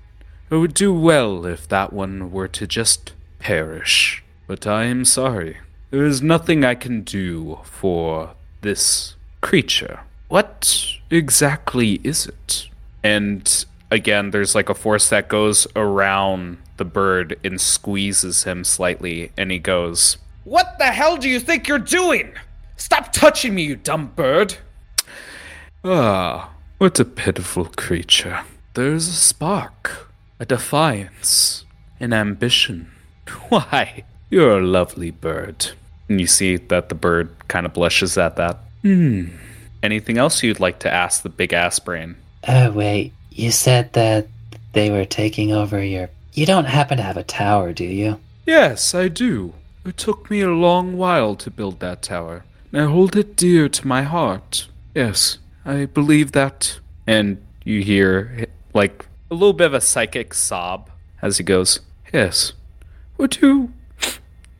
it 0.52 0.58
would 0.58 0.76
do 0.76 0.94
well 0.94 1.44
if 1.48 1.68
that 1.70 1.92
one 1.92 2.32
were 2.32 2.50
to 2.50 2.68
just 2.68 3.14
perish. 3.40 4.23
But 4.48 4.68
I 4.68 4.86
am 4.86 5.06
sorry. 5.06 5.58
There 5.92 6.06
is 6.06 6.22
nothing 6.22 6.66
I 6.66 6.76
can 6.76 7.02
do 7.02 7.60
for 7.64 8.34
this 8.62 9.16
creature. 9.42 10.02
What 10.28 10.88
exactly 11.10 12.02
is 12.04 12.28
it? 12.28 12.70
And 13.04 13.66
again, 13.92 14.32
there's 14.32 14.56
like 14.56 14.70
a 14.70 14.74
force 14.74 15.10
that 15.10 15.28
goes 15.28 15.68
around 15.76 16.58
the 16.78 16.86
bird 16.86 17.40
and 17.44 17.62
squeezes 17.62 18.44
him 18.44 18.64
slightly, 18.64 19.32
and 19.38 19.52
he 19.52 19.60
goes, 19.60 20.18
What 20.44 20.78
the 20.80 20.92
hell 20.92 21.18
do 21.18 21.30
you 21.30 21.40
think 21.40 21.68
you're 21.68 21.80
doing? 21.80 22.34
Stop 22.76 23.14
touching 23.14 23.54
me, 23.56 23.64
you 23.64 23.76
dumb 23.76 24.08
bird! 24.16 24.58
Ah, 25.86 26.52
what 26.80 27.00
a 27.00 27.06
pitiful 27.06 27.66
creature. 27.66 28.42
There's 28.74 29.08
a 29.08 29.12
spark, 29.12 30.10
a 30.40 30.46
defiance, 30.46 31.66
an 32.00 32.14
ambition. 32.14 32.92
Why, 33.50 34.04
you're 34.34 34.58
a 34.60 34.66
lovely 34.66 35.12
bird. 35.12 35.72
And 36.10 36.20
you 36.20 36.28
see 36.28 36.58
that 36.58 36.90
the 36.90 36.96
bird 36.96 37.30
kind 37.48 37.66
of 37.68 37.74
blushes 37.74 38.18
at 38.18 38.36
that. 38.38 38.58
Hmm. 38.82 39.28
Anything 39.84 40.18
else 40.18 40.42
you'd 40.42 40.60
like 40.60 40.80
to 40.80 40.92
ask 40.94 41.22
the 41.22 41.30
big 41.30 41.54
ass 41.54 41.78
brain? 41.80 42.16
Oh, 42.48 42.72
wait, 42.72 43.14
you 43.32 43.52
said 43.52 43.94
that 43.94 44.28
they 44.74 44.90
were 44.90 45.06
taking 45.06 45.52
over 45.52 45.84
your. 45.84 46.10
You 46.34 46.46
don't 46.46 46.66
happen 46.66 46.98
to 46.98 47.04
have 47.04 47.18
a 47.18 47.24
tower, 47.24 47.74
do 47.74 47.86
you? 47.86 48.20
Yes, 48.46 48.96
I 48.96 49.08
do. 49.08 49.54
It 49.86 49.98
took 49.98 50.32
me 50.32 50.42
a 50.42 50.50
long 50.50 50.98
while 50.98 51.36
to 51.36 51.52
build 51.52 51.80
that 51.80 52.02
tower. 52.02 52.44
and 52.72 52.82
I 52.82 52.86
hold 52.86 53.16
it 53.16 53.36
dear 53.36 53.70
to 53.70 53.88
my 53.88 54.02
heart. 54.02 54.68
Yes, 54.96 55.38
I 55.64 55.86
believe 55.86 56.32
that. 56.32 56.80
And 57.06 57.38
you 57.64 57.84
hear, 57.84 58.48
like, 58.74 59.06
a 59.30 59.36
little 59.36 59.54
bit 59.54 59.68
of 59.68 59.74
a 59.76 59.82
psychic 59.82 60.34
sob 60.34 60.90
as 61.22 61.38
he 61.38 61.44
goes, 61.44 61.82
Yes. 62.12 62.54
Would 63.18 63.42
you 63.42 63.74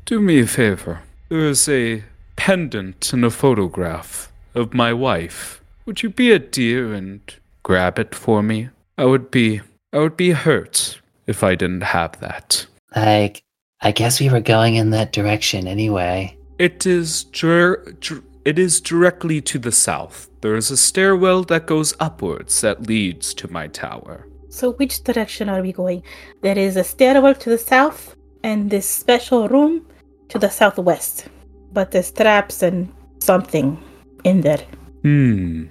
do 0.06 0.20
me 0.20 0.40
a 0.40 0.48
favor? 0.48 1.02
There 1.30 1.48
is 1.48 1.68
a 1.70 2.04
pendant 2.36 3.14
and 3.14 3.24
a 3.24 3.30
photograph 3.30 4.32
of 4.54 4.74
my 4.74 4.94
wife. 4.94 5.62
Would 5.86 6.04
you 6.04 6.10
be 6.10 6.32
a 6.32 6.40
dear 6.40 6.94
and 6.94 7.22
grab 7.64 8.00
it 8.00 8.14
for 8.14 8.44
me? 8.44 8.70
I 8.98 9.06
would 9.06 9.32
be 9.32 9.62
I 9.92 10.00
would 10.00 10.18
be 10.18 10.32
hurt 10.32 11.02
if 11.28 11.44
I 11.44 11.56
didn't 11.56 11.84
have 11.84 12.20
that. 12.20 12.66
Like, 12.96 13.44
I 13.82 13.92
guess 13.92 14.20
we 14.20 14.30
were 14.30 14.40
going 14.40 14.76
in 14.76 14.90
that 14.92 15.12
direction 15.12 15.68
anyway. 15.68 16.38
It 16.60 16.86
is 16.86 17.24
dir- 17.26 17.84
dir- 18.00 18.24
it 18.46 18.60
is 18.60 18.82
directly 18.82 19.42
to 19.42 19.58
the 19.58 19.72
south. 19.72 20.30
There 20.42 20.56
is 20.56 20.70
a 20.70 20.78
stairwell 20.78 21.44
that 21.44 21.66
goes 21.66 21.94
upwards 22.00 22.60
that 22.62 22.88
leads 22.88 23.34
to 23.36 23.52
my 23.52 23.68
tower. 23.68 24.28
So 24.50 24.74
which 24.74 25.04
direction 25.04 25.50
are 25.50 25.62
we 25.62 25.72
going? 25.72 26.04
There 26.42 26.58
is 26.58 26.76
a 26.76 26.84
stairwell 26.84 27.36
to 27.36 27.50
the 27.50 27.58
south 27.58 28.16
and 28.44 28.70
this 28.70 28.88
special 28.88 29.48
room 29.48 29.86
to 30.30 30.40
the 30.40 30.50
southwest. 30.50 31.28
But 31.72 31.92
there's 31.92 32.12
traps 32.12 32.62
and 32.64 32.92
something 33.20 33.78
in 34.24 34.42
there. 34.42 34.64
Hmm. 35.02 35.66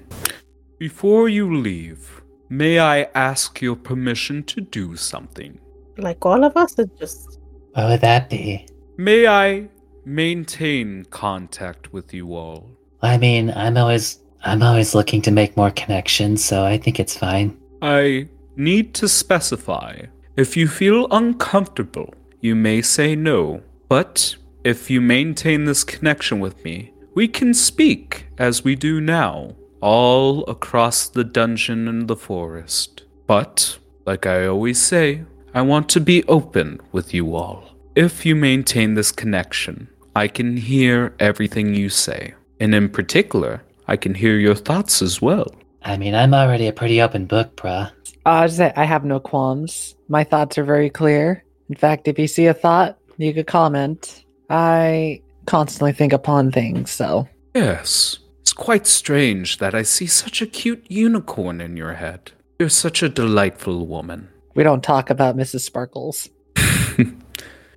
Before 0.78 1.28
you 1.28 1.56
leave, 1.56 2.22
may 2.48 2.80
I 2.80 3.08
ask 3.14 3.62
your 3.62 3.76
permission 3.76 4.42
to 4.44 4.60
do 4.60 4.96
something? 4.96 5.58
Like 5.96 6.24
all 6.26 6.44
of 6.44 6.56
us, 6.56 6.78
or 6.78 6.86
just 6.98 7.38
What 7.74 7.88
would 7.88 8.00
that 8.00 8.28
be? 8.28 8.66
May 8.96 9.26
I 9.26 9.68
maintain 10.04 11.04
contact 11.10 11.92
with 11.92 12.12
you 12.12 12.34
all? 12.34 12.68
I 13.02 13.16
mean, 13.18 13.52
I'm 13.54 13.76
always 13.76 14.18
I'm 14.44 14.62
always 14.62 14.94
looking 14.94 15.22
to 15.22 15.30
make 15.30 15.56
more 15.56 15.70
connections, 15.70 16.44
so 16.44 16.64
I 16.64 16.76
think 16.78 16.98
it's 16.98 17.16
fine. 17.16 17.56
I 17.80 18.28
need 18.56 18.92
to 18.94 19.08
specify. 19.08 20.02
If 20.36 20.56
you 20.56 20.66
feel 20.66 21.06
uncomfortable, 21.10 22.12
you 22.40 22.54
may 22.54 22.82
say 22.82 23.14
no. 23.14 23.62
But 23.88 24.34
if 24.64 24.90
you 24.90 25.00
maintain 25.00 25.64
this 25.64 25.84
connection 25.84 26.40
with 26.40 26.64
me, 26.64 26.92
we 27.14 27.28
can 27.28 27.52
speak 27.52 28.26
as 28.38 28.64
we 28.64 28.74
do 28.76 29.00
now, 29.00 29.54
all 29.80 30.44
across 30.44 31.08
the 31.08 31.24
dungeon 31.24 31.88
and 31.88 32.08
the 32.08 32.16
forest. 32.16 33.02
But, 33.26 33.78
like 34.06 34.26
I 34.26 34.46
always 34.46 34.80
say, 34.80 35.24
I 35.54 35.62
want 35.62 35.88
to 35.90 36.00
be 36.00 36.24
open 36.24 36.80
with 36.92 37.12
you 37.12 37.34
all. 37.34 37.68
If 37.94 38.24
you 38.24 38.34
maintain 38.34 38.94
this 38.94 39.12
connection, 39.12 39.88
I 40.16 40.28
can 40.28 40.56
hear 40.56 41.14
everything 41.18 41.74
you 41.74 41.88
say. 41.88 42.34
And 42.60 42.74
in 42.74 42.88
particular, 42.88 43.62
I 43.88 43.96
can 43.96 44.14
hear 44.14 44.38
your 44.38 44.54
thoughts 44.54 45.02
as 45.02 45.20
well. 45.20 45.54
I 45.82 45.96
mean, 45.96 46.14
I'm 46.14 46.32
already 46.32 46.68
a 46.68 46.72
pretty 46.72 47.02
open 47.02 47.26
book, 47.26 47.56
bruh. 47.56 47.90
I 48.24 48.46
say 48.46 48.72
I 48.76 48.84
have 48.84 49.04
no 49.04 49.18
qualms. 49.18 49.96
My 50.08 50.22
thoughts 50.22 50.56
are 50.56 50.64
very 50.64 50.88
clear. 50.88 51.44
In 51.68 51.74
fact, 51.74 52.06
if 52.06 52.18
you 52.18 52.28
see 52.28 52.46
a 52.46 52.54
thought, 52.54 52.98
you 53.18 53.34
could 53.34 53.48
comment. 53.48 54.24
I 54.50 55.20
constantly 55.46 55.92
think 55.92 56.12
upon 56.12 56.50
things, 56.52 56.90
so 56.90 57.28
Yes. 57.54 58.18
It's 58.40 58.52
quite 58.52 58.86
strange 58.86 59.58
that 59.58 59.74
I 59.74 59.82
see 59.82 60.06
such 60.06 60.42
a 60.42 60.46
cute 60.46 60.84
unicorn 60.90 61.60
in 61.60 61.76
your 61.76 61.94
head. 61.94 62.32
You're 62.58 62.68
such 62.68 63.02
a 63.02 63.08
delightful 63.08 63.86
woman. 63.86 64.28
we 64.54 64.62
don't 64.62 64.82
talk 64.82 65.10
about 65.10 65.36
Mrs. 65.36 65.60
Sparkles. 65.60 66.28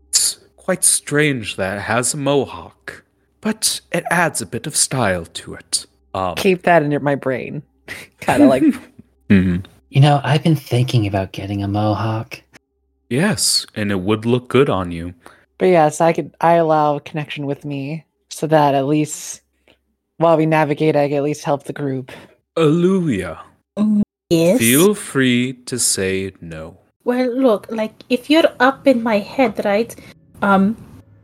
It's 0.09 0.39
quite 0.57 0.83
strange 0.83 1.55
that 1.57 1.77
it 1.77 1.81
has 1.81 2.13
a 2.13 2.17
mohawk, 2.17 3.03
but 3.41 3.81
it 3.91 4.03
adds 4.09 4.41
a 4.41 4.45
bit 4.45 4.65
of 4.67 4.75
style 4.75 5.25
to 5.25 5.53
it. 5.55 5.85
Um, 6.13 6.35
Keep 6.35 6.63
that 6.63 6.83
in 6.83 6.91
your, 6.91 7.01
my 7.01 7.15
brain. 7.15 7.63
kind 8.21 8.43
of 8.43 8.49
like 8.49 8.63
mhm. 9.29 9.65
You 9.89 10.01
know, 10.01 10.19
I've 10.23 10.43
been 10.43 10.55
thinking 10.55 11.05
about 11.07 11.31
getting 11.31 11.63
a 11.63 11.67
mohawk. 11.67 12.41
Yes, 13.09 13.65
and 13.75 13.91
it 13.91 13.99
would 14.01 14.25
look 14.25 14.47
good 14.49 14.69
on 14.69 14.91
you. 14.91 15.13
But 15.57 15.67
yes, 15.67 16.01
I 16.01 16.13
could 16.13 16.35
I 16.41 16.53
allow 16.53 16.99
connection 16.99 17.45
with 17.45 17.63
me 17.65 18.05
so 18.29 18.47
that 18.47 18.75
at 18.75 18.85
least 18.85 19.41
while 20.17 20.37
we 20.37 20.45
navigate 20.45 20.95
I 20.95 21.07
can 21.07 21.17
at 21.17 21.23
least 21.23 21.43
help 21.43 21.63
the 21.63 21.73
group. 21.73 22.11
Aluya, 22.57 23.39
yes. 24.29 24.59
feel 24.59 24.95
free 24.95 25.53
to 25.65 25.77
say 25.79 26.31
no. 26.41 26.77
Well, 27.03 27.27
look, 27.29 27.67
like 27.69 27.93
if 28.09 28.29
you're 28.29 28.51
up 28.59 28.87
in 28.87 29.03
my 29.03 29.19
head, 29.19 29.63
right? 29.63 29.95
Um, 30.41 30.75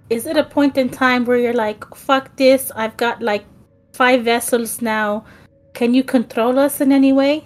is 0.10 0.26
it 0.26 0.38
a 0.38 0.44
point 0.44 0.78
in 0.78 0.90
time 0.90 1.26
where 1.26 1.38
you're 1.38 1.54
like, 1.54 1.84
"Fuck 1.96 2.36
this! 2.36 2.72
I've 2.76 2.98
got 2.98 3.22
like 3.22 3.46
five 3.94 4.24
vessels 4.24 4.82
now. 4.82 5.26
Can 5.74 5.94
you 5.94 6.04
control 6.04 6.60
us 6.60 6.82
in 6.82 6.92
any 6.92 7.14
way?" 7.14 7.44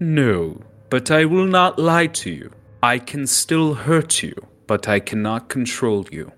No, 0.00 0.60
but 0.90 1.10
I 1.10 1.24
will 1.24 1.46
not 1.46 1.78
lie 1.78 2.08
to 2.22 2.30
you. 2.30 2.50
I 2.82 2.98
can 2.98 3.26
still 3.26 3.74
hurt 3.74 4.22
you, 4.22 4.34
but 4.68 4.86
I 4.86 5.00
cannot 5.00 5.48
control 5.48 6.06
you. 6.12 6.30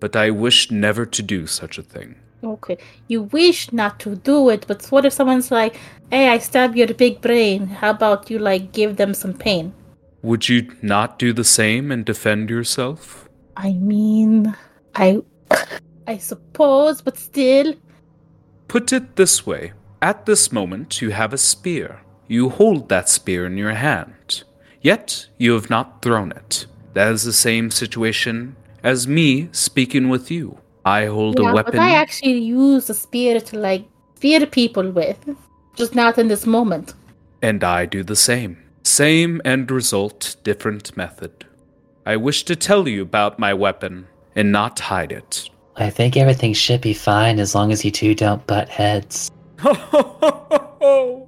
But 0.00 0.16
I 0.16 0.30
wish 0.30 0.72
never 0.72 1.06
to 1.06 1.22
do 1.22 1.46
such 1.46 1.78
a 1.78 1.82
thing. 1.82 2.16
Okay. 2.42 2.78
You 3.06 3.22
wish 3.22 3.72
not 3.72 4.00
to 4.00 4.16
do 4.16 4.48
it, 4.48 4.64
but 4.66 4.84
what 4.86 5.04
if 5.04 5.12
someone's 5.12 5.52
like, 5.52 5.78
"Hey, 6.10 6.28
I 6.28 6.38
stabbed 6.38 6.76
your 6.76 6.92
big 7.04 7.20
brain. 7.20 7.66
How 7.80 7.90
about 7.90 8.30
you 8.30 8.38
like 8.40 8.72
give 8.72 8.96
them 8.96 9.14
some 9.14 9.34
pain?" 9.34 9.72
Would 10.22 10.48
you 10.48 10.60
not 10.82 11.18
do 11.18 11.32
the 11.32 11.44
same 11.44 11.92
and 11.92 12.04
defend 12.04 12.50
yourself? 12.50 13.28
I 13.56 13.72
mean, 13.72 14.54
I, 14.94 15.22
I 16.06 16.18
suppose, 16.18 17.02
but 17.02 17.16
still. 17.16 17.74
Put 18.66 18.92
it 18.92 19.14
this 19.14 19.46
way 19.46 19.72
at 20.00 20.26
this 20.26 20.52
moment, 20.52 21.02
you 21.02 21.10
have 21.10 21.32
a 21.32 21.38
spear. 21.38 22.02
You 22.28 22.50
hold 22.50 22.88
that 22.88 23.08
spear 23.08 23.46
in 23.46 23.56
your 23.56 23.72
hand, 23.74 24.44
yet 24.80 25.26
you 25.38 25.54
have 25.54 25.70
not 25.70 26.02
thrown 26.02 26.30
it. 26.30 26.66
That 26.94 27.12
is 27.12 27.22
the 27.22 27.32
same 27.32 27.70
situation 27.70 28.56
as 28.82 29.06
me 29.06 29.48
speaking 29.52 30.08
with 30.08 30.30
you. 30.30 30.58
I 30.84 31.06
hold 31.06 31.38
yeah, 31.38 31.50
a 31.50 31.54
weapon. 31.54 31.72
but 31.72 31.80
I 31.80 31.94
actually 31.94 32.38
use 32.38 32.88
a 32.88 32.94
spear 32.94 33.40
to 33.40 33.58
like 33.58 33.84
fear 34.16 34.46
people 34.46 34.90
with, 34.90 35.18
just 35.76 35.94
not 35.94 36.18
in 36.18 36.28
this 36.28 36.46
moment. 36.46 36.94
And 37.42 37.62
I 37.62 37.86
do 37.86 38.02
the 38.02 38.16
same. 38.16 38.58
Same 38.82 39.42
end 39.44 39.70
result, 39.70 40.36
different 40.44 40.96
method. 40.96 41.46
I 42.06 42.16
wish 42.16 42.44
to 42.44 42.56
tell 42.56 42.88
you 42.88 43.02
about 43.02 43.38
my 43.38 43.52
weapon 43.52 44.06
and 44.34 44.50
not 44.50 44.80
hide 44.80 45.12
it. 45.12 45.50
I 45.76 45.90
think 45.90 46.16
everything 46.16 46.54
should 46.54 46.80
be 46.80 46.94
fine 46.94 47.38
as 47.38 47.54
long 47.54 47.70
as 47.70 47.84
you 47.84 47.90
two 47.90 48.14
don't 48.14 48.44
butt 48.46 48.68
heads. 48.68 49.30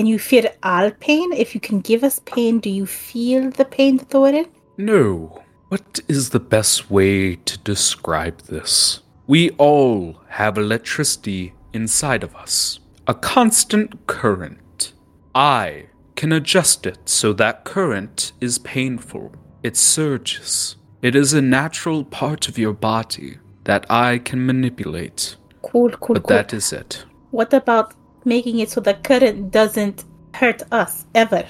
Can 0.00 0.06
you 0.06 0.18
feel 0.18 0.46
all 0.62 0.90
pain? 0.92 1.30
If 1.34 1.54
you 1.54 1.60
can 1.60 1.82
give 1.82 2.02
us 2.02 2.20
pain, 2.20 2.58
do 2.58 2.70
you 2.70 2.86
feel 2.86 3.50
the 3.50 3.66
pain 3.66 3.98
to 3.98 4.04
throw 4.06 4.24
it 4.24 4.34
in? 4.34 4.46
no. 4.78 5.42
What 5.68 6.00
is 6.08 6.30
the 6.30 6.40
best 6.40 6.90
way 6.90 7.36
to 7.36 7.58
describe 7.58 8.38
this? 8.54 9.02
We 9.26 9.50
all 9.50 10.16
have 10.28 10.56
electricity 10.56 11.52
inside 11.74 12.24
of 12.24 12.34
us, 12.34 12.80
a 13.06 13.12
constant 13.12 14.06
current. 14.06 14.94
I 15.34 15.88
can 16.16 16.32
adjust 16.32 16.86
it 16.86 17.00
so 17.04 17.34
that 17.34 17.66
current 17.66 18.32
is 18.40 18.58
painful. 18.58 19.32
It 19.62 19.76
surges. 19.76 20.76
It 21.02 21.14
is 21.14 21.34
a 21.34 21.42
natural 21.42 22.04
part 22.04 22.48
of 22.48 22.56
your 22.58 22.72
body 22.72 23.36
that 23.64 23.84
I 23.90 24.16
can 24.16 24.46
manipulate. 24.46 25.36
Cool, 25.60 25.90
cool, 25.90 26.14
But 26.14 26.22
cool. 26.24 26.36
that 26.36 26.54
is 26.54 26.72
it. 26.72 27.04
What 27.30 27.52
about 27.52 27.94
making 28.24 28.58
it 28.58 28.70
so 28.70 28.80
the 28.80 28.94
current 28.94 29.50
doesn't 29.50 30.04
hurt 30.34 30.62
us 30.72 31.06
ever? 31.14 31.44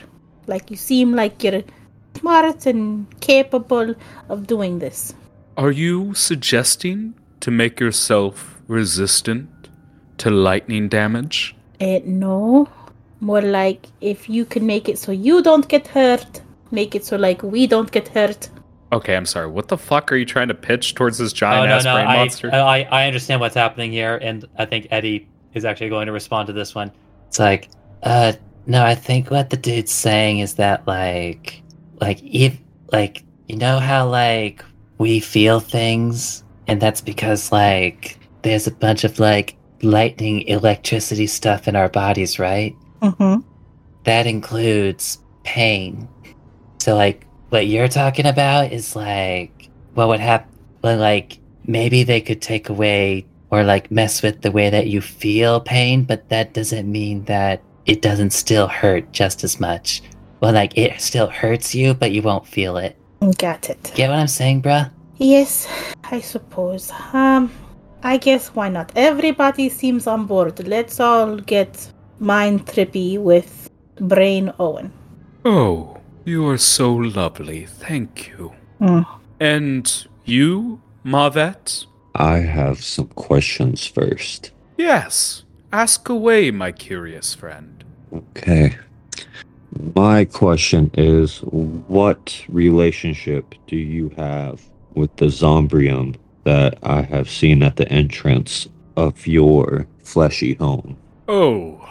Like 0.46 0.70
you 0.70 0.76
seem 0.76 1.14
like 1.14 1.42
you're 1.42 1.62
smart 2.16 2.66
and 2.66 3.06
capable 3.20 3.94
of 4.28 4.46
doing 4.46 4.78
this. 4.78 5.14
Are 5.56 5.70
you 5.70 6.14
suggesting 6.14 7.14
to 7.40 7.50
make 7.50 7.80
yourself 7.80 8.60
resistant 8.66 9.48
to 10.18 10.30
lightning 10.30 10.88
damage? 10.88 11.54
Uh, 11.80 12.00
no. 12.04 12.68
More 13.20 13.42
like 13.42 13.86
if 14.00 14.28
you 14.30 14.44
can 14.44 14.66
make 14.66 14.88
it 14.88 14.98
so 14.98 15.12
you 15.12 15.42
don't 15.42 15.68
get 15.68 15.86
hurt, 15.88 16.40
make 16.70 16.94
it 16.94 17.04
so 17.04 17.16
like 17.16 17.42
we 17.42 17.66
don't 17.66 17.90
get 17.90 18.08
hurt. 18.08 18.48
Okay, 18.92 19.14
I'm 19.14 19.26
sorry. 19.26 19.46
What 19.46 19.68
the 19.68 19.76
fuck 19.76 20.10
are 20.10 20.16
you 20.16 20.24
trying 20.24 20.48
to 20.48 20.54
pitch 20.54 20.94
towards 20.94 21.18
this 21.18 21.32
Oh 21.32 21.36
giant 21.36 21.68
no, 21.68 21.76
ass 21.76 21.84
no, 21.84 21.94
brain 21.94 22.06
I, 22.06 22.16
monster? 22.16 22.50
I 22.52 22.82
I 22.90 23.06
understand 23.06 23.40
what's 23.40 23.54
happening 23.54 23.92
here, 23.92 24.16
and 24.16 24.44
I 24.58 24.64
think 24.64 24.88
Eddie 24.90 25.28
is 25.54 25.64
actually 25.64 25.88
going 25.88 26.06
to 26.06 26.12
respond 26.12 26.46
to 26.46 26.52
this 26.52 26.74
one. 26.74 26.90
It's 27.28 27.38
like, 27.38 27.68
uh, 28.02 28.32
no, 28.66 28.84
I 28.84 28.94
think 28.94 29.30
what 29.30 29.50
the 29.50 29.56
dude's 29.56 29.92
saying 29.92 30.40
is 30.40 30.54
that, 30.54 30.86
like, 30.86 31.62
like, 32.00 32.20
if, 32.22 32.58
like, 32.92 33.24
you 33.48 33.56
know 33.56 33.78
how, 33.78 34.08
like, 34.08 34.64
we 34.98 35.20
feel 35.20 35.60
things? 35.60 36.44
And 36.66 36.80
that's 36.80 37.00
because, 37.00 37.50
like, 37.50 38.18
there's 38.42 38.66
a 38.66 38.70
bunch 38.70 39.04
of, 39.04 39.18
like, 39.18 39.56
lightning 39.82 40.42
electricity 40.42 41.26
stuff 41.26 41.66
in 41.66 41.74
our 41.74 41.88
bodies, 41.88 42.38
right? 42.38 42.76
Mm-hmm. 43.02 43.40
That 44.04 44.26
includes 44.26 45.18
pain. 45.42 46.08
So, 46.78 46.94
like, 46.96 47.26
what 47.48 47.66
you're 47.66 47.88
talking 47.88 48.26
about 48.26 48.72
is, 48.72 48.94
like, 48.94 49.68
what 49.94 50.08
would 50.08 50.20
happen, 50.20 50.50
like, 50.82 51.38
maybe 51.66 52.04
they 52.04 52.20
could 52.20 52.40
take 52.40 52.68
away 52.68 53.26
or 53.50 53.64
like 53.64 53.90
mess 53.90 54.22
with 54.22 54.42
the 54.42 54.50
way 54.50 54.70
that 54.70 54.86
you 54.86 55.00
feel 55.00 55.60
pain, 55.60 56.04
but 56.04 56.28
that 56.28 56.54
doesn't 56.54 56.90
mean 56.90 57.24
that 57.24 57.62
it 57.86 58.02
doesn't 58.02 58.30
still 58.30 58.68
hurt 58.68 59.12
just 59.12 59.42
as 59.44 59.58
much. 59.60 60.02
Well, 60.40 60.52
like 60.52 60.76
it 60.76 61.00
still 61.00 61.26
hurts 61.28 61.74
you, 61.74 61.94
but 61.94 62.12
you 62.12 62.22
won't 62.22 62.46
feel 62.46 62.76
it. 62.76 62.96
Got 63.38 63.68
it. 63.68 63.92
Get 63.94 64.08
what 64.08 64.18
I'm 64.18 64.28
saying, 64.28 64.62
bruh? 64.62 64.90
Yes, 65.18 65.68
I 66.04 66.20
suppose. 66.20 66.90
Um, 67.12 67.52
I 68.02 68.16
guess 68.16 68.48
why 68.48 68.70
not? 68.70 68.92
Everybody 68.96 69.68
seems 69.68 70.06
on 70.06 70.26
board. 70.26 70.66
Let's 70.66 70.98
all 71.00 71.36
get 71.36 71.92
mind 72.18 72.66
trippy 72.66 73.18
with 73.18 73.68
Brain 73.96 74.52
Owyn. 74.58 74.90
oh, 75.44 75.96
you 76.24 76.46
are 76.48 76.58
so 76.58 76.92
lovely. 76.92 77.66
Thank 77.66 78.28
you. 78.28 78.52
Hmm. 78.78 79.02
And 79.40 80.06
you, 80.24 80.80
Mavet? 81.04 81.86
I 82.14 82.38
have 82.38 82.82
some 82.82 83.08
questions 83.08 83.86
first. 83.86 84.50
Yes. 84.76 85.44
Ask 85.72 86.08
away, 86.08 86.50
my 86.50 86.72
curious 86.72 87.34
friend. 87.34 87.84
Okay. 88.12 88.76
My 89.94 90.24
question 90.24 90.90
is 90.94 91.38
what 91.38 92.44
relationship 92.48 93.54
do 93.66 93.76
you 93.76 94.08
have 94.16 94.60
with 94.94 95.14
the 95.16 95.26
Zombrium 95.26 96.16
that 96.44 96.78
I 96.82 97.02
have 97.02 97.30
seen 97.30 97.62
at 97.62 97.76
the 97.76 97.88
entrance 97.88 98.68
of 98.96 99.26
your 99.26 99.86
fleshy 100.02 100.54
home? 100.54 100.96
Oh, 101.28 101.86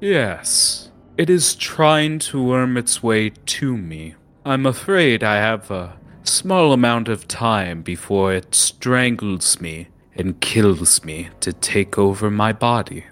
yes. 0.00 0.90
It 1.16 1.30
is 1.30 1.54
trying 1.54 2.18
to 2.20 2.42
worm 2.42 2.76
its 2.76 3.02
way 3.02 3.30
to 3.30 3.76
me. 3.76 4.14
I'm 4.44 4.66
afraid 4.66 5.22
I 5.22 5.36
have 5.36 5.70
a 5.70 5.96
small 6.24 6.72
amount 6.72 7.08
of 7.08 7.28
time 7.28 7.82
before 7.82 8.32
it 8.32 8.54
strangles 8.54 9.60
me 9.60 9.88
and 10.14 10.40
kills 10.40 11.04
me 11.04 11.30
to 11.40 11.52
take 11.52 11.98
over 11.98 12.30
my 12.30 12.52
body. 12.52 13.04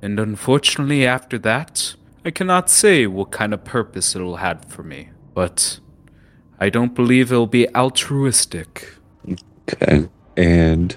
And 0.00 0.18
unfortunately, 0.18 1.06
after 1.06 1.38
that, 1.38 1.94
I 2.24 2.30
cannot 2.30 2.70
say 2.70 3.06
what 3.06 3.30
kind 3.30 3.52
of 3.52 3.64
purpose 3.64 4.14
it'll 4.14 4.36
have 4.36 4.64
for 4.66 4.82
me. 4.82 5.10
But 5.34 5.80
I 6.58 6.70
don't 6.70 6.94
believe 6.94 7.30
it'll 7.30 7.46
be 7.46 7.68
altruistic. 7.74 8.94
Okay. 9.68 10.08
And 10.36 10.96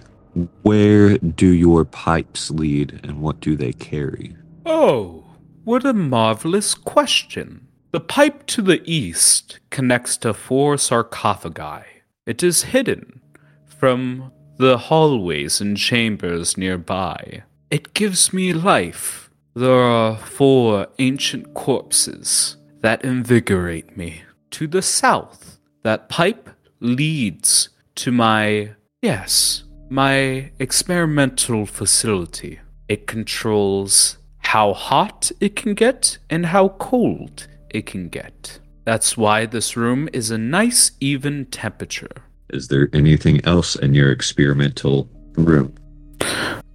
where 0.62 1.18
do 1.18 1.48
your 1.48 1.86
pipes 1.86 2.52
lead 2.52 3.00
and 3.04 3.22
what 3.22 3.40
do 3.40 3.56
they 3.56 3.74
carry? 3.74 4.36
Oh, 4.66 5.26
what 5.64 5.86
a 5.86 5.94
marvelous 5.94 6.74
question. 6.74 7.67
The 7.98 8.04
pipe 8.04 8.46
to 8.54 8.62
the 8.62 8.84
east 8.86 9.60
connects 9.72 10.18
to 10.18 10.32
four 10.32 10.78
sarcophagi. 10.78 11.84
It 12.28 12.44
is 12.44 12.66
hidden 12.66 13.22
from 13.66 14.32
the 14.58 14.78
hallways 14.78 15.60
and 15.62 15.76
chambers 15.76 16.60
nearby. 16.60 17.42
It 17.72 17.96
gives 17.96 18.32
me 18.32 18.54
life. 18.54 19.32
There 19.56 19.82
are 19.82 20.16
four 20.16 20.90
ancient 21.00 21.56
corpses 21.56 22.58
that 22.82 23.04
invigorate 23.04 23.98
me. 23.98 24.22
To 24.52 24.68
the 24.68 24.84
south, 24.84 25.58
that 25.82 26.08
pipe 26.08 26.52
leads 26.80 27.70
to 27.96 28.12
my, 28.12 28.76
yes, 29.02 29.64
my 29.90 30.52
experimental 30.60 31.66
facility. 31.66 32.60
It 32.88 33.08
controls 33.08 34.20
how 34.38 34.74
hot 34.76 35.32
it 35.40 35.56
can 35.56 35.74
get 35.74 36.20
and 36.30 36.46
how 36.46 36.70
cold 36.78 37.48
it 37.70 37.86
can 37.86 38.10
get. 38.10 38.60
That's 38.86 39.18
why 39.18 39.46
this 39.46 39.76
room 39.76 40.08
is 40.14 40.32
a 40.32 40.38
nice, 40.38 40.92
even 41.00 41.46
temperature. 41.48 42.24
Is 42.50 42.70
there 42.70 42.90
anything 42.94 43.44
else 43.44 43.76
in 43.76 43.94
your 43.94 44.12
experimental 44.12 45.10
room? 45.36 45.76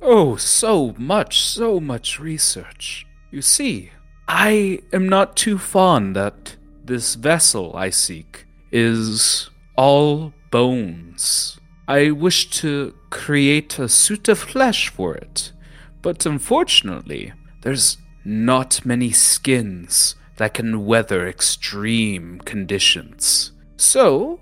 Oh, 0.00 0.36
so 0.36 0.94
much, 0.98 1.40
so 1.40 1.80
much 1.80 2.20
research. 2.20 3.06
You 3.30 3.40
see, 3.40 3.92
I 4.28 4.80
am 4.92 5.08
not 5.08 5.36
too 5.36 5.58
fond 5.58 6.16
that 6.16 6.56
this 6.84 7.14
vessel 7.14 7.74
I 7.74 7.90
seek 7.90 8.46
is 8.70 9.48
all 9.76 10.34
bones. 10.50 11.58
I 11.88 12.10
wish 12.10 12.50
to 12.60 12.94
create 13.10 13.78
a 13.78 13.88
suit 13.88 14.28
of 14.28 14.38
flesh 14.38 14.88
for 14.88 15.14
it, 15.14 15.52
but 16.02 16.26
unfortunately, 16.26 17.32
there's 17.62 17.96
not 18.24 18.84
many 18.84 19.10
skins 19.10 20.14
that 20.42 20.54
can 20.54 20.84
weather 20.84 21.28
extreme 21.28 22.40
conditions. 22.40 23.52
So, 23.76 24.40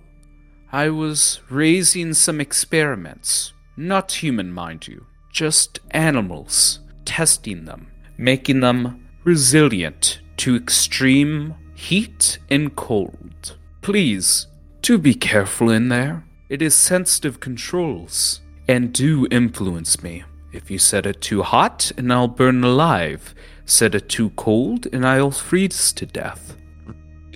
I 0.73 0.89
was 0.89 1.41
raising 1.51 2.15
some 2.15 2.41
experiments, 2.41 3.53
not 3.77 4.11
human, 4.23 4.51
mind 4.51 4.89
you, 4.89 5.05
just 5.31 5.79
animals, 5.91 6.81
testing 7.05 7.67
them, 7.67 7.91
making 8.17 8.61
them 8.61 9.07
resilient 9.25 10.21
to 10.39 10.57
extreme 10.57 11.55
heat 11.75 12.39
and 12.49 12.75
cold. 12.75 13.59
Please, 13.83 14.47
do 14.81 14.97
be 14.97 15.13
careful 15.13 15.69
in 15.69 15.91
there. 15.91 16.25
It 16.49 16.63
is 16.63 16.75
sensitive 16.75 17.41
controls, 17.41 18.41
and 18.67 18.91
do 18.95 19.27
influence 19.31 20.03
me. 20.03 20.25
If 20.51 20.71
you 20.71 20.79
set 20.79 21.05
it 21.05 21.21
too 21.21 21.43
hot, 21.43 21.93
and 21.99 22.11
I'll 22.11 22.27
burn 22.27 22.65
alive. 22.65 23.35
Set 23.71 23.95
it 23.95 24.09
too 24.09 24.31
cold, 24.31 24.89
and 24.93 25.07
I'll 25.07 25.31
freeze 25.31 25.93
to 25.93 26.05
death. 26.05 26.57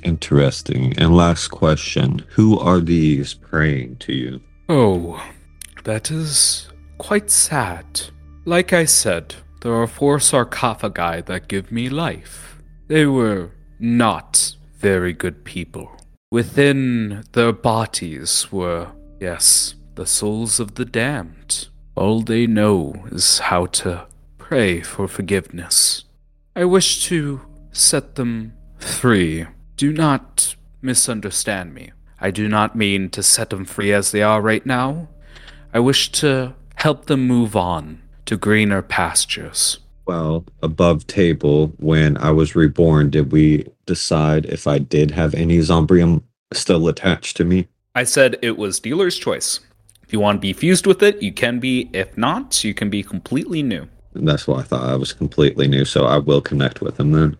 Interesting. 0.02 0.93
And 0.98 1.16
last 1.16 1.48
question 1.48 2.24
Who 2.31 2.59
are 2.59 2.81
these 2.81 3.35
praying 3.35 3.98
to 3.98 4.12
you? 4.12 4.40
Oh, 4.69 5.24
that 5.85 6.11
is 6.11 6.69
quite 6.98 7.31
sad. 7.31 7.86
Like 8.44 8.73
I 8.73 8.85
said, 8.85 9.36
there 9.62 9.74
are 9.74 9.86
four 9.86 10.19
sarcophagi 10.19 11.23
that 11.23 11.47
give 11.47 11.70
me 11.70 11.89
life. 11.89 12.61
They 12.89 13.06
were 13.06 13.52
not 13.78 14.56
very 14.78 15.12
good 15.12 15.44
people. 15.44 15.89
Within 16.32 17.23
their 17.31 17.52
bodies 17.52 18.51
were, 18.51 18.89
yes, 19.20 19.77
the 19.94 20.05
souls 20.05 20.59
of 20.59 20.74
the 20.74 20.85
damned. 20.85 21.69
All 21.94 22.23
they 22.23 22.48
know 22.48 23.05
is 23.12 23.39
how 23.39 23.66
to 23.66 24.09
pray 24.36 24.81
for 24.81 25.06
forgiveness. 25.06 26.05
I 26.56 26.64
wish 26.64 27.05
to 27.06 27.40
set 27.72 28.14
them 28.14 28.52
free. 28.78 29.47
Do 29.76 29.93
not 29.93 30.55
misunderstand 30.81 31.74
me. 31.74 31.90
I 32.20 32.31
do 32.31 32.47
not 32.48 32.76
mean 32.76 33.10
to 33.10 33.24
set 33.24 33.51
them 33.51 33.64
free 33.64 33.93
as 33.93 34.12
they 34.12 34.22
are 34.22 34.40
right 34.40 34.64
now. 34.64 35.09
I 35.72 35.81
wish 35.81 36.12
to 36.12 36.55
help 36.76 37.06
them 37.06 37.26
move 37.26 37.56
on 37.56 38.02
to 38.26 38.36
greener 38.36 38.82
pastures. 38.82 39.78
Well, 40.06 40.44
above 40.62 41.09
table, 41.09 41.72
when 41.78 42.16
I 42.18 42.31
was 42.31 42.55
reborn, 42.55 43.10
did 43.10 43.32
we 43.32 43.66
decide 43.86 44.47
if 44.47 44.68
I 44.68 44.78
did 44.78 45.10
have 45.10 45.35
any 45.35 45.59
Zombrium 45.59 46.22
still 46.52 46.86
attached 46.86 47.36
to 47.39 47.44
me? 47.44 47.66
I 47.97 48.05
said 48.05 48.39
it 48.43 48.56
was 48.56 48.78
dealer's 48.78 49.18
choice. 49.18 49.59
If 50.05 50.12
you 50.12 50.20
want 50.20 50.36
to 50.36 50.40
be 50.40 50.52
fused 50.52 50.86
with 50.86 51.02
it, 51.02 51.20
you 51.20 51.32
can 51.32 51.59
be. 51.59 51.90
If 51.93 52.16
not, 52.16 52.62
you 52.62 52.74
can 52.74 52.90
be 52.90 53.02
completely 53.02 53.62
new. 53.62 53.89
And 54.14 54.26
that's 54.26 54.46
why 54.46 54.60
I 54.60 54.62
thought 54.62 54.88
I 54.88 54.96
was 54.96 55.12
completely 55.12 55.68
new, 55.68 55.84
so 55.84 56.04
I 56.06 56.18
will 56.18 56.40
connect 56.40 56.80
with 56.80 56.98
him 56.98 57.12
then. 57.12 57.36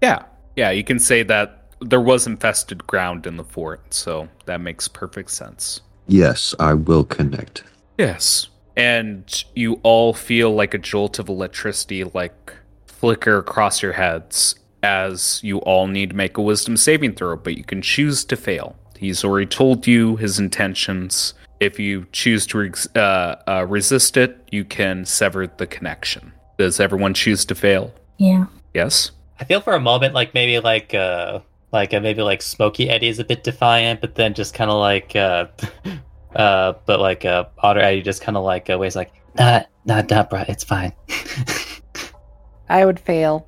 Yeah. 0.00 0.24
Yeah, 0.56 0.70
you 0.70 0.82
can 0.82 0.98
say 0.98 1.22
that 1.22 1.72
there 1.80 2.00
was 2.00 2.26
infested 2.26 2.86
ground 2.86 3.26
in 3.26 3.36
the 3.36 3.44
fort, 3.44 3.94
so 3.94 4.28
that 4.46 4.60
makes 4.60 4.88
perfect 4.88 5.30
sense. 5.30 5.82
Yes, 6.08 6.54
I 6.58 6.74
will 6.74 7.04
connect. 7.04 7.62
Yes. 7.96 8.48
And 8.76 9.44
you 9.54 9.74
all 9.82 10.14
feel 10.14 10.54
like 10.54 10.74
a 10.74 10.78
jolt 10.78 11.18
of 11.18 11.28
electricity 11.28 12.04
like 12.04 12.54
flicker 12.86 13.38
across 13.38 13.82
your 13.82 13.92
heads 13.92 14.56
as 14.82 15.40
you 15.42 15.58
all 15.58 15.86
need 15.86 16.10
to 16.10 16.16
make 16.16 16.36
a 16.36 16.42
wisdom 16.42 16.76
saving 16.76 17.14
throw, 17.14 17.36
but 17.36 17.56
you 17.56 17.64
can 17.64 17.82
choose 17.82 18.24
to 18.24 18.36
fail. 18.36 18.76
He's 18.96 19.24
already 19.24 19.46
told 19.46 19.86
you 19.86 20.16
his 20.16 20.38
intentions. 20.38 21.34
If 21.60 21.78
you 21.78 22.06
choose 22.12 22.46
to 22.48 22.62
ex- 22.62 22.88
uh, 22.94 23.36
uh, 23.46 23.66
resist 23.68 24.16
it, 24.16 24.46
you 24.52 24.64
can 24.64 25.04
sever 25.04 25.46
the 25.46 25.66
connection. 25.66 26.32
Does 26.58 26.80
everyone 26.80 27.14
choose 27.14 27.44
to 27.46 27.54
fail? 27.54 27.92
Yeah. 28.18 28.46
Yes? 28.74 29.10
I 29.40 29.44
feel 29.44 29.60
for 29.60 29.74
a 29.74 29.80
moment 29.80 30.14
like 30.14 30.34
maybe 30.34 30.58
like 30.58 30.94
uh 30.94 31.40
like 31.72 31.94
uh, 31.94 32.00
maybe 32.00 32.22
like 32.22 32.42
Smoky 32.42 32.88
Eddie 32.88 33.08
is 33.08 33.18
a 33.18 33.24
bit 33.24 33.44
defiant, 33.44 34.00
but 34.00 34.14
then 34.14 34.34
just 34.34 34.54
kind 34.54 34.70
of 34.70 34.78
like 34.78 35.14
uh 35.14 35.46
uh 36.34 36.74
but 36.86 37.00
like 37.00 37.24
uh 37.24 37.44
Otter 37.58 37.80
Eddie 37.80 38.02
just 38.02 38.22
kind 38.22 38.36
of 38.36 38.44
like 38.44 38.68
uh, 38.70 38.78
ways 38.78 38.96
like 38.96 39.12
Not, 39.36 39.68
not, 39.84 40.10
not, 40.10 40.30
bro. 40.30 40.44
It's 40.48 40.64
fine. 40.64 40.92
I 42.68 42.84
would 42.84 43.00
fail. 43.00 43.46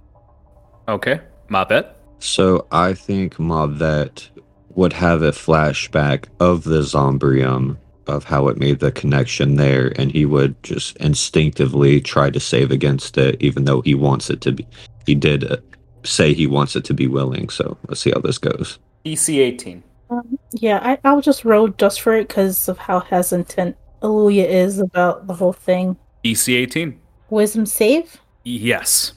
Okay. 0.88 1.20
Mavet? 1.48 1.92
So 2.20 2.66
I 2.70 2.94
think 2.94 3.34
Mavet 3.36 4.28
would 4.74 4.92
have 4.92 5.22
a 5.22 5.32
flashback 5.32 6.26
of 6.38 6.64
the 6.64 6.80
Zombrium, 6.80 7.76
of 8.10 8.24
how 8.24 8.48
it 8.48 8.58
made 8.58 8.80
the 8.80 8.92
connection 8.92 9.56
there, 9.56 9.92
and 9.96 10.12
he 10.12 10.24
would 10.24 10.60
just 10.62 10.96
instinctively 10.98 12.00
try 12.00 12.30
to 12.30 12.40
save 12.40 12.70
against 12.70 13.16
it, 13.18 13.36
even 13.40 13.64
though 13.64 13.80
he 13.80 13.94
wants 13.94 14.30
it 14.30 14.40
to 14.42 14.52
be. 14.52 14.66
He 15.06 15.14
did 15.14 15.50
uh, 15.50 15.56
say 16.04 16.34
he 16.34 16.46
wants 16.46 16.76
it 16.76 16.84
to 16.84 16.94
be 16.94 17.06
willing, 17.06 17.48
so 17.48 17.76
let's 17.88 18.00
see 18.00 18.10
how 18.10 18.20
this 18.20 18.38
goes. 18.38 18.78
DC 19.04 19.38
18. 19.38 19.82
Um, 20.10 20.38
yeah, 20.52 20.80
I, 20.82 20.98
I'll 21.04 21.20
just 21.20 21.44
roll 21.44 21.68
just 21.68 22.00
for 22.00 22.14
it 22.16 22.28
because 22.28 22.68
of 22.68 22.78
how 22.78 23.00
hesitant 23.00 23.76
Aluya 24.02 24.46
is 24.46 24.78
about 24.78 25.26
the 25.26 25.34
whole 25.34 25.52
thing. 25.52 25.96
DC 26.24 26.54
18. 26.54 27.00
Wisdom 27.30 27.64
save? 27.64 28.20
Yes. 28.44 29.12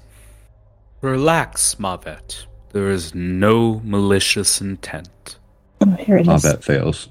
Relax, 1.02 1.76
Mavet. 1.76 2.46
There 2.72 2.90
is 2.90 3.14
no 3.14 3.82
malicious 3.84 4.62
intent. 4.62 5.38
Oh, 5.82 5.92
here 5.92 6.18
it 6.18 6.28
is. 6.28 6.28
Mavet 6.28 6.64
fails. 6.64 7.10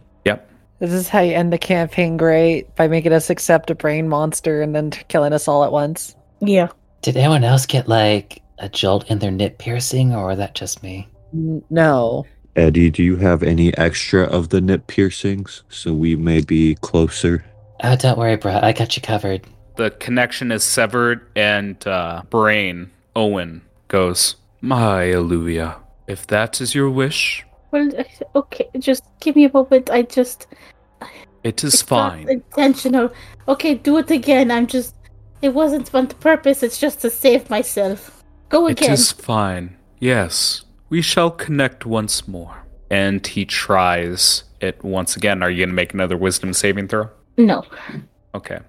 Yep. 0.83 0.91
This 0.91 1.01
is 1.01 1.09
how 1.09 1.21
you 1.21 1.33
end 1.35 1.53
the 1.53 1.59
campaign 1.59 2.17
great 2.17 2.75
by 2.75 2.89
making 2.89 3.13
us 3.13 3.31
accept 3.31 3.71
a 3.71 3.75
brain 3.75 4.09
monster 4.09 4.63
and 4.63 4.75
then 4.75 4.91
t- 4.91 5.03
killing 5.09 5.33
us 5.33 5.47
all 5.47 5.63
at 5.65 5.71
once. 5.71 6.17
Yeah. 6.41 6.69
Did 7.03 7.17
anyone 7.17 7.45
else 7.45 7.67
get 7.67 7.87
like 7.89 8.43
a 8.59 8.69
jolt 8.69 9.09
in 9.11 9.21
their 9.21 9.31
nip 9.31 9.59
piercing, 9.59 10.13
or 10.13 10.27
was 10.27 10.39
that 10.39 10.55
just 10.55 10.83
me? 10.83 11.09
N- 11.33 11.63
No. 11.71 12.27
Eddie, 12.57 12.91
do 12.91 13.03
you 13.03 13.17
have 13.17 13.43
any 13.43 13.77
extra 13.79 14.25
of 14.25 14.49
the 14.51 14.61
nip 14.61 14.87
piercings 14.89 15.63
so 15.69 15.93
we 15.93 16.17
may 16.17 16.41
be 16.41 16.75
closer? 16.77 17.45
Oh, 17.83 17.97
don't 17.97 18.19
worry, 18.19 18.37
bro. 18.37 18.59
I 18.63 18.73
got 18.73 18.95
you 18.97 19.03
covered. 19.03 19.43
The 19.77 19.91
connection 19.93 20.53
is 20.53 20.63
severed, 20.63 21.27
and 21.35 21.85
uh, 21.87 22.23
Brain, 22.29 22.91
Owyn, 23.17 23.63
goes, 23.89 24.37
My 24.61 25.05
Aluya, 25.05 25.77
if 26.07 26.27
that 26.27 26.61
is 26.61 26.75
your 26.75 26.91
wish, 26.91 27.45
Well, 27.73 27.91
okay, 28.37 28.69
just 28.79 29.05
give 29.21 29.35
me 29.35 29.47
a 29.47 29.53
moment. 29.53 29.91
I 29.91 30.03
just. 30.03 30.47
it 31.43 31.65
is 31.65 31.83
fine. 31.83 32.29
intentional. 32.29 33.11
Okay, 33.49 33.75
do 33.75 33.99
it 33.99 34.11
again. 34.11 34.51
I'm 34.51 34.67
just. 34.67 34.95
It 35.41 35.55
wasn't 35.55 35.93
on 35.95 36.07
purpose. 36.07 36.63
It's 36.63 36.79
just 36.79 37.01
to 37.01 37.11
save 37.11 37.51
myself. 37.51 38.23
Go 38.51 38.69
again. 38.69 38.91
It 38.91 38.95
is 38.95 39.11
fine. 39.11 39.77
Yes, 39.99 40.63
we 40.91 41.03
shall 41.03 41.31
connect 41.31 41.87
once 41.87 42.29
more. 42.29 42.59
And 42.91 43.27
he 43.27 43.47
tries 43.47 44.45
it 44.61 44.85
once 44.85 45.17
again. 45.17 45.43
Are 45.43 45.51
you 45.51 45.59
going 45.61 45.71
to 45.71 45.75
make 45.75 45.95
another 45.95 46.17
wisdom 46.17 46.53
saving 46.53 46.89
throw? 46.89 47.09
No. 47.39 47.65
Okay. 48.35 48.61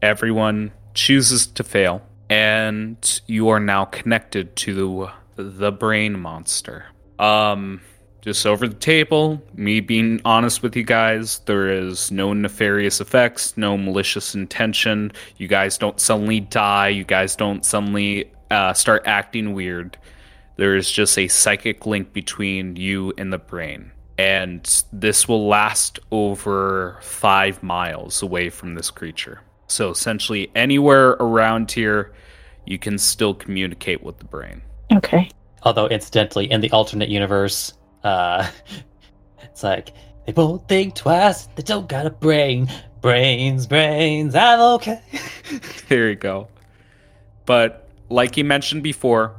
Everyone 0.00 0.70
chooses 0.94 1.46
to 1.48 1.64
fail, 1.64 2.02
and 2.30 3.20
you 3.26 3.48
are 3.48 3.58
now 3.58 3.84
connected 3.86 4.54
to 4.56 5.08
the 5.36 5.72
brain 5.72 6.18
monster. 6.18 6.86
Um, 7.18 7.80
just 8.24 8.46
over 8.46 8.66
the 8.66 8.74
table, 8.74 9.42
me 9.54 9.80
being 9.80 10.18
honest 10.24 10.62
with 10.62 10.74
you 10.74 10.82
guys, 10.82 11.40
there 11.40 11.68
is 11.68 12.10
no 12.10 12.32
nefarious 12.32 12.98
effects, 12.98 13.54
no 13.58 13.76
malicious 13.76 14.34
intention. 14.34 15.12
You 15.36 15.46
guys 15.46 15.76
don't 15.76 16.00
suddenly 16.00 16.40
die. 16.40 16.88
You 16.88 17.04
guys 17.04 17.36
don't 17.36 17.66
suddenly 17.66 18.30
uh, 18.50 18.72
start 18.72 19.02
acting 19.04 19.52
weird. 19.52 19.98
There 20.56 20.74
is 20.74 20.90
just 20.90 21.18
a 21.18 21.28
psychic 21.28 21.84
link 21.84 22.14
between 22.14 22.76
you 22.76 23.12
and 23.18 23.30
the 23.30 23.38
brain. 23.38 23.92
And 24.16 24.84
this 24.90 25.28
will 25.28 25.46
last 25.46 25.98
over 26.10 26.98
five 27.02 27.62
miles 27.62 28.22
away 28.22 28.48
from 28.48 28.74
this 28.74 28.90
creature. 28.90 29.42
So 29.66 29.90
essentially, 29.90 30.50
anywhere 30.54 31.10
around 31.20 31.70
here, 31.70 32.14
you 32.64 32.78
can 32.78 32.96
still 32.96 33.34
communicate 33.34 34.02
with 34.02 34.18
the 34.18 34.24
brain. 34.24 34.62
Okay. 34.94 35.28
Although, 35.64 35.88
incidentally, 35.88 36.50
in 36.50 36.62
the 36.62 36.70
alternate 36.70 37.10
universe, 37.10 37.74
uh, 38.04 38.48
it's 39.42 39.62
like 39.62 39.92
they 40.26 40.32
won't 40.32 40.68
think 40.68 40.94
twice. 40.94 41.46
They 41.56 41.62
don't 41.62 41.88
got 41.88 42.06
a 42.06 42.10
brain. 42.10 42.70
Brains, 43.00 43.66
brains. 43.66 44.34
I'm 44.34 44.60
okay. 44.76 45.00
There 45.88 46.08
you 46.08 46.14
go. 46.14 46.48
But 47.44 47.90
like 48.08 48.36
you 48.38 48.44
mentioned 48.44 48.82
before, 48.82 49.36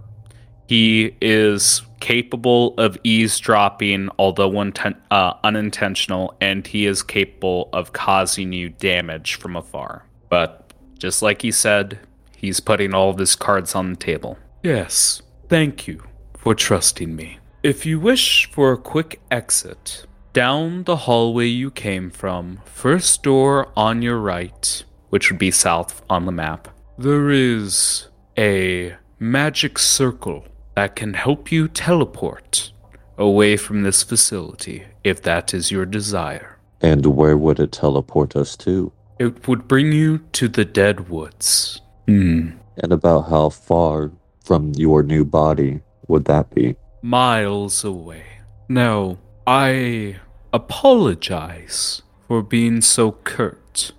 he 0.67 1.15
is 1.21 1.81
capable 1.99 2.75
of 2.77 2.97
eavesdropping, 3.03 4.09
although 4.19 4.59
unten- 4.59 5.01
uh, 5.09 5.33
unintentional, 5.43 6.35
and 6.39 6.65
he 6.67 6.85
is 6.85 7.01
capable 7.01 7.69
of 7.73 7.93
causing 7.93 8.53
you 8.53 8.69
damage 8.69 9.35
from 9.35 9.55
afar. 9.55 10.05
But 10.29 10.71
just 10.99 11.23
like 11.23 11.41
he 11.41 11.51
said, 11.51 11.99
he's 12.37 12.59
putting 12.59 12.93
all 12.93 13.09
of 13.09 13.17
his 13.17 13.35
cards 13.35 13.73
on 13.73 13.91
the 13.91 13.95
table. 13.95 14.37
Yes, 14.61 15.23
thank 15.49 15.87
you 15.87 16.03
for 16.37 16.53
trusting 16.53 17.15
me. 17.15 17.39
If 17.65 17.83
you 17.83 17.99
wish 17.99 18.47
for 18.51 18.71
a 18.71 18.77
quick 18.77 19.19
exit, 19.31 20.05
down 20.33 20.83
the 20.83 20.97
hallway 20.97 21.47
you 21.47 21.71
came 21.71 22.11
from, 22.11 22.61
first 22.63 23.23
door 23.23 23.69
on 23.75 24.03
your 24.03 24.19
right, 24.19 24.83
which 25.09 25.31
would 25.31 25.39
be 25.39 25.49
south 25.49 26.03
on 26.07 26.27
the 26.27 26.31
map, 26.31 26.67
there 26.99 27.31
is 27.31 28.07
a 28.37 28.93
magic 29.17 29.79
circle 29.79 30.45
that 30.75 30.95
can 30.95 31.15
help 31.15 31.51
you 31.51 31.67
teleport 31.67 32.71
away 33.17 33.57
from 33.57 33.81
this 33.81 34.03
facility 34.03 34.83
if 35.03 35.23
that 35.23 35.51
is 35.51 35.71
your 35.71 35.87
desire. 35.87 36.59
And 36.81 37.03
where 37.15 37.35
would 37.35 37.59
it 37.59 37.71
teleport 37.71 38.35
us 38.35 38.55
to? 38.57 38.91
It 39.17 39.47
would 39.47 39.67
bring 39.67 39.91
you 39.91 40.19
to 40.33 40.47
the 40.47 40.65
Dead 40.65 41.09
Woods. 41.09 41.81
Hmm. 42.05 42.49
And 42.77 42.93
about 42.93 43.21
how 43.21 43.49
far 43.49 44.11
from 44.43 44.73
your 44.75 45.01
new 45.01 45.25
body 45.25 45.81
would 46.07 46.25
that 46.25 46.53
be? 46.53 46.75
Miles 47.05 47.83
away. 47.83 48.25
Now, 48.67 49.19
I 49.45 50.17
apologize 50.51 52.01
for 52.27 52.41
being 52.41 52.81
so 52.81 53.11
curt, 53.11 53.91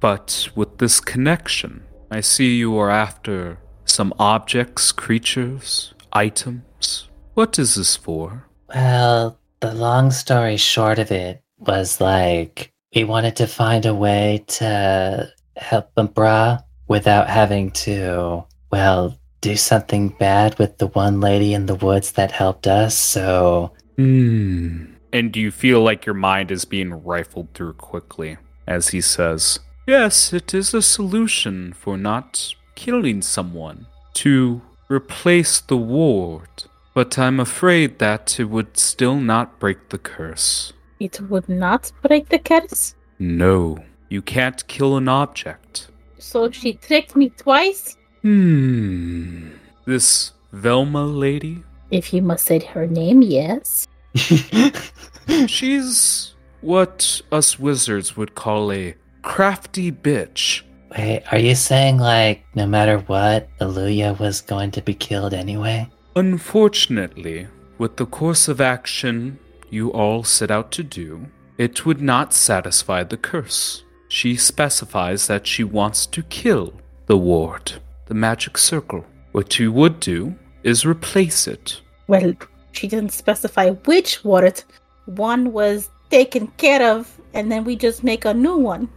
but 0.00 0.48
with 0.54 0.78
this 0.78 0.98
connection, 0.98 1.84
I 2.10 2.20
see 2.20 2.56
you 2.56 2.78
are 2.78 2.90
after 2.90 3.58
some 3.84 4.14
objects, 4.18 4.92
creatures, 4.92 5.92
items. 6.12 7.10
What 7.34 7.58
is 7.58 7.74
this 7.74 7.96
for? 7.96 8.48
Well, 8.74 9.38
the 9.60 9.74
long 9.74 10.10
story 10.10 10.56
short 10.56 10.98
of 10.98 11.10
it 11.10 11.42
was 11.58 12.00
like 12.00 12.72
we 12.94 13.04
wanted 13.04 13.36
to 13.36 13.46
find 13.46 13.84
a 13.84 13.94
way 13.94 14.42
to 14.46 15.30
help 15.56 15.94
Bra 16.14 16.58
without 16.88 17.28
having 17.28 17.70
to, 17.72 18.44
well, 18.70 19.18
do 19.42 19.56
something 19.56 20.08
bad 20.08 20.58
with 20.58 20.78
the 20.78 20.86
one 20.86 21.20
lady 21.20 21.52
in 21.52 21.66
the 21.66 21.74
woods 21.74 22.12
that 22.12 22.32
helped 22.32 22.66
us. 22.66 22.96
So, 22.96 23.72
Hmm. 23.98 24.84
And 25.12 25.30
do 25.30 25.38
you 25.38 25.50
feel 25.50 25.82
like 25.82 26.06
your 26.06 26.14
mind 26.14 26.50
is 26.50 26.64
being 26.64 27.04
rifled 27.04 27.48
through 27.52 27.74
quickly 27.74 28.38
as 28.66 28.88
he 28.88 29.02
says, 29.02 29.58
Yes, 29.86 30.32
it 30.32 30.54
is 30.54 30.72
a 30.72 30.80
solution 30.80 31.74
for 31.74 31.98
not 31.98 32.54
killing 32.74 33.20
someone 33.20 33.86
to 34.14 34.62
replace 34.88 35.60
the 35.60 35.76
ward, 35.76 36.64
but 36.94 37.18
I'm 37.18 37.40
afraid 37.40 37.98
that 37.98 38.40
it 38.40 38.44
would 38.44 38.78
still 38.78 39.16
not 39.16 39.58
break 39.58 39.90
the 39.90 39.98
curse. 39.98 40.72
It 40.98 41.20
would 41.20 41.48
not 41.48 41.92
break 42.00 42.28
the 42.28 42.38
curse. 42.38 42.94
No, 43.18 43.78
you 44.08 44.22
can't 44.22 44.66
kill 44.68 44.96
an 44.96 45.08
object. 45.08 45.88
So 46.18 46.50
she 46.50 46.74
tricked 46.74 47.16
me 47.16 47.30
twice. 47.30 47.96
Hmm. 48.22 49.50
This 49.84 50.32
Velma 50.52 51.04
lady? 51.04 51.64
If 51.90 52.14
you 52.14 52.22
must 52.22 52.46
say 52.46 52.60
her 52.60 52.86
name, 52.86 53.20
yes. 53.20 53.86
She's 55.46 56.34
what 56.60 57.20
us 57.32 57.58
wizards 57.58 58.16
would 58.16 58.34
call 58.34 58.72
a 58.72 58.94
crafty 59.22 59.90
bitch. 59.90 60.62
wait, 60.96 61.22
are 61.32 61.38
you 61.38 61.54
saying 61.54 61.98
like 61.98 62.44
no 62.54 62.66
matter 62.66 62.98
what, 62.98 63.48
Aluya 63.60 64.18
was 64.18 64.40
going 64.40 64.70
to 64.72 64.82
be 64.82 64.94
killed 64.94 65.34
anyway? 65.34 65.88
Unfortunately, 66.14 67.48
with 67.78 67.96
the 67.96 68.06
course 68.06 68.48
of 68.48 68.60
action 68.60 69.38
you 69.70 69.90
all 69.90 70.22
set 70.22 70.50
out 70.50 70.70
to 70.72 70.82
do, 70.82 71.26
it 71.58 71.84
would 71.84 72.00
not 72.00 72.32
satisfy 72.32 73.02
the 73.02 73.16
curse. 73.16 73.84
She 74.08 74.36
specifies 74.36 75.26
that 75.26 75.46
she 75.46 75.64
wants 75.64 76.06
to 76.06 76.22
kill 76.22 76.74
the 77.06 77.16
ward, 77.16 77.80
the 78.12 78.18
magic 78.18 78.58
circle. 78.58 79.02
What 79.32 79.58
you 79.58 79.72
would 79.72 79.98
do 79.98 80.34
is 80.64 80.84
replace 80.84 81.46
it. 81.46 81.80
Well, 82.08 82.34
she 82.72 82.86
didn't 82.86 83.12
specify 83.12 83.70
which 83.88 84.22
ward. 84.22 84.62
One 85.06 85.50
was 85.52 85.88
taken 86.10 86.48
care 86.58 86.82
of, 86.94 87.10
and 87.32 87.50
then 87.50 87.64
we 87.64 87.74
just 87.74 88.04
make 88.04 88.26
a 88.26 88.34
new 88.34 88.58
one. 88.58 88.90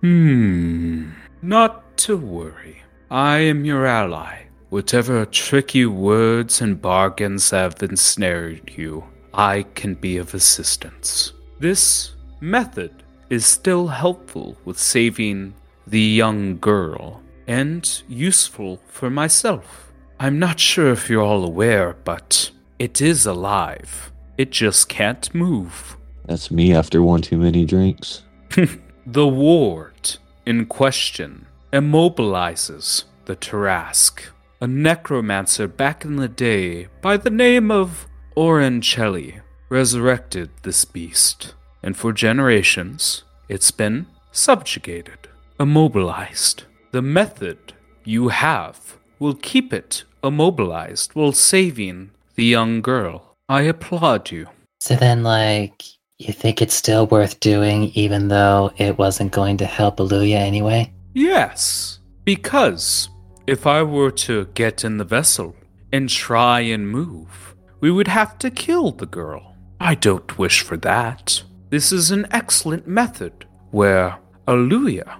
Hmm. 0.00 1.10
Not 1.42 1.98
to 2.04 2.16
worry. 2.16 2.82
I 3.10 3.36
am 3.52 3.66
your 3.66 3.84
ally. 3.84 4.46
Whatever 4.70 5.26
tricky 5.26 5.84
words 5.84 6.62
and 6.62 6.80
bargains 6.80 7.50
have 7.50 7.82
ensnared 7.82 8.72
you, 8.74 9.04
I 9.34 9.66
can 9.74 9.96
be 9.96 10.16
of 10.16 10.32
assistance. 10.32 11.34
This 11.60 12.16
method 12.40 12.94
is 13.28 13.44
still 13.44 13.88
helpful 13.88 14.56
with 14.64 14.78
saving 14.78 15.52
the 15.86 16.00
young 16.22 16.58
girl 16.58 17.21
and 17.46 18.02
useful 18.08 18.80
for 18.86 19.10
myself. 19.10 19.92
I'm 20.18 20.38
not 20.38 20.60
sure 20.60 20.92
if 20.92 21.10
you're 21.10 21.22
all 21.22 21.44
aware, 21.44 21.96
but 22.04 22.50
it 22.78 23.00
is 23.00 23.26
alive. 23.26 24.12
It 24.38 24.50
just 24.50 24.88
can't 24.88 25.34
move. 25.34 25.96
That's 26.26 26.50
me 26.50 26.74
after 26.74 27.02
one 27.02 27.22
too 27.22 27.38
many 27.38 27.64
drinks. 27.64 28.22
The 29.06 29.26
ward 29.26 30.18
in 30.46 30.66
question 30.66 31.46
immobilizes 31.72 33.02
the 33.24 33.34
Tarrasque, 33.34 34.22
a 34.60 34.68
necromancer 34.68 35.66
back 35.66 36.04
in 36.04 36.16
the 36.16 36.28
day 36.28 36.86
by 37.00 37.16
the 37.16 37.30
name 37.30 37.72
of 37.72 38.06
Orancelli, 38.36 39.40
resurrected 39.68 40.50
this 40.62 40.84
beast, 40.84 41.54
and 41.82 41.96
for 41.96 42.12
generations 42.12 43.24
it's 43.48 43.72
been 43.72 44.06
subjugated, 44.30 45.28
immobilized. 45.58 46.62
The 46.92 47.00
method 47.00 47.72
you 48.04 48.28
have 48.28 48.98
will 49.18 49.32
keep 49.34 49.72
it 49.72 50.04
immobilized 50.22 51.14
while 51.14 51.32
saving 51.32 52.10
the 52.34 52.44
young 52.44 52.82
girl. 52.82 53.34
I 53.48 53.62
applaud 53.62 54.30
you. 54.30 54.48
So 54.80 54.96
then, 54.96 55.22
like, 55.22 55.84
you 56.18 56.34
think 56.34 56.60
it's 56.60 56.74
still 56.74 57.06
worth 57.06 57.40
doing 57.40 57.84
even 57.94 58.28
though 58.28 58.72
it 58.76 58.98
wasn't 58.98 59.32
going 59.32 59.56
to 59.56 59.64
help 59.64 59.96
Aluya 59.96 60.36
anyway? 60.36 60.92
Yes, 61.14 62.00
because 62.24 63.08
if 63.46 63.66
I 63.66 63.82
were 63.82 64.10
to 64.28 64.48
get 64.52 64.84
in 64.84 64.98
the 64.98 65.04
vessel 65.04 65.56
and 65.94 66.10
try 66.10 66.60
and 66.60 66.90
move, 66.90 67.56
we 67.80 67.90
would 67.90 68.08
have 68.08 68.38
to 68.40 68.50
kill 68.50 68.90
the 68.90 69.06
girl. 69.06 69.56
I 69.80 69.94
don't 69.94 70.36
wish 70.36 70.60
for 70.60 70.76
that. 70.76 71.42
This 71.70 71.90
is 71.90 72.10
an 72.10 72.26
excellent 72.30 72.86
method 72.86 73.46
where 73.70 74.18
Aluya, 74.46 75.16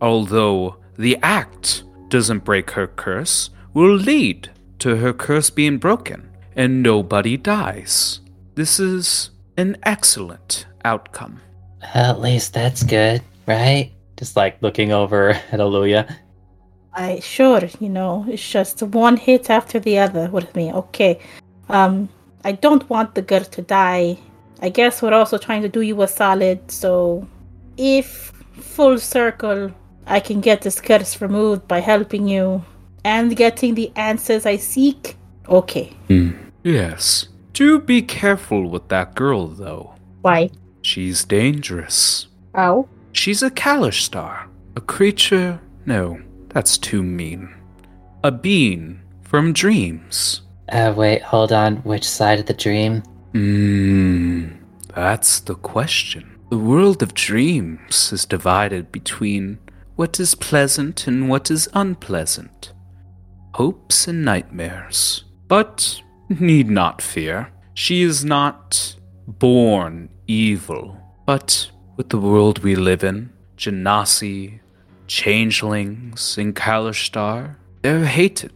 although 0.00 0.76
the 1.00 1.16
act 1.22 1.84
doesn't 2.08 2.44
break 2.44 2.72
her 2.72 2.86
curse, 2.86 3.48
will 3.72 3.94
lead 3.94 4.50
to 4.80 4.96
her 4.96 5.14
curse 5.14 5.48
being 5.48 5.78
broken 5.78 6.28
and 6.54 6.82
nobody 6.82 7.38
dies. 7.38 8.20
This 8.54 8.78
is 8.78 9.30
an 9.56 9.78
excellent 9.84 10.66
outcome. 10.84 11.40
At 11.94 12.20
least 12.20 12.52
that's 12.52 12.82
good, 12.82 13.22
right? 13.46 13.92
Just 14.18 14.36
like 14.36 14.60
looking 14.60 14.92
over 14.92 15.30
at 15.52 15.60
Aluya. 15.60 16.14
I 16.92 17.20
sure, 17.20 17.62
you 17.78 17.88
know, 17.88 18.26
it's 18.28 18.46
just 18.46 18.82
one 18.82 19.16
hit 19.16 19.48
after 19.48 19.80
the 19.80 19.98
other 19.98 20.28
with 20.28 20.54
me. 20.54 20.70
Okay. 20.70 21.18
Um 21.70 22.10
I 22.44 22.52
don't 22.52 22.88
want 22.90 23.14
the 23.14 23.22
girl 23.22 23.44
to 23.44 23.62
die. 23.62 24.18
I 24.60 24.68
guess 24.68 25.00
we're 25.00 25.14
also 25.14 25.38
trying 25.38 25.62
to 25.62 25.68
do 25.70 25.80
you 25.80 26.02
a 26.02 26.08
solid, 26.08 26.70
so 26.70 27.26
if 27.78 28.32
full 28.52 28.98
circle 28.98 29.72
I 30.10 30.18
can 30.18 30.40
get 30.40 30.62
this 30.62 30.80
curse 30.80 31.20
removed 31.20 31.68
by 31.68 31.78
helping 31.78 32.26
you 32.26 32.64
and 33.04 33.36
getting 33.36 33.76
the 33.76 33.92
answers 33.94 34.44
I 34.44 34.56
seek, 34.56 35.16
okay. 35.48 35.96
Yes. 36.64 37.28
Do 37.52 37.78
be 37.78 38.02
careful 38.02 38.68
with 38.68 38.88
that 38.88 39.14
girl, 39.14 39.46
though. 39.46 39.94
Why? 40.22 40.50
She's 40.82 41.24
dangerous. 41.24 42.26
Ow. 42.56 42.88
She's 43.12 43.42
a 43.42 43.50
Kalashtar. 43.50 44.48
A 44.76 44.80
creature. 44.80 45.60
No, 45.86 46.20
that's 46.48 46.76
too 46.76 47.02
mean. 47.02 47.54
A 48.24 48.32
being 48.32 49.00
from 49.22 49.52
dreams. 49.52 50.42
Uh, 50.70 50.92
wait, 50.96 51.22
hold 51.22 51.52
on. 51.52 51.76
Which 51.76 52.08
side 52.08 52.40
of 52.40 52.46
the 52.46 52.54
dream? 52.54 53.02
Mmm. 53.32 54.56
That's 54.94 55.40
the 55.40 55.54
question. 55.54 56.38
The 56.50 56.58
world 56.58 57.00
of 57.00 57.14
dreams 57.14 58.12
is 58.12 58.24
divided 58.24 58.90
between 58.90 59.58
what 60.00 60.18
is 60.18 60.34
pleasant 60.34 61.06
and 61.06 61.28
what 61.28 61.50
is 61.50 61.68
unpleasant, 61.74 62.72
hopes 63.52 64.08
and 64.08 64.24
nightmares. 64.24 65.24
But 65.46 66.00
need 66.30 66.70
not 66.70 67.02
fear. 67.02 67.52
She 67.74 68.00
is 68.00 68.24
not 68.24 68.96
born 69.26 70.08
evil, 70.26 70.96
but 71.26 71.70
with 71.98 72.08
the 72.08 72.16
world 72.16 72.60
we 72.60 72.76
live 72.76 73.04
in, 73.04 73.28
Genasi, 73.58 74.60
changelings, 75.06 76.38
and 76.38 76.56
Kalashtar, 76.56 77.56
they're 77.82 78.06
hated. 78.06 78.54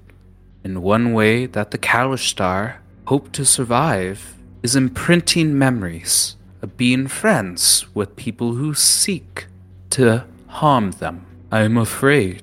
And 0.65 0.83
one 0.83 1.13
way 1.13 1.45
that 1.45 1.73
the 1.73 1.79
Kalashtar 1.79 2.77
hope 3.07 3.33
to 3.33 3.45
survive 3.45 4.35
is 4.63 4.75
imprinting 4.75 5.59
memories 5.59 6.37
of 6.63 6.79
being 6.79 7.07
friends 7.07 7.85
with 7.93 8.17
people 8.17 8.55
who 8.55 8.73
seek 8.73 9.47
to 9.91 10.25
harm 10.47 10.93
them. 10.93 11.27
I'm 11.55 11.77
afraid 11.77 12.43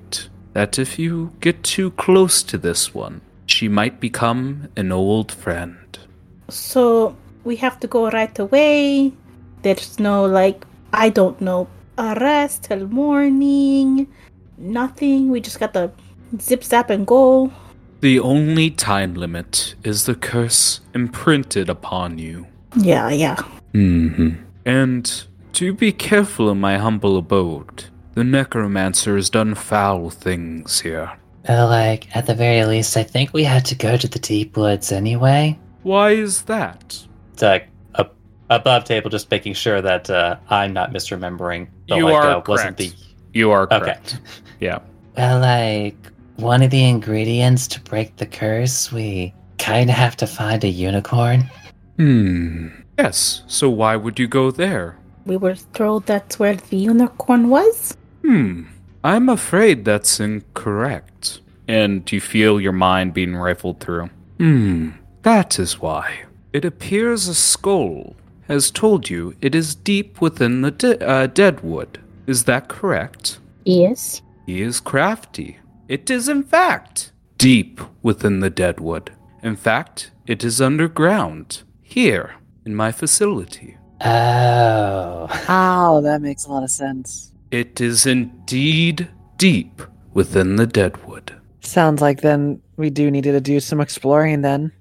that 0.54 0.78
if 0.78 0.98
you 0.98 1.34
get 1.40 1.62
too 1.62 1.90
close 1.90 2.42
to 2.44 2.56
this 2.56 2.94
one, 2.94 3.20
she 3.44 3.68
might 3.68 4.00
become 4.00 4.68
an 4.74 4.90
old 4.90 5.30
friend. 5.30 5.98
So 6.48 7.14
we 7.44 7.56
have 7.56 7.78
to 7.80 7.86
go 7.86 8.08
right 8.08 8.38
away. 8.38 9.12
There's 9.60 9.98
no 9.98 10.24
like 10.24 10.64
I 10.94 11.10
don't 11.10 11.38
know 11.42 11.68
arrest 11.98 12.62
till 12.62 12.88
morning. 12.88 14.08
Nothing. 14.56 15.28
We 15.28 15.42
just 15.42 15.60
got 15.60 15.74
to 15.74 15.90
zip 16.40 16.64
zap 16.64 16.88
and 16.88 17.06
go. 17.06 17.52
The 18.00 18.18
only 18.18 18.70
time 18.70 19.12
limit 19.12 19.74
is 19.84 20.06
the 20.06 20.14
curse 20.14 20.80
imprinted 20.94 21.68
upon 21.68 22.16
you. 22.16 22.46
Yeah, 22.76 23.10
yeah. 23.10 23.36
hmm 23.72 24.30
And 24.64 25.24
to 25.52 25.74
be 25.74 25.92
careful 25.92 26.48
in 26.48 26.58
my 26.58 26.78
humble 26.78 27.18
abode, 27.18 27.91
the 28.14 28.24
necromancer 28.24 29.16
has 29.16 29.30
done 29.30 29.54
foul 29.54 30.10
things 30.10 30.80
here. 30.80 31.12
Well, 31.48 31.68
like, 31.68 32.14
at 32.16 32.26
the 32.26 32.34
very 32.34 32.64
least, 32.64 32.96
I 32.96 33.02
think 33.02 33.32
we 33.32 33.42
had 33.44 33.64
to 33.66 33.74
go 33.74 33.96
to 33.96 34.06
the 34.08 34.18
deep 34.18 34.56
woods 34.56 34.92
anyway. 34.92 35.58
Why 35.82 36.10
is 36.12 36.42
that? 36.42 37.04
It's 37.32 37.42
like 37.42 37.68
up 37.96 38.14
above 38.50 38.84
table, 38.84 39.10
just 39.10 39.30
making 39.30 39.54
sure 39.54 39.80
that 39.82 40.08
uh, 40.08 40.36
I'm 40.50 40.72
not 40.72 40.92
misremembering. 40.92 41.66
But 41.88 41.96
You 41.98 42.04
like, 42.04 42.14
are 42.14 42.30
uh, 42.36 42.42
wasn't 42.46 42.76
correct. 42.76 42.78
the 42.78 42.92
You 43.32 43.50
are 43.50 43.62
Okay. 43.64 43.78
correct. 43.80 44.20
Yeah. 44.60 44.78
Well, 45.16 45.40
like, 45.40 45.96
one 46.36 46.62
of 46.62 46.70
the 46.70 46.84
ingredients 46.84 47.66
to 47.68 47.80
break 47.80 48.16
the 48.16 48.26
curse, 48.26 48.92
we 48.92 49.34
kind 49.58 49.90
of 49.90 49.96
have 49.96 50.16
to 50.18 50.26
find 50.26 50.62
a 50.62 50.68
unicorn. 50.68 51.50
Hmm. 51.96 52.68
Yes, 52.98 53.42
so 53.48 53.68
why 53.68 53.96
would 53.96 54.18
you 54.18 54.28
go 54.28 54.50
there? 54.52 54.96
We 55.26 55.36
were 55.36 55.56
told 55.72 56.06
that's 56.06 56.38
where 56.38 56.54
the 56.56 56.76
unicorn 56.76 57.48
was. 57.48 57.96
Hmm. 58.22 58.64
I'm 59.04 59.28
afraid 59.28 59.84
that's 59.84 60.20
incorrect. 60.20 61.40
And 61.68 62.10
you 62.10 62.20
feel 62.20 62.60
your 62.60 62.72
mind 62.72 63.14
being 63.14 63.36
rifled 63.36 63.80
through. 63.80 64.10
Hmm. 64.38 64.90
That 65.22 65.58
is 65.58 65.80
why. 65.80 66.24
It 66.52 66.64
appears 66.64 67.28
a 67.28 67.34
skull 67.34 68.16
has 68.48 68.70
told 68.70 69.08
you 69.08 69.34
it 69.40 69.54
is 69.54 69.74
deep 69.74 70.20
within 70.20 70.62
the 70.62 70.70
de- 70.70 71.06
uh, 71.06 71.26
deadwood. 71.28 72.00
Is 72.26 72.44
that 72.44 72.68
correct? 72.68 73.38
Yes. 73.64 74.20
He 74.46 74.62
is 74.62 74.80
crafty. 74.80 75.58
It 75.88 76.10
is, 76.10 76.28
in 76.28 76.42
fact, 76.42 77.12
deep 77.38 77.80
within 78.02 78.40
the 78.40 78.50
deadwood. 78.50 79.12
In 79.42 79.56
fact, 79.56 80.10
it 80.26 80.44
is 80.44 80.60
underground, 80.60 81.62
here, 81.80 82.34
in 82.64 82.74
my 82.74 82.92
facility. 82.92 83.76
Oh. 84.04 85.28
Oh, 85.48 86.00
that 86.02 86.20
makes 86.20 86.44
a 86.46 86.50
lot 86.50 86.62
of 86.62 86.70
sense. 86.70 87.31
It 87.52 87.82
is 87.82 88.06
indeed 88.06 89.08
deep 89.36 89.82
within 90.14 90.56
the 90.56 90.66
deadwood. 90.66 91.38
Sounds 91.60 92.00
like 92.00 92.22
then 92.22 92.62
we 92.78 92.88
do 92.88 93.10
need 93.10 93.24
to 93.24 93.40
do 93.42 93.60
some 93.60 93.78
exploring 93.78 94.40
then. 94.40 94.72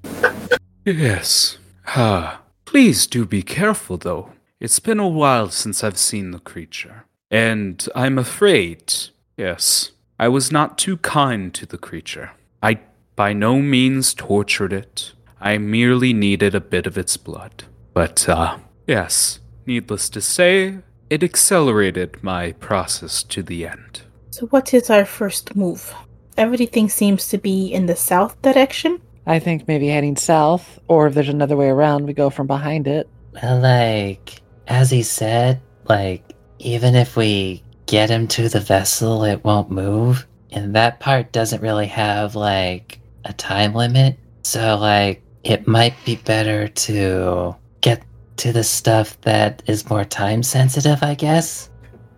Yes. 0.85 1.57
Ah, 1.87 2.43
please 2.63 3.07
do 3.07 3.25
be 3.25 3.43
careful, 3.43 3.97
though. 3.97 4.31
It's 4.61 4.79
been 4.79 4.99
a 4.99 5.07
while 5.07 5.49
since 5.49 5.83
I've 5.83 5.97
seen 5.97 6.31
the 6.31 6.39
creature. 6.39 7.03
And 7.29 7.85
I'm 7.93 8.17
afraid, 8.17 8.93
yes, 9.35 9.91
I 10.17 10.29
was 10.29 10.49
not 10.49 10.77
too 10.77 10.95
kind 10.95 11.53
to 11.55 11.65
the 11.65 11.77
creature. 11.77 12.31
I 12.63 12.79
by 13.17 13.33
no 13.33 13.61
means 13.61 14.13
tortured 14.13 14.71
it. 14.71 15.11
I 15.41 15.57
merely 15.57 16.13
needed 16.13 16.55
a 16.55 16.61
bit 16.61 16.87
of 16.87 16.97
its 16.97 17.17
blood. 17.17 17.65
But, 17.93 18.29
uh, 18.29 18.59
yes, 18.87 19.41
needless 19.65 20.07
to 20.11 20.21
say, 20.21 20.77
it 21.11 21.23
accelerated 21.23 22.23
my 22.23 22.53
process 22.53 23.21
to 23.21 23.43
the 23.43 23.67
end. 23.67 24.01
So 24.29 24.47
what 24.47 24.73
is 24.73 24.89
our 24.89 25.03
first 25.03 25.57
move? 25.57 25.93
Everything 26.37 26.87
seems 26.87 27.27
to 27.27 27.37
be 27.37 27.67
in 27.67 27.85
the 27.85 27.97
south 27.97 28.41
direction. 28.41 29.01
I 29.25 29.39
think 29.39 29.67
maybe 29.67 29.89
heading 29.89 30.15
south, 30.15 30.79
or 30.87 31.07
if 31.07 31.13
there's 31.13 31.27
another 31.27 31.57
way 31.57 31.67
around, 31.67 32.07
we 32.07 32.13
go 32.13 32.29
from 32.29 32.47
behind 32.47 32.87
it. 32.87 33.09
Well, 33.33 33.59
like, 33.59 34.41
as 34.67 34.89
he 34.89 35.03
said, 35.03 35.61
like, 35.89 36.23
even 36.59 36.95
if 36.95 37.17
we 37.17 37.61
get 37.87 38.09
him 38.09 38.25
to 38.29 38.47
the 38.47 38.61
vessel, 38.61 39.25
it 39.25 39.43
won't 39.43 39.69
move. 39.69 40.25
And 40.51 40.73
that 40.75 41.01
part 41.01 41.33
doesn't 41.33 41.61
really 41.61 41.87
have, 41.87 42.37
like, 42.37 43.01
a 43.25 43.33
time 43.33 43.75
limit. 43.75 44.17
So, 44.43 44.77
like, 44.77 45.21
it 45.43 45.67
might 45.67 45.95
be 46.05 46.15
better 46.15 46.69
to 46.69 47.53
get 47.81 48.01
to 48.37 48.51
the 48.51 48.63
stuff 48.63 49.19
that 49.21 49.61
is 49.67 49.89
more 49.89 50.05
time 50.05 50.43
sensitive, 50.43 51.03
I 51.03 51.15
guess. 51.15 51.69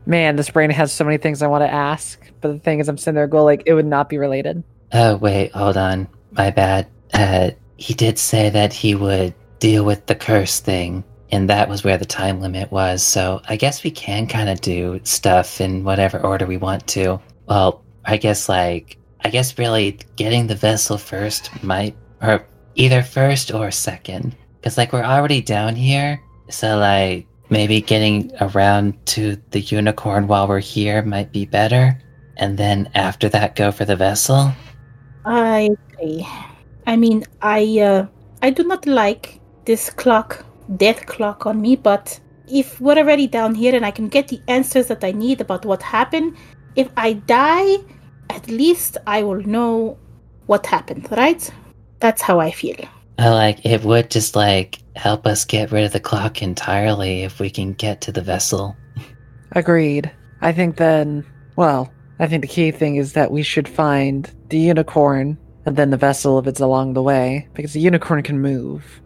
Man, 0.05 0.35
this 0.35 0.49
brain 0.49 0.69
has 0.69 0.91
so 0.91 1.03
many 1.03 1.17
things 1.17 1.41
I 1.41 1.47
want 1.47 1.63
to 1.63 1.71
ask, 1.71 2.19
but 2.41 2.51
the 2.51 2.59
thing 2.59 2.79
is, 2.79 2.89
I'm 2.89 2.97
sitting 2.97 3.15
there 3.15 3.27
going 3.27 3.45
like 3.45 3.63
it 3.65 3.73
would 3.73 3.85
not 3.85 4.09
be 4.09 4.17
related. 4.17 4.63
Oh, 4.91 5.15
wait, 5.17 5.51
hold 5.53 5.77
on. 5.77 6.07
My 6.31 6.51
bad. 6.51 6.87
Uh, 7.13 7.51
he 7.77 7.93
did 7.93 8.19
say 8.19 8.49
that 8.49 8.73
he 8.73 8.95
would 8.95 9.33
deal 9.59 9.85
with 9.85 10.05
the 10.05 10.15
curse 10.15 10.59
thing, 10.59 11.03
and 11.31 11.49
that 11.49 11.69
was 11.69 11.83
where 11.83 11.97
the 11.97 12.05
time 12.05 12.41
limit 12.41 12.71
was. 12.71 13.01
So 13.01 13.41
I 13.47 13.55
guess 13.55 13.83
we 13.83 13.91
can 13.91 14.27
kind 14.27 14.49
of 14.49 14.61
do 14.61 14.99
stuff 15.03 15.61
in 15.61 15.83
whatever 15.83 16.19
order 16.19 16.45
we 16.45 16.57
want 16.57 16.85
to. 16.87 17.19
Well, 17.47 17.83
I 18.05 18.17
guess, 18.17 18.49
like, 18.49 18.97
I 19.21 19.29
guess 19.29 19.57
really 19.57 19.99
getting 20.17 20.47
the 20.47 20.55
vessel 20.55 20.97
first 20.97 21.63
might, 21.63 21.95
or 22.21 22.45
either 22.75 23.03
first 23.03 23.53
or 23.53 23.71
second. 23.71 24.35
Because, 24.63 24.77
like, 24.77 24.93
we're 24.93 25.03
already 25.03 25.41
down 25.41 25.75
here. 25.75 26.23
So, 26.47 26.77
like, 26.77 27.27
maybe 27.49 27.81
getting 27.81 28.31
around 28.39 28.95
to 29.07 29.35
the 29.51 29.59
unicorn 29.59 30.27
while 30.27 30.47
we're 30.47 30.63
here 30.63 31.01
might 31.03 31.33
be 31.33 31.43
better. 31.43 31.99
And 32.37 32.57
then 32.57 32.89
after 32.95 33.27
that, 33.27 33.57
go 33.57 33.73
for 33.73 33.83
the 33.83 33.97
vessel. 33.97 34.53
I 35.25 35.75
agree. 35.91 36.25
I 36.87 36.95
mean, 36.95 37.25
I 37.41 37.79
uh, 37.79 38.07
I 38.41 38.51
do 38.51 38.63
not 38.63 38.87
like 38.87 39.41
this 39.65 39.89
clock, 39.89 40.45
death 40.77 41.05
clock 41.07 41.45
on 41.45 41.59
me, 41.59 41.75
but 41.75 42.19
if 42.47 42.79
we're 42.79 42.97
already 42.97 43.27
down 43.27 43.55
here 43.55 43.75
and 43.75 43.85
I 43.85 43.91
can 43.91 44.07
get 44.07 44.29
the 44.29 44.41
answers 44.47 44.87
that 44.87 45.03
I 45.03 45.11
need 45.11 45.41
about 45.41 45.65
what 45.65 45.81
happened, 45.81 46.37
if 46.75 46.89
I 46.95 47.13
die, 47.13 47.77
at 48.29 48.47
least 48.47 48.97
I 49.07 49.23
will 49.23 49.43
know 49.43 49.97
what 50.47 50.65
happened, 50.65 51.07
right? 51.11 51.49
That's 51.99 52.21
how 52.21 52.39
I 52.39 52.51
feel. 52.51 52.79
Uh, 53.19 53.31
like 53.31 53.65
it 53.65 53.83
would 53.83 54.09
just 54.09 54.35
like 54.35 54.79
help 54.95 55.25
us 55.27 55.45
get 55.45 55.71
rid 55.71 55.85
of 55.85 55.93
the 55.93 55.99
clock 55.99 56.41
entirely 56.41 57.23
if 57.23 57.39
we 57.39 57.49
can 57.49 57.73
get 57.73 58.01
to 58.01 58.11
the 58.11 58.21
vessel. 58.21 58.75
Agreed. 59.51 60.11
I 60.41 60.51
think 60.51 60.77
then, 60.77 61.25
well, 61.55 61.91
I 62.19 62.27
think 62.27 62.41
the 62.41 62.47
key 62.47 62.71
thing 62.71 62.95
is 62.95 63.13
that 63.13 63.31
we 63.31 63.43
should 63.43 63.67
find 63.67 64.29
the 64.49 64.57
unicorn 64.57 65.37
and 65.65 65.75
then 65.75 65.91
the 65.91 65.97
vessel 65.97 66.39
if 66.39 66.47
it's 66.47 66.59
along 66.59 66.93
the 66.93 67.01
way, 67.01 67.47
because 67.53 67.73
the 67.73 67.79
unicorn 67.79 68.21
can 68.23 68.41
move. 68.41 69.01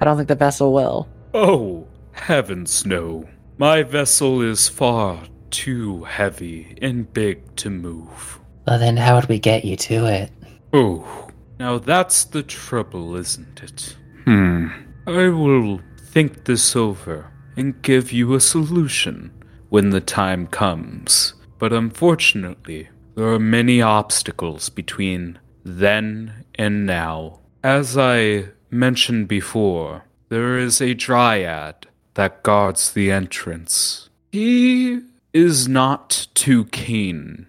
I 0.00 0.04
don't 0.04 0.16
think 0.16 0.28
the 0.28 0.34
vessel 0.34 0.72
will. 0.72 1.08
Oh, 1.32 1.86
heavens 2.12 2.84
no. 2.84 3.28
My 3.58 3.82
vessel 3.82 4.42
is 4.42 4.68
far 4.68 5.22
too 5.50 6.04
heavy 6.04 6.76
and 6.82 7.10
big 7.12 7.56
to 7.56 7.70
move. 7.70 8.40
Well, 8.66 8.78
then 8.78 8.96
how 8.96 9.16
would 9.16 9.28
we 9.28 9.38
get 9.38 9.64
you 9.64 9.76
to 9.76 10.06
it? 10.06 10.30
Oh, 10.72 11.28
now 11.58 11.78
that's 11.78 12.24
the 12.24 12.42
trouble, 12.42 13.16
isn't 13.16 13.62
it? 13.62 13.96
Hmm. 14.24 14.68
I 15.06 15.28
will 15.28 15.80
think 15.98 16.44
this 16.44 16.76
over 16.76 17.30
and 17.56 17.82
give 17.82 18.12
you 18.12 18.34
a 18.34 18.40
solution 18.40 19.32
when 19.68 19.90
the 19.90 20.00
time 20.00 20.46
comes. 20.46 21.34
But 21.58 21.72
unfortunately, 21.72 22.88
there 23.14 23.28
are 23.28 23.38
many 23.38 23.82
obstacles 23.82 24.68
between 24.68 25.38
then 25.64 26.44
and 26.54 26.86
now. 26.86 27.40
As 27.62 27.96
I 27.96 28.46
mentioned 28.70 29.28
before, 29.28 30.04
there 30.28 30.58
is 30.58 30.80
a 30.80 30.94
dryad 30.94 31.86
that 32.14 32.42
guards 32.42 32.92
the 32.92 33.10
entrance. 33.10 34.08
He 34.32 35.00
is 35.32 35.68
not 35.68 36.26
too 36.34 36.64
keen 36.66 37.46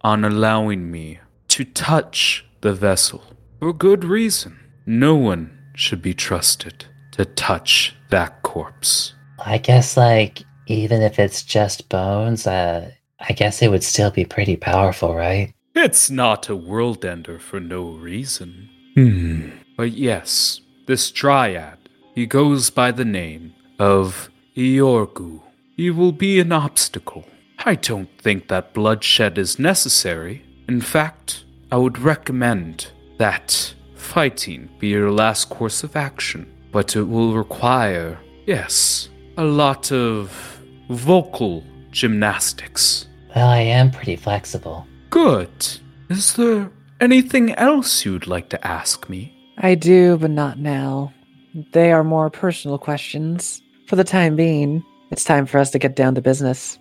on 0.00 0.24
allowing 0.24 0.90
me 0.90 1.20
to 1.48 1.64
touch 1.64 2.44
the 2.60 2.72
vessel. 2.72 3.22
For 3.60 3.72
good 3.72 4.04
reason. 4.04 4.58
No 4.84 5.14
one 5.14 5.58
should 5.74 6.02
be 6.02 6.14
trusted 6.14 6.84
to 7.12 7.24
touch 7.24 7.94
that 8.10 8.42
corpse. 8.42 9.14
I 9.38 9.58
guess 9.58 9.96
like 9.96 10.44
even 10.66 11.02
if 11.02 11.18
it's 11.18 11.42
just 11.42 11.88
bones, 11.88 12.46
uh, 12.46 12.90
I 13.20 13.32
guess 13.32 13.62
it 13.62 13.70
would 13.70 13.84
still 13.84 14.10
be 14.10 14.24
pretty 14.24 14.56
powerful, 14.56 15.14
right? 15.14 15.54
It's 15.74 16.10
not 16.10 16.48
a 16.48 16.56
world 16.56 17.04
ender 17.04 17.38
for 17.38 17.60
no 17.60 17.90
reason. 17.90 18.68
Hmm. 18.94 19.50
But 19.76 19.92
yes, 19.92 20.60
this 20.86 21.10
dryad, 21.10 21.78
he 22.14 22.26
goes 22.26 22.70
by 22.70 22.92
the 22.92 23.04
name 23.04 23.54
of 23.78 24.30
Iorgu. 24.56 25.42
He 25.76 25.90
will 25.90 26.12
be 26.12 26.40
an 26.40 26.52
obstacle. 26.52 27.24
I 27.58 27.74
don't 27.74 28.08
think 28.20 28.48
that 28.48 28.74
bloodshed 28.74 29.38
is 29.38 29.58
necessary. 29.58 30.44
In 30.68 30.80
fact, 30.80 31.44
I 31.70 31.76
would 31.76 31.98
recommend 31.98 32.88
that 33.18 33.74
fighting 33.94 34.68
be 34.78 34.88
your 34.88 35.10
last 35.10 35.48
course 35.50 35.82
of 35.82 35.96
action. 35.96 36.52
But 36.72 36.96
it 36.96 37.04
will 37.04 37.34
require, 37.34 38.18
yes, 38.46 39.08
a 39.36 39.44
lot 39.44 39.92
of 39.92 40.60
vocal 40.90 41.64
gymnastics. 41.90 43.06
Well, 43.34 43.48
I 43.48 43.60
am 43.60 43.90
pretty 43.90 44.16
flexible. 44.16 44.86
Good. 45.10 45.50
Is 46.08 46.34
there 46.34 46.70
anything 47.00 47.52
else 47.54 48.04
you'd 48.04 48.26
like 48.26 48.48
to 48.50 48.66
ask 48.66 49.08
me? 49.08 49.32
I 49.58 49.74
do, 49.74 50.18
but 50.18 50.30
not 50.30 50.58
now. 50.58 51.12
They 51.72 51.92
are 51.92 52.04
more 52.04 52.30
personal 52.30 52.78
questions. 52.78 53.62
For 53.88 53.96
the 53.96 54.04
time 54.04 54.36
being, 54.36 54.84
it's 55.10 55.24
time 55.24 55.46
for 55.46 55.58
us 55.58 55.70
to 55.70 55.78
get 55.78 55.96
down 55.96 56.14
to 56.16 56.20
business. 56.20 56.78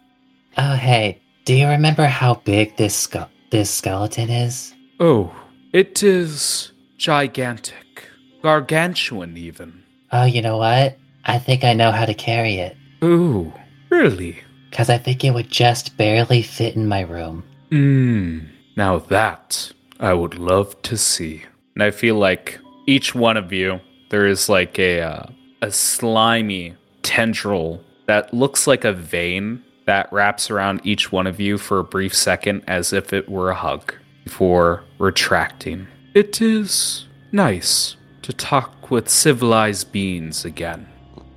Oh, 0.58 0.76
hey, 0.76 1.22
do 1.46 1.54
you 1.54 1.68
remember 1.68 2.06
how 2.06 2.36
big 2.46 2.76
this 2.78 2.96
ske- 2.96 3.30
this 3.52 3.70
skeleton 3.70 4.30
is? 4.30 4.74
Oh, 5.00 5.34
it 5.76 6.02
is 6.04 6.72
gigantic. 6.98 8.08
Gargantuan, 8.42 9.36
even. 9.36 9.84
Oh, 10.10 10.24
you 10.24 10.42
know 10.42 10.56
what? 10.56 10.98
I 11.26 11.38
think 11.38 11.66
I 11.66 11.74
know 11.74 11.92
how 11.92 12.06
to 12.06 12.14
carry 12.14 12.56
it. 12.56 12.78
Oh, 13.02 13.54
really? 13.90 14.40
Because 14.70 14.90
I 14.90 14.98
think 14.98 15.26
it 15.26 15.32
would 15.32 15.52
just 15.52 15.98
barely 15.98 16.42
fit 16.42 16.78
in 16.78 16.88
my 16.88 17.02
room. 17.02 17.44
Hmm. 17.72 18.40
Now 18.78 19.00
that 19.00 19.74
I 20.00 20.14
would 20.14 20.40
love 20.40 20.82
to 20.84 20.96
see. 20.96 21.44
And 21.74 21.84
I 21.84 21.92
feel 21.92 22.16
like 22.16 22.58
each 22.88 23.14
one 23.14 23.36
of 23.36 23.52
you, 23.52 23.82
there 24.12 24.26
is 24.26 24.48
like 24.48 24.80
a 24.80 25.02
uh, 25.02 25.26
a 25.62 25.72
slimy 25.72 26.76
tendril 27.02 27.84
that 28.06 28.34
looks 28.34 28.66
like 28.66 28.86
a 28.86 28.94
vein 28.94 29.62
that 29.88 30.08
wraps 30.14 30.50
around 30.50 30.80
each 30.86 31.12
one 31.12 31.28
of 31.28 31.42
you 31.42 31.58
for 31.58 31.80
a 31.80 31.84
brief 31.84 32.16
second 32.16 32.64
as 32.66 32.94
if 32.94 33.12
it 33.12 33.28
were 33.28 33.50
a 33.50 33.56
hug 33.56 33.94
before 34.26 34.84
retracting. 35.00 35.88
It 36.14 36.42
is 36.42 37.08
nice 37.32 37.96
to 38.24 38.34
talk 38.34 38.92
with 38.92 39.08
civilized 39.08 39.94
beings 39.94 40.44
again. 40.44 40.88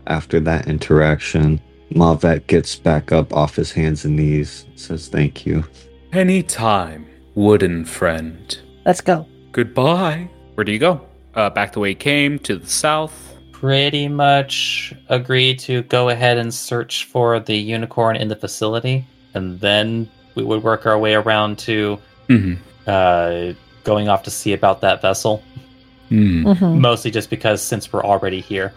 After 0.09 0.41
that 0.41 0.67
interaction, 0.67 1.61
Mavet 1.93 2.47
gets 2.49 2.75
back 2.75 3.13
up 3.13 3.33
off 3.33 3.55
his 3.55 3.71
hands 3.71 4.05
and 4.05 4.17
knees, 4.17 4.67
says 4.75 5.09
thank 5.09 5.47
you. 5.47 5.65
Anytime, 6.13 7.07
wooden 7.35 7.85
friend. 7.85 8.59
Let's 8.85 9.03
go. 9.03 9.27
Goodbye. 9.53 10.29
Where 10.55 10.65
do 10.65 10.73
you 10.73 10.79
go? 10.79 11.07
Uh, 11.35 11.51
back 11.51 11.73
the 11.73 11.81
way 11.81 11.91
you 11.91 11.95
came, 11.95 12.39
to 12.41 12.57
the 12.57 12.67
south. 12.67 13.37
Pretty 13.53 14.09
much 14.09 14.95
agree 15.09 15.55
to 15.57 15.83
go 15.83 16.09
ahead 16.09 16.39
and 16.39 16.53
search 16.55 17.05
for 17.05 17.39
the 17.39 17.57
unicorn 17.57 18.17
in 18.17 18.29
the 18.29 18.37
facility, 18.37 19.07
and 19.35 19.61
then 19.61 20.09
we 20.37 20.45
would 20.45 20.63
work 20.63 20.87
our 20.87 20.99
way 20.99 21.15
around 21.15 21.59
to 21.59 21.99
Mm-hmm. 22.29 22.63
Uh, 22.89 23.53
going 23.85 24.09
off 24.09 24.23
to 24.25 24.31
see 24.31 24.53
about 24.53 24.81
that 24.81 25.01
vessel. 25.03 25.43
Hmm. 26.09 26.47
Mm-hmm. 26.47 26.81
Mostly 26.81 27.11
just 27.11 27.31
because 27.31 27.63
since 27.63 27.93
we're 27.93 28.05
already 28.05 28.41
here. 28.41 28.73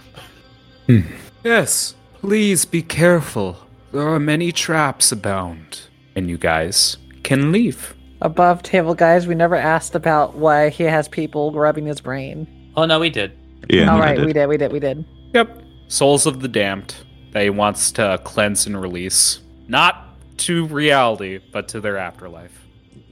Yes, 1.44 1.96
please 2.16 2.66
be 2.66 2.82
careful. 2.82 3.58
There 3.94 4.08
are 4.08 4.20
many 4.20 4.52
traps 4.52 5.12
abound. 5.12 5.82
And 6.16 6.30
you 6.30 6.38
guys 6.38 6.98
can 7.24 7.54
leave. 7.54 7.96
Above 8.22 8.62
table 8.62 8.94
guys, 8.94 9.26
we 9.28 9.34
never 9.34 9.56
asked 9.56 9.96
about 9.96 10.36
why 10.36 10.70
he 10.70 10.84
has 10.84 11.08
people 11.08 11.54
rubbing 11.54 11.86
his 11.86 12.02
brain. 12.02 12.46
Oh 12.76 12.86
no, 12.86 13.00
we 13.00 13.10
did. 13.10 13.32
Yeah, 13.70 13.92
All 13.92 13.98
I 14.02 14.08
right, 14.08 14.18
did. 14.18 14.26
we 14.26 14.34
did, 14.34 14.48
we 14.48 14.58
did, 14.58 14.72
we 14.74 14.80
did. 14.80 15.06
Yep. 15.34 15.64
Souls 15.88 16.26
of 16.26 16.42
the 16.42 16.48
damned 16.48 16.94
that 17.32 17.44
he 17.44 17.50
wants 17.50 17.92
to 17.94 18.20
cleanse 18.26 18.68
and 18.68 18.80
release. 18.80 19.40
Not 19.70 20.06
to 20.40 20.68
reality, 20.68 21.40
but 21.52 21.70
to 21.70 21.80
their 21.80 21.98
afterlife. 21.98 22.61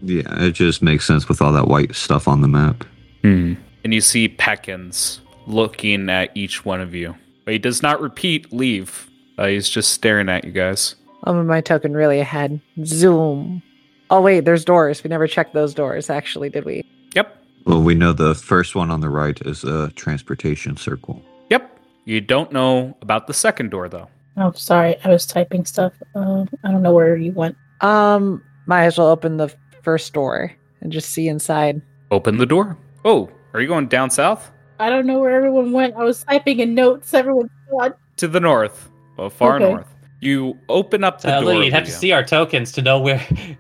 Yeah, 0.02 0.44
it 0.44 0.52
just 0.52 0.82
makes 0.82 1.06
sense 1.06 1.28
with 1.28 1.42
all 1.42 1.52
that 1.52 1.68
white 1.68 1.96
stuff 1.96 2.28
on 2.28 2.42
the 2.42 2.48
map. 2.48 2.86
And 3.24 3.58
you 3.94 4.02
see 4.02 4.30
Peckins 4.30 5.20
looking 5.48 6.10
at 6.10 6.36
each 6.36 6.64
one 6.66 6.82
of 6.82 6.94
you. 6.94 7.16
But 7.46 7.54
he 7.54 7.58
does 7.58 7.82
not 7.82 8.02
repeat 8.02 8.54
leave. 8.54 9.10
Uh, 9.38 9.48
he's 9.48 9.70
just 9.70 9.92
staring 9.92 10.30
at 10.30 10.44
you 10.44 10.52
guys. 10.52 10.96
I'm 11.24 11.40
in 11.40 11.48
my 11.48 11.62
token 11.62 11.94
really 11.94 12.20
ahead. 12.20 12.62
Zoom. 12.86 13.62
Oh 14.10 14.22
wait, 14.22 14.42
there's 14.42 14.66
doors. 14.66 15.04
We 15.04 15.10
never 15.10 15.28
checked 15.28 15.54
those 15.54 15.74
doors, 15.74 16.10
actually, 16.10 16.50
did 16.50 16.66
we? 16.66 16.84
Yep. 17.16 17.36
Well, 17.66 17.82
we 17.82 17.96
know 17.96 18.14
the 18.14 18.36
first 18.36 18.76
one 18.76 18.92
on 18.92 19.02
the 19.02 19.10
right 19.10 19.40
is 19.46 19.64
a 19.64 19.92
transportation 19.92 20.78
circle. 20.78 21.22
Yep. 21.50 21.80
You 22.06 22.22
don't 22.22 22.52
know 22.52 22.98
about 23.02 23.28
the 23.28 23.34
second 23.34 23.72
door, 23.72 23.90
though. 23.90 24.08
Oh, 24.38 24.52
sorry, 24.54 24.96
I 25.04 25.10
was 25.10 25.26
typing 25.26 25.66
stuff. 25.66 25.94
Um, 26.16 26.48
I 26.64 26.72
don't 26.72 26.82
know 26.82 26.94
where 26.94 27.16
you 27.16 27.32
went. 27.34 27.58
Um, 27.82 28.44
might 28.66 28.86
as 28.86 28.98
well 28.98 29.08
open 29.08 29.38
the 29.38 29.54
first 29.90 30.14
door 30.14 30.52
and 30.82 30.92
just 30.92 31.10
see 31.10 31.28
inside. 31.28 31.82
Open 32.12 32.38
the 32.38 32.46
door. 32.46 32.78
Oh, 33.06 33.28
are 33.54 33.60
you 33.62 33.68
going 33.68 33.88
down 33.88 34.12
south? 34.12 34.52
I 34.80 34.88
don't 34.88 35.08
know 35.08 35.18
where 35.20 35.32
everyone 35.32 35.72
went. 35.72 35.96
I 35.96 36.04
was 36.04 36.24
typing 36.24 36.60
in 36.60 36.76
notes. 36.76 37.12
Everyone's 37.12 37.50
gone. 37.72 37.96
To 38.18 38.28
the 38.28 38.40
north. 38.40 38.92
Well, 39.18 39.32
far 39.32 39.56
Okay. 39.56 39.66
north. 39.72 39.88
You 40.22 40.60
open 40.70 41.04
up 41.04 41.22
the 41.22 41.34
Uh, 41.36 41.42
door. 41.42 41.64
You'd 41.64 41.74
have 41.74 41.86
to 41.86 41.92
see 41.92 42.12
our 42.12 42.24
tokens 42.24 42.72
to 42.74 42.82
know 42.84 43.00
where. 43.00 43.22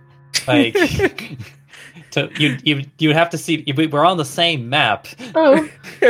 Like, 0.47 0.73
to 2.11 2.29
you 2.39 2.57
you 2.63 2.83
you 2.99 3.09
would 3.09 3.15
have 3.17 3.29
to 3.31 3.37
see. 3.37 3.63
we- 3.75 3.87
We're 3.87 4.05
on 4.05 4.17
the 4.17 4.25
same 4.25 4.69
map. 4.69 5.07
Oh, 5.35 5.67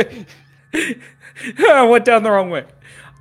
I 1.58 1.82
went 1.82 2.04
down 2.04 2.22
the 2.22 2.30
wrong 2.30 2.50
way. 2.50 2.64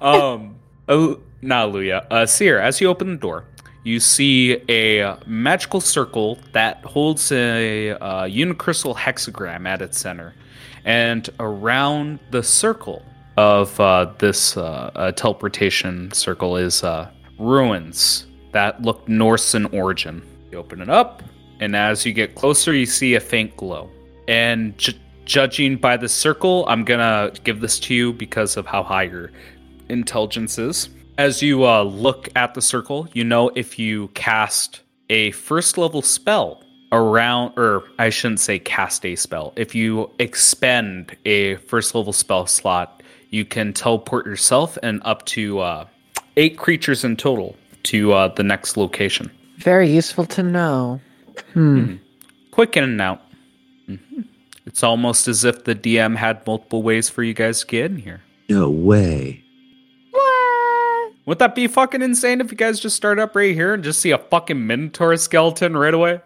Um, 0.01 0.55
oh, 0.88 1.19
not 1.41 1.69
Luya. 1.71 2.05
Uh, 2.11 2.26
Seer, 2.26 2.59
as 2.59 2.80
you 2.81 2.88
open 2.88 3.07
the 3.09 3.15
door, 3.17 3.45
you 3.84 3.99
see 3.99 4.61
a 4.69 5.18
magical 5.26 5.81
circle 5.81 6.38
that 6.51 6.84
holds 6.84 7.31
a 7.31 7.91
uh, 7.91 8.23
unicrystal 8.26 8.95
hexagram 8.95 9.68
at 9.68 9.81
its 9.81 9.99
center, 9.99 10.34
and 10.85 11.30
around 11.39 12.19
the 12.31 12.43
circle 12.43 13.03
of 13.38 13.80
uh, 13.80 14.11
this 14.19 14.57
uh, 14.57 15.11
teleportation 15.15 16.11
circle 16.11 16.57
is 16.57 16.84
uh, 16.84 17.10
ruins 17.38 18.27
that 18.51 18.81
look 18.81 19.07
Norse 19.07 19.56
in 19.56 19.65
origin. 19.68 20.22
You 20.51 20.57
open 20.57 20.81
it 20.81 20.89
up, 20.89 21.23
and 21.60 21.76
as 21.76 22.06
you 22.06 22.11
get 22.11 22.35
closer, 22.35 22.73
you 22.73 22.85
see 22.85 23.15
a 23.15 23.19
faint 23.19 23.56
glow. 23.56 23.89
And 24.27 24.77
ju- 24.77 24.93
judging 25.26 25.77
by 25.77 25.95
the 25.95 26.10
circle, 26.10 26.65
I'm 26.68 26.84
gonna 26.84 27.31
give 27.43 27.61
this 27.61 27.80
to 27.81 27.93
you 27.93 28.11
because 28.11 28.57
of 28.57 28.65
how 28.65 28.84
high 28.84 29.03
your 29.03 29.31
intelligence 29.88 30.57
is. 30.57 30.89
As 31.20 31.41
you 31.41 31.66
uh, 31.66 31.84
look 31.84 32.30
at 32.38 32.54
the 32.54 32.62
circle, 32.62 33.06
you 33.12 33.26
know 33.26 33.50
if 33.54 33.78
you 33.78 34.08
cast 34.14 34.84
a 35.10 35.32
first 35.32 35.78
level 35.78 36.02
spell 36.02 36.64
around, 36.94 37.60
or 37.60 37.84
I 38.00 38.10
shouldn't 38.10 38.40
say 38.40 38.58
cast 38.58 39.06
a 39.06 39.18
spell. 39.18 39.52
If 39.58 39.76
you 39.76 40.10
expend 40.20 41.18
a 41.26 41.56
first 41.56 41.94
level 41.94 42.14
spell 42.14 42.48
slot, 42.48 43.04
you 43.32 43.44
can 43.44 43.74
teleport 43.74 44.28
yourself 44.28 44.78
and 44.82 45.02
up 45.04 45.26
to 45.26 45.60
uh, 45.60 45.88
eight 46.38 46.58
creatures 46.58 47.04
in 47.04 47.18
total 47.18 47.58
to 47.84 48.14
uh, 48.14 48.30
the 48.30 48.44
next 48.44 48.78
location. 48.78 49.30
Very 49.58 49.91
useful 49.91 50.26
to 50.28 50.41
know. 50.41 51.02
Hmm. 51.52 51.96
Quick 52.52 52.78
in 52.78 52.86
and 52.86 53.02
out. 53.02 53.22
Mhm. 53.90 54.24
It's 54.66 54.84
almost 54.84 55.28
as 55.28 55.44
if 55.44 55.66
the 55.66 55.76
DM 55.76 56.16
had 56.16 56.48
multiple 56.48 56.82
ways 56.82 57.10
for 57.10 57.24
you 57.24 57.34
guys 57.34 57.60
to 57.60 57.68
get 57.68 57.91
in 57.91 57.98
here. 57.98 58.22
No 58.48 58.70
way. 58.70 59.44
What? 61.30 61.38
Wouldn't 61.38 61.56
that 61.56 61.56
be 61.56 61.68
fucking 61.68 62.01
insane 62.01 62.41
if 62.41 62.49
you 62.49 62.57
guys 62.57 62.80
just 62.80 62.95
start 62.95 63.19
up 63.19 63.35
right 63.35 63.53
here 63.53 63.76
and 63.76 63.84
just 63.84 64.01
see 64.01 64.10
a 64.10 64.18
fucking 64.18 64.65
Minotaur 64.65 65.15
skeleton 65.15 65.77
right 65.77 65.93
away? 65.93 66.22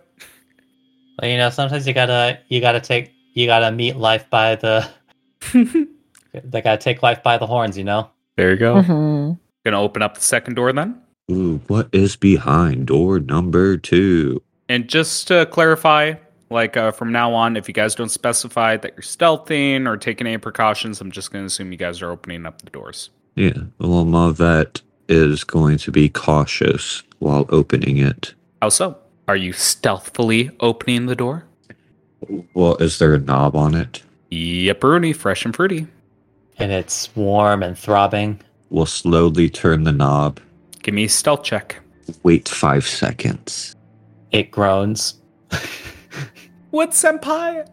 Well, 1.21 1.29
you 1.29 1.35
know, 1.35 1.49
sometimes 1.49 1.85
you 1.85 1.93
gotta 1.93 2.39
you 2.47 2.61
gotta 2.61 2.79
take 2.79 3.11
you 3.33 3.45
gotta 3.45 3.69
meet 3.69 3.97
life 3.97 4.29
by 4.29 4.55
the 4.55 4.89
they 5.53 6.61
gotta 6.61 6.77
take 6.77 7.03
life 7.03 7.21
by 7.21 7.37
the 7.37 7.45
horns, 7.45 7.77
you 7.77 7.83
know. 7.83 8.11
There 8.37 8.51
you 8.51 8.55
go. 8.55 8.75
Mhm. 8.75 9.39
Gonna 9.65 9.81
open 9.81 10.01
up 10.01 10.15
the 10.15 10.21
second 10.21 10.53
door 10.53 10.71
then. 10.71 11.01
Ooh, 11.29 11.59
what 11.67 11.89
is 11.91 12.15
behind 12.15 12.87
door 12.87 13.19
number 13.19 13.75
two? 13.75 14.41
And 14.69 14.87
just 14.87 15.27
to 15.27 15.45
clarify, 15.47 16.13
like 16.49 16.77
uh, 16.77 16.91
from 16.91 17.11
now 17.11 17.33
on, 17.33 17.57
if 17.57 17.67
you 17.67 17.73
guys 17.73 17.93
don't 17.93 18.07
specify 18.07 18.77
that 18.77 18.93
you're 18.93 19.01
stealthing 19.01 19.85
or 19.85 19.97
taking 19.97 20.27
any 20.27 20.37
precautions, 20.37 21.01
I'm 21.01 21.11
just 21.11 21.33
going 21.33 21.43
to 21.43 21.47
assume 21.47 21.73
you 21.73 21.77
guys 21.77 22.01
are 22.01 22.09
opening 22.09 22.45
up 22.45 22.61
the 22.61 22.69
doors. 22.69 23.09
Yeah, 23.35 23.63
well, 23.79 24.05
Mavet 24.05 24.81
is 25.07 25.43
going 25.43 25.77
to 25.79 25.91
be 25.91 26.09
cautious 26.09 27.03
while 27.19 27.45
opening 27.49 27.97
it. 27.97 28.33
How 28.61 28.69
so? 28.69 28.97
Are 29.27 29.35
you 29.35 29.53
stealthily 29.53 30.51
opening 30.59 31.05
the 31.05 31.15
door? 31.15 31.45
Well, 32.53 32.75
is 32.77 32.99
there 32.99 33.13
a 33.13 33.19
knob 33.19 33.55
on 33.55 33.75
it? 33.75 34.03
Yep, 34.29 34.83
Rooney, 34.83 35.13
fresh 35.13 35.45
and 35.45 35.55
fruity. 35.55 35.87
And 36.57 36.71
it's 36.71 37.13
warm 37.15 37.63
and 37.63 37.77
throbbing. 37.77 38.39
We'll 38.69 38.85
slowly 38.85 39.49
turn 39.49 39.83
the 39.83 39.91
knob. 39.91 40.39
Give 40.81 40.93
me 40.93 41.05
a 41.05 41.09
stealth 41.09 41.43
check. 41.43 41.79
Wait 42.23 42.49
five 42.49 42.85
seconds. 42.85 43.75
It 44.31 44.51
groans. 44.51 45.15
What, 46.71 46.89
senpai? 46.91 47.67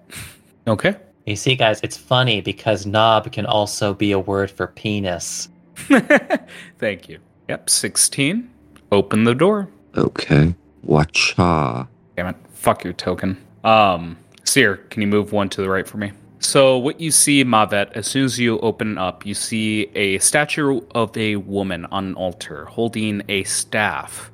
Okay. 0.67 0.95
You 1.27 1.37
see, 1.37 1.55
guys, 1.55 1.81
it's 1.83 1.97
funny 1.97 2.41
because 2.41 2.85
knob 2.87 3.33
can 3.33 3.47
also 3.47 3.95
be 3.95 4.13
a 4.13 4.19
word 4.19 4.51
for 4.51 4.67
penis. 4.67 5.49
Thank 6.79 7.09
you. 7.09 7.19
Yep, 7.49 7.71
16. 7.71 8.51
Open 8.93 9.25
the 9.25 9.35
door. 9.35 9.69
Okay. 9.97 10.55
Wacha. 10.87 11.89
Damn 12.17 12.29
it. 12.29 12.37
Fuck 12.53 12.85
your 12.85 12.93
token. 12.93 13.45
Um, 13.65 14.17
Seer, 14.45 14.77
can 14.77 15.03
you 15.03 15.09
move 15.09 15.33
one 15.33 15.49
to 15.51 15.63
the 15.63 15.69
right 15.69 15.87
for 15.87 15.99
me? 15.99 16.13
So 16.41 16.79
what 16.79 17.01
you 17.01 17.11
see, 17.11 17.45
Mavet, 17.45 17.93
as 17.93 18.07
soon 18.07 18.25
as 18.25 18.39
you 18.39 18.59
open 18.61 18.97
up, 18.97 19.27
you 19.27 19.35
see 19.35 19.91
a 19.95 20.19
statue 20.19 20.81
of 20.93 21.15
a 21.17 21.37
woman 21.37 21.87
on 21.87 22.07
an 22.07 22.15
altar 22.15 22.65
holding 22.65 23.23
a 23.29 23.45
staff. 23.45 24.31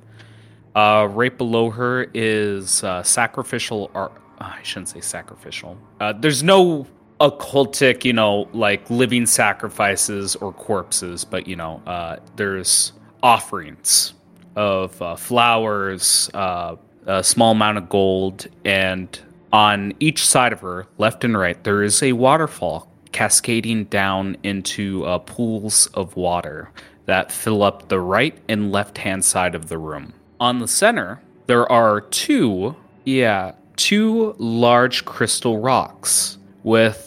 Uh, 0.74 1.08
right 1.10 1.36
below 1.36 1.70
her 1.70 2.06
is 2.14 2.84
uh, 2.84 3.02
sacrificial 3.02 3.90
art. 3.94 4.12
I 4.38 4.60
shouldn't 4.62 4.90
say 4.90 5.00
sacrificial. 5.00 5.78
Uh, 5.98 6.12
there's 6.12 6.42
no 6.42 6.86
occultic, 7.20 8.04
you 8.04 8.12
know, 8.12 8.48
like 8.52 8.88
living 8.90 9.26
sacrifices 9.26 10.36
or 10.36 10.52
corpses, 10.52 11.24
but 11.24 11.46
you 11.46 11.56
know, 11.56 11.82
uh, 11.86 12.16
there's 12.36 12.92
offerings 13.22 14.14
of 14.56 15.00
uh, 15.00 15.16
flowers, 15.16 16.30
uh, 16.34 16.76
a 17.06 17.22
small 17.22 17.52
amount 17.52 17.78
of 17.78 17.88
gold, 17.88 18.46
and 18.64 19.20
on 19.52 19.94
each 20.00 20.26
side 20.26 20.52
of 20.52 20.60
her, 20.60 20.86
left 20.98 21.24
and 21.24 21.38
right, 21.38 21.62
there 21.64 21.82
is 21.82 22.02
a 22.02 22.12
waterfall 22.12 22.90
cascading 23.12 23.84
down 23.84 24.36
into 24.42 25.04
uh, 25.04 25.18
pools 25.18 25.86
of 25.94 26.16
water 26.16 26.70
that 27.06 27.30
fill 27.30 27.62
up 27.62 27.88
the 27.88 28.00
right 28.00 28.36
and 28.48 28.72
left 28.72 28.98
hand 28.98 29.24
side 29.24 29.54
of 29.54 29.68
the 29.68 29.78
room. 29.78 30.12
On 30.40 30.58
the 30.58 30.68
center, 30.68 31.22
there 31.46 31.70
are 31.70 32.00
two, 32.00 32.76
yeah, 33.04 33.52
two 33.76 34.34
large 34.38 35.04
crystal 35.04 35.60
rocks, 35.60 36.36
with 36.66 37.05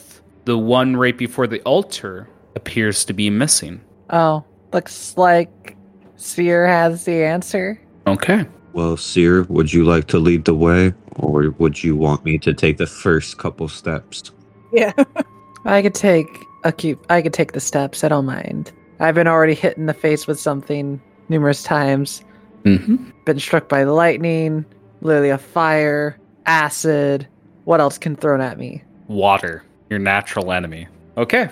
the 0.49 0.57
one 0.57 0.95
right 0.95 1.15
before 1.15 1.45
the 1.45 1.61
altar 1.61 2.27
appears 2.55 3.05
to 3.05 3.13
be 3.13 3.29
missing. 3.29 3.79
Oh, 4.09 4.43
looks 4.73 5.15
like 5.15 5.77
Seer 6.15 6.65
has 6.67 7.05
the 7.05 7.23
answer. 7.23 7.79
Okay. 8.07 8.47
Well, 8.73 8.97
Seer, 8.97 9.43
would 9.43 9.71
you 9.71 9.85
like 9.85 10.07
to 10.07 10.17
lead 10.17 10.45
the 10.45 10.55
way, 10.55 10.91
or 11.17 11.51
would 11.59 11.83
you 11.83 11.95
want 11.95 12.25
me 12.25 12.39
to 12.39 12.51
take 12.51 12.77
the 12.77 12.87
first 12.87 13.37
couple 13.37 13.67
steps? 13.67 14.31
Yeah. 14.73 14.91
I 15.65 15.83
could 15.83 15.93
take 15.93 16.25
a 16.63 16.71
cute. 16.71 16.99
I 17.11 17.21
could 17.21 17.33
take 17.33 17.51
the 17.51 17.59
steps. 17.59 18.03
I 18.03 18.07
don't 18.07 18.25
mind. 18.25 18.71
I've 18.99 19.13
been 19.13 19.27
already 19.27 19.53
hit 19.53 19.77
in 19.77 19.85
the 19.85 19.93
face 19.93 20.25
with 20.25 20.39
something 20.39 20.99
numerous 21.29 21.61
times. 21.61 22.23
Mm-hmm. 22.63 23.11
Been 23.23 23.39
struck 23.39 23.69
by 23.69 23.83
lightning, 23.83 24.65
literally 25.01 25.29
a 25.29 25.37
fire, 25.37 26.17
acid. 26.47 27.27
What 27.65 27.81
else 27.81 27.99
can 27.99 28.15
thrown 28.15 28.41
at 28.41 28.57
me? 28.57 28.83
water, 29.09 29.63
your 29.89 29.99
natural 29.99 30.51
enemy. 30.51 30.87
Okay, 31.17 31.49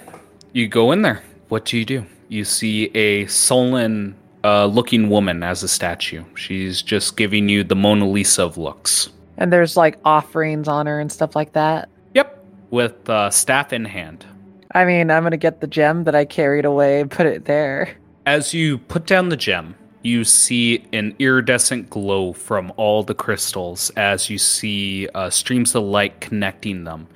you 0.53 0.67
go 0.67 0.91
in 0.91 1.01
there. 1.01 1.23
What 1.49 1.65
do 1.65 1.77
you 1.77 1.85
do? 1.85 2.05
You 2.29 2.43
see 2.43 2.85
a 2.95 3.25
sullen 3.27 4.15
uh, 4.43 4.65
looking 4.65 5.09
woman 5.09 5.43
as 5.43 5.63
a 5.63 5.67
statue. 5.67 6.23
She's 6.35 6.81
just 6.81 7.17
giving 7.17 7.49
you 7.49 7.63
the 7.63 7.75
Mona 7.75 8.07
Lisa 8.07 8.43
of 8.43 8.57
looks. 8.57 9.09
And 9.37 9.51
there's 9.51 9.77
like 9.77 9.97
offerings 10.03 10.67
on 10.67 10.87
her 10.87 10.99
and 10.99 11.11
stuff 11.11 11.35
like 11.35 11.53
that. 11.53 11.89
Yep, 12.13 12.43
with 12.71 13.09
uh, 13.09 13.29
staff 13.29 13.73
in 13.73 13.85
hand. 13.85 14.25
I 14.73 14.85
mean, 14.85 15.09
I'm 15.09 15.23
gonna 15.23 15.37
get 15.37 15.61
the 15.61 15.67
gem 15.67 16.03
that 16.03 16.15
I 16.15 16.25
carried 16.25 16.65
away 16.65 17.01
and 17.01 17.09
put 17.09 17.25
it 17.25 17.45
there. 17.45 17.95
As 18.25 18.53
you 18.53 18.77
put 18.77 19.05
down 19.05 19.29
the 19.29 19.37
gem, 19.37 19.75
you 20.03 20.23
see 20.23 20.85
an 20.93 21.15
iridescent 21.19 21.89
glow 21.89 22.33
from 22.33 22.71
all 22.77 23.03
the 23.03 23.13
crystals 23.13 23.89
as 23.91 24.29
you 24.29 24.37
see 24.37 25.07
uh, 25.13 25.29
streams 25.29 25.75
of 25.75 25.83
light 25.83 26.19
connecting 26.21 26.83
them 26.83 27.07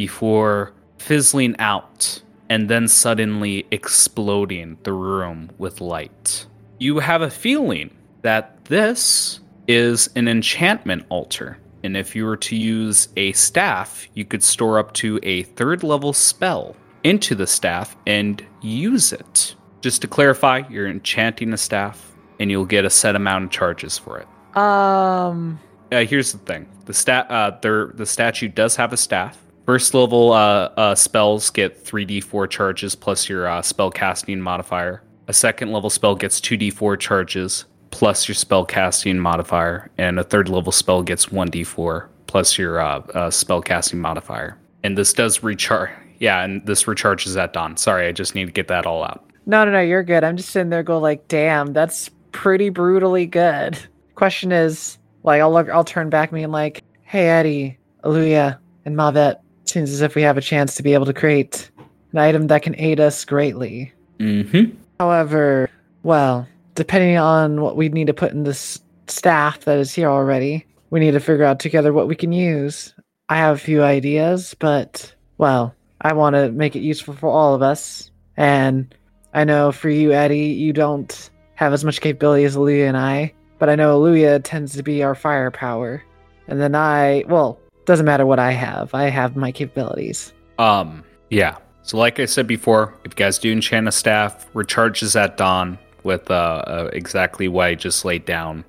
before 0.00 0.72
fizzling 0.96 1.54
out 1.58 2.22
and 2.48 2.70
then 2.70 2.88
suddenly 2.88 3.66
exploding 3.70 4.78
the 4.84 4.94
room 4.94 5.50
with 5.58 5.82
light. 5.82 6.46
You 6.78 7.00
have 7.00 7.20
a 7.20 7.28
feeling 7.28 7.90
that 8.22 8.64
this 8.64 9.40
is 9.68 10.08
an 10.16 10.26
enchantment 10.26 11.04
altar. 11.10 11.58
And 11.84 11.98
if 11.98 12.16
you 12.16 12.24
were 12.24 12.38
to 12.38 12.56
use 12.56 13.08
a 13.18 13.32
staff, 13.32 14.08
you 14.14 14.24
could 14.24 14.42
store 14.42 14.78
up 14.78 14.94
to 14.94 15.20
a 15.22 15.42
third 15.42 15.82
level 15.82 16.14
spell 16.14 16.74
into 17.04 17.34
the 17.34 17.46
staff 17.46 17.94
and 18.06 18.42
use 18.62 19.12
it. 19.12 19.54
Just 19.82 20.00
to 20.00 20.08
clarify, 20.08 20.62
you're 20.70 20.88
enchanting 20.88 21.52
a 21.52 21.58
staff 21.58 22.14
and 22.38 22.50
you'll 22.50 22.64
get 22.64 22.86
a 22.86 22.90
set 22.90 23.16
amount 23.16 23.44
of 23.44 23.50
charges 23.50 23.98
for 23.98 24.18
it. 24.18 24.56
Um, 24.56 25.60
Uh, 25.92 26.04
here's 26.06 26.32
the 26.32 26.38
thing: 26.38 26.66
the 26.86 26.94
stat, 26.94 27.30
uh, 27.30 27.50
there, 27.60 27.88
the 27.88 28.06
statue 28.06 28.48
does 28.48 28.76
have 28.76 28.94
a 28.94 28.96
staff. 28.96 29.36
First 29.70 29.94
level 29.94 30.32
uh, 30.32 30.72
uh, 30.76 30.94
spells 30.96 31.48
get 31.48 31.80
three 31.86 32.04
d4 32.04 32.50
charges 32.50 32.96
plus 32.96 33.28
your 33.28 33.46
uh, 33.46 33.62
spell 33.62 33.88
casting 33.88 34.40
modifier. 34.40 35.04
A 35.28 35.32
second 35.32 35.70
level 35.70 35.88
spell 35.88 36.16
gets 36.16 36.40
two 36.40 36.58
d4 36.58 36.98
charges 36.98 37.66
plus 37.92 38.26
your 38.26 38.34
spell 38.34 38.64
casting 38.64 39.20
modifier, 39.20 39.88
and 39.96 40.18
a 40.18 40.24
third 40.24 40.48
level 40.48 40.72
spell 40.72 41.04
gets 41.04 41.30
one 41.30 41.48
d4 41.52 42.08
plus 42.26 42.58
your 42.58 42.80
uh, 42.80 42.98
uh, 43.14 43.30
spell 43.30 43.62
casting 43.62 44.00
modifier. 44.00 44.58
And 44.82 44.98
this 44.98 45.12
does 45.12 45.44
recharge. 45.44 45.90
Yeah, 46.18 46.42
and 46.42 46.66
this 46.66 46.82
recharges 46.82 47.40
at 47.40 47.52
dawn. 47.52 47.76
Sorry, 47.76 48.08
I 48.08 48.10
just 48.10 48.34
need 48.34 48.46
to 48.46 48.50
get 48.50 48.66
that 48.66 48.86
all 48.86 49.04
out. 49.04 49.24
no, 49.46 49.64
no, 49.64 49.70
no, 49.70 49.80
you're 49.80 50.02
good. 50.02 50.24
I'm 50.24 50.36
just 50.36 50.48
sitting 50.48 50.70
there 50.70 50.82
go 50.82 50.98
like, 50.98 51.28
damn, 51.28 51.72
that's 51.72 52.10
pretty 52.32 52.70
brutally 52.70 53.24
good. 53.24 53.78
Question 54.16 54.50
is, 54.50 54.98
like, 55.22 55.40
I'll 55.40 55.52
look, 55.52 55.68
I'll 55.68 55.84
turn 55.84 56.10
back 56.10 56.32
me 56.32 56.42
and 56.42 56.52
like, 56.52 56.82
hey 57.04 57.28
Eddie, 57.28 57.78
Aluya, 58.02 58.58
and 58.84 58.96
Mavet. 58.96 59.36
Seems 59.70 59.92
as 59.92 60.00
if 60.00 60.16
we 60.16 60.22
have 60.22 60.36
a 60.36 60.40
chance 60.40 60.74
to 60.74 60.82
be 60.82 60.94
able 60.94 61.06
to 61.06 61.14
create 61.14 61.70
an 62.10 62.18
item 62.18 62.48
that 62.48 62.62
can 62.62 62.74
aid 62.76 62.98
us 62.98 63.24
greatly. 63.24 63.92
Mm-hmm. 64.18 64.76
However, 64.98 65.70
well, 66.02 66.48
depending 66.74 67.16
on 67.18 67.60
what 67.60 67.76
we 67.76 67.88
need 67.88 68.08
to 68.08 68.12
put 68.12 68.32
in 68.32 68.42
this 68.42 68.80
staff 69.06 69.60
that 69.66 69.78
is 69.78 69.94
here 69.94 70.08
already, 70.08 70.66
we 70.90 70.98
need 70.98 71.12
to 71.12 71.20
figure 71.20 71.44
out 71.44 71.60
together 71.60 71.92
what 71.92 72.08
we 72.08 72.16
can 72.16 72.32
use. 72.32 72.92
I 73.28 73.36
have 73.36 73.54
a 73.54 73.60
few 73.60 73.84
ideas, 73.84 74.56
but 74.58 75.14
well, 75.38 75.72
I 76.00 76.14
want 76.14 76.34
to 76.34 76.50
make 76.50 76.74
it 76.74 76.80
useful 76.80 77.14
for 77.14 77.30
all 77.30 77.54
of 77.54 77.62
us. 77.62 78.10
And 78.36 78.92
I 79.34 79.44
know 79.44 79.70
for 79.70 79.88
you, 79.88 80.10
Eddie, 80.12 80.48
you 80.48 80.72
don't 80.72 81.30
have 81.54 81.72
as 81.72 81.84
much 81.84 82.00
capability 82.00 82.42
as 82.42 82.56
Aluya 82.56 82.88
and 82.88 82.96
I, 82.96 83.34
but 83.60 83.68
I 83.68 83.76
know 83.76 84.00
Aluya 84.00 84.40
tends 84.42 84.74
to 84.74 84.82
be 84.82 85.04
our 85.04 85.14
firepower. 85.14 86.02
And 86.48 86.60
then 86.60 86.74
I, 86.74 87.22
well, 87.28 87.60
doesn't 87.90 88.06
matter 88.06 88.24
what 88.24 88.38
I 88.38 88.52
have. 88.52 88.94
I 88.94 89.08
have 89.08 89.34
my 89.34 89.50
capabilities. 89.50 90.32
Um, 90.58 91.02
yeah. 91.28 91.56
So, 91.82 91.98
like 91.98 92.20
I 92.20 92.26
said 92.26 92.46
before, 92.46 92.94
if 93.04 93.12
you 93.12 93.16
guys 93.16 93.38
do 93.38 93.50
enchant 93.50 93.88
a 93.88 93.92
staff, 93.92 94.46
recharges 94.52 95.20
at 95.20 95.36
dawn 95.36 95.76
with 96.04 96.30
uh, 96.30 96.34
uh, 96.66 96.90
exactly 96.92 97.48
what 97.48 97.66
I 97.66 97.74
just 97.74 98.04
laid 98.04 98.24
down, 98.24 98.64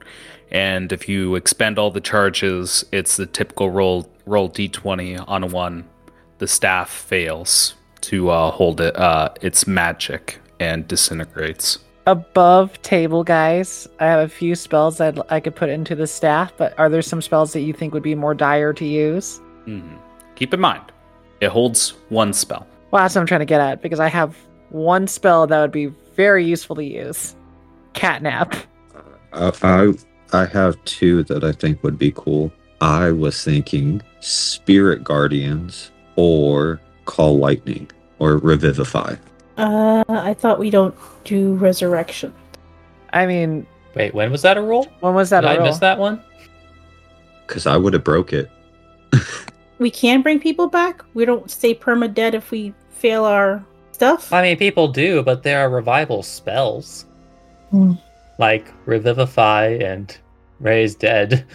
And 0.51 0.91
if 0.91 1.07
you 1.07 1.35
expend 1.35 1.77
all 1.77 1.91
the 1.91 2.01
charges, 2.01 2.83
it's 2.91 3.15
the 3.15 3.27
typical 3.27 3.69
roll 3.69 4.09
roll 4.25 4.49
d20 4.49 5.23
on 5.27 5.43
a 5.43 5.47
one. 5.47 5.87
The 6.39 6.47
staff 6.47 6.89
fails 6.89 7.75
to 8.01 8.31
uh, 8.31 8.49
hold 8.51 8.81
it 8.81 8.95
uh, 8.97 9.29
its 9.41 9.67
magic 9.67 10.39
and 10.59 10.87
disintegrates. 10.87 11.77
Above 12.07 12.81
table, 12.81 13.23
guys, 13.23 13.87
I 13.99 14.05
have 14.05 14.19
a 14.21 14.29
few 14.29 14.55
spells 14.55 14.97
that 14.97 15.19
I 15.31 15.39
could 15.39 15.55
put 15.55 15.69
into 15.69 15.95
the 15.95 16.07
staff, 16.07 16.51
but 16.57 16.77
are 16.79 16.89
there 16.89 17.03
some 17.03 17.21
spells 17.21 17.53
that 17.53 17.61
you 17.61 17.73
think 17.73 17.93
would 17.93 18.01
be 18.01 18.15
more 18.15 18.33
dire 18.33 18.73
to 18.73 18.85
use? 18.85 19.39
Mhm. 19.67 19.97
Keep 20.35 20.55
in 20.55 20.59
mind, 20.59 20.83
it 21.41 21.49
holds 21.49 21.93
one 22.09 22.33
spell. 22.33 22.65
Well, 22.89 23.03
that's 23.03 23.13
what 23.13 23.21
I'm 23.21 23.27
trying 23.27 23.41
to 23.41 23.45
get 23.45 23.61
at 23.61 23.81
because 23.83 23.99
I 23.99 24.07
have 24.07 24.35
one 24.69 25.05
spell 25.07 25.45
that 25.45 25.61
would 25.61 25.71
be 25.71 25.93
very 26.15 26.43
useful 26.43 26.75
to 26.77 26.83
use 26.83 27.35
catnap. 27.93 28.55
I, 29.33 29.51
I 29.61 29.93
I 30.33 30.45
have 30.45 30.83
two 30.85 31.23
that 31.25 31.43
I 31.43 31.51
think 31.51 31.83
would 31.83 31.99
be 31.99 32.11
cool. 32.15 32.51
I 32.79 33.11
was 33.11 33.43
thinking 33.43 34.01
Spirit 34.21 35.03
Guardians 35.03 35.91
or 36.15 36.81
Call 37.05 37.37
Lightning 37.37 37.89
or 38.19 38.37
Revivify. 38.37 39.15
Uh, 39.61 40.03
I 40.09 40.33
thought 40.33 40.57
we 40.59 40.69
don't 40.69 40.95
do 41.23 41.53
resurrection. 41.55 42.33
I 43.13 43.25
mean, 43.27 43.65
Wait, 43.95 44.13
when 44.13 44.31
was 44.31 44.41
that 44.41 44.57
a 44.57 44.61
roll? 44.61 44.85
when 45.01 45.13
was 45.13 45.29
that 45.29 45.41
Did 45.41 45.47
a 45.47 45.53
I 45.53 45.57
roll? 45.57 45.65
miss 45.67 45.77
that 45.79 45.97
one? 45.99 46.21
Because 47.45 47.67
I 47.67 47.77
would 47.77 47.93
have 47.93 48.03
broke 48.03 48.33
it. 48.33 48.49
We 49.79 49.89
can 49.89 50.21
bring 50.21 50.39
people 50.39 50.67
back. 50.67 51.03
We 51.15 51.25
don't 51.25 51.49
stay 51.49 51.73
perma 51.73 52.13
dead 52.13 52.35
if 52.35 52.51
we 52.51 52.71
fail 52.91 53.25
our 53.25 53.65
stuff. 53.93 54.31
I 54.31 54.43
mean, 54.43 54.55
people 54.57 54.87
do, 54.87 55.23
but 55.23 55.41
there 55.41 55.59
are 55.61 55.69
revival 55.71 56.21
spells 56.21 57.05
Hmm. 57.71 57.93
like 58.37 58.67
revivify 58.85 59.69
and 59.81 60.15
raise 60.59 60.93
dead. 60.93 61.45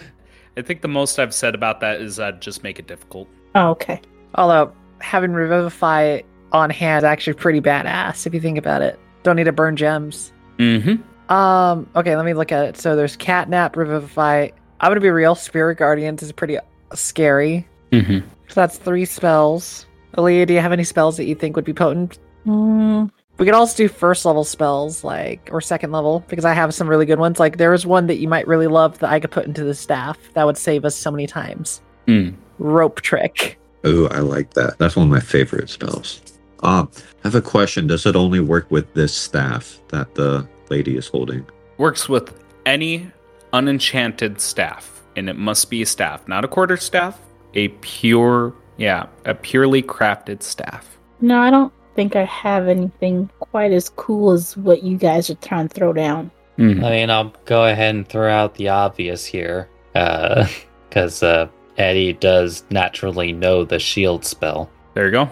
I 0.57 0.61
think 0.61 0.81
the 0.81 0.89
most 0.89 1.19
I've 1.19 1.33
said 1.33 1.55
about 1.55 1.79
that 1.79 2.01
is 2.01 2.19
uh, 2.19 2.33
just 2.33 2.63
make 2.63 2.79
it 2.79 2.87
difficult. 2.87 3.29
Oh, 3.55 3.69
okay. 3.69 4.01
Although 4.35 4.73
having 4.99 5.31
revivify 5.31 6.19
on 6.51 6.69
hand 6.69 7.05
actually 7.05 7.33
pretty 7.33 7.61
badass 7.61 8.25
if 8.25 8.33
you 8.33 8.39
think 8.39 8.57
about 8.57 8.81
it. 8.81 8.99
Don't 9.23 9.35
need 9.35 9.43
to 9.45 9.51
burn 9.51 9.75
gems. 9.75 10.31
Mm-hmm. 10.57 11.31
Um. 11.31 11.89
Okay, 11.95 12.15
let 12.15 12.25
me 12.25 12.33
look 12.33 12.51
at 12.51 12.65
it. 12.65 12.77
So 12.77 12.95
there's 12.95 13.17
catnap, 13.17 13.75
revivify. 13.75 14.49
I'm 14.79 14.89
gonna 14.89 15.01
be 15.01 15.09
real. 15.09 15.35
Spirit 15.35 15.77
guardians 15.77 16.23
is 16.23 16.31
pretty 16.31 16.57
scary. 16.93 17.67
Mm-hmm. 17.91 18.19
So 18.47 18.53
that's 18.61 18.77
three 18.77 19.05
spells. 19.05 19.85
Aluya, 20.17 20.47
do 20.47 20.53
you 20.53 20.61
have 20.61 20.71
any 20.71 20.83
spells 20.85 21.17
that 21.17 21.25
you 21.25 21.35
think 21.35 21.55
would 21.55 21.65
be 21.65 21.73
potent? 21.73 22.17
Mm, 22.45 23.11
We 23.37 23.45
could 23.45 23.53
also 23.53 23.75
do 23.75 23.87
first 23.89 24.23
level 24.25 24.43
spells, 24.45 25.03
like 25.03 25.49
or 25.51 25.59
second 25.59 25.91
level, 25.91 26.23
because 26.27 26.45
I 26.45 26.53
have 26.53 26.73
some 26.73 26.87
really 26.87 27.05
good 27.05 27.19
ones. 27.19 27.39
Like 27.39 27.57
there 27.57 27.73
is 27.73 27.85
one 27.85 28.07
that 28.07 28.15
you 28.17 28.27
might 28.29 28.47
really 28.47 28.67
love 28.67 28.97
that 28.99 29.11
I 29.11 29.19
could 29.19 29.31
put 29.31 29.45
into 29.45 29.63
the 29.65 29.75
staff 29.75 30.17
that 30.33 30.45
would 30.45 30.57
save 30.57 30.85
us 30.85 30.95
so 30.95 31.11
many 31.11 31.27
times. 31.27 31.81
Mm. 32.07 32.35
Rope 32.57 33.01
trick. 33.01 33.59
Oh, 33.83 34.07
I 34.07 34.19
like 34.19 34.53
that. 34.53 34.77
That's 34.79 34.95
one 34.95 35.07
of 35.07 35.11
my 35.11 35.19
favorite 35.19 35.69
spells. 35.69 36.21
Um, 36.63 36.89
I 37.23 37.27
have 37.27 37.35
a 37.35 37.41
question. 37.41 37.87
Does 37.87 38.05
it 38.05 38.15
only 38.15 38.39
work 38.39 38.69
with 38.71 38.93
this 38.93 39.13
staff 39.13 39.79
that 39.89 40.15
the 40.15 40.47
lady 40.69 40.97
is 40.97 41.07
holding? 41.07 41.45
Works 41.77 42.09
with 42.09 42.33
any 42.65 43.11
unenchanted 43.53 44.41
staff, 44.41 45.03
and 45.15 45.29
it 45.29 45.35
must 45.35 45.69
be 45.69 45.81
a 45.81 45.85
staff, 45.85 46.27
not 46.27 46.43
a 46.43 46.47
quarter 46.47 46.77
staff. 46.77 47.19
A 47.53 47.69
pure, 47.69 48.53
yeah, 48.77 49.07
a 49.25 49.33
purely 49.33 49.81
crafted 49.81 50.43
staff. 50.43 50.97
no, 51.21 51.39
I 51.39 51.49
don't 51.49 51.73
think 51.95 52.15
I 52.15 52.25
have 52.25 52.67
anything 52.67 53.29
quite 53.39 53.71
as 53.71 53.89
cool 53.89 54.31
as 54.31 54.55
what 54.55 54.83
you 54.83 54.97
guys 54.97 55.29
are 55.31 55.35
trying 55.35 55.67
to 55.67 55.73
throw 55.73 55.93
down. 55.93 56.29
Mm. 56.59 56.83
I 56.83 56.89
mean, 56.91 57.09
I'll 57.09 57.33
go 57.45 57.65
ahead 57.65 57.95
and 57.95 58.07
throw 58.07 58.31
out 58.31 58.55
the 58.55 58.69
obvious 58.69 59.25
here, 59.25 59.69
because 59.93 61.23
uh, 61.23 61.47
Eddie 61.77 62.13
does 62.13 62.63
naturally 62.69 63.31
know 63.31 63.63
the 63.63 63.79
shield 63.79 64.25
spell. 64.25 64.69
There 64.93 65.05
you 65.05 65.11
go. 65.11 65.29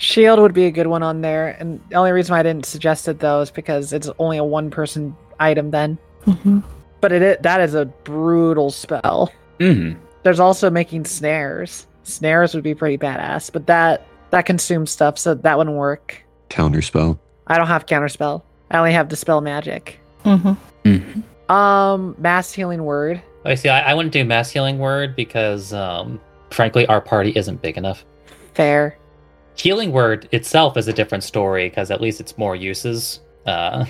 Shield 0.00 0.38
would 0.40 0.54
be 0.54 0.64
a 0.64 0.70
good 0.70 0.86
one 0.86 1.02
on 1.02 1.20
there, 1.20 1.48
and 1.60 1.78
the 1.90 1.96
only 1.96 2.10
reason 2.12 2.32
why 2.32 2.40
I 2.40 2.42
didn't 2.42 2.64
suggest 2.64 3.06
it 3.06 3.18
though 3.20 3.42
is 3.42 3.50
because 3.50 3.92
it's 3.92 4.08
only 4.18 4.38
a 4.38 4.44
one 4.44 4.70
person 4.70 5.14
item 5.38 5.70
then. 5.70 5.98
Mm-hmm. 6.24 6.60
But 7.02 7.12
it 7.12 7.22
i- 7.38 7.42
that 7.42 7.60
is 7.60 7.74
a 7.74 7.84
brutal 7.84 8.70
spell. 8.70 9.30
Mm-hmm. 9.58 10.00
There's 10.22 10.40
also 10.40 10.70
making 10.70 11.04
snares. 11.04 11.86
Snares 12.04 12.54
would 12.54 12.64
be 12.64 12.74
pretty 12.74 12.96
badass, 12.96 13.52
but 13.52 13.66
that 13.66 14.06
that 14.30 14.46
consumes 14.46 14.90
stuff, 14.90 15.18
so 15.18 15.34
that 15.34 15.58
wouldn't 15.58 15.76
work. 15.76 16.22
Counterspell. 16.48 17.18
I 17.46 17.58
don't 17.58 17.66
have 17.66 17.84
counterspell. 17.84 18.42
I 18.70 18.78
only 18.78 18.92
have 18.92 19.08
dispel 19.08 19.42
magic. 19.42 20.00
Mm-hmm. 20.24 20.52
Mm-hmm. 20.88 21.52
Um, 21.52 22.14
mass 22.18 22.52
healing 22.54 22.84
word. 22.84 23.20
I 23.44 23.54
see. 23.54 23.68
I, 23.68 23.90
I 23.90 23.94
wouldn't 23.94 24.14
do 24.14 24.24
mass 24.24 24.50
healing 24.50 24.78
word 24.78 25.14
because, 25.14 25.74
um, 25.74 26.18
frankly, 26.50 26.86
our 26.86 27.00
party 27.02 27.32
isn't 27.36 27.60
big 27.60 27.76
enough. 27.76 28.04
Fair. 28.54 28.96
Healing 29.60 29.92
word 29.92 30.26
itself 30.32 30.78
is 30.78 30.88
a 30.88 30.92
different 30.92 31.22
story 31.22 31.68
because 31.68 31.90
at 31.90 32.00
least 32.00 32.18
it's 32.18 32.38
more 32.38 32.56
uses. 32.56 33.20
Uh, 33.46 33.84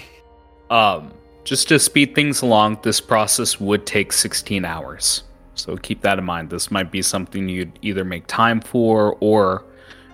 Um, 0.68 1.12
just 1.44 1.68
to 1.68 1.78
speed 1.78 2.14
things 2.14 2.42
along, 2.42 2.78
this 2.82 3.00
process 3.00 3.58
would 3.60 3.86
take 3.86 4.12
16 4.12 4.64
hours. 4.64 5.24
So 5.54 5.76
keep 5.76 6.00
that 6.02 6.18
in 6.18 6.24
mind. 6.24 6.50
This 6.50 6.70
might 6.70 6.90
be 6.90 7.02
something 7.02 7.48
you'd 7.48 7.78
either 7.82 8.04
make 8.04 8.26
time 8.26 8.60
for 8.60 9.16
or 9.20 9.64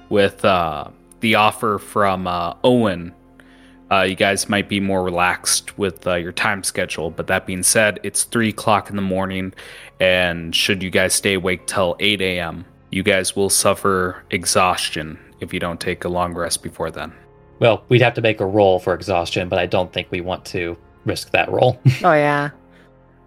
with 0.09 0.45
uh, 0.45 0.89
the 1.21 1.35
offer 1.35 1.79
from 1.79 2.27
uh, 2.27 2.55
Owyn, 2.65 3.13
uh, 3.91 4.03
you 4.03 4.15
guys 4.15 4.49
might 4.49 4.69
be 4.69 4.81
more 4.81 5.03
relaxed 5.05 5.79
with 5.79 6.07
uh, 6.07 6.15
your 6.15 6.33
time 6.33 6.65
schedule. 6.65 7.11
But 7.11 7.27
that 7.29 7.47
being 7.47 7.63
said, 7.63 8.01
it's 8.03 8.25
3 8.25 8.49
o'clock 8.49 8.91
in 8.91 8.97
the 8.97 9.03
morning, 9.03 9.53
and 10.01 10.55
should 10.55 10.83
you 10.83 10.91
guys 10.91 11.15
stay 11.15 11.35
awake 11.35 11.67
till 11.67 11.97
8 12.01 12.21
a.m., 12.21 12.65
you 12.91 13.03
guys 13.03 13.37
will 13.37 13.51
suffer 13.51 14.23
exhaustion 14.31 15.19
if 15.47 15.55
you 15.55 15.61
don't 15.61 15.81
take 15.81 16.05
a 16.05 16.09
long 16.09 16.35
rest 16.35 16.63
before 16.63 16.91
then. 16.91 17.13
well, 17.59 17.85
we'd 17.89 18.03
have 18.03 18.15
to 18.15 18.21
make 18.21 18.41
a 18.41 18.47
roll 18.47 18.79
for 18.79 18.93
exhaustion, 18.93 19.49
but 19.49 19.59
I 19.59 19.65
don't 19.67 19.91
think 19.93 20.09
we 20.11 20.21
want 20.21 20.45
to 20.47 20.77
risk 21.07 21.31
that 21.31 21.51
roll. 21.51 21.81
Oh 22.05 22.13
yeah. 22.13 22.51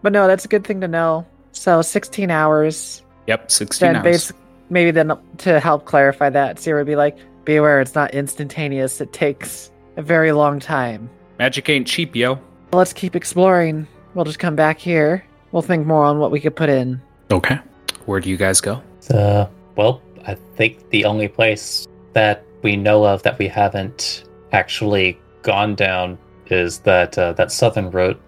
But 0.03 0.13
no, 0.13 0.27
that's 0.27 0.45
a 0.45 0.47
good 0.47 0.63
thing 0.65 0.81
to 0.81 0.87
know. 0.87 1.25
So 1.51 1.81
16 1.81 2.29
hours. 2.31 3.01
Yep, 3.27 3.51
16 3.51 3.93
Then 3.93 4.05
hours. 4.05 4.31
maybe 4.69 4.91
then 4.91 5.11
to 5.39 5.59
help 5.59 5.85
clarify 5.85 6.29
that, 6.29 6.59
Sierra 6.59 6.81
would 6.81 6.87
be 6.87 6.95
like, 6.95 7.17
"Be 7.43 7.55
aware, 7.57 7.81
it's 7.81 7.95
not 7.95 8.13
instantaneous. 8.13 9.01
It 9.01 9.11
takes 9.13 9.71
a 9.97 10.01
very 10.01 10.31
long 10.31 10.59
time. 10.59 11.09
Magic 11.39 11.67
ain't 11.69 11.87
cheap, 11.87 12.15
yo. 12.15 12.39
Let's 12.71 12.93
keep 12.93 13.15
exploring. 13.15 13.87
We'll 14.13 14.25
just 14.25 14.39
come 14.39 14.55
back 14.55 14.79
here. 14.79 15.25
We'll 15.51 15.61
think 15.63 15.85
more 15.87 16.03
on 16.05 16.19
what 16.19 16.31
we 16.31 16.39
could 16.39 16.55
put 16.55 16.69
in. 16.69 17.01
Okay. 17.31 17.57
Where 18.05 18.19
do 18.19 18.29
you 18.29 18.37
guys 18.37 18.61
go? 18.61 18.81
Uh, 19.09 19.47
well, 19.75 20.01
I 20.27 20.35
think 20.55 20.89
the 20.91 21.05
only 21.05 21.27
place 21.27 21.87
that 22.13 22.43
we 22.61 22.75
know 22.75 23.05
of 23.05 23.23
that 23.23 23.37
we 23.39 23.47
haven't 23.47 24.23
actually 24.51 25.19
gone 25.41 25.75
down 25.75 26.17
is 26.47 26.79
that 26.79 27.17
uh, 27.17 27.33
that 27.33 27.51
southern 27.51 27.91
route. 27.91 28.19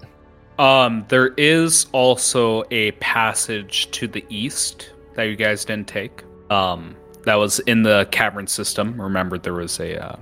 Um, 0.59 1.05
there 1.09 1.29
is 1.37 1.87
also 1.91 2.63
a 2.71 2.91
passage 2.93 3.89
to 3.91 4.07
the 4.07 4.23
east 4.29 4.91
that 5.15 5.23
you 5.23 5.35
guys 5.35 5.65
didn't 5.65 5.87
take. 5.87 6.23
Um, 6.49 6.95
that 7.23 7.35
was 7.35 7.59
in 7.59 7.83
the 7.83 8.07
cavern 8.11 8.47
system. 8.47 8.99
Remember, 8.99 9.37
there 9.37 9.53
was 9.53 9.79
a 9.79 10.03
uh, 10.03 10.15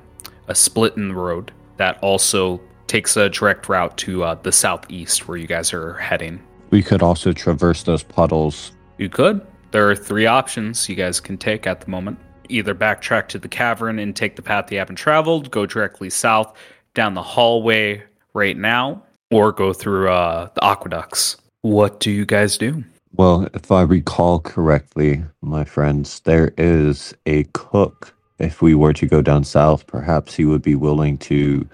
a 0.48 0.56
split 0.56 0.98
in 0.98 1.10
the 1.10 1.16
road 1.16 1.52
that 1.78 2.00
also 2.02 2.62
takes 2.88 3.16
a 3.16 3.30
direct 3.30 3.70
route 3.70 3.98
to 3.98 4.24
uh, 4.24 4.36
the 4.36 4.52
southeast 4.52 5.28
where 5.28 5.38
you 5.38 5.48
guys 5.48 5.74
are 5.74 5.94
heading. 5.94 6.42
We 6.72 6.84
could 6.84 7.02
also 7.02 7.34
traverse 7.34 7.84
those 7.84 8.04
puddles. 8.04 8.72
You 8.98 9.10
could. 9.10 9.46
There 9.72 9.90
are 9.90 9.96
three 9.96 10.26
options 10.26 10.90
you 10.90 10.96
guys 10.96 11.20
can 11.20 11.38
take 11.38 11.68
at 11.68 11.82
the 11.82 11.90
moment. 11.90 12.18
Either 12.50 12.76
backtrack 12.76 13.28
to 13.30 13.40
the 13.40 13.48
cavern 13.48 14.00
and 14.00 14.16
take 14.16 14.36
the 14.36 14.42
path 14.42 14.72
you 14.72 14.80
haven't 14.80 14.96
traveled, 14.96 15.52
go 15.52 15.66
directly 15.66 16.10
south 16.10 16.56
down 16.94 17.14
the 17.14 17.24
hallway 17.24 18.04
right 18.34 18.58
now, 18.58 19.02
or 19.32 19.52
go 19.52 19.72
through 19.74 20.10
uh, 20.10 20.50
the 20.56 20.64
aqueducts. 20.64 21.38
What 21.62 22.00
do 22.00 22.12
you 22.12 22.26
guys 22.26 22.58
do? 22.58 22.84
Well, 23.14 23.48
if 23.54 23.72
I 23.72 23.82
recall 23.82 24.40
correctly, 24.40 25.24
my 25.42 25.64
friends, 25.64 26.22
there 26.22 26.54
is 26.58 27.14
a 27.26 27.44
cook. 27.54 28.14
If 28.38 28.62
we 28.62 28.76
were 28.76 28.94
to 28.94 29.06
go 29.06 29.22
down 29.22 29.44
south, 29.44 29.88
perhaps 29.88 30.36
he 30.36 30.46
would 30.46 30.62
be 30.62 30.76
willing 30.76 31.18
to 31.20 31.68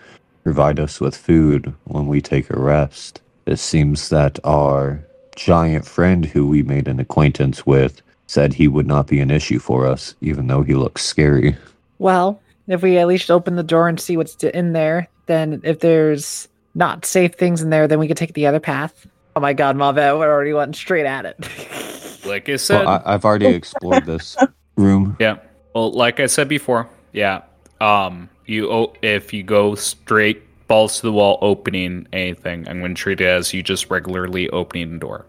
provide 0.43 0.79
us 0.79 0.99
with 0.99 1.15
food 1.15 1.73
when 1.85 2.07
we 2.07 2.21
take 2.21 2.49
a 2.49 2.59
rest. 2.59 3.21
It 3.45 3.57
seems 3.57 4.09
that 4.09 4.39
our 4.43 5.03
giant 5.35 5.85
friend 5.85 6.25
who 6.25 6.47
we 6.47 6.63
made 6.63 6.87
an 6.87 6.99
acquaintance 6.99 7.65
with 7.65 8.01
said 8.27 8.53
he 8.53 8.67
would 8.67 8.87
not 8.87 9.07
be 9.07 9.19
an 9.19 9.31
issue 9.31 9.59
for 9.59 9.85
us, 9.85 10.15
even 10.21 10.47
though 10.47 10.63
he 10.63 10.73
looks 10.75 11.03
scary. 11.03 11.55
Well, 11.99 12.41
if 12.67 12.81
we 12.81 12.97
at 12.97 13.07
least 13.07 13.29
open 13.31 13.55
the 13.55 13.63
door 13.63 13.87
and 13.87 13.99
see 13.99 14.17
what's 14.17 14.43
in 14.43 14.73
there, 14.73 15.07
then 15.27 15.61
if 15.63 15.79
there's 15.79 16.47
not 16.73 17.05
safe 17.05 17.35
things 17.35 17.61
in 17.61 17.69
there, 17.69 17.87
then 17.87 17.99
we 17.99 18.07
could 18.07 18.17
take 18.17 18.33
the 18.33 18.47
other 18.47 18.59
path. 18.59 19.07
Oh 19.35 19.39
my 19.39 19.53
god, 19.53 19.75
Mavet, 19.75 20.17
we're 20.17 20.31
already 20.31 20.53
went 20.53 20.75
straight 20.75 21.05
at 21.05 21.25
it. 21.25 21.37
Like 22.25 22.49
I 22.49 22.55
said, 22.55 22.85
Well, 22.85 23.03
I, 23.05 23.13
I've 23.13 23.23
already 23.23 23.45
explored 23.45 24.07
this 24.07 24.35
room. 24.77 25.15
yeah. 25.19 25.37
Well, 25.75 25.91
like 25.91 26.19
I 26.19 26.25
said 26.25 26.47
before, 26.47 26.89
yeah. 27.13 27.43
Um, 27.79 28.29
you 28.47 28.91
if 29.03 29.31
you 29.31 29.43
go 29.43 29.75
straight 29.75 30.41
balls 30.67 30.95
to 30.95 31.01
the 31.03 31.11
wall, 31.11 31.37
opening 31.41 32.07
anything, 32.13 32.67
I'm 32.67 32.79
going 32.79 32.95
to 32.95 32.99
treat 32.99 33.21
it 33.21 33.27
as 33.27 33.53
you 33.53 33.61
just 33.61 33.91
regularly 33.91 34.49
opening 34.49 34.93
the 34.93 34.97
door. 34.97 35.27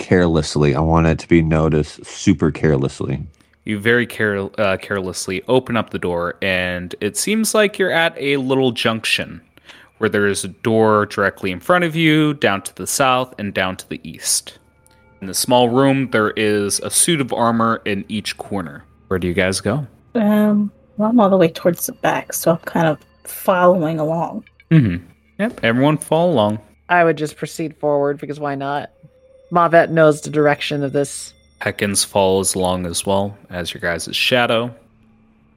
Carelessly. 0.00 0.74
I 0.74 0.80
want 0.80 1.06
it 1.06 1.20
to 1.20 1.28
be 1.28 1.42
noticed 1.42 2.04
super 2.04 2.50
carelessly. 2.50 3.24
You 3.64 3.78
very 3.78 4.06
care, 4.06 4.48
uh, 4.58 4.78
carelessly 4.78 5.42
open 5.46 5.76
up 5.76 5.90
the 5.90 5.98
door, 5.98 6.34
and 6.42 6.94
it 7.00 7.16
seems 7.16 7.54
like 7.54 7.78
you're 7.78 7.92
at 7.92 8.16
a 8.16 8.38
little 8.38 8.72
junction 8.72 9.42
where 9.98 10.08
there 10.08 10.26
is 10.26 10.42
a 10.42 10.48
door 10.48 11.04
directly 11.06 11.52
in 11.52 11.60
front 11.60 11.84
of 11.84 11.94
you, 11.94 12.32
down 12.34 12.62
to 12.62 12.74
the 12.74 12.86
south, 12.86 13.34
and 13.38 13.52
down 13.52 13.76
to 13.76 13.88
the 13.90 14.00
east. 14.02 14.58
In 15.20 15.26
the 15.26 15.34
small 15.34 15.68
room, 15.68 16.10
there 16.10 16.30
is 16.30 16.80
a 16.80 16.90
suit 16.90 17.20
of 17.20 17.34
armor 17.34 17.82
in 17.84 18.06
each 18.08 18.38
corner. 18.38 18.82
Where 19.08 19.18
do 19.18 19.28
you 19.28 19.34
guys 19.34 19.60
go? 19.60 19.86
Um, 20.14 20.72
well, 20.96 21.10
I'm 21.10 21.20
all 21.20 21.28
the 21.28 21.36
way 21.36 21.48
towards 21.48 21.84
the 21.84 21.92
back, 21.92 22.32
so 22.32 22.52
I'm 22.52 22.58
kind 22.58 22.86
of 22.86 22.98
following 23.24 24.00
along. 24.00 24.46
Mm-hmm. 24.70 25.04
Yep, 25.38 25.60
everyone 25.62 25.98
follow 25.98 26.32
along. 26.32 26.60
I 26.88 27.04
would 27.04 27.18
just 27.18 27.36
proceed 27.36 27.76
forward 27.76 28.18
because 28.18 28.40
why 28.40 28.54
not? 28.54 28.90
Mavet 29.50 29.90
knows 29.90 30.20
the 30.20 30.30
direction 30.30 30.82
of 30.82 30.92
this. 30.92 31.34
Peckins 31.60 32.04
follows 32.06 32.54
along 32.54 32.86
as 32.86 33.04
well 33.04 33.36
as 33.50 33.74
your 33.74 33.80
guys' 33.80 34.08
shadow. 34.16 34.74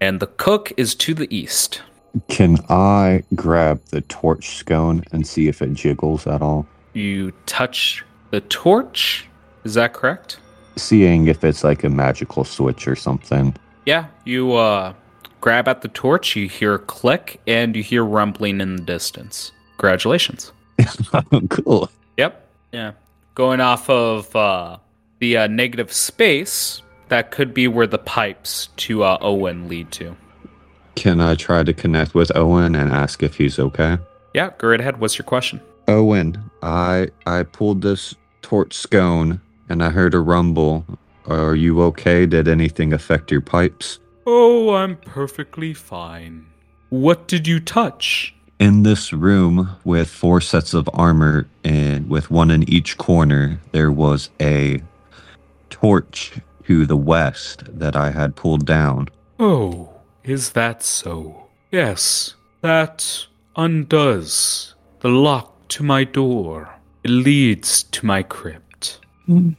And 0.01 0.19
the 0.19 0.27
cook 0.27 0.73
is 0.75 0.95
to 0.95 1.13
the 1.13 1.33
east. 1.35 1.81
Can 2.27 2.57
I 2.69 3.23
grab 3.35 3.81
the 3.85 4.01
torch 4.01 4.57
scone 4.57 5.03
and 5.11 5.25
see 5.25 5.47
if 5.47 5.61
it 5.61 5.73
jiggles 5.73 6.27
at 6.27 6.41
all? 6.41 6.67
You 6.93 7.31
touch 7.45 8.03
the 8.31 8.41
torch. 8.41 9.27
Is 9.63 9.75
that 9.75 9.93
correct? 9.93 10.39
Seeing 10.75 11.27
if 11.27 11.43
it's 11.43 11.63
like 11.63 11.83
a 11.83 11.89
magical 11.89 12.43
switch 12.43 12.87
or 12.87 12.95
something. 12.95 13.55
Yeah, 13.85 14.07
you 14.25 14.53
uh 14.53 14.93
grab 15.41 15.67
at 15.67 15.81
the 15.81 15.87
torch, 15.89 16.35
you 16.35 16.47
hear 16.47 16.75
a 16.75 16.79
click, 16.79 17.39
and 17.47 17.75
you 17.75 17.83
hear 17.83 18.03
rumbling 18.03 18.61
in 18.61 18.75
the 18.77 18.81
distance. 18.81 19.51
Congratulations. 19.77 20.51
cool. 21.49 21.89
Yep. 22.17 22.47
Yeah. 22.71 22.91
Going 23.35 23.61
off 23.61 23.89
of 23.89 24.35
uh, 24.35 24.77
the 25.19 25.37
uh, 25.37 25.47
negative 25.47 25.91
space, 25.91 26.83
that 27.07 27.31
could 27.31 27.53
be 27.53 27.67
where 27.67 27.87
the 27.87 27.97
pipes 27.97 28.69
to 28.77 29.03
uh, 29.03 29.17
Owyn 29.21 29.67
lead 29.67 29.91
to. 29.93 30.15
Can 30.95 31.19
I 31.19 31.33
try 31.33 31.63
to 31.63 31.73
connect 31.73 32.13
with 32.13 32.31
Owyn 32.35 32.79
and 32.79 32.91
ask 32.91 33.23
if 33.23 33.35
he's 33.35 33.57
okay? 33.57 33.97
Yeah, 34.35 34.51
go 34.59 34.67
right 34.67 34.79
ahead. 34.79 34.99
What's 34.99 35.17
your 35.17 35.25
question? 35.25 35.61
Owyn, 35.87 36.41
I 36.61 37.07
I 37.25 37.43
pulled 37.43 37.81
this 37.81 38.13
torch 38.41 38.73
scone 38.73 39.41
and 39.67 39.83
I 39.83 39.89
heard 39.89 40.13
a 40.13 40.19
rumble. 40.19 40.85
Are 41.25 41.55
you 41.55 41.81
okay? 41.83 42.25
Did 42.25 42.47
anything 42.47 42.93
affect 42.93 43.31
your 43.31 43.41
pipes? 43.41 43.99
Oh, 44.27 44.75
I'm 44.75 44.97
perfectly 44.97 45.73
fine. 45.73 46.45
What 46.89 47.27
did 47.27 47.47
you 47.47 47.59
touch? 47.59 48.35
In 48.63 48.83
this 48.83 49.11
room 49.11 49.75
with 49.83 50.09
four 50.09 50.39
sets 50.39 50.73
of 50.73 50.89
armor 50.93 51.47
and 51.65 52.09
with 52.09 52.31
one 52.31 52.49
in 52.49 52.63
each 52.69 52.97
corner, 52.97 53.59
there 53.73 53.91
was 53.91 54.29
a 54.39 54.81
torch 55.69 56.31
to 56.65 56.85
the 56.85 56.95
west 56.95 57.63
that 57.77 57.97
I 57.97 58.11
had 58.11 58.37
pulled 58.37 58.65
down. 58.65 59.09
Oh, 59.37 59.89
is 60.23 60.51
that 60.51 60.81
so? 60.81 61.47
Yes, 61.71 62.35
that 62.61 63.25
undoes 63.57 64.75
the 65.01 65.09
lock 65.09 65.67
to 65.67 65.83
my 65.83 66.05
door. 66.05 66.73
It 67.03 67.11
leads 67.11 67.83
to 67.83 68.05
my 68.05 68.23
crypt. 68.23 69.01
Hmm. 69.25 69.49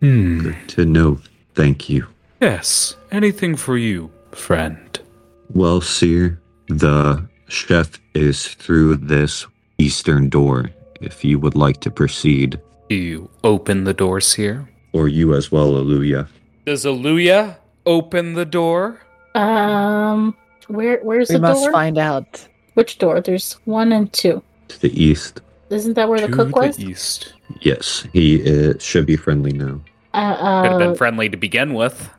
Hmm. 0.00 0.40
Good 0.42 0.68
to 0.68 0.84
know. 0.84 1.18
Thank 1.54 1.88
you. 1.88 2.06
Yes, 2.42 2.94
anything 3.10 3.56
for 3.56 3.78
you, 3.78 4.10
friend. 4.32 5.00
Well, 5.48 5.80
Seer, 5.80 6.42
the 6.68 7.27
chef 7.48 7.98
is 8.14 8.48
through 8.48 8.96
this 8.96 9.46
eastern 9.78 10.28
door. 10.28 10.70
If 11.00 11.24
you 11.24 11.38
would 11.38 11.54
like 11.54 11.80
to 11.80 11.90
proceed, 11.90 12.60
Do 12.88 12.96
you 12.96 13.30
open 13.44 13.84
the 13.84 13.94
doors 13.94 14.34
here? 14.34 14.68
or 14.92 15.06
you 15.08 15.34
as 15.34 15.52
well, 15.52 15.72
Aluya. 15.74 16.26
Does 16.64 16.84
Aluya 16.84 17.56
open 17.86 18.32
the 18.34 18.44
door? 18.46 19.00
Um, 19.34 20.34
where 20.68 20.98
where's 21.02 21.28
We 21.28 21.36
the 21.36 21.40
door? 21.42 21.54
We 21.54 21.60
must 21.60 21.72
find 21.72 21.98
out. 21.98 22.46
Which 22.74 22.98
door? 22.98 23.20
There's 23.20 23.52
one 23.64 23.92
and 23.92 24.12
two. 24.12 24.42
To 24.68 24.80
the 24.80 24.92
east. 25.02 25.40
Isn't 25.70 25.94
that 25.94 26.08
where 26.08 26.20
the 26.20 26.28
to 26.28 26.32
cook 26.32 26.56
was? 26.56 26.76
the 26.76 26.86
east. 26.86 27.34
Yes, 27.60 28.06
he 28.12 28.40
uh, 28.70 28.74
should 28.78 29.06
be 29.06 29.16
friendly 29.16 29.52
now. 29.52 29.80
Uh, 30.14 30.16
uh, 30.16 30.62
Could 30.62 30.70
have 30.72 30.78
been 30.80 30.90
uh, 30.90 30.94
friendly 30.94 31.28
to 31.28 31.36
begin 31.36 31.74
with. 31.74 32.10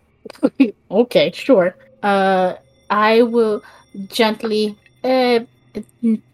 okay, 0.92 1.32
sure. 1.34 1.76
Uh, 2.04 2.54
I 2.90 3.24
will 3.24 3.64
gently 4.08 4.78
uh 5.04 5.40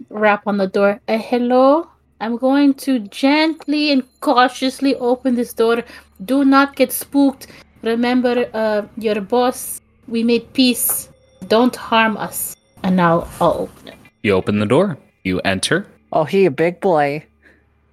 rap 0.10 0.44
on 0.48 0.58
the 0.58 0.68
door. 0.68 1.00
Uh, 1.08 1.18
hello. 1.18 1.90
I'm 2.22 2.38
going 2.38 2.74
to 2.86 3.00
gently 3.00 3.92
and 3.92 4.04
cautiously 4.22 4.96
open 4.96 5.36
this 5.36 5.54
door. 5.54 5.84
Do 6.24 6.46
not 6.46 6.76
get 6.76 6.92
spooked. 6.92 7.48
Remember, 7.82 8.50
uh, 8.54 8.84
your 8.98 9.22
boss. 9.22 9.82
We 10.08 10.24
made 10.24 10.52
peace. 10.54 11.10
Don't 11.48 11.76
harm 11.76 12.18
us. 12.18 12.56
And 12.84 12.96
now 12.96 13.28
I'll 13.42 13.68
open 13.68 13.90
it. 13.90 13.96
You 14.24 14.34
open 14.34 14.60
the 14.60 14.66
door. 14.66 14.98
You 15.24 15.40
enter. 15.42 15.88
Oh, 16.12 16.24
he 16.24 16.46
a 16.46 16.52
big 16.52 16.80
boy. 16.80 17.26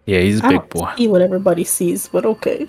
Yeah, 0.06 0.20
he's 0.20 0.40
a 0.40 0.46
I 0.46 0.48
big 0.50 0.58
don't 0.58 0.70
boy. 0.70 0.92
See 0.96 1.08
what 1.08 1.22
everybody 1.22 1.64
sees, 1.64 2.08
but 2.08 2.24
okay. 2.24 2.68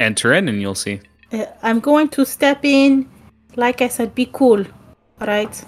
Enter 0.00 0.32
in 0.32 0.48
and 0.48 0.60
you'll 0.60 0.74
see. 0.74 1.00
Uh, 1.32 1.46
I'm 1.62 1.80
going 1.80 2.08
to 2.10 2.24
step 2.24 2.64
in. 2.64 3.08
Like 3.56 3.82
I 3.82 3.88
said, 3.88 4.14
be 4.14 4.28
cool. 4.32 4.64
All 5.20 5.26
right. 5.26 5.64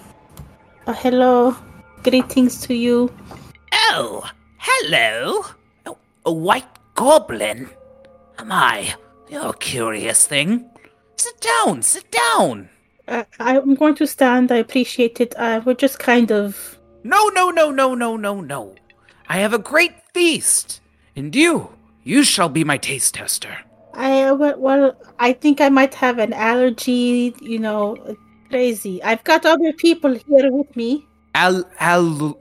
Uh, 0.87 0.93
hello. 0.95 1.57
Greetings 2.03 2.61
to 2.63 2.75
you. 2.75 3.13
Oh, 3.73 4.25
hello. 4.59 5.45
Oh, 5.87 5.99
a 6.25 6.33
white 6.33 6.65
goblin. 6.95 7.69
Am 8.39 8.53
I? 8.53 8.95
You're 9.29 9.51
a 9.51 9.57
curious 9.57 10.27
thing. 10.27 10.71
Sit 11.17 11.41
down, 11.41 11.83
sit 11.83 12.11
down. 12.11 12.69
Uh, 13.09 13.25
I'm 13.41 13.75
going 13.75 13.97
to 13.97 14.07
stand. 14.07 14.53
I 14.53 14.57
appreciate 14.57 15.21
it. 15.21 15.35
Uh, 15.37 15.61
we're 15.65 15.75
just 15.75 15.99
kind 15.99 16.31
of. 16.31 16.79
No, 17.03 17.29
no, 17.29 17.51
no, 17.51 17.71
no, 17.71 17.95
no, 17.95 18.17
no, 18.17 18.41
no. 18.41 18.75
I 19.29 19.39
have 19.39 19.53
a 19.53 19.59
great 19.59 19.95
feast. 20.15 20.81
And 21.17 21.35
you, 21.35 21.75
you 22.05 22.23
shall 22.23 22.49
be 22.49 22.63
my 22.63 22.79
taste 22.79 23.15
tester. 23.15 23.57
I 23.95 24.31
well, 24.31 24.97
I 25.19 25.33
think 25.33 25.61
I 25.61 25.69
might 25.69 25.95
have 25.95 26.19
an 26.19 26.33
allergy. 26.33 27.35
You 27.41 27.59
know, 27.59 28.17
crazy. 28.49 29.03
I've 29.03 29.25
got 29.25 29.45
other 29.45 29.73
people 29.73 30.15
here 30.15 30.53
with 30.53 30.77
me. 30.77 31.08
Al 31.39 31.65
allergy? 31.79 32.35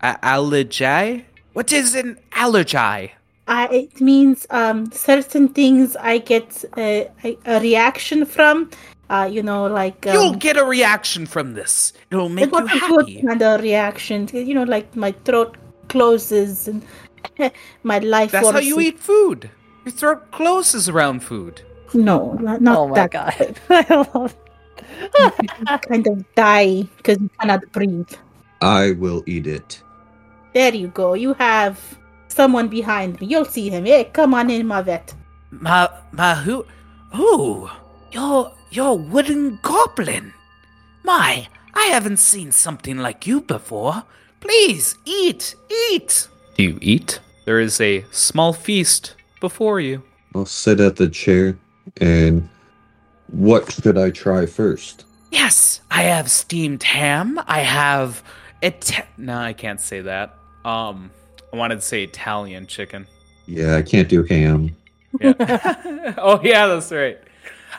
Allergy? 0.00 1.24
What 1.54 1.72
is 1.72 1.94
an 1.96 2.18
allergy? 2.32 3.12
I, 3.48 3.66
it 3.72 4.00
means 4.00 4.46
um, 4.50 4.90
certain 4.92 5.48
things 5.48 5.96
I 5.96 6.18
get 6.18 6.64
uh, 6.76 7.04
a, 7.24 7.38
a 7.46 7.60
reaction 7.60 8.24
from. 8.24 8.70
Uh, 9.08 9.28
you 9.30 9.42
know, 9.42 9.66
like 9.66 10.06
um, 10.06 10.12
You'll 10.14 10.34
get 10.36 10.56
a 10.56 10.64
reaction 10.64 11.26
from 11.26 11.54
this. 11.54 11.92
It'll 12.12 12.28
make 12.28 12.44
it 12.44 12.52
you 12.52 12.60
was 12.62 12.70
a 12.70 12.78
good 12.78 12.80
happy. 13.08 13.22
kind 13.26 13.42
of 13.42 13.60
reaction. 13.60 14.28
You 14.32 14.54
know, 14.54 14.62
like 14.62 14.94
my 14.94 15.10
throat 15.24 15.56
closes 15.88 16.68
and 16.68 16.80
my 17.82 17.98
life. 17.98 18.30
That's 18.30 18.50
how 18.50 18.60
you 18.60 18.78
is- 18.78 18.86
eat 18.86 18.98
food. 19.00 19.50
Your 19.84 19.92
throat 19.92 20.30
closes 20.30 20.88
around 20.88 21.24
food. 21.24 21.62
No, 21.92 22.34
not, 22.34 22.60
not 22.62 22.78
oh 22.78 22.86
my 22.86 22.94
that. 22.94 23.10
god. 23.10 23.58
I 23.68 24.06
love 24.14 24.36
kind 25.88 26.06
of 26.06 26.34
die 26.34 26.82
because 26.96 27.18
you 27.20 27.30
cannot 27.40 27.70
breathe. 27.72 28.12
I 28.60 28.92
will 28.92 29.22
eat 29.26 29.46
it. 29.46 29.82
There 30.52 30.74
you 30.74 30.88
go. 30.88 31.14
You 31.14 31.34
have 31.34 31.98
someone 32.28 32.68
behind 32.68 33.20
me. 33.20 33.26
You'll 33.28 33.44
see 33.44 33.70
him. 33.70 33.86
Hey, 33.86 34.04
come 34.04 34.34
on 34.34 34.50
in, 34.50 34.66
Mavet. 34.66 35.14
Ma, 35.50 35.88
ma, 36.12 36.34
who? 36.34 36.66
Oh, 37.12 37.76
you're 38.12 38.52
you're 38.70 38.88
a 38.88 38.94
wooden 38.94 39.58
goblin. 39.62 40.32
My, 41.02 41.48
I 41.74 41.84
haven't 41.86 42.18
seen 42.18 42.52
something 42.52 42.98
like 42.98 43.26
you 43.26 43.40
before. 43.40 44.04
Please 44.40 44.96
eat, 45.04 45.54
eat. 45.90 46.28
Do 46.56 46.62
you 46.62 46.78
eat? 46.80 47.20
There 47.46 47.60
is 47.60 47.80
a 47.80 48.04
small 48.10 48.52
feast 48.52 49.14
before 49.40 49.80
you. 49.80 50.02
I'll 50.34 50.46
sit 50.46 50.78
at 50.80 50.96
the 50.96 51.08
chair 51.08 51.58
and 52.00 52.48
what 53.32 53.72
should 53.72 53.98
I 53.98 54.10
try 54.10 54.46
first? 54.46 55.04
Yes, 55.30 55.80
I 55.90 56.02
have 56.02 56.30
steamed 56.30 56.82
ham. 56.82 57.40
I 57.46 57.60
have 57.60 58.22
it. 58.62 58.92
No, 59.16 59.36
I 59.36 59.52
can't 59.52 59.80
say 59.80 60.00
that. 60.00 60.36
Um, 60.64 61.10
I 61.52 61.56
wanted 61.56 61.76
to 61.76 61.80
say 61.82 62.02
Italian 62.04 62.66
chicken. 62.66 63.06
Yeah, 63.46 63.76
I 63.76 63.82
can't 63.82 64.08
do 64.08 64.24
ham. 64.24 64.76
Yeah. 65.20 66.14
oh 66.18 66.40
yeah, 66.42 66.66
that's 66.66 66.92
right. 66.92 67.18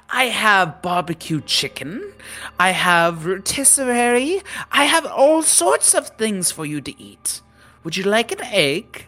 I 0.09 0.25
have 0.25 0.81
barbecue 0.81 1.41
chicken. 1.41 2.13
I 2.59 2.71
have 2.71 3.25
rotisserie. 3.25 4.41
I 4.71 4.85
have 4.85 5.05
all 5.05 5.41
sorts 5.41 5.93
of 5.93 6.09
things 6.09 6.51
for 6.51 6.65
you 6.65 6.81
to 6.81 7.01
eat. 7.01 7.41
Would 7.83 7.97
you 7.97 8.03
like 8.03 8.31
an 8.31 8.41
egg? 8.41 9.05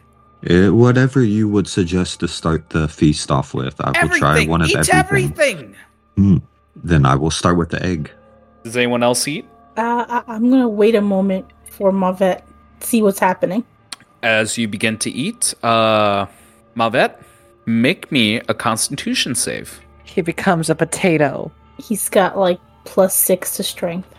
Eh, 0.47 0.69
whatever 0.69 1.23
you 1.23 1.47
would 1.47 1.67
suggest 1.67 2.19
to 2.21 2.27
start 2.27 2.69
the 2.69 2.87
feast 2.87 3.31
off 3.31 3.53
with, 3.53 3.79
I 3.79 4.05
will 4.05 4.17
try 4.17 4.45
one 4.45 4.61
of 4.61 4.69
eat 4.69 4.89
everything. 4.89 5.31
everything. 5.31 5.75
Then 6.17 7.05
I 7.05 7.15
will 7.15 7.31
start 7.31 7.57
with 7.57 7.69
the 7.69 7.83
egg. 7.83 8.11
Does 8.63 8.77
anyone 8.77 9.03
else 9.03 9.27
eat? 9.27 9.45
Uh, 9.77 10.05
I- 10.07 10.23
I'm 10.27 10.49
gonna 10.49 10.67
wait 10.69 10.95
a 10.95 11.01
moment 11.01 11.45
for 11.69 11.91
Mavet. 11.91 12.41
See 12.79 13.01
what's 13.01 13.19
happening. 13.19 13.63
As 14.21 14.57
you 14.57 14.67
begin 14.67 14.97
to 14.99 15.09
eat, 15.11 15.53
uh, 15.63 16.27
Mavet, 16.75 17.15
Make 17.65 18.11
me 18.11 18.41
a 18.49 18.53
constitution 18.53 19.35
save. 19.35 19.79
He 20.03 20.21
becomes 20.21 20.69
a 20.69 20.75
potato. 20.75 21.49
He's 21.77 22.09
got 22.09 22.37
like 22.37 22.59
plus 22.83 23.15
six 23.15 23.55
to 23.55 23.63
strength. 23.63 24.13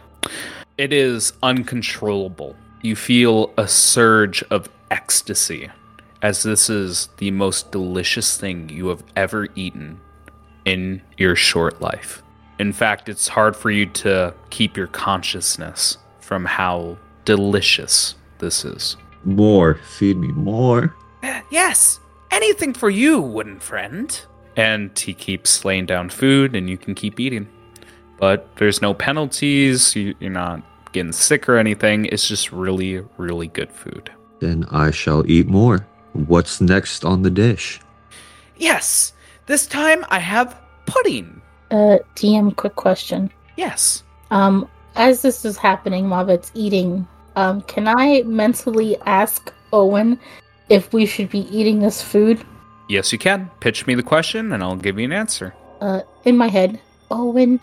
It 0.78 0.94
is 0.94 1.34
uncontrollable. 1.42 2.56
You 2.80 2.96
feel 2.96 3.52
a 3.58 3.68
surge 3.68 4.42
of 4.50 4.70
ecstasy 4.90 5.68
as 6.22 6.42
this 6.42 6.70
is 6.70 7.10
the 7.18 7.30
most 7.32 7.70
delicious 7.70 8.38
thing 8.38 8.70
you 8.70 8.86
have 8.86 9.04
ever 9.14 9.48
eaten 9.54 10.00
in 10.64 11.02
your 11.16 11.36
short 11.36 11.80
life. 11.80 12.22
In 12.58 12.72
fact, 12.72 13.08
it's 13.08 13.28
hard 13.28 13.56
for 13.56 13.70
you 13.70 13.86
to 13.86 14.34
keep 14.50 14.76
your 14.76 14.86
consciousness 14.86 15.98
from 16.20 16.44
how 16.44 16.96
delicious 17.24 18.14
this 18.38 18.64
is. 18.64 18.96
More. 19.24 19.74
Feed 19.74 20.16
me 20.16 20.28
more. 20.28 20.94
Uh, 21.22 21.40
yes, 21.50 22.00
anything 22.30 22.74
for 22.74 22.90
you, 22.90 23.20
wooden 23.20 23.58
friend. 23.60 24.20
And 24.56 24.96
he 24.96 25.14
keeps 25.14 25.64
laying 25.64 25.86
down 25.86 26.10
food, 26.10 26.54
and 26.54 26.70
you 26.70 26.78
can 26.78 26.94
keep 26.94 27.18
eating. 27.18 27.48
But 28.18 28.54
there's 28.56 28.80
no 28.80 28.94
penalties, 28.94 29.96
you, 29.96 30.14
you're 30.20 30.30
not 30.30 30.62
getting 30.92 31.10
sick 31.10 31.48
or 31.48 31.56
anything. 31.56 32.04
It's 32.06 32.28
just 32.28 32.52
really, 32.52 33.04
really 33.16 33.48
good 33.48 33.72
food. 33.72 34.12
Then 34.38 34.64
I 34.70 34.92
shall 34.92 35.28
eat 35.28 35.48
more. 35.48 35.86
What's 36.12 36.60
next 36.60 37.04
on 37.04 37.22
the 37.22 37.30
dish? 37.30 37.80
Yes, 38.56 39.13
this 39.46 39.66
time 39.66 40.04
I 40.08 40.18
have 40.18 40.60
pudding. 40.86 41.40
Uh, 41.70 41.98
DM, 42.14 42.54
quick 42.56 42.76
question. 42.76 43.30
Yes. 43.56 44.02
Um, 44.30 44.68
as 44.96 45.22
this 45.22 45.44
is 45.44 45.56
happening, 45.56 46.04
Mavet's 46.06 46.50
eating. 46.54 47.06
Um, 47.36 47.62
can 47.62 47.88
I 47.88 48.22
mentally 48.22 48.96
ask 49.06 49.52
Owyn 49.72 50.18
if 50.68 50.92
we 50.92 51.06
should 51.06 51.30
be 51.30 51.40
eating 51.56 51.80
this 51.80 52.00
food? 52.00 52.44
Yes, 52.88 53.12
you 53.12 53.18
can. 53.18 53.50
Pitch 53.60 53.86
me 53.86 53.94
the 53.94 54.02
question, 54.02 54.52
and 54.52 54.62
I'll 54.62 54.76
give 54.76 54.98
you 54.98 55.04
an 55.04 55.12
answer. 55.12 55.54
Uh, 55.80 56.00
in 56.24 56.36
my 56.36 56.48
head, 56.48 56.80
Owyn, 57.10 57.60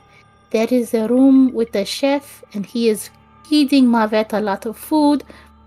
there 0.50 0.68
is 0.70 0.94
a 0.94 1.08
room 1.08 1.54
with 1.54 1.76
a 1.76 1.86
chef, 1.86 2.44
and 2.54 2.66
he 2.66 2.90
is 2.90 3.10
feeding 3.48 3.86
Mavet 3.86 4.34
a 4.34 4.42
lot 4.42 4.66
of 4.66 4.78
food. 4.78 5.24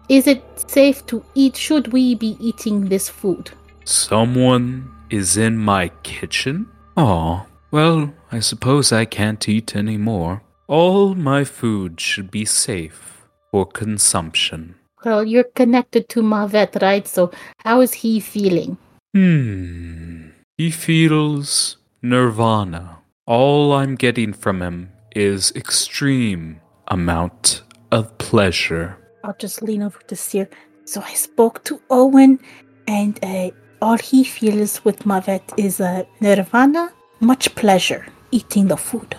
Is 0.09 0.27
it 0.27 0.43
safe 0.70 1.07
to 1.07 1.24
eat? 1.35 1.57
Should 1.57 1.93
we 1.93 2.15
be 2.15 2.36
eating 2.41 2.86
this 2.86 3.09
food? 3.09 3.51
Someone 3.85 4.93
is 5.10 5.36
in 5.36 5.59
my 5.59 5.89
kitchen? 6.02 6.66
Oh, 6.97 7.47
well, 7.70 8.12
I 8.31 8.40
suppose 8.40 8.93
I 8.93 9.05
can't 9.05 9.48
eat 9.48 9.74
any 9.74 9.97
more. 9.97 10.43
All 10.66 11.14
my 11.14 11.44
food 11.44 12.01
should 12.01 12.31
be 12.31 12.44
safe 12.44 13.26
for 13.51 13.66
consumption. 13.66 14.76
Well, 15.05 15.24
you're 15.24 15.51
connected 15.55 16.09
to 16.10 16.22
Mavet, 16.22 16.81
right? 16.81 17.06
So, 17.06 17.31
how 17.59 17.81
is 17.81 17.93
he 17.93 18.20
feeling? 18.20 18.78
Hmm. 19.12 20.28
He 20.56 20.70
feels 20.70 21.76
nirvana. 22.01 22.98
All 23.26 23.72
I'm 23.72 23.97
getting 23.97 24.32
from 24.32 24.62
him 24.62 24.90
is 25.14 25.52
extreme 25.56 26.60
amount 26.89 27.62
of 27.90 28.16
pleasure. 28.18 28.97
I'll 29.24 29.36
just 29.39 29.62
lean 29.62 29.82
over 29.82 29.98
to 30.09 30.16
Seer. 30.16 30.48
So 30.85 31.01
I 31.01 31.14
spoke 31.14 31.64
to 31.64 31.81
Owyn, 31.90 32.39
and 32.86 33.18
uh, 33.24 33.51
all 33.80 33.98
he 33.98 34.24
feels 34.24 34.84
with 34.84 35.01
Mavet 35.01 35.42
is 35.56 35.80
a 35.80 36.06
nirvana, 36.20 36.92
much 37.20 37.55
pleasure 37.55 38.06
eating 38.30 38.68
the 38.68 38.76
food. 38.76 39.16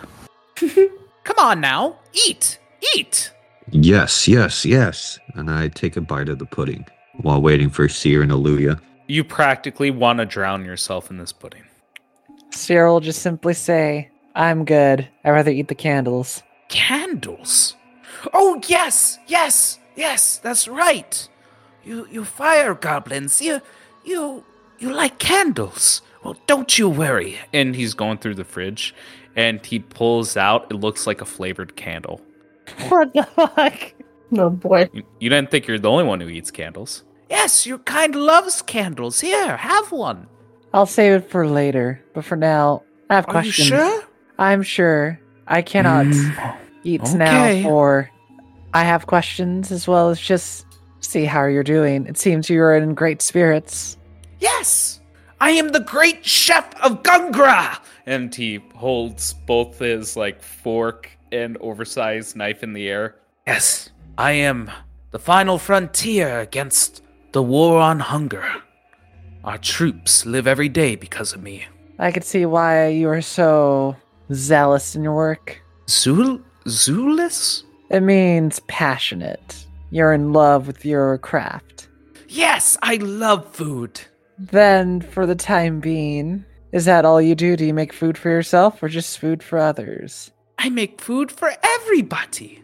Come 1.23 1.40
on 1.40 1.61
now, 1.61 1.98
eat, 2.27 2.60
eat. 2.95 3.32
Yes, 3.72 4.27
yes, 4.27 4.65
yes. 4.65 5.19
And 5.34 5.49
I 5.49 5.69
take 5.69 5.98
a 5.98 6.02
bite 6.02 6.30
of 6.30 6.40
the 6.40 6.45
pudding 6.45 6.86
while 7.22 7.41
waiting 7.41 7.69
for 7.69 7.90
Seer 7.90 8.22
and 8.22 8.32
Aluya. 8.32 8.80
You 9.07 9.23
practically 9.23 9.91
want 9.91 10.19
to 10.19 10.26
drown 10.26 10.65
yourself 10.65 11.10
in 11.10 11.18
this 11.18 11.32
pudding. 11.32 11.64
Cyril 12.52 12.95
will 12.95 13.02
just 13.02 13.22
simply 13.22 13.53
say, 13.53 14.10
I'm 14.36 14.65
good. 14.65 15.07
I'd 15.23 15.32
rather 15.32 15.52
eat 15.52 15.68
the 15.68 15.76
candles. 15.76 16.44
Candles. 16.69 17.76
Oh 18.34 18.61
yes, 18.68 19.19
yes, 19.27 19.80
yes. 19.95 20.38
That's 20.38 20.68
right. 20.68 21.27
You, 21.84 22.07
you 22.11 22.26
fire 22.26 22.73
goblins. 22.73 23.41
You, 23.41 23.61
you, 24.06 24.44
you 24.80 24.91
like 24.94 25.19
candles. 25.19 26.02
Well, 26.23 26.38
don't 26.48 26.77
you 26.77 26.90
worry. 26.90 27.40
And 27.53 27.76
he's 27.76 27.94
going 27.94 28.18
through 28.18 28.36
the 28.36 28.44
fridge, 28.44 28.95
and 29.36 29.64
he 29.65 29.80
pulls 29.80 30.36
out. 30.38 30.68
It 30.72 30.76
looks 30.76 31.06
like 31.07 31.22
a 31.22 31.26
flavored 31.26 31.76
candle. 31.76 32.22
What 32.90 33.14
the 33.14 33.23
fuck? 33.23 33.94
Oh 34.38 34.49
boy. 34.49 34.90
You, 34.91 35.03
you 35.19 35.30
didn't 35.30 35.52
think 35.52 35.68
you're 35.68 35.77
the 35.80 35.90
only 35.90 36.03
one 36.03 36.19
who 36.19 36.27
eats 36.30 36.49
candles. 36.52 37.03
Yes, 37.30 37.65
your 37.68 37.77
kind 37.80 38.15
loves 38.15 38.61
candles. 38.64 39.19
Here, 39.22 39.56
have 39.57 39.91
one. 39.91 40.27
I'll 40.73 40.86
save 40.88 41.14
it 41.22 41.30
for 41.30 41.48
later, 41.48 42.02
but 42.14 42.26
for 42.26 42.36
now, 42.36 42.84
I 43.10 43.15
have 43.15 43.27
Are 43.27 43.32
questions. 43.32 43.69
you 43.69 43.77
sure? 43.77 44.03
I'm 44.40 44.64
sure. 44.64 45.19
I 45.48 45.61
cannot 45.61 46.07
Mm, 46.07 46.57
eat 46.84 47.02
okay. 47.02 47.14
now 47.64 47.69
or 47.69 48.10
I 48.73 48.84
have 48.84 49.06
questions 49.07 49.72
as 49.72 49.88
well 49.88 50.10
as 50.10 50.19
just 50.19 50.65
see 51.06 51.26
how 51.26 51.45
you're 51.45 51.64
doing. 51.64 52.06
It 52.07 52.18
seems 52.18 52.49
you're 52.49 52.76
in 52.76 52.94
great 52.94 53.22
spirits. 53.22 53.98
Yes, 54.40 54.99
I 55.40 55.52
am 55.52 55.69
the 55.69 55.80
great 55.80 56.26
chef 56.26 56.73
of 56.82 57.03
Gungra. 57.03 57.80
And 58.06 58.34
he 58.34 58.61
holds 58.76 59.34
both 59.34 59.80
his 59.80 60.15
like 60.15 60.41
fork 60.41 61.10
and 61.32 61.57
oversized 61.57 62.36
knife 62.36 62.64
in 62.64 62.73
the 62.73 62.88
air. 62.90 63.15
Yes, 63.48 63.90
I 64.18 64.32
am 64.32 64.72
the 65.11 65.19
final 65.19 65.57
frontier 65.57 66.40
against 66.40 67.02
the 67.32 67.44
war 67.44 67.80
on 67.80 67.99
hunger. 67.99 68.45
Our 69.44 69.57
troops 69.57 70.26
live 70.26 70.48
every 70.48 70.69
day 70.69 70.95
because 70.95 71.34
of 71.34 71.44
me. 71.44 71.65
I 71.99 72.11
could 72.11 72.23
see 72.23 72.45
why 72.45 72.88
you 72.88 73.10
are 73.10 73.22
so 73.22 73.95
zealous 74.34 74.95
in 74.95 75.03
your 75.03 75.15
work. 75.15 75.61
Zul 75.88 76.41
Zulus? 76.68 77.64
It 77.90 78.02
means 78.02 78.60
passionate. 78.68 79.65
You're 79.96 80.12
in 80.12 80.34
love 80.34 80.68
with 80.68 80.84
your 80.84 81.18
craft. 81.20 81.88
Yes, 82.28 82.76
I 82.82 82.96
love 82.98 83.48
food. 83.56 84.02
Then, 84.38 85.00
for 85.00 85.26
the 85.26 85.36
time 85.36 85.80
being, 85.80 86.44
is 86.74 86.84
that 86.84 87.06
all 87.06 87.22
you 87.22 87.34
do? 87.34 87.56
Do 87.56 87.64
you 87.64 87.74
make 87.74 87.94
food 87.94 88.18
for 88.18 88.28
yourself 88.28 88.84
or 88.84 88.90
just 88.90 89.18
food 89.20 89.42
for 89.42 89.58
others? 89.58 90.32
I 90.60 90.68
make 90.68 91.00
food 91.00 91.32
for 91.32 91.50
everybody. 91.64 92.62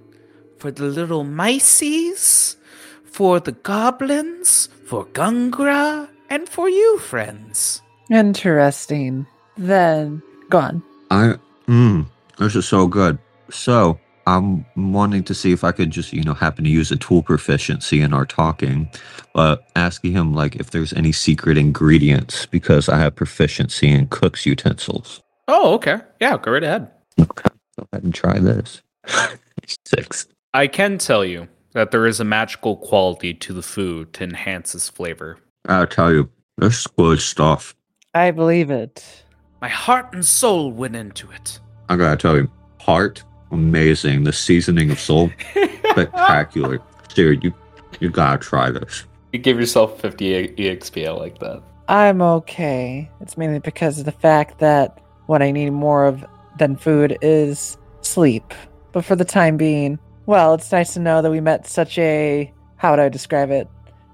For 0.57 0.71
the 0.71 0.83
little 0.83 1.23
mices, 1.23 2.57
for 3.05 3.39
the 3.39 3.53
goblins, 3.53 4.67
for 4.85 5.05
Gungra, 5.05 6.09
and 6.29 6.49
for 6.49 6.67
you, 6.67 6.99
friends. 6.99 7.81
Interesting. 8.09 9.25
Then, 9.55 10.21
go 10.49 10.57
on. 10.57 10.83
I, 11.09 11.35
mmm, 11.65 12.07
this 12.39 12.57
is 12.57 12.67
so 12.67 12.87
good. 12.87 13.17
So, 13.49 13.97
I'm 14.27 14.65
wanting 14.75 15.23
to 15.23 15.33
see 15.33 15.51
if 15.51 15.63
I 15.63 15.71
could 15.71 15.91
just, 15.91 16.13
you 16.13 16.23
know, 16.23 16.33
happen 16.33 16.63
to 16.63 16.69
use 16.69 16.91
a 16.91 16.95
tool 16.95 17.23
proficiency 17.23 18.01
in 18.01 18.13
our 18.13 18.25
talking, 18.25 18.89
but 19.33 19.67
asking 19.75 20.11
him, 20.13 20.33
like, 20.33 20.55
if 20.55 20.71
there's 20.71 20.93
any 20.93 21.11
secret 21.11 21.57
ingredients 21.57 22.45
because 22.45 22.87
I 22.87 22.97
have 22.99 23.15
proficiency 23.15 23.89
in 23.89 24.07
cook's 24.07 24.45
utensils. 24.45 25.21
Oh, 25.47 25.73
okay. 25.75 25.99
Yeah, 26.19 26.37
go 26.37 26.51
right 26.51 26.63
ahead. 26.63 26.91
Okay, 27.19 27.49
go 27.77 27.87
ahead 27.91 28.03
and 28.03 28.13
try 28.13 28.39
this. 28.39 28.81
Six. 29.85 30.27
I 30.53 30.67
can 30.67 30.97
tell 30.97 31.25
you 31.25 31.47
that 31.73 31.91
there 31.91 32.05
is 32.05 32.19
a 32.19 32.25
magical 32.25 32.77
quality 32.77 33.33
to 33.33 33.53
the 33.53 33.61
food 33.61 34.13
to 34.13 34.23
enhance 34.23 34.75
its 34.75 34.89
flavor. 34.89 35.37
I'll 35.67 35.87
tell 35.87 36.11
you, 36.11 36.29
this 36.57 36.81
is 36.81 36.87
good 36.87 37.19
stuff. 37.21 37.75
I 38.13 38.31
believe 38.31 38.69
it. 38.69 39.23
My 39.61 39.69
heart 39.69 40.13
and 40.13 40.25
soul 40.25 40.71
went 40.71 40.95
into 40.95 41.29
it. 41.31 41.59
I 41.87 41.95
gotta 41.95 42.17
tell 42.17 42.35
you, 42.35 42.51
heart, 42.79 43.23
amazing. 43.51 44.23
The 44.23 44.33
seasoning 44.33 44.91
of 44.91 44.99
soul, 44.99 45.31
spectacular. 45.91 46.79
Dude, 47.13 47.43
you, 47.43 47.53
you 47.99 48.09
gotta 48.09 48.37
try 48.37 48.71
this. 48.71 49.05
You 49.33 49.39
give 49.39 49.59
yourself 49.59 49.99
50 49.99 50.49
EXP. 50.49 51.07
I 51.07 51.11
like 51.11 51.39
that. 51.39 51.61
I'm 51.87 52.21
okay. 52.21 53.09
It's 53.19 53.37
mainly 53.37 53.59
because 53.59 53.99
of 53.99 54.05
the 54.05 54.11
fact 54.11 54.59
that 54.59 54.99
what 55.25 55.41
I 55.41 55.51
need 55.51 55.71
more 55.71 56.05
of 56.05 56.25
than 56.57 56.75
food 56.75 57.17
is 57.21 57.77
sleep. 58.01 58.53
But 58.91 59.05
for 59.05 59.15
the 59.15 59.25
time 59.25 59.57
being, 59.57 59.99
well, 60.25 60.53
it's 60.53 60.71
nice 60.71 60.93
to 60.93 60.99
know 60.99 61.21
that 61.21 61.31
we 61.31 61.39
met 61.39 61.67
such 61.67 61.97
a, 61.97 62.51
how 62.77 62.91
would 62.91 62.99
I 62.99 63.09
describe 63.09 63.51
it, 63.51 63.67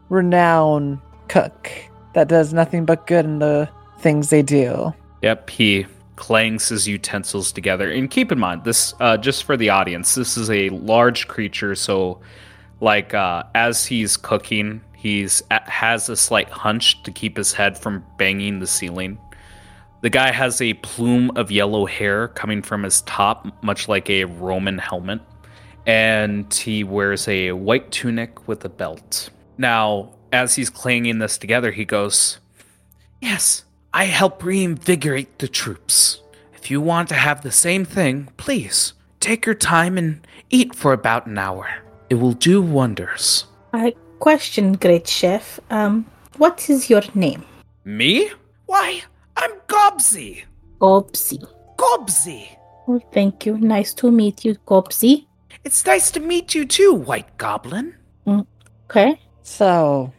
renowned 0.10 1.00
cook 1.28 1.72
that 2.14 2.28
does 2.28 2.54
nothing 2.54 2.86
but 2.86 3.06
good 3.08 3.26
in 3.26 3.40
the 3.40 3.70
things 4.00 4.30
they 4.30 4.42
do. 4.42 4.94
Yep, 5.22 5.50
he 5.50 5.86
clangs 6.18 6.68
his 6.68 6.88
utensils 6.88 7.54
together. 7.54 7.90
And 7.90 8.12
keep 8.12 8.32
in 8.32 8.40
mind, 8.40 8.66
this, 8.66 8.94
uh, 9.00 9.16
just 9.16 9.46
for 9.46 9.56
the 9.56 9.70
audience, 9.70 10.16
this 10.16 10.36
is 10.36 10.50
a 10.50 10.70
large 10.70 11.28
creature. 11.30 11.74
So, 11.76 12.20
like, 12.82 13.14
uh, 13.14 13.44
as 13.56 13.86
he's 13.86 14.18
cooking, 14.18 14.82
he's 14.94 15.42
has 15.50 16.10
a 16.10 16.18
slight 16.18 16.50
hunch 16.50 17.02
to 17.04 17.12
keep 17.12 17.38
his 17.38 17.54
head 17.54 17.78
from 17.78 18.04
banging 18.18 18.60
the 18.60 18.68
ceiling. 18.68 19.18
The 20.02 20.10
guy 20.10 20.32
has 20.32 20.62
a 20.62 20.74
plume 20.76 21.32
of 21.36 21.50
yellow 21.50 21.86
hair 21.86 22.28
coming 22.30 22.62
from 22.62 22.84
his 22.84 23.02
top, 23.04 23.48
much 23.64 23.88
like 23.88 24.10
a 24.10 24.26
Roman 24.26 24.78
helmet. 24.78 25.22
And 25.86 26.54
he 26.54 26.84
wears 26.84 27.28
a 27.28 27.54
white 27.54 27.92
tunic 27.92 28.48
with 28.48 28.66
a 28.66 28.70
belt. 28.70 29.30
Now, 29.58 30.14
as 30.32 30.56
he's 30.56 30.70
clanging 30.70 31.20
this 31.20 31.38
together, 31.38 31.72
he 31.72 31.86
goes, 31.86 32.40
Yes, 33.22 33.64
I 33.94 34.06
help 34.06 34.44
reinvigorate 34.44 35.40
the 35.40 35.48
troops. 35.48 36.22
If 36.54 36.70
you 36.70 36.82
want 36.82 37.10
to 37.10 37.16
have 37.16 37.42
the 37.42 37.52
same 37.52 37.86
thing, 37.86 38.30
please 38.38 38.94
take 39.20 39.46
your 39.46 39.56
time 39.56 39.98
and 39.98 40.26
eat 40.50 40.76
for 40.76 40.94
about 40.94 41.28
an 41.28 41.38
hour. 41.38 41.68
It 42.10 42.16
will 42.16 42.34
do 42.34 42.62
wonders. 42.62 43.46
I 43.74 43.96
question, 44.20 44.74
great 44.74 45.08
chef. 45.08 45.60
Um, 45.70 46.06
what 46.38 46.70
is 46.70 46.90
your 46.90 47.04
name? 47.16 47.44
Me? 47.86 48.30
Why, 48.66 49.02
I'm 49.36 49.52
Gobsy. 49.68 50.44
Gobsy. 50.80 51.44
Gobsy. 51.78 52.58
Oh, 52.88 53.02
thank 53.12 53.46
you. 53.46 53.58
Nice 53.58 53.94
to 53.96 54.12
meet 54.12 54.46
you, 54.46 54.56
Gobsy. 54.66 55.26
It's 55.64 55.86
nice 55.86 56.12
to 56.12 56.20
meet 56.20 56.56
you 56.56 56.66
too, 56.66 56.94
White 56.94 57.38
Goblin. 57.38 57.96
Okay. 58.90 59.20
So, 59.44 60.14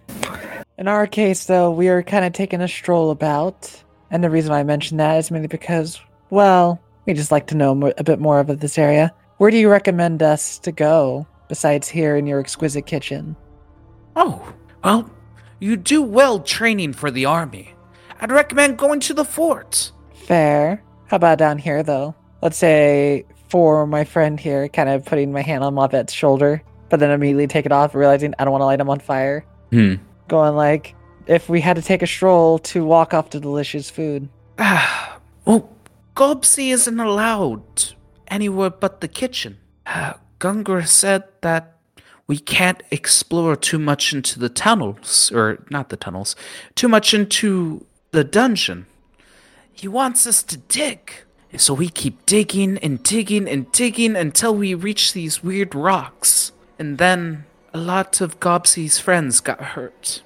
in 0.78 0.86
our 0.86 1.06
case, 1.06 1.44
though, 1.46 1.70
we 1.70 1.88
are 1.88 2.02
kind 2.02 2.24
of 2.24 2.32
taking 2.32 2.60
a 2.60 2.68
stroll 2.68 3.10
about. 3.10 3.82
And 4.10 4.22
the 4.22 4.30
reason 4.30 4.52
why 4.52 4.60
I 4.60 4.62
mention 4.62 4.96
that 4.98 5.18
is 5.18 5.30
mainly 5.30 5.48
because, 5.48 6.00
well, 6.30 6.80
we 7.04 7.14
just 7.14 7.32
like 7.32 7.48
to 7.48 7.56
know 7.56 7.92
a 7.98 8.04
bit 8.04 8.20
more 8.20 8.38
of 8.38 8.60
this 8.60 8.78
area. 8.78 9.12
Where 9.38 9.50
do 9.50 9.56
you 9.56 9.68
recommend 9.68 10.22
us 10.22 10.58
to 10.60 10.72
go 10.72 11.26
besides 11.48 11.88
here 11.88 12.16
in 12.16 12.26
your 12.26 12.38
exquisite 12.38 12.86
kitchen? 12.86 13.36
Oh, 14.14 14.52
well, 14.84 15.10
you 15.58 15.76
do 15.76 16.00
well 16.00 16.40
training 16.40 16.92
for 16.92 17.10
the 17.10 17.24
army. 17.24 17.74
I'd 18.20 18.30
recommend 18.30 18.78
going 18.78 19.00
to 19.00 19.14
the 19.14 19.24
fort. 19.24 19.92
Fair. 20.14 20.82
How 21.06 21.16
about 21.16 21.38
down 21.38 21.58
here, 21.58 21.82
though? 21.82 22.14
Let's 22.40 22.56
say 22.56 23.26
for 23.48 23.86
my 23.86 24.04
friend 24.04 24.38
here, 24.38 24.68
kind 24.68 24.88
of 24.88 25.04
putting 25.04 25.32
my 25.32 25.42
hand 25.42 25.64
on 25.64 25.74
Mavet's 25.74 26.12
shoulder, 26.12 26.62
but 26.88 27.00
then 27.00 27.10
immediately 27.10 27.46
take 27.46 27.66
it 27.66 27.72
off, 27.72 27.94
realizing 27.94 28.34
I 28.38 28.44
don't 28.44 28.52
want 28.52 28.62
to 28.62 28.66
light 28.66 28.80
him 28.80 28.90
on 28.90 29.00
fire. 29.00 29.44
Hmm. 29.70 29.94
Going 30.28 30.54
like, 30.54 30.94
if 31.26 31.48
we 31.48 31.60
had 31.60 31.76
to 31.76 31.82
take 31.82 32.02
a 32.02 32.06
stroll 32.06 32.58
to 32.60 32.84
walk 32.84 33.14
off 33.14 33.30
to 33.30 33.40
delicious 33.40 33.90
food. 33.90 34.28
Ah, 34.58 35.18
well, 35.44 35.70
Gobsy 36.14 36.72
isn't 36.72 37.00
allowed 37.00 37.94
anywhere 38.28 38.70
but 38.70 39.00
the 39.00 39.08
kitchen. 39.08 39.58
Uh, 39.86 40.14
Gungar 40.38 40.86
said 40.86 41.24
that 41.40 41.78
we 42.28 42.38
can't 42.38 42.82
explore 42.92 43.56
too 43.56 43.78
much 43.78 44.12
into 44.12 44.38
the 44.38 44.48
tunnels, 44.48 45.32
or 45.32 45.64
not 45.70 45.88
the 45.88 45.96
tunnels, 45.96 46.36
too 46.76 46.86
much 46.86 47.12
into 47.12 47.86
the 48.12 48.22
dungeon. 48.22 48.86
He 49.72 49.88
wants 49.88 50.26
us 50.26 50.42
to 50.44 50.56
dig. 50.56 51.12
So 51.56 51.72
we 51.72 51.88
keep 51.88 52.26
digging 52.26 52.78
and 52.78 53.02
digging 53.02 53.48
and 53.48 53.72
digging 53.72 54.14
until 54.14 54.54
we 54.54 54.74
reach 54.74 55.12
these 55.12 55.42
weird 55.42 55.74
rocks. 55.74 56.52
And 56.78 56.98
then 56.98 57.46
a 57.74 57.78
lot 57.78 58.20
of 58.20 58.40
Gobsy's 58.40 58.98
friends 58.98 59.40
got 59.40 59.60
hurt. 59.60 60.22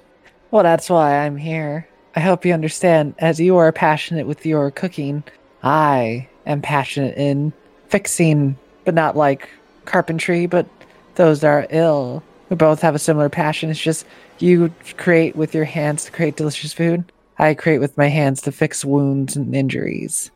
Well, 0.51 0.63
that's 0.63 0.89
why 0.89 1.19
I'm 1.19 1.37
here. 1.37 1.87
I 2.15 2.19
hope 2.19 2.45
you 2.45 2.53
understand, 2.53 3.15
as 3.19 3.39
you 3.39 3.57
are 3.57 3.71
passionate 3.71 4.27
with 4.27 4.45
your 4.45 4.69
cooking, 4.71 5.23
I 5.63 6.27
am 6.45 6.61
passionate 6.61 7.17
in 7.17 7.53
fixing, 7.89 8.57
but 8.85 8.93
not 8.93 9.17
like 9.17 9.49
carpentry, 9.85 10.45
but 10.45 10.67
those 11.15 11.41
that 11.41 11.47
are 11.47 11.67
ill. 11.69 12.23
We 12.49 12.55
both 12.55 12.81
have 12.81 12.95
a 12.95 12.99
similar 12.99 13.29
passion. 13.29 13.69
It's 13.69 13.79
just 13.79 14.05
you 14.39 14.73
create 14.97 15.35
with 15.35 15.55
your 15.55 15.65
hands 15.65 16.05
to 16.05 16.11
create 16.11 16.35
delicious 16.35 16.73
food. 16.73 17.03
I 17.39 17.55
create 17.55 17.79
with 17.79 17.97
my 17.97 18.07
hands 18.07 18.41
to 18.41 18.51
fix 18.51 18.85
wounds 18.85 19.35
and 19.35 19.55
injuries. 19.55 20.29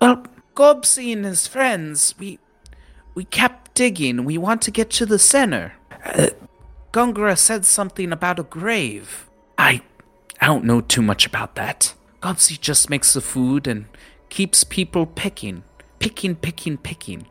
Well, 0.00 0.24
Gobsy 0.54 1.12
and 1.12 1.24
his 1.24 1.46
friends, 1.46 2.14
we 2.18 2.38
we 3.14 3.24
kept 3.24 3.74
digging. 3.74 4.24
We 4.24 4.36
want 4.38 4.62
to 4.62 4.70
get 4.70 4.90
to 4.90 5.06
the 5.06 5.18
center. 5.18 5.74
Uh, 6.04 6.28
Gungara 6.92 7.38
said 7.38 7.64
something 7.64 8.12
about 8.12 8.40
a 8.40 8.42
grave. 8.42 9.28
I 9.56 9.82
I 10.40 10.46
don't 10.46 10.64
know 10.64 10.80
too 10.80 11.02
much 11.02 11.24
about 11.24 11.54
that. 11.54 11.94
Gobsy 12.20 12.60
just 12.60 12.90
makes 12.90 13.14
the 13.14 13.20
food 13.20 13.66
and 13.66 13.86
keeps 14.28 14.64
people 14.64 15.06
picking, 15.06 15.62
picking, 16.00 16.34
picking, 16.34 16.76
picking. 16.76 17.26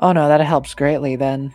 Oh 0.00 0.12
no, 0.12 0.26
that 0.26 0.40
helps 0.40 0.74
greatly 0.74 1.14
then. 1.14 1.54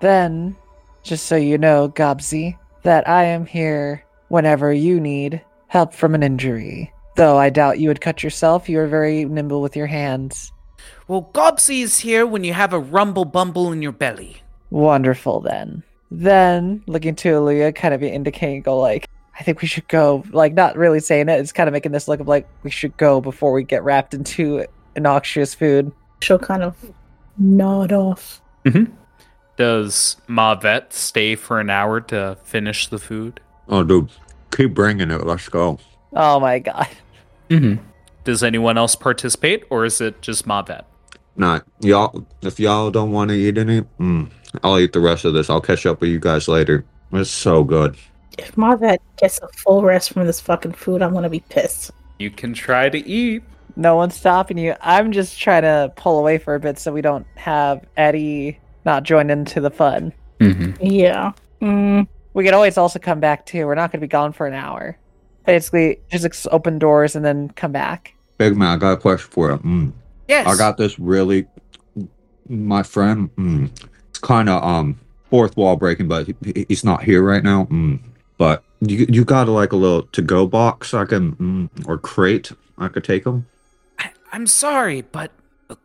Then, 0.00 0.56
just 1.02 1.26
so 1.26 1.36
you 1.36 1.58
know, 1.58 1.88
Gobsy, 1.88 2.56
that 2.82 3.08
I 3.08 3.24
am 3.24 3.44
here 3.44 4.04
whenever 4.28 4.72
you 4.72 5.00
need 5.00 5.42
help 5.66 5.92
from 5.92 6.14
an 6.14 6.22
injury. 6.22 6.92
Though 7.16 7.38
I 7.38 7.50
doubt 7.50 7.80
you 7.80 7.88
would 7.88 8.00
cut 8.00 8.22
yourself, 8.22 8.68
you 8.68 8.78
are 8.78 8.86
very 8.86 9.24
nimble 9.24 9.62
with 9.62 9.74
your 9.74 9.86
hands. 9.86 10.52
Well, 11.08 11.30
Gobsy 11.32 11.82
is 11.82 11.98
here 11.98 12.26
when 12.26 12.44
you 12.44 12.52
have 12.52 12.72
a 12.72 12.78
rumble 12.78 13.24
bumble 13.24 13.72
in 13.72 13.82
your 13.82 13.92
belly. 13.92 14.42
Wonderful 14.70 15.40
then. 15.40 15.82
Then, 16.10 16.82
looking 16.86 17.14
to 17.16 17.28
Aluya, 17.30 17.74
kind 17.74 17.92
of 17.94 18.02
indicating, 18.02 18.62
go 18.62 18.78
like, 18.78 19.08
I 19.38 19.42
think 19.42 19.60
we 19.60 19.68
should 19.68 19.88
go. 19.88 20.24
Like, 20.30 20.54
not 20.54 20.76
really 20.76 21.00
saying 21.00 21.28
it, 21.28 21.40
it's 21.40 21.52
kind 21.52 21.68
of 21.68 21.72
making 21.72 21.92
this 21.92 22.08
look 22.08 22.20
of 22.20 22.28
like, 22.28 22.48
we 22.62 22.70
should 22.70 22.96
go 22.96 23.20
before 23.20 23.52
we 23.52 23.64
get 23.64 23.82
wrapped 23.84 24.14
into 24.14 24.64
noxious 24.96 25.54
food. 25.54 25.92
She'll 26.22 26.38
kind 26.38 26.62
of 26.62 26.76
nod 27.38 27.92
off. 27.92 28.40
Does 29.56 30.16
Mavet 30.28 30.92
stay 30.92 31.34
for 31.34 31.60
an 31.60 31.70
hour 31.70 32.00
to 32.02 32.36
finish 32.44 32.88
the 32.88 32.98
food? 32.98 33.40
Oh, 33.68 33.82
dude, 33.82 34.10
keep 34.50 34.74
bringing 34.74 35.10
it. 35.10 35.26
Let's 35.26 35.48
go. 35.48 35.78
Oh 36.12 36.40
my 36.40 36.58
god. 36.58 36.88
Mm-hmm. 37.50 37.82
Does 38.24 38.42
anyone 38.42 38.76
else 38.76 38.96
participate, 38.96 39.64
or 39.70 39.84
is 39.84 40.00
it 40.00 40.20
just 40.20 40.46
Mavet? 40.46 40.84
Nah, 41.36 41.60
y'all. 41.80 42.26
If 42.42 42.58
y'all 42.58 42.90
don't 42.90 43.12
want 43.12 43.30
to 43.30 43.36
eat 43.36 43.56
any, 43.58 43.82
mm, 44.00 44.30
I'll 44.62 44.78
eat 44.78 44.92
the 44.92 45.00
rest 45.00 45.24
of 45.24 45.34
this. 45.34 45.48
I'll 45.50 45.60
catch 45.60 45.86
up 45.86 46.00
with 46.00 46.10
you 46.10 46.18
guys 46.18 46.48
later. 46.48 46.84
It's 47.12 47.30
so 47.30 47.64
good. 47.64 47.96
If 48.38 48.54
Mavet 48.56 48.98
gets 49.16 49.38
a 49.42 49.48
full 49.48 49.82
rest 49.82 50.12
from 50.12 50.26
this 50.26 50.40
fucking 50.40 50.72
food, 50.72 51.02
I'm 51.02 51.12
gonna 51.14 51.30
be 51.30 51.40
pissed. 51.48 51.90
You 52.18 52.30
can 52.30 52.52
try 52.52 52.88
to 52.88 52.98
eat. 53.08 53.42
No 53.76 53.96
one's 53.96 54.14
stopping 54.14 54.56
you. 54.58 54.74
I'm 54.80 55.12
just 55.12 55.38
trying 55.38 55.62
to 55.62 55.92
pull 55.96 56.18
away 56.18 56.38
for 56.38 56.54
a 56.54 56.60
bit 56.60 56.78
so 56.78 56.92
we 56.92 57.02
don't 57.02 57.26
have 57.36 57.84
Eddie 57.96 58.58
not 58.86 59.02
join 59.02 59.28
into 59.28 59.60
the 59.60 59.70
fun. 59.70 60.12
Mm-hmm. 60.40 60.82
Yeah. 60.84 61.32
Mm, 61.60 62.08
We 62.32 62.44
could 62.44 62.54
always 62.54 62.78
also 62.78 62.98
come 62.98 63.20
back 63.20 63.44
too. 63.44 63.66
We're 63.66 63.74
not 63.74 63.92
going 63.92 64.00
to 64.00 64.06
be 64.06 64.10
gone 64.10 64.32
for 64.32 64.46
an 64.46 64.54
hour. 64.54 64.96
Basically, 65.44 66.00
just 66.10 66.48
open 66.50 66.78
doors 66.78 67.16
and 67.16 67.24
then 67.24 67.50
come 67.50 67.72
back. 67.72 68.14
Big 68.38 68.56
man, 68.56 68.68
I 68.68 68.76
got 68.78 68.92
a 68.92 68.96
question 68.96 69.30
for 69.30 69.50
you. 69.50 69.58
Mm. 69.58 69.92
Yes. 70.28 70.46
I 70.46 70.56
got 70.56 70.78
this 70.78 70.98
really, 70.98 71.46
my 72.48 72.82
friend. 72.82 73.28
Mm, 73.36 73.70
it's 74.16 74.26
kind 74.26 74.48
of 74.48 74.64
um 74.64 74.98
fourth 75.30 75.56
wall 75.56 75.76
breaking, 75.76 76.08
but 76.08 76.26
he, 76.26 76.64
he's 76.68 76.84
not 76.84 77.02
here 77.02 77.22
right 77.22 77.44
now. 77.44 77.64
Mm. 77.64 78.00
But 78.38 78.64
you 78.80 79.06
you 79.08 79.24
got 79.24 79.48
like 79.48 79.72
a 79.72 79.76
little 79.76 80.02
to 80.02 80.22
go 80.22 80.46
box 80.46 80.94
I 80.94 81.04
can 81.04 81.36
mm, 81.36 81.88
or 81.88 81.98
crate 81.98 82.52
I 82.78 82.88
could 82.88 83.04
take 83.04 83.26
him. 83.26 83.46
I, 83.98 84.10
I'm 84.32 84.46
sorry, 84.46 85.02
but 85.02 85.30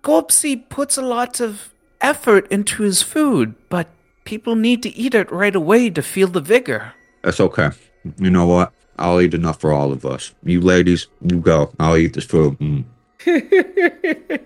Gobsy 0.03 0.69
puts 0.69 0.97
a 0.97 1.01
lot 1.01 1.41
of 1.41 1.73
effort 1.99 2.49
into 2.51 2.83
his 2.83 3.01
food, 3.01 3.55
but 3.69 3.87
people 4.23 4.55
need 4.55 4.81
to 4.83 4.95
eat 4.95 5.13
it 5.13 5.31
right 5.31 5.55
away 5.55 5.89
to 5.89 6.01
feel 6.01 6.27
the 6.27 6.41
vigor. 6.41 6.93
That's 7.23 7.39
okay. 7.39 7.71
You 8.17 8.29
know 8.29 8.47
what? 8.47 8.71
I'll 8.97 9.19
eat 9.21 9.33
enough 9.33 9.59
for 9.59 9.71
all 9.71 9.91
of 9.91 10.05
us. 10.05 10.33
You 10.43 10.61
ladies, 10.61 11.07
you 11.21 11.39
go. 11.39 11.71
I'll 11.79 11.97
eat 11.97 12.13
this 12.13 12.25
food. 12.25 12.57
Mm. 12.59 12.85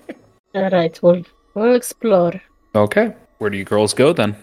all 0.56 0.70
right, 0.70 1.00
we'll 1.04 1.24
we'll 1.54 1.76
explore. 1.76 2.42
Okay. 2.74 3.14
Where 3.38 3.50
do 3.50 3.58
you 3.58 3.66
girls 3.66 3.94
go 3.94 4.14
then? 4.14 4.36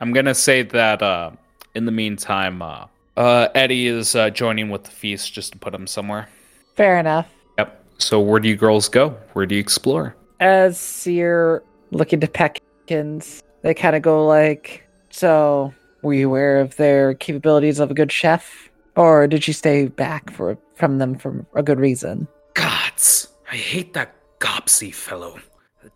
I'm 0.00 0.12
gonna 0.12 0.34
say 0.34 0.62
that 0.62 1.02
uh, 1.02 1.30
in 1.74 1.84
the 1.84 1.92
meantime, 1.92 2.62
uh, 2.62 2.86
uh, 3.16 3.48
Eddie 3.54 3.86
is 3.86 4.16
uh, 4.16 4.30
joining 4.30 4.70
with 4.70 4.84
the 4.84 4.90
feast 4.90 5.32
just 5.32 5.52
to 5.52 5.58
put 5.58 5.74
him 5.74 5.86
somewhere. 5.86 6.28
Fair 6.74 6.98
enough. 6.98 7.28
Yep. 7.58 7.84
So 7.98 8.20
where 8.20 8.40
do 8.40 8.48
you 8.48 8.56
girls 8.56 8.88
go? 8.88 9.10
Where 9.34 9.46
do 9.46 9.54
you 9.54 9.60
explore? 9.60 10.16
As 10.40 10.78
Seer 10.80 11.62
looking 11.90 12.20
to 12.20 12.26
Peckins, 12.26 13.42
they 13.62 13.74
kind 13.74 13.94
of 13.94 14.02
go 14.02 14.26
like, 14.26 14.86
"So, 15.10 15.74
were 16.02 16.14
you 16.14 16.28
aware 16.28 16.60
of 16.60 16.76
their 16.76 17.14
capabilities 17.14 17.78
of 17.78 17.90
a 17.90 17.94
good 17.94 18.10
chef, 18.10 18.70
or 18.96 19.26
did 19.26 19.46
you 19.46 19.52
stay 19.52 19.86
back 19.88 20.30
for 20.30 20.56
from 20.74 20.98
them 20.98 21.16
for 21.16 21.44
a 21.54 21.62
good 21.62 21.78
reason?" 21.78 22.26
Gods, 22.54 23.28
I 23.52 23.56
hate 23.56 23.92
that 23.92 24.14
Gopsy 24.38 24.90
fellow. 24.90 25.38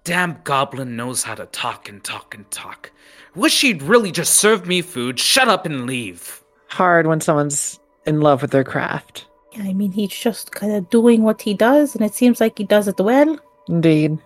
The 0.04 0.12
damn 0.12 0.38
goblin 0.44 0.96
knows 0.96 1.22
how 1.22 1.34
to 1.34 1.46
talk 1.46 1.88
and 1.88 2.04
talk 2.04 2.34
and 2.34 2.50
talk. 2.50 2.92
Wish 3.34 3.62
he'd 3.62 3.82
really 3.82 4.12
just 4.12 4.36
serve 4.36 4.66
me 4.66 4.82
food, 4.82 5.18
shut 5.18 5.48
up 5.48 5.64
and 5.64 5.86
leave. 5.86 6.44
Hard 6.68 7.06
when 7.06 7.22
someone's 7.22 7.80
in 8.04 8.20
love 8.20 8.42
with 8.42 8.50
their 8.50 8.64
craft. 8.64 9.26
Yeah, 9.52 9.62
I 9.62 9.72
mean, 9.72 9.92
he's 9.92 10.10
just 10.10 10.52
kind 10.52 10.74
of 10.74 10.90
doing 10.90 11.22
what 11.22 11.40
he 11.40 11.54
does, 11.54 11.94
and 11.94 12.04
it 12.04 12.14
seems 12.14 12.38
like 12.38 12.58
he 12.58 12.64
does 12.64 12.86
it 12.86 12.98
well. 12.98 13.38
Indeed. 13.66 14.18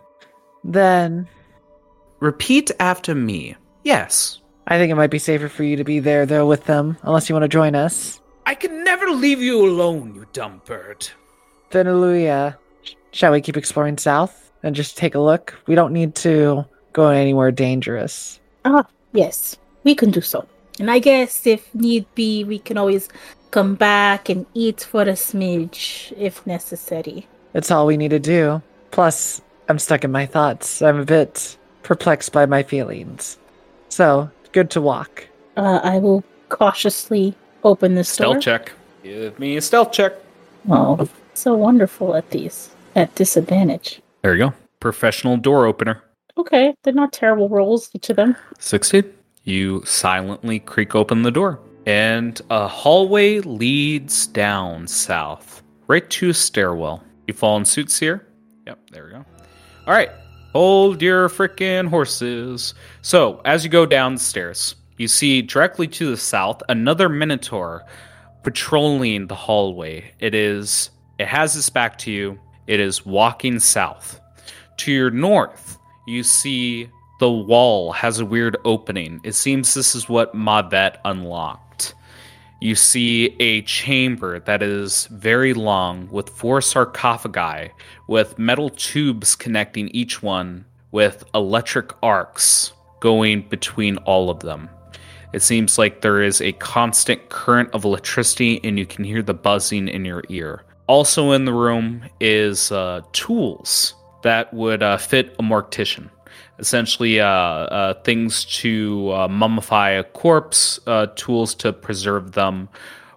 Then 0.64 1.28
Repeat 2.18 2.72
after 2.80 3.14
me. 3.14 3.54
Yes. 3.84 4.40
I 4.66 4.78
think 4.78 4.90
it 4.90 4.96
might 4.96 5.10
be 5.12 5.20
safer 5.20 5.48
for 5.48 5.62
you 5.62 5.76
to 5.76 5.84
be 5.84 6.00
there 6.00 6.26
though 6.26 6.46
with 6.48 6.64
them, 6.64 6.98
unless 7.02 7.28
you 7.28 7.36
want 7.36 7.44
to 7.44 7.48
join 7.48 7.76
us. 7.76 8.20
I 8.46 8.56
can 8.56 8.82
never 8.82 9.06
leave 9.10 9.40
you 9.40 9.64
alone, 9.64 10.16
you 10.16 10.26
dumb 10.32 10.60
bird. 10.64 11.08
Then, 11.70 11.86
Aluya, 11.86 12.56
shall 13.12 13.30
we 13.30 13.40
keep 13.40 13.56
exploring 13.56 13.98
south 13.98 14.47
and 14.62 14.74
just 14.74 14.96
take 14.96 15.14
a 15.14 15.20
look? 15.20 15.54
We 15.66 15.74
don't 15.74 15.92
need 15.92 16.14
to 16.16 16.64
go 16.92 17.08
anywhere 17.08 17.50
dangerous. 17.50 18.40
Ah, 18.64 18.86
yes, 19.12 19.56
we 19.84 19.94
can 19.94 20.10
do 20.10 20.20
so. 20.20 20.46
And 20.80 20.90
I 20.90 20.98
guess 20.98 21.46
if 21.46 21.74
need 21.74 22.06
be, 22.14 22.44
we 22.44 22.58
can 22.58 22.78
always 22.78 23.08
come 23.50 23.74
back 23.74 24.28
and 24.28 24.46
eat 24.54 24.80
for 24.80 25.02
a 25.02 25.14
smidge 25.14 26.12
if 26.16 26.46
necessary. 26.46 27.26
It's 27.54 27.70
all 27.70 27.86
we 27.86 27.96
need 27.96 28.10
to 28.10 28.18
do. 28.18 28.62
Plus, 28.90 29.40
I'm 29.68 29.78
stuck 29.78 30.04
in 30.04 30.12
my 30.12 30.26
thoughts. 30.26 30.82
I'm 30.82 30.98
a 31.00 31.04
bit 31.04 31.56
perplexed 31.82 32.32
by 32.32 32.46
my 32.46 32.62
feelings. 32.62 33.38
So, 33.88 34.30
good 34.52 34.70
to 34.70 34.80
walk. 34.80 35.26
Uh, 35.56 35.80
I 35.82 35.98
will 35.98 36.22
cautiously 36.48 37.34
open 37.64 37.94
the 37.94 38.00
door. 38.00 38.04
Stealth 38.04 38.34
door. 38.34 38.40
check. 38.40 38.72
Give 39.02 39.38
me 39.38 39.56
a 39.56 39.60
stealth 39.60 39.92
check. 39.92 40.12
Oh, 40.68 41.08
so 41.34 41.54
wonderful 41.54 42.14
at 42.14 42.30
these. 42.30 42.70
At 42.94 43.14
disadvantage. 43.14 44.00
There 44.22 44.34
you 44.34 44.46
go. 44.46 44.54
Professional 44.80 45.36
door 45.36 45.66
opener. 45.66 46.02
Okay, 46.36 46.74
they're 46.82 46.92
not 46.92 47.12
terrible 47.12 47.48
rolls, 47.48 47.90
each 47.94 48.10
of 48.10 48.16
them. 48.16 48.36
16. 48.58 49.04
You 49.44 49.82
silently 49.84 50.60
creak 50.60 50.94
open 50.94 51.22
the 51.22 51.30
door, 51.30 51.60
and 51.86 52.40
a 52.50 52.68
hallway 52.68 53.40
leads 53.40 54.26
down 54.26 54.86
south, 54.86 55.62
right 55.86 56.08
to 56.10 56.30
a 56.30 56.34
stairwell. 56.34 57.02
You 57.26 57.34
fall 57.34 57.56
in 57.56 57.64
suits 57.64 57.98
here? 57.98 58.26
Yep, 58.66 58.90
there 58.90 59.04
we 59.06 59.10
go. 59.12 59.24
All 59.86 59.94
right, 59.94 60.10
hold 60.52 61.00
your 61.00 61.28
frickin' 61.28 61.88
horses. 61.88 62.74
So, 63.02 63.40
as 63.44 63.64
you 63.64 63.70
go 63.70 63.86
down 63.86 64.14
the 64.14 64.20
stairs, 64.20 64.76
you 64.98 65.08
see 65.08 65.42
directly 65.42 65.88
to 65.88 66.10
the 66.10 66.16
south 66.16 66.62
another 66.68 67.08
Minotaur 67.08 67.84
patrolling 68.42 69.26
the 69.26 69.34
hallway. 69.34 70.12
It 70.20 70.34
is, 70.34 70.90
it 71.18 71.26
has 71.26 71.56
its 71.56 71.70
back 71.70 71.98
to 71.98 72.10
you, 72.10 72.38
it 72.68 72.78
is 72.78 73.04
walking 73.04 73.58
south. 73.58 74.20
To 74.78 74.92
your 74.92 75.10
north, 75.10 75.78
you 76.06 76.22
see 76.22 76.88
the 77.18 77.30
wall 77.30 77.92
has 77.92 78.20
a 78.20 78.24
weird 78.24 78.56
opening. 78.64 79.20
It 79.24 79.34
seems 79.34 79.74
this 79.74 79.96
is 79.96 80.08
what 80.08 80.36
Mavet 80.36 80.98
unlocked. 81.04 81.94
You 82.60 82.74
see 82.74 83.36
a 83.40 83.62
chamber 83.62 84.40
that 84.40 84.62
is 84.62 85.06
very 85.06 85.54
long 85.54 86.08
with 86.10 86.28
four 86.28 86.60
sarcophagi 86.60 87.72
with 88.06 88.38
metal 88.38 88.70
tubes 88.70 89.34
connecting 89.34 89.88
each 89.88 90.22
one 90.22 90.64
with 90.90 91.24
electric 91.34 91.92
arcs 92.02 92.72
going 93.00 93.42
between 93.48 93.96
all 93.98 94.28
of 94.28 94.40
them. 94.40 94.68
It 95.32 95.42
seems 95.42 95.78
like 95.78 96.00
there 96.00 96.22
is 96.22 96.40
a 96.40 96.52
constant 96.52 97.28
current 97.28 97.70
of 97.72 97.84
electricity 97.84 98.60
and 98.64 98.78
you 98.78 98.86
can 98.86 99.04
hear 99.04 99.22
the 99.22 99.34
buzzing 99.34 99.86
in 99.88 100.04
your 100.04 100.24
ear. 100.28 100.64
Also 100.88 101.32
in 101.32 101.44
the 101.44 101.52
room 101.52 102.04
is 102.18 102.72
uh, 102.72 103.02
tools 103.12 103.94
that 104.22 104.52
would 104.52 104.82
uh, 104.82 104.96
fit 104.96 105.34
a 105.38 105.42
mortician 105.42 106.10
essentially 106.58 107.20
uh, 107.20 107.26
uh, 107.26 107.94
things 108.02 108.44
to 108.44 109.10
uh, 109.10 109.28
mummify 109.28 109.98
a 109.98 110.04
corpse, 110.04 110.80
uh, 110.86 111.06
tools 111.16 111.54
to 111.54 111.72
preserve 111.72 112.32
them, 112.32 112.68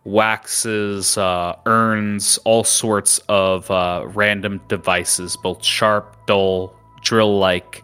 waxes, 0.04 1.18
urns, 1.18 2.38
all 2.46 2.64
sorts 2.64 3.20
of 3.30 3.70
random 4.16 4.62
devices, 4.68 5.38
both 5.38 5.64
sharp, 5.64 6.16
dull, 6.28 6.76
drill 7.02 7.40
like. 7.40 7.84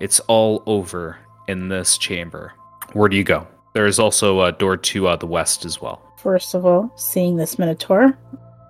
It's 0.00 0.20
all 0.20 0.62
over 0.66 1.18
in 1.48 1.68
this 1.68 1.98
chamber. 1.98 2.52
Where 2.92 3.08
do 3.08 3.16
you 3.16 3.24
go? 3.24 3.46
There 3.74 3.86
is 3.86 3.98
also 3.98 4.42
a 4.42 4.52
door 4.52 4.76
to 4.76 5.16
the 5.16 5.26
west 5.26 5.64
as 5.64 5.80
well. 5.80 6.02
First 6.16 6.54
of 6.54 6.66
all, 6.66 6.92
seeing 6.96 7.36
this 7.36 7.58
Minotaur, 7.58 8.16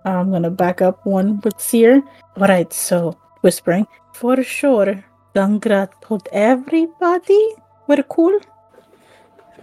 I'm 0.05 0.31
gonna 0.31 0.51
back 0.51 0.83
up 0.83 1.05
one 1.07 1.41
with 1.43 1.61
Seer. 1.61 2.03
Alright, 2.37 2.73
so 2.73 3.17
whispering. 3.43 3.87
For 4.13 4.43
sure, 4.43 5.05
Gungra 5.35 5.89
told 6.01 6.29
everybody 6.33 7.55
we're 7.87 8.03
cool. 8.05 8.39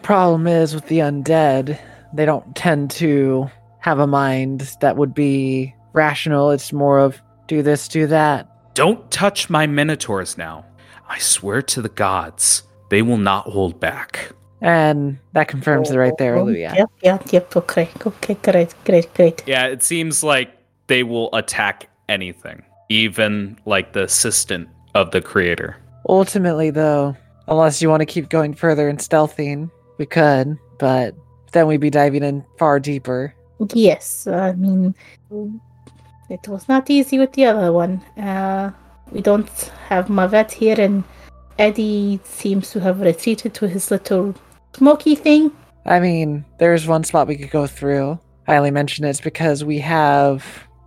Problem 0.01 0.47
is 0.47 0.73
with 0.73 0.87
the 0.87 0.99
undead, 0.99 1.79
they 2.13 2.25
don't 2.25 2.55
tend 2.55 2.91
to 2.91 3.49
have 3.79 3.99
a 3.99 4.07
mind 4.07 4.75
that 4.81 4.97
would 4.97 5.13
be 5.13 5.75
rational. 5.93 6.51
It's 6.51 6.73
more 6.73 6.99
of 6.99 7.21
do 7.47 7.61
this, 7.61 7.87
do 7.87 8.07
that. 8.07 8.47
Don't 8.75 9.09
touch 9.11 9.49
my 9.49 9.67
minotaurs 9.67 10.37
now. 10.37 10.65
I 11.07 11.17
swear 11.17 11.61
to 11.63 11.81
the 11.81 11.89
gods, 11.89 12.63
they 12.89 13.01
will 13.01 13.17
not 13.17 13.47
hold 13.47 13.79
back. 13.79 14.31
And 14.61 15.17
that 15.33 15.47
confirms 15.47 15.89
it 15.89 15.97
right 15.97 16.17
there, 16.17 16.35
Oh, 16.35 16.41
Olivia. 16.41 16.73
Yep, 16.75 16.91
yep, 17.01 17.31
yep. 17.31 17.55
Okay, 17.55 17.89
okay, 18.05 18.33
great, 18.43 18.75
great, 18.85 19.13
great. 19.13 19.43
Yeah, 19.47 19.67
it 19.67 19.83
seems 19.83 20.23
like 20.23 20.51
they 20.87 21.03
will 21.03 21.29
attack 21.33 21.89
anything, 22.09 22.61
even 22.89 23.57
like 23.65 23.93
the 23.93 24.03
assistant 24.03 24.67
of 24.95 25.11
the 25.11 25.21
creator. 25.21 25.77
Ultimately, 26.07 26.71
though, 26.71 27.15
unless 27.47 27.81
you 27.81 27.89
want 27.89 28.01
to 28.01 28.05
keep 28.05 28.29
going 28.29 28.53
further 28.53 28.89
and 28.89 28.99
stealthing, 28.99 29.71
we 29.97 30.05
could, 30.05 30.57
but 30.77 31.15
then 31.51 31.67
we'd 31.67 31.79
be 31.79 31.89
diving 31.89 32.23
in 32.23 32.43
far 32.57 32.79
deeper. 32.79 33.33
Yes, 33.73 34.27
I 34.27 34.53
mean, 34.53 34.95
it 36.29 36.47
was 36.47 36.67
not 36.67 36.89
easy 36.89 37.17
with 37.17 37.33
the 37.33 37.45
other 37.45 37.71
one. 37.71 38.01
Uh, 38.17 38.71
we 39.11 39.21
don't 39.21 39.49
have 39.87 40.07
Mavet 40.07 40.51
here, 40.51 40.79
and 40.79 41.03
Eddie 41.57 42.19
seems 42.23 42.71
to 42.71 42.79
have 42.79 43.01
retreated 43.01 43.53
to 43.55 43.67
his 43.67 43.91
little 43.91 44.35
smoky 44.75 45.15
thing. 45.15 45.51
I 45.85 45.99
mean, 45.99 46.45
there's 46.59 46.87
one 46.87 47.03
spot 47.03 47.27
we 47.27 47.37
could 47.37 47.51
go 47.51 47.67
through. 47.67 48.19
I 48.47 48.57
only 48.57 48.71
mention 48.71 49.05
it's 49.05 49.21
because 49.21 49.63
we 49.63 49.79
have. 49.79 50.45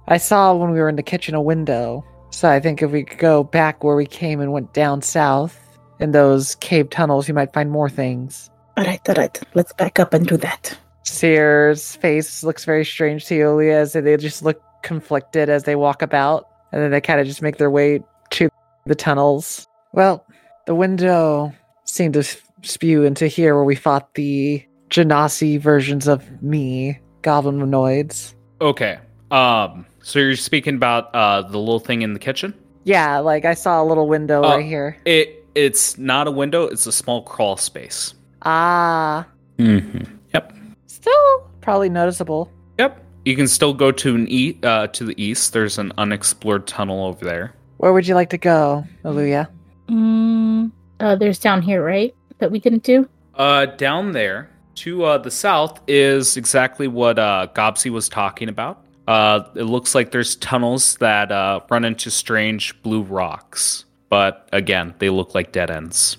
I 0.09 0.19
saw 0.19 0.55
when 0.55 0.71
we 0.71 0.79
were 0.81 0.89
in 0.89 0.97
the 0.97 1.03
kitchen 1.03 1.35
a 1.35 1.43
window. 1.43 2.05
So 2.31 2.49
I 2.51 2.61
think 2.61 2.83
if 2.83 2.91
we 2.91 3.05
could 3.05 3.19
go 3.19 3.45
back 3.45 3.85
where 3.85 3.97
we 3.97 4.07
came 4.07 4.41
and 4.41 4.53
went 4.53 4.73
down 4.73 5.03
south 5.03 5.59
in 6.01 6.13
those 6.13 6.55
cave 6.57 6.91
tunnels, 6.91 7.29
you 7.29 7.35
might 7.35 7.53
find 7.53 7.71
more 7.71 7.91
things. 7.91 8.51
All 8.77 8.85
right, 8.85 9.01
all 9.09 9.15
right, 9.17 9.39
let's 9.55 9.73
back 9.75 10.01
up 10.01 10.15
and 10.15 10.27
do 10.27 10.39
that. 10.39 10.77
Seer's 11.05 11.95
face 11.97 12.43
looks 12.43 12.65
very 12.65 12.85
strange 12.85 13.27
to 13.27 13.35
Aluya 13.39 13.75
as 13.75 13.93
they 13.93 14.17
just 14.17 14.43
look 14.43 14.63
conflicted 14.83 15.51
as 15.51 15.65
they 15.65 15.77
walk 15.77 16.01
about, 16.01 16.49
and 16.73 16.83
then 16.83 16.91
they 16.91 17.01
kind 17.01 17.21
of 17.21 17.27
just 17.27 17.43
make 17.43 17.59
their 17.59 17.71
way 17.71 18.01
to 18.31 18.49
the 18.87 18.95
tunnels. 18.95 19.69
Well, 19.93 20.25
the 20.67 20.75
window 20.75 21.53
seemed 21.85 22.15
to 22.15 22.21
s- 22.21 22.41
spew 22.63 23.05
into 23.05 23.27
here 23.27 23.55
where 23.55 23.65
we 23.65 23.75
fought 23.75 24.15
the 24.15 24.65
Genasi 24.91 25.59
versions 25.61 26.07
of 26.09 26.43
me, 26.43 26.99
goblinoids. 27.23 28.35
Okay. 28.61 28.99
Um. 29.31 29.87
So 30.03 30.19
you're 30.19 30.37
speaking 30.37 30.75
about 30.75 31.15
uh 31.15 31.43
the 31.43 31.59
little 31.59 31.79
thing 31.81 32.03
in 32.03 32.13
the 32.13 32.19
kitchen? 32.19 32.55
Yeah, 32.85 33.19
like 33.19 33.45
I 33.45 33.55
saw 33.55 33.83
a 33.83 33.85
little 33.87 34.09
window 34.09 34.43
Oh. 34.43 34.57
right 34.57 34.65
here. 34.67 34.97
It 35.05 35.47
it's 35.55 35.97
not 35.99 36.27
a 36.27 36.31
window. 36.31 36.65
It's 36.65 36.87
a 36.87 36.93
small 36.93 37.23
crawl 37.23 37.57
space. 37.57 38.15
Ah, 38.43 39.27
Mm-hmm. 39.59 40.17
Yep. 40.35 40.53
still 40.87 41.51
probably 41.61 41.89
noticeable. 41.89 42.51
Yep. 42.79 43.05
You 43.25 43.37
can 43.37 43.47
still 43.47 43.73
go 43.73 43.93
to 43.93 44.15
an 44.15 44.27
e 44.29 44.59
uh 44.63 44.89
to 44.89 45.05
the 45.05 45.23
east. 45.23 45.53
There's 45.53 45.79
an 45.79 45.93
unexplored 45.99 46.67
tunnel 46.67 47.05
over 47.07 47.25
there. 47.25 47.55
Where 47.79 47.93
would 47.93 48.07
you 48.07 48.15
like 48.15 48.31
to 48.31 48.39
go, 48.39 48.85
Aluya? 49.05 49.49
Mm, 49.89 50.71
uh, 51.01 51.17
there's 51.17 51.39
down 51.39 51.63
here, 51.63 51.85
right? 51.85 52.15
That 52.43 52.51
we 52.51 52.59
didn't 52.59 52.83
do. 52.83 53.09
Uh, 53.37 53.67
down 53.67 54.11
there 54.11 54.51
to 54.75 55.05
uh, 55.05 55.19
the 55.19 55.31
south 55.31 55.81
is 55.87 56.37
exactly 56.37 56.89
what 56.89 57.17
uh, 57.17 57.47
Gobsy 57.55 57.89
was 57.89 58.09
talking 58.09 58.49
about. 58.49 58.85
Uh, 59.07 59.45
it 59.55 59.63
looks 59.63 59.95
like 59.95 60.11
there's 60.11 60.35
tunnels 60.35 60.97
that 60.97 61.31
uh, 61.31 61.61
run 61.71 61.85
into 61.85 62.11
strange 62.11 62.83
blue 62.83 63.03
rocks, 63.03 63.85
but 64.09 64.49
again, 64.53 64.93
they 64.99 65.09
look 65.09 65.37
like 65.37 65.53
dead 65.53 65.71
ends. 65.71 66.17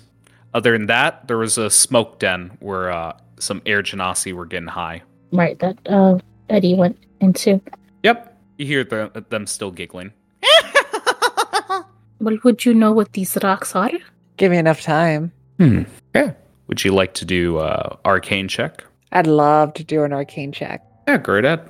Other 0.54 0.72
than 0.72 0.86
that, 0.86 1.28
there 1.28 1.36
was 1.36 1.58
a 1.58 1.68
smoke 1.68 2.20
den 2.20 2.56
where 2.60 2.90
uh, 2.90 3.12
some 3.38 3.60
air 3.66 3.82
genasi 3.82 4.32
were 4.32 4.46
getting 4.46 4.68
high. 4.68 5.02
Right, 5.30 5.58
that 5.58 5.76
uh, 5.84 6.18
Eddie 6.48 6.74
went 6.74 6.96
into. 7.20 7.60
Yep, 8.02 8.40
you 8.56 8.64
hear 8.64 8.82
the, 8.82 9.26
them 9.28 9.46
still 9.46 9.70
giggling. 9.70 10.14
Well, 12.18 12.38
would 12.44 12.64
you 12.64 12.72
know 12.72 12.92
what 12.92 13.12
these 13.12 13.36
rocks 13.42 13.76
are? 13.76 13.90
Give 14.38 14.50
me 14.50 14.56
enough 14.56 14.80
time. 14.80 15.32
Hmm. 15.58 15.82
Yeah. 16.14 16.32
Would 16.68 16.84
you 16.84 16.92
like 16.92 17.14
to 17.14 17.24
do 17.24 17.58
uh, 17.58 17.96
arcane 18.04 18.48
check? 18.48 18.84
I'd 19.12 19.26
love 19.26 19.74
to 19.74 19.84
do 19.84 20.02
an 20.04 20.12
arcane 20.12 20.52
check. 20.52 20.84
Yeah, 21.06 21.18
great, 21.18 21.44
Ed. 21.44 21.68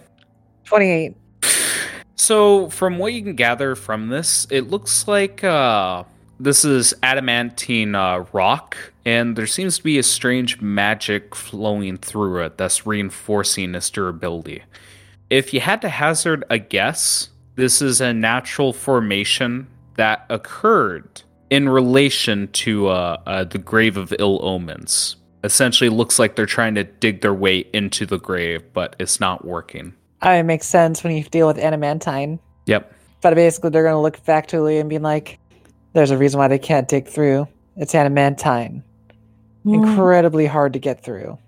28. 0.65 1.15
So, 2.16 2.70
from 2.70 2.98
what 2.98 3.12
you 3.12 3.23
can 3.23 3.35
gather 3.35 3.74
from 3.74 4.09
this, 4.09 4.47
it 4.51 4.70
looks 4.70 5.06
like 5.06 5.44
uh, 5.44 6.05
this 6.40 6.65
is 6.65 6.94
adamantine 7.02 7.94
uh, 7.94 8.24
rock, 8.32 8.77
and 9.05 9.36
there 9.36 9.47
seems 9.47 9.77
to 9.78 9.82
be 9.85 9.98
a 9.98 10.02
strange 10.02 10.61
magic 10.61 11.35
flowing 11.35 11.98
through 11.98 12.44
it 12.44 12.56
that's 12.56 12.86
reinforcing 12.86 13.74
its 13.74 13.90
durability. 13.90 14.62
If 15.28 15.52
you 15.52 15.61
had 15.61 15.82
to 15.82 15.89
hazard 15.89 16.44
a 16.48 16.59
guess, 16.59 17.28
this 17.56 17.82
is 17.82 18.01
a 18.01 18.15
natural 18.15 18.73
formation 18.73 19.66
that 19.97 20.24
occurred 20.31 21.23
in 21.55 21.68
relation 21.68 22.48
to 22.48 22.89
uh, 22.89 23.16
uh, 23.26 23.44
the 23.44 23.59
Grave 23.59 23.97
of 23.97 24.12
Ill 24.18 24.44
Omens. 24.44 25.14
Essentially, 25.44 25.89
looks 25.89 26.18
like 26.18 26.35
they're 26.35 26.47
trying 26.47 26.74
to 26.74 26.82
dig 26.82 27.20
their 27.20 27.32
way 27.32 27.59
into 27.72 28.06
the 28.06 28.18
grave, 28.18 28.60
but 28.72 28.97
it's 28.98 29.20
not 29.20 29.44
working. 29.44 29.94
I 30.20 30.31
mean, 30.31 30.40
it 30.40 30.43
makes 30.44 30.66
sense 30.66 31.05
when 31.05 31.16
you 31.16 31.22
deal 31.22 31.47
with 31.47 31.59
adamantine. 31.59 32.40
Yep. 32.66 32.93
But 33.20 33.36
basically, 33.36 33.70
they're 33.70 33.85
going 33.85 33.94
to 33.94 34.01
look 34.01 34.18
factually 34.18 34.81
and 34.81 34.90
be 34.90 34.98
like, 34.98 35.39
there's 35.93 36.10
a 36.10 36.18
reason 36.18 36.39
why 36.39 36.48
they 36.48 36.59
can't 36.59 36.89
dig 36.89 37.06
through. 37.06 37.47
It's 37.76 37.94
adamantine. 37.94 38.82
Hmm, 39.62 39.74
Incredibly 39.74 40.47
hard 40.47 40.72
to 40.72 40.81
get 40.81 41.05
through. 41.05 41.39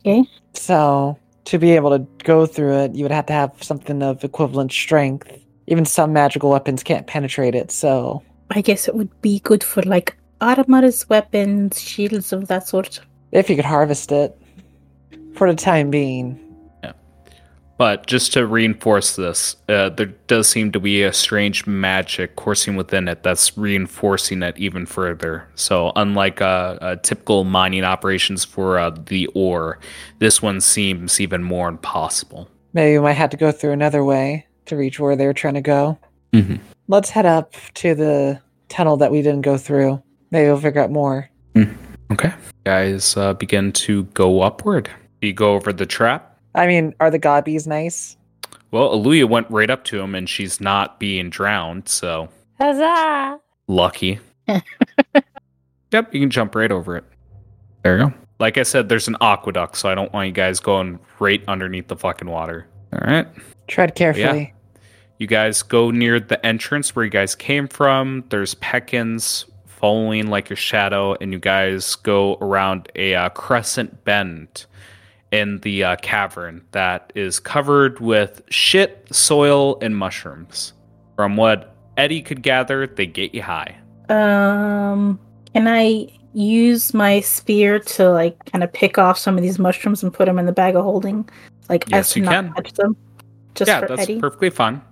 Okay. 0.00 0.24
So 0.52 1.18
to 1.46 1.58
be 1.58 1.72
able 1.72 1.90
to 1.90 2.06
go 2.22 2.46
through 2.46 2.76
it, 2.84 2.94
you 2.94 3.02
would 3.02 3.10
have 3.10 3.26
to 3.26 3.32
have 3.32 3.52
something 3.64 4.00
of 4.00 4.22
equivalent 4.22 4.70
strength. 4.70 5.28
Even 5.66 5.84
some 5.84 6.12
magical 6.12 6.50
weapons 6.50 6.84
can't 6.84 7.08
penetrate 7.08 7.56
it. 7.56 7.72
So 7.72 8.22
I 8.50 8.60
guess 8.60 8.88
it 8.88 8.94
would 8.94 9.10
be 9.22 9.40
good 9.40 9.64
for 9.64 9.82
like 9.82 10.16
armors, 10.40 11.08
weapons, 11.08 11.80
shields 11.80 12.32
of 12.32 12.48
that 12.48 12.68
sort. 12.68 13.00
if 13.32 13.50
you 13.50 13.56
could 13.56 13.64
harvest 13.64 14.12
it, 14.12 14.38
for 15.34 15.50
the 15.50 15.56
time 15.56 15.90
being, 15.90 16.38
Yeah. 16.82 16.92
But 17.76 18.06
just 18.06 18.32
to 18.34 18.46
reinforce 18.46 19.16
this, 19.16 19.56
uh, 19.68 19.90
there 19.90 20.06
does 20.28 20.48
seem 20.48 20.72
to 20.72 20.80
be 20.80 21.02
a 21.02 21.12
strange 21.12 21.66
magic 21.66 22.36
coursing 22.36 22.76
within 22.76 23.08
it 23.08 23.22
that's 23.22 23.58
reinforcing 23.58 24.42
it 24.42 24.56
even 24.56 24.86
further. 24.86 25.46
So, 25.56 25.92
unlike 25.96 26.40
uh, 26.40 26.78
uh, 26.80 26.96
typical 26.96 27.44
mining 27.44 27.84
operations 27.84 28.44
for 28.46 28.78
uh, 28.78 28.90
the 28.90 29.26
ore, 29.34 29.78
this 30.20 30.40
one 30.40 30.60
seems 30.62 31.20
even 31.20 31.42
more 31.42 31.68
impossible. 31.68 32.48
maybe 32.72 32.96
we 32.98 33.02
might 33.02 33.14
have 33.14 33.30
to 33.30 33.36
go 33.36 33.50
through 33.52 33.72
another 33.72 34.04
way 34.04 34.46
to 34.66 34.76
reach 34.76 34.98
where 35.00 35.16
they're 35.16 35.32
trying 35.34 35.54
to 35.54 35.60
go. 35.62 35.98
Mhm. 36.32 36.60
Let's 36.88 37.10
head 37.10 37.26
up 37.26 37.54
to 37.74 37.94
the 37.94 38.40
tunnel 38.68 38.96
that 38.98 39.10
we 39.10 39.22
didn't 39.22 39.42
go 39.42 39.56
through. 39.56 40.02
Maybe 40.30 40.46
we'll 40.46 40.60
figure 40.60 40.82
out 40.82 40.90
more. 40.90 41.28
Okay. 42.12 42.32
Guys 42.64 43.16
uh, 43.16 43.34
begin 43.34 43.72
to 43.72 44.04
go 44.04 44.42
upward. 44.42 44.90
You 45.20 45.32
go 45.32 45.54
over 45.54 45.72
the 45.72 45.86
trap. 45.86 46.38
I 46.54 46.66
mean, 46.66 46.94
are 47.00 47.10
the 47.10 47.18
gobbies 47.18 47.66
nice? 47.66 48.16
Well, 48.70 48.90
Aluya 48.90 49.28
went 49.28 49.50
right 49.50 49.70
up 49.70 49.84
to 49.84 50.00
him 50.00 50.14
and 50.14 50.28
she's 50.28 50.60
not 50.60 51.00
being 51.00 51.30
drowned, 51.30 51.88
so 51.88 52.28
Huzzah! 52.58 53.40
lucky. 53.68 54.20
yep, 54.48 56.14
you 56.14 56.20
can 56.20 56.30
jump 56.30 56.54
right 56.54 56.70
over 56.70 56.96
it. 56.96 57.04
There 57.82 57.98
you 57.98 58.04
go. 58.08 58.14
Like 58.38 58.58
I 58.58 58.64
said, 58.64 58.88
there's 58.88 59.08
an 59.08 59.16
aqueduct, 59.20 59.76
so 59.76 59.88
I 59.88 59.94
don't 59.94 60.12
want 60.12 60.26
you 60.26 60.32
guys 60.32 60.60
going 60.60 60.98
right 61.18 61.42
underneath 61.48 61.88
the 61.88 61.96
fucking 61.96 62.28
water. 62.28 62.66
All 62.92 63.00
right. 63.00 63.26
Tread 63.66 63.94
carefully. 63.94 64.52
You 65.18 65.26
guys 65.26 65.62
go 65.62 65.90
near 65.90 66.20
the 66.20 66.44
entrance 66.44 66.94
where 66.94 67.04
you 67.04 67.10
guys 67.10 67.34
came 67.34 67.68
from. 67.68 68.24
There's 68.28 68.54
Peckins 68.56 69.44
following 69.66 70.26
like 70.28 70.50
your 70.50 70.56
shadow, 70.56 71.14
and 71.20 71.32
you 71.32 71.38
guys 71.38 71.94
go 71.96 72.36
around 72.40 72.90
a 72.96 73.14
uh, 73.14 73.28
crescent 73.30 74.04
bend 74.04 74.66
in 75.32 75.58
the 75.60 75.84
uh, 75.84 75.96
cavern 75.96 76.62
that 76.72 77.12
is 77.14 77.40
covered 77.40 77.98
with 78.00 78.42
shit, 78.50 79.06
soil, 79.10 79.78
and 79.80 79.96
mushrooms. 79.96 80.72
From 81.16 81.36
what 81.36 81.74
Eddie 81.96 82.22
could 82.22 82.42
gather, 82.42 82.86
they 82.86 83.06
get 83.06 83.34
you 83.34 83.42
high. 83.42 83.76
Um, 84.08 85.18
can 85.54 85.66
I 85.66 86.08
use 86.34 86.92
my 86.92 87.20
spear 87.20 87.78
to 87.78 88.10
like 88.10 88.44
kind 88.52 88.62
of 88.62 88.70
pick 88.72 88.98
off 88.98 89.16
some 89.18 89.36
of 89.36 89.42
these 89.42 89.58
mushrooms 89.58 90.02
and 90.02 90.12
put 90.12 90.26
them 90.26 90.38
in 90.38 90.44
the 90.44 90.52
bag 90.52 90.76
of 90.76 90.84
holding, 90.84 91.26
like 91.70 91.88
Yes, 91.88 92.10
as 92.10 92.16
you 92.16 92.22
not 92.22 92.32
can. 92.32 92.52
touch 92.52 92.72
them? 92.74 92.96
Just 93.54 93.68
yeah, 93.68 93.80
for 93.80 93.88
that's 93.88 94.02
Eddie. 94.02 94.20
perfectly 94.20 94.50
fine. 94.50 94.82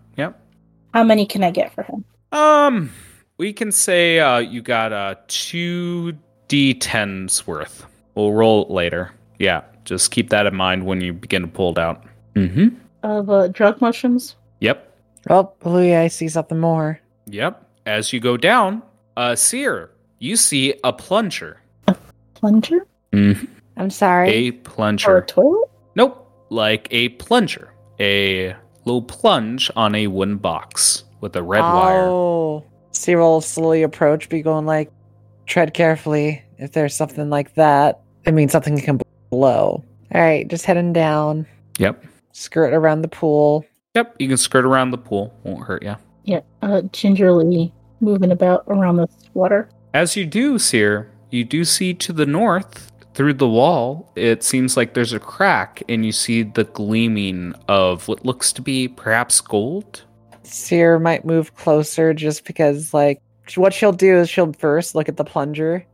Yep. 0.94 1.00
How 1.00 1.04
many 1.04 1.26
can 1.26 1.42
I 1.42 1.50
get 1.50 1.74
for 1.74 1.82
him? 1.82 2.04
Um, 2.32 2.90
we 3.38 3.52
can 3.52 3.72
say 3.72 4.20
uh, 4.20 4.38
you 4.38 4.62
got 4.62 4.92
uh, 4.92 5.16
two 5.28 6.16
d10s 6.48 7.46
worth. 7.46 7.86
We'll 8.14 8.32
roll 8.32 8.62
it 8.64 8.70
later. 8.70 9.12
Yeah, 9.38 9.62
just 9.84 10.10
keep 10.12 10.30
that 10.30 10.46
in 10.46 10.54
mind 10.54 10.86
when 10.86 11.00
you 11.00 11.12
begin 11.12 11.42
to 11.42 11.48
pull 11.48 11.72
it 11.72 11.78
out. 11.78 12.04
Mm-hmm. 12.34 12.68
Of 13.02 13.28
uh, 13.28 13.48
drug 13.48 13.80
mushrooms. 13.80 14.36
Yep. 14.60 14.90
Oh, 15.30 15.52
Louis, 15.64 15.96
I 15.96 16.08
see 16.08 16.28
something 16.28 16.58
more. 16.60 17.00
Yep. 17.26 17.60
As 17.86 18.12
you 18.12 18.20
go 18.20 18.36
down, 18.36 18.82
uh, 19.16 19.34
Seer, 19.34 19.90
you 20.20 20.36
see 20.36 20.74
a 20.84 20.92
plunger. 20.92 21.60
A 21.88 21.96
plunger 22.34 22.86
Mm-hmm. 23.12 23.44
I'm 23.76 23.90
sorry. 23.90 24.30
A 24.30 24.50
plunger. 24.52 25.10
or 25.10 25.18
a 25.18 25.26
toilet? 25.26 25.68
Nope. 25.94 26.30
Like 26.50 26.88
a 26.90 27.10
plunger. 27.10 27.72
A 28.00 28.54
little 28.85 29.02
plunge 29.02 29.70
on 29.77 29.94
a 29.94 30.06
wooden 30.06 30.36
box 30.36 31.05
with 31.20 31.35
a 31.36 31.43
red 31.43 31.61
wire. 31.62 32.06
oh. 32.09 32.65
See, 32.93 33.16
will 33.16 33.40
slowly 33.40 33.82
approach, 33.82 34.28
be 34.28 34.40
going 34.43 34.66
like, 34.66 34.90
tread 35.47 35.74
carefully. 35.74 36.43
If 36.59 36.73
there's 36.73 36.94
something 36.94 37.28
like 37.28 37.55
that, 37.55 38.01
it 38.24 38.32
means 38.32 38.52
something 38.52 38.78
can 38.81 39.01
blow. 39.31 39.82
All 40.15 40.20
right, 40.20 40.47
just 40.48 40.65
heading 40.65 40.93
down, 40.93 41.47
Yep. 41.78 42.05
skirt 42.32 42.73
around 42.73 43.02
the 43.02 43.09
pool. 43.09 43.65
Yep. 43.94 44.16
You 44.20 44.28
can 44.28 44.36
skirt 44.36 44.65
around 44.65 44.93
the 44.93 44.98
pool. 44.98 45.35
Won't 45.43 45.65
hurt 45.66 45.82
you. 45.82 45.97
Yeah, 46.24 46.40
uh, 46.62 46.82
gingerly 46.93 47.73
moving 48.01 48.31
about 48.31 48.65
around 48.69 48.97
this 48.98 49.11
water. 49.35 49.69
As 49.93 50.16
you 50.16 50.24
do, 50.27 50.59
Seer, 50.59 51.11
you 51.31 51.44
do 51.44 51.65
see 51.65 51.94
to 51.94 52.12
the 52.12 52.27
north 52.27 52.90
through 53.15 53.35
the 53.35 53.49
wall, 53.49 54.12
it 54.16 54.43
seems 54.43 54.77
like 54.77 54.95
there's 54.95 55.12
a 55.12 55.20
crack, 55.20 55.82
and 55.89 56.05
you 56.05 56.12
see 56.12 56.43
the 56.43 56.65
gleaming 56.65 57.55
of 57.69 58.09
what 58.09 58.24
looks 58.27 58.53
to 58.55 58.62
be 58.62 58.89
perhaps 58.89 59.41
gold. 59.41 60.03
Seer 60.43 60.99
might 60.99 61.24
move 61.24 61.55
closer 61.55 62.12
just 62.12 62.45
because, 62.45 62.93
like, 62.93 63.20
what 63.57 63.73
she'll 63.73 63.93
do 63.93 64.16
is 64.16 64.28
she'll 64.28 64.53
first 64.53 64.95
look 64.95 65.09
at 65.09 65.16
the 65.16 65.24
plunger 65.24 65.86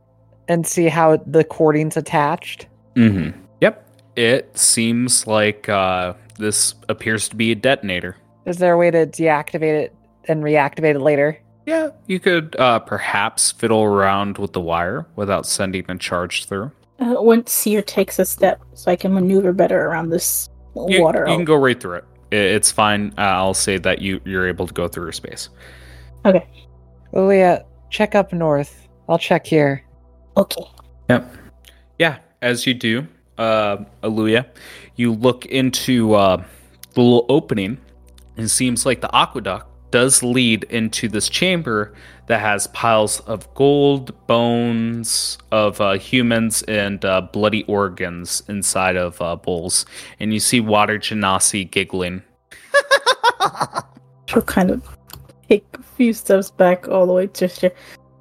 and 0.47 0.65
see 0.65 0.87
how 0.87 1.17
the 1.17 1.43
cording's 1.43 1.95
attached. 1.95 2.67
Mm-hmm. 2.95 3.39
Yep. 3.61 3.87
It 4.15 4.57
seems 4.57 5.27
like 5.27 5.69
uh, 5.69 6.13
this 6.37 6.75
appears 6.89 7.29
to 7.29 7.35
be 7.35 7.51
a 7.51 7.55
detonator. 7.55 8.17
Is 8.45 8.57
there 8.57 8.73
a 8.73 8.77
way 8.77 8.91
to 8.91 9.05
deactivate 9.05 9.83
it 9.83 9.95
and 10.27 10.43
reactivate 10.43 10.95
it 10.95 11.01
later? 11.01 11.37
Yeah, 11.65 11.89
you 12.07 12.19
could 12.19 12.55
uh, 12.57 12.79
perhaps 12.79 13.51
fiddle 13.51 13.83
around 13.83 14.39
with 14.39 14.53
the 14.53 14.59
wire 14.59 15.05
without 15.15 15.45
sending 15.45 15.85
a 15.87 15.97
charge 15.97 16.45
through. 16.45 16.71
Uh, 17.01 17.15
once 17.21 17.51
Seer 17.51 17.81
takes 17.81 18.19
a 18.19 18.25
step, 18.25 18.61
so 18.75 18.91
I 18.91 18.95
can 18.95 19.11
maneuver 19.13 19.53
better 19.53 19.87
around 19.87 20.09
this 20.11 20.49
You, 20.75 21.01
water. 21.01 21.25
you 21.27 21.35
can 21.35 21.45
go 21.45 21.55
right 21.55 21.79
through 21.79 21.95
it. 21.95 22.05
I- 22.31 22.35
It's 22.35 22.71
fine. 22.71 23.11
Uh, 23.17 23.21
I'll 23.21 23.53
say 23.55 23.77
that 23.79 24.01
you 24.01 24.21
you're 24.23 24.47
able 24.47 24.67
to 24.67 24.73
go 24.73 24.87
through 24.87 25.05
her 25.05 25.11
space. 25.11 25.49
Okay. 26.25 26.47
Aluya, 27.13 27.63
check 27.89 28.13
up 28.15 28.31
north. 28.31 28.87
I'll 29.09 29.17
check 29.17 29.45
here. 29.47 29.83
Okay. 30.37 30.61
Yep. 31.09 31.33
Yeah, 31.99 32.19
as 32.41 32.65
you 32.67 32.73
do, 32.73 33.07
uh, 33.37 33.77
Aluya, 34.03 34.45
you 34.95 35.11
look 35.13 35.45
into 35.47 36.13
uh, 36.13 36.37
the 36.93 37.01
little 37.01 37.25
opening, 37.29 37.77
and 38.37 38.45
it 38.45 38.49
seems 38.49 38.85
like 38.85 39.01
the 39.01 39.13
aqueduct 39.15 39.65
does 39.91 40.23
lead 40.23 40.63
into 40.65 41.07
this 41.07 41.29
chamber 41.29 41.93
that 42.27 42.39
has 42.39 42.67
piles 42.67 43.19
of 43.21 43.53
gold, 43.53 44.15
bones 44.27 45.37
of 45.51 45.79
uh, 45.81 45.93
humans, 45.93 46.63
and 46.63 47.03
uh, 47.03 47.21
bloody 47.21 47.63
organs 47.63 48.41
inside 48.47 48.95
of 48.95 49.21
uh, 49.21 49.35
bowls. 49.35 49.85
And 50.19 50.33
you 50.33 50.39
see 50.39 50.59
Water 50.59 50.97
Genasi 50.97 51.69
giggling. 51.69 52.23
She'll 54.27 54.41
kind 54.43 54.71
of 54.71 54.97
take 55.49 55.65
a 55.73 55.83
few 55.83 56.13
steps 56.13 56.51
back 56.51 56.87
all 56.87 57.05
the 57.05 57.13
way 57.13 57.27
to 57.27 57.47
here. 57.47 57.73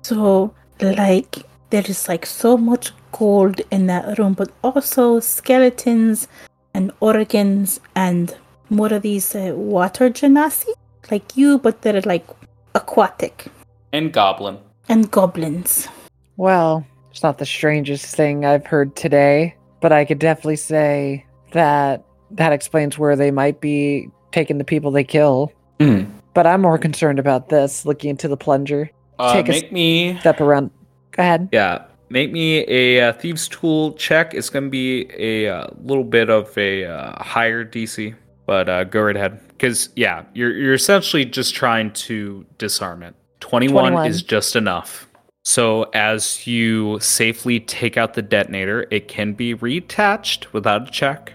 So, 0.02 0.52
like, 0.80 1.38
there 1.70 1.84
is 1.86 2.08
like 2.08 2.26
so 2.26 2.56
much 2.56 2.92
gold 3.12 3.60
in 3.70 3.86
that 3.86 4.18
room, 4.18 4.34
but 4.34 4.50
also 4.64 5.20
skeletons 5.20 6.26
and 6.74 6.90
organs 7.00 7.80
and 7.94 8.36
what 8.68 8.92
are 8.92 9.00
these 9.00 9.34
uh, 9.34 9.52
water 9.54 10.10
genasi? 10.10 10.72
Like 11.10 11.36
you, 11.36 11.58
but 11.58 11.82
they're 11.82 12.00
like 12.02 12.26
aquatic 12.74 13.46
And 13.92 14.12
Goblin. 14.12 14.58
and 14.88 15.10
goblins. 15.10 15.88
Well, 16.36 16.86
it's 17.10 17.22
not 17.22 17.38
the 17.38 17.46
strangest 17.46 18.14
thing 18.14 18.44
I've 18.44 18.66
heard 18.66 18.96
today, 18.96 19.54
but 19.80 19.92
I 19.92 20.04
could 20.04 20.18
definitely 20.18 20.56
say 20.56 21.26
that 21.52 22.04
that 22.32 22.52
explains 22.52 22.98
where 22.98 23.16
they 23.16 23.30
might 23.30 23.60
be 23.60 24.08
taking 24.32 24.58
the 24.58 24.64
people 24.64 24.90
they 24.90 25.04
kill. 25.04 25.52
Mm. 25.80 26.08
But 26.34 26.46
I'm 26.46 26.62
more 26.62 26.78
concerned 26.78 27.18
about 27.18 27.48
this, 27.48 27.84
looking 27.84 28.10
into 28.10 28.28
the 28.28 28.36
plunger. 28.36 28.90
Uh, 29.18 29.32
Take 29.34 29.48
a 29.48 29.52
make 29.52 29.72
me 29.72 30.16
Step 30.20 30.40
around. 30.40 30.70
Go 31.10 31.22
ahead. 31.22 31.48
Yeah, 31.52 31.84
make 32.08 32.30
me 32.30 32.64
a 32.68 33.08
uh, 33.08 33.12
thieves 33.14 33.48
tool 33.48 33.92
check. 33.94 34.32
It's 34.32 34.48
gonna 34.48 34.68
be 34.68 35.10
a 35.18 35.48
uh, 35.48 35.66
little 35.82 36.04
bit 36.04 36.30
of 36.30 36.56
a 36.56 36.84
uh, 36.84 37.22
higher 37.22 37.64
DC, 37.64 38.14
but 38.46 38.68
uh, 38.68 38.84
go 38.84 39.02
right 39.02 39.16
ahead. 39.16 39.40
Because 39.60 39.90
yeah, 39.94 40.24
you're 40.32 40.56
you're 40.56 40.72
essentially 40.72 41.26
just 41.26 41.54
trying 41.54 41.92
to 41.92 42.46
disarm 42.56 43.02
it. 43.02 43.14
Twenty 43.40 43.68
one 43.68 43.92
21. 43.92 44.06
is 44.08 44.22
just 44.22 44.56
enough. 44.56 45.06
So 45.44 45.82
as 45.92 46.46
you 46.46 46.98
safely 47.00 47.60
take 47.60 47.98
out 47.98 48.14
the 48.14 48.22
detonator, 48.22 48.86
it 48.90 49.08
can 49.08 49.34
be 49.34 49.54
reattached 49.54 50.50
without 50.54 50.88
a 50.88 50.90
check, 50.90 51.34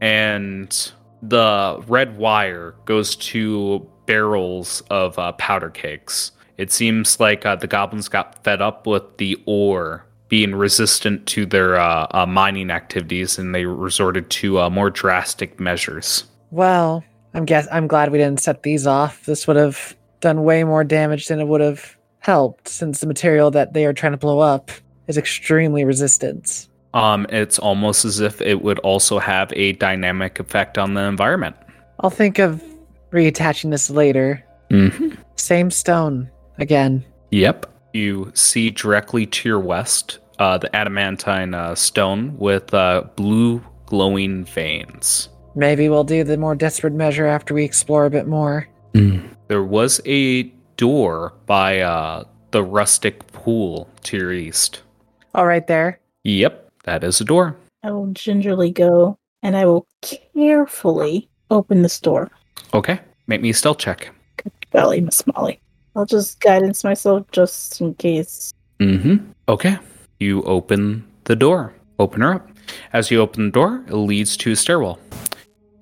and 0.00 0.92
the 1.22 1.82
red 1.88 2.16
wire 2.16 2.76
goes 2.84 3.16
to 3.16 3.84
barrels 4.06 4.82
of 4.90 5.18
uh, 5.18 5.32
powder 5.32 5.70
cakes. 5.70 6.30
It 6.58 6.70
seems 6.70 7.18
like 7.18 7.44
uh, 7.44 7.56
the 7.56 7.66
goblins 7.66 8.08
got 8.08 8.44
fed 8.44 8.62
up 8.62 8.86
with 8.86 9.16
the 9.16 9.42
ore 9.46 10.06
being 10.28 10.54
resistant 10.54 11.26
to 11.26 11.46
their 11.46 11.76
uh, 11.76 12.06
uh, 12.12 12.26
mining 12.26 12.70
activities, 12.70 13.38
and 13.38 13.52
they 13.52 13.64
resorted 13.64 14.30
to 14.30 14.60
uh, 14.60 14.70
more 14.70 14.90
drastic 14.90 15.58
measures. 15.58 16.24
Well, 16.52 17.04
I'm 17.36 17.44
guess 17.44 17.68
I'm 17.70 17.86
glad 17.86 18.10
we 18.10 18.16
didn't 18.16 18.40
set 18.40 18.62
these 18.62 18.86
off. 18.86 19.26
This 19.26 19.46
would 19.46 19.56
have 19.56 19.94
done 20.20 20.42
way 20.42 20.64
more 20.64 20.84
damage 20.84 21.28
than 21.28 21.38
it 21.38 21.46
would 21.46 21.60
have 21.60 21.94
helped, 22.20 22.66
since 22.66 23.00
the 23.00 23.06
material 23.06 23.50
that 23.50 23.74
they 23.74 23.84
are 23.84 23.92
trying 23.92 24.12
to 24.12 24.18
blow 24.18 24.38
up 24.38 24.70
is 25.06 25.18
extremely 25.18 25.84
resistant. 25.84 26.66
Um, 26.94 27.26
it's 27.28 27.58
almost 27.58 28.06
as 28.06 28.20
if 28.20 28.40
it 28.40 28.62
would 28.62 28.78
also 28.78 29.18
have 29.18 29.52
a 29.54 29.72
dynamic 29.72 30.40
effect 30.40 30.78
on 30.78 30.94
the 30.94 31.02
environment. 31.02 31.56
I'll 32.00 32.08
think 32.08 32.38
of 32.38 32.64
reattaching 33.12 33.70
this 33.70 33.90
later. 33.90 34.42
Mm-hmm. 34.70 35.20
Same 35.36 35.70
stone 35.70 36.30
again. 36.56 37.04
Yep. 37.32 37.66
You 37.92 38.32
see 38.34 38.70
directly 38.70 39.26
to 39.26 39.48
your 39.48 39.60
west 39.60 40.20
uh, 40.38 40.56
the 40.56 40.74
adamantine 40.74 41.52
uh, 41.52 41.74
stone 41.74 42.34
with 42.38 42.72
uh, 42.72 43.04
blue 43.14 43.62
glowing 43.84 44.46
veins. 44.46 45.28
Maybe 45.56 45.88
we'll 45.88 46.04
do 46.04 46.22
the 46.22 46.36
more 46.36 46.54
desperate 46.54 46.92
measure 46.92 47.26
after 47.26 47.54
we 47.54 47.64
explore 47.64 48.04
a 48.04 48.10
bit 48.10 48.28
more. 48.28 48.68
There 49.48 49.64
was 49.64 50.00
a 50.04 50.42
door 50.76 51.32
by 51.46 51.80
uh, 51.80 52.24
the 52.50 52.62
rustic 52.62 53.26
pool 53.28 53.88
to 54.04 54.18
your 54.18 54.32
east. 54.32 54.82
All 55.34 55.46
right, 55.46 55.66
there. 55.66 55.98
Yep, 56.24 56.70
that 56.84 57.02
is 57.02 57.20
a 57.20 57.24
door. 57.24 57.56
I 57.82 57.90
will 57.90 58.08
gingerly 58.12 58.70
go 58.70 59.18
and 59.42 59.56
I 59.56 59.64
will 59.64 59.86
carefully 60.34 61.28
open 61.50 61.82
this 61.82 62.00
door. 62.00 62.30
Okay, 62.74 63.00
make 63.26 63.40
me 63.40 63.50
a 63.50 63.54
stealth 63.54 63.78
check. 63.78 64.10
Good 64.36 64.52
Golly, 64.72 65.00
Miss 65.00 65.26
Molly. 65.26 65.60
I'll 65.94 66.04
just 66.04 66.40
guidance 66.40 66.84
myself 66.84 67.30
just 67.32 67.80
in 67.80 67.94
case. 67.94 68.52
Mm-hmm. 68.80 69.30
Okay. 69.48 69.78
You 70.20 70.42
open 70.42 71.06
the 71.24 71.36
door. 71.36 71.74
Open 71.98 72.20
her 72.20 72.34
up. 72.34 72.50
As 72.92 73.10
you 73.10 73.20
open 73.20 73.46
the 73.46 73.52
door, 73.52 73.84
it 73.86 73.94
leads 73.94 74.36
to 74.38 74.52
a 74.52 74.56
stairwell. 74.56 74.98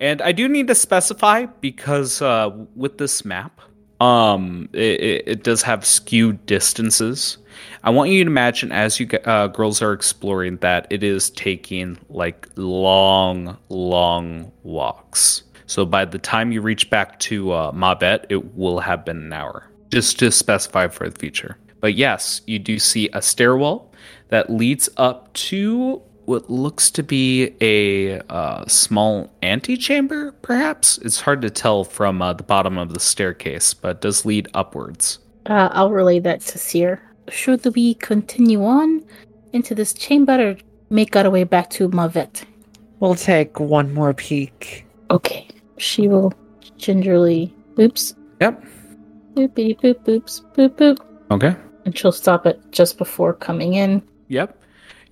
And 0.05 0.21
I 0.21 0.33
do 0.33 0.47
need 0.47 0.67
to 0.67 0.75
specify 0.75 1.47
because 1.61 2.21
uh, 2.21 2.51
with 2.75 2.99
this 2.99 3.25
map, 3.25 3.59
um, 3.99 4.69
it, 4.71 5.23
it, 5.25 5.43
does 5.43 5.63
have 5.63 5.83
skewed 5.83 6.45
distances. 6.45 7.39
I 7.83 7.89
want 7.89 8.11
you 8.11 8.23
to 8.23 8.29
imagine 8.29 8.71
as 8.71 8.99
you 8.99 9.09
uh, 9.25 9.47
girls 9.47 9.81
are 9.81 9.93
exploring 9.93 10.57
that 10.57 10.85
it 10.91 11.01
is 11.01 11.31
taking 11.31 11.97
like 12.09 12.47
long, 12.55 13.57
long 13.69 14.51
walks. 14.61 15.41
So 15.65 15.87
by 15.87 16.05
the 16.05 16.19
time 16.19 16.51
you 16.51 16.61
reach 16.61 16.91
back 16.91 17.17
to 17.21 17.53
uh, 17.53 17.71
Mavet, 17.71 18.25
it 18.29 18.53
will 18.53 18.81
have 18.81 19.05
been 19.05 19.17
an 19.17 19.33
hour. 19.33 19.71
Just 19.89 20.19
to 20.19 20.29
specify 20.29 20.87
for 20.87 21.09
the 21.09 21.17
future. 21.17 21.57
But 21.79 21.95
yes, 21.95 22.41
you 22.45 22.59
do 22.59 22.77
see 22.77 23.09
a 23.13 23.23
stairwell 23.23 23.91
that 24.27 24.51
leads 24.51 24.87
up 24.97 25.33
to 25.33 26.03
what 26.25 26.49
looks 26.49 26.91
to 26.91 27.03
be 27.03 27.55
a 27.61 28.19
uh, 28.29 28.65
small 28.67 29.31
antechamber, 29.43 30.31
perhaps. 30.41 30.97
It's 30.99 31.21
hard 31.21 31.41
to 31.41 31.49
tell 31.49 31.83
from 31.83 32.21
uh, 32.21 32.33
the 32.33 32.43
bottom 32.43 32.77
of 32.77 32.93
the 32.93 32.99
staircase, 32.99 33.73
but 33.73 34.01
does 34.01 34.25
lead 34.25 34.47
upwards. 34.53 35.19
Uh, 35.45 35.69
I'll 35.71 35.91
relay 35.91 36.19
that 36.19 36.41
to 36.41 36.57
Seer. 36.57 37.01
Should 37.29 37.65
we 37.75 37.95
continue 37.95 38.63
on 38.63 39.03
into 39.53 39.75
this 39.75 39.93
chamber 39.93 40.51
or 40.51 40.57
make 40.89 41.15
our 41.15 41.29
way 41.29 41.43
back 41.43 41.69
to 41.71 41.89
Mavet? 41.89 42.43
We'll 42.99 43.15
take 43.15 43.59
one 43.59 43.93
more 43.93 44.13
peek. 44.13 44.85
Okay. 45.11 45.47
She 45.77 46.07
will 46.07 46.33
gingerly. 46.77 47.53
Oops. 47.79 48.15
Yep. 48.41 48.63
Boopity 49.33 49.79
boop 49.79 49.95
boops 50.05 50.41
boop 50.55 50.69
boop. 50.75 50.97
Okay. 51.31 51.55
And 51.85 51.97
she'll 51.97 52.11
stop 52.11 52.45
it 52.45 52.59
just 52.71 52.97
before 52.97 53.33
coming 53.33 53.73
in. 53.73 54.01
Yep. 54.29 54.59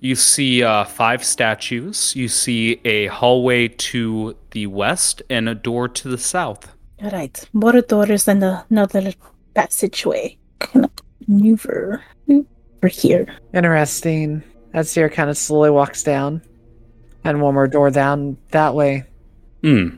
You 0.04 0.16
see 0.16 0.62
uh, 0.62 0.84
five 0.84 1.24
statues. 1.24 2.14
You 2.14 2.28
see 2.28 2.78
a 2.84 3.06
hallway 3.06 3.68
to 3.68 4.36
the 4.50 4.66
west 4.66 5.22
and 5.30 5.48
a 5.48 5.54
door 5.54 5.88
to 5.88 6.08
the 6.08 6.18
south. 6.18 6.70
All 7.02 7.08
right. 7.08 7.42
More 7.54 7.80
doors 7.80 8.28
and 8.28 8.44
another 8.44 9.14
passageway. 9.54 10.36
Kind 10.58 10.84
of 10.84 10.90
maneuver 11.26 12.04
over 12.28 12.88
here. 12.88 13.26
Interesting. 13.54 14.42
As 14.74 14.92
Azir 14.92 15.10
kind 15.10 15.30
of 15.30 15.38
slowly 15.38 15.70
walks 15.70 16.02
down. 16.02 16.42
And 17.24 17.40
one 17.40 17.54
more 17.54 17.66
door 17.66 17.88
down 17.88 18.36
that 18.50 18.74
way. 18.74 19.04
Hmm. 19.62 19.96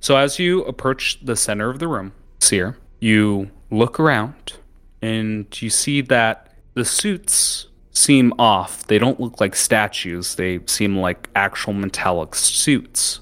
So 0.00 0.18
as 0.18 0.38
you 0.38 0.64
approach 0.64 1.24
the 1.24 1.34
center 1.34 1.70
of 1.70 1.78
the 1.78 1.88
room, 1.88 2.12
Seer, 2.40 2.76
you 3.00 3.50
look 3.70 3.98
around 3.98 4.58
and 5.00 5.46
you 5.62 5.70
see 5.70 6.02
that 6.02 6.52
the 6.74 6.84
suits 6.84 7.68
seem 7.96 8.32
off. 8.38 8.86
They 8.86 8.98
don't 8.98 9.18
look 9.18 9.40
like 9.40 9.56
statues. 9.56 10.34
They 10.34 10.60
seem 10.66 10.98
like 10.98 11.28
actual 11.34 11.72
metallic 11.72 12.34
suits 12.34 13.20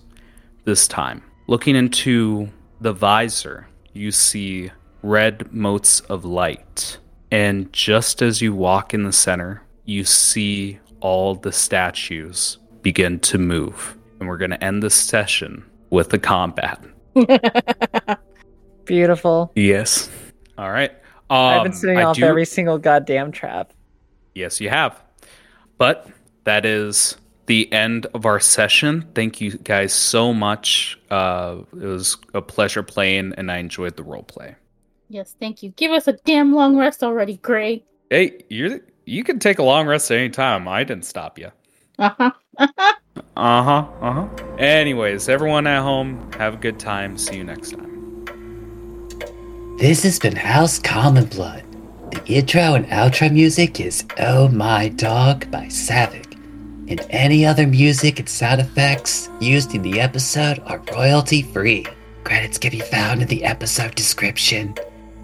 this 0.65 0.89
time. 0.89 1.23
Looking 1.47 1.77
into 1.77 2.49
the 2.81 2.93
visor, 2.93 3.69
you 3.93 4.11
see 4.11 4.71
red 5.03 5.53
motes 5.53 6.01
of 6.01 6.25
light. 6.25 6.99
And 7.31 7.73
just 7.73 8.23
as 8.23 8.43
you 8.43 8.55
walk 8.55 8.95
in 8.95 9.05
the 9.05 9.13
center, 9.13 9.63
you 9.85 10.05
see 10.05 10.79
all 11.01 11.35
the 11.35 11.53
statues 11.53 12.59
begin 12.83 13.21
to 13.21 13.39
move. 13.39 13.97
And 14.19 14.29
we're 14.29 14.39
going 14.39 14.51
to 14.51 14.65
end 14.65 14.83
this 14.83 14.95
session 14.95 15.65
with 15.91 16.11
the 16.11 16.19
combat. 16.19 16.83
Beautiful. 18.85 19.53
Yes. 19.55 20.11
All 20.59 20.71
right. 20.71 20.91
Um, 21.31 21.39
I've 21.39 21.63
been 21.63 21.73
sitting 21.73 21.99
I 21.99 22.05
off 22.05 22.17
do- 22.17 22.25
every 22.25 22.45
single 22.45 22.79
goddamn 22.79 23.33
trap. 23.33 23.73
Yes, 24.35 24.61
you 24.61 24.69
have. 24.69 25.01
But 25.79 26.09
that 26.45 26.65
is 26.65 27.17
the 27.47 27.71
end 27.73 28.07
of 28.15 28.27
our 28.27 28.41
session. 28.41 29.07
Thank 29.15 29.41
you 29.41 29.59
guys 29.59 29.93
so 29.93 30.33
much. 30.33 30.99
Uh, 31.11 31.59
it 31.73 31.87
was 31.87 32.17
a 32.33 32.43
pleasure 32.43 32.83
playing, 32.83 33.35
and 33.37 33.51
I 33.51 33.59
enjoyed 33.59 33.97
the 33.97 34.03
role 34.03 34.23
play. 34.23 34.57
Yes, 35.09 35.37
thank 35.39 35.63
you. 35.63 35.71
Give 35.71 35.93
us 35.93 36.09
a 36.09 36.15
damn 36.25 36.55
long 36.55 36.77
rest 36.77 37.03
already, 37.03 37.37
Gray. 37.39 37.85
Hey, 38.11 38.45
you 38.49 38.83
you 39.07 39.23
can 39.23 39.39
take 39.39 39.59
a 39.59 39.63
long 39.63 39.87
rest 39.87 40.11
at 40.11 40.19
any 40.19 40.31
time. 40.31 40.67
I 40.67 40.85
didn't 40.85 41.05
stop 41.05 41.39
you. 41.39 41.51
Uh 41.99 42.11
huh. 42.19 42.31
Uh 42.57 42.67
huh. 42.79 42.95
Uh 43.37 43.63
huh. 43.63 43.87
Uh 44.01 44.13
huh. 44.13 44.29
Anyways, 44.59 45.29
everyone 45.29 45.67
at 45.67 45.83
home, 45.83 46.33
have 46.33 46.55
a 46.55 46.57
good 46.57 46.79
time. 46.79 47.19
See 47.19 47.37
you 47.37 47.45
next 47.45 47.73
time. 47.73 48.25
This 49.79 50.03
has 50.05 50.19
been 50.19 50.37
House 50.37 50.79
Common 50.79 51.27
Blood. 51.27 51.64
The 52.11 52.23
intro 52.27 52.75
and 52.75 52.87
outro 52.87 53.33
music 53.33 53.81
is 53.81 54.05
Oh 54.19 54.49
My 54.49 54.89
Dog 54.89 55.51
by 55.51 55.67
Savick. 55.67 56.33
And 56.89 57.05
any 57.11 57.47
other 57.47 57.67
music 57.67 58.19
and 58.19 58.29
sound 58.29 58.61
effects 58.61 59.31
used 59.41 59.75
in 59.75 59.83
the 59.83 60.01
episode 60.01 60.61
are 60.67 60.83
royalty 60.93 61.43
free. 61.43 61.87
Credits 62.25 62.59
can 62.59 62.71
be 62.71 62.81
found 62.81 63.23
in 63.23 63.29
the 63.29 63.45
episode 63.45 63.95
description. 63.95 64.75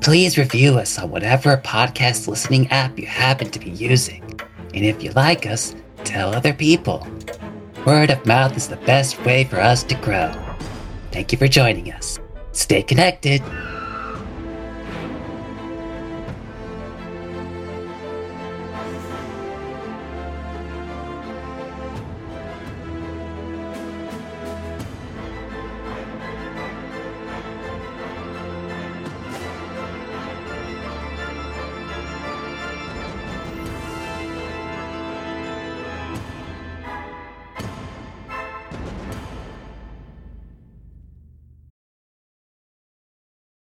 Please 0.00 0.39
review 0.39 0.78
us 0.78 0.99
on 0.99 1.10
whatever 1.10 1.59
podcast 1.59 2.28
listening 2.28 2.67
app 2.68 2.99
you 2.99 3.07
happen 3.07 3.50
to 3.50 3.59
be 3.59 3.70
using. 3.70 4.41
And 4.75 4.84
if 4.84 5.02
you 5.02 5.10
like 5.12 5.47
us, 5.47 5.75
tell 6.05 6.34
other 6.34 6.55
people. 6.55 7.07
Word 7.86 8.10
of 8.10 8.25
mouth 8.26 8.57
is 8.57 8.68
the 8.68 8.76
best 8.76 9.23
way 9.25 9.44
for 9.44 9.60
us 9.60 9.83
to 9.84 9.94
grow. 9.97 10.33
Thank 11.12 11.33
you 11.33 11.39
for 11.39 11.49
joining 11.49 11.92
us. 11.92 12.18
Stay 12.52 12.83
connected. 12.83 13.42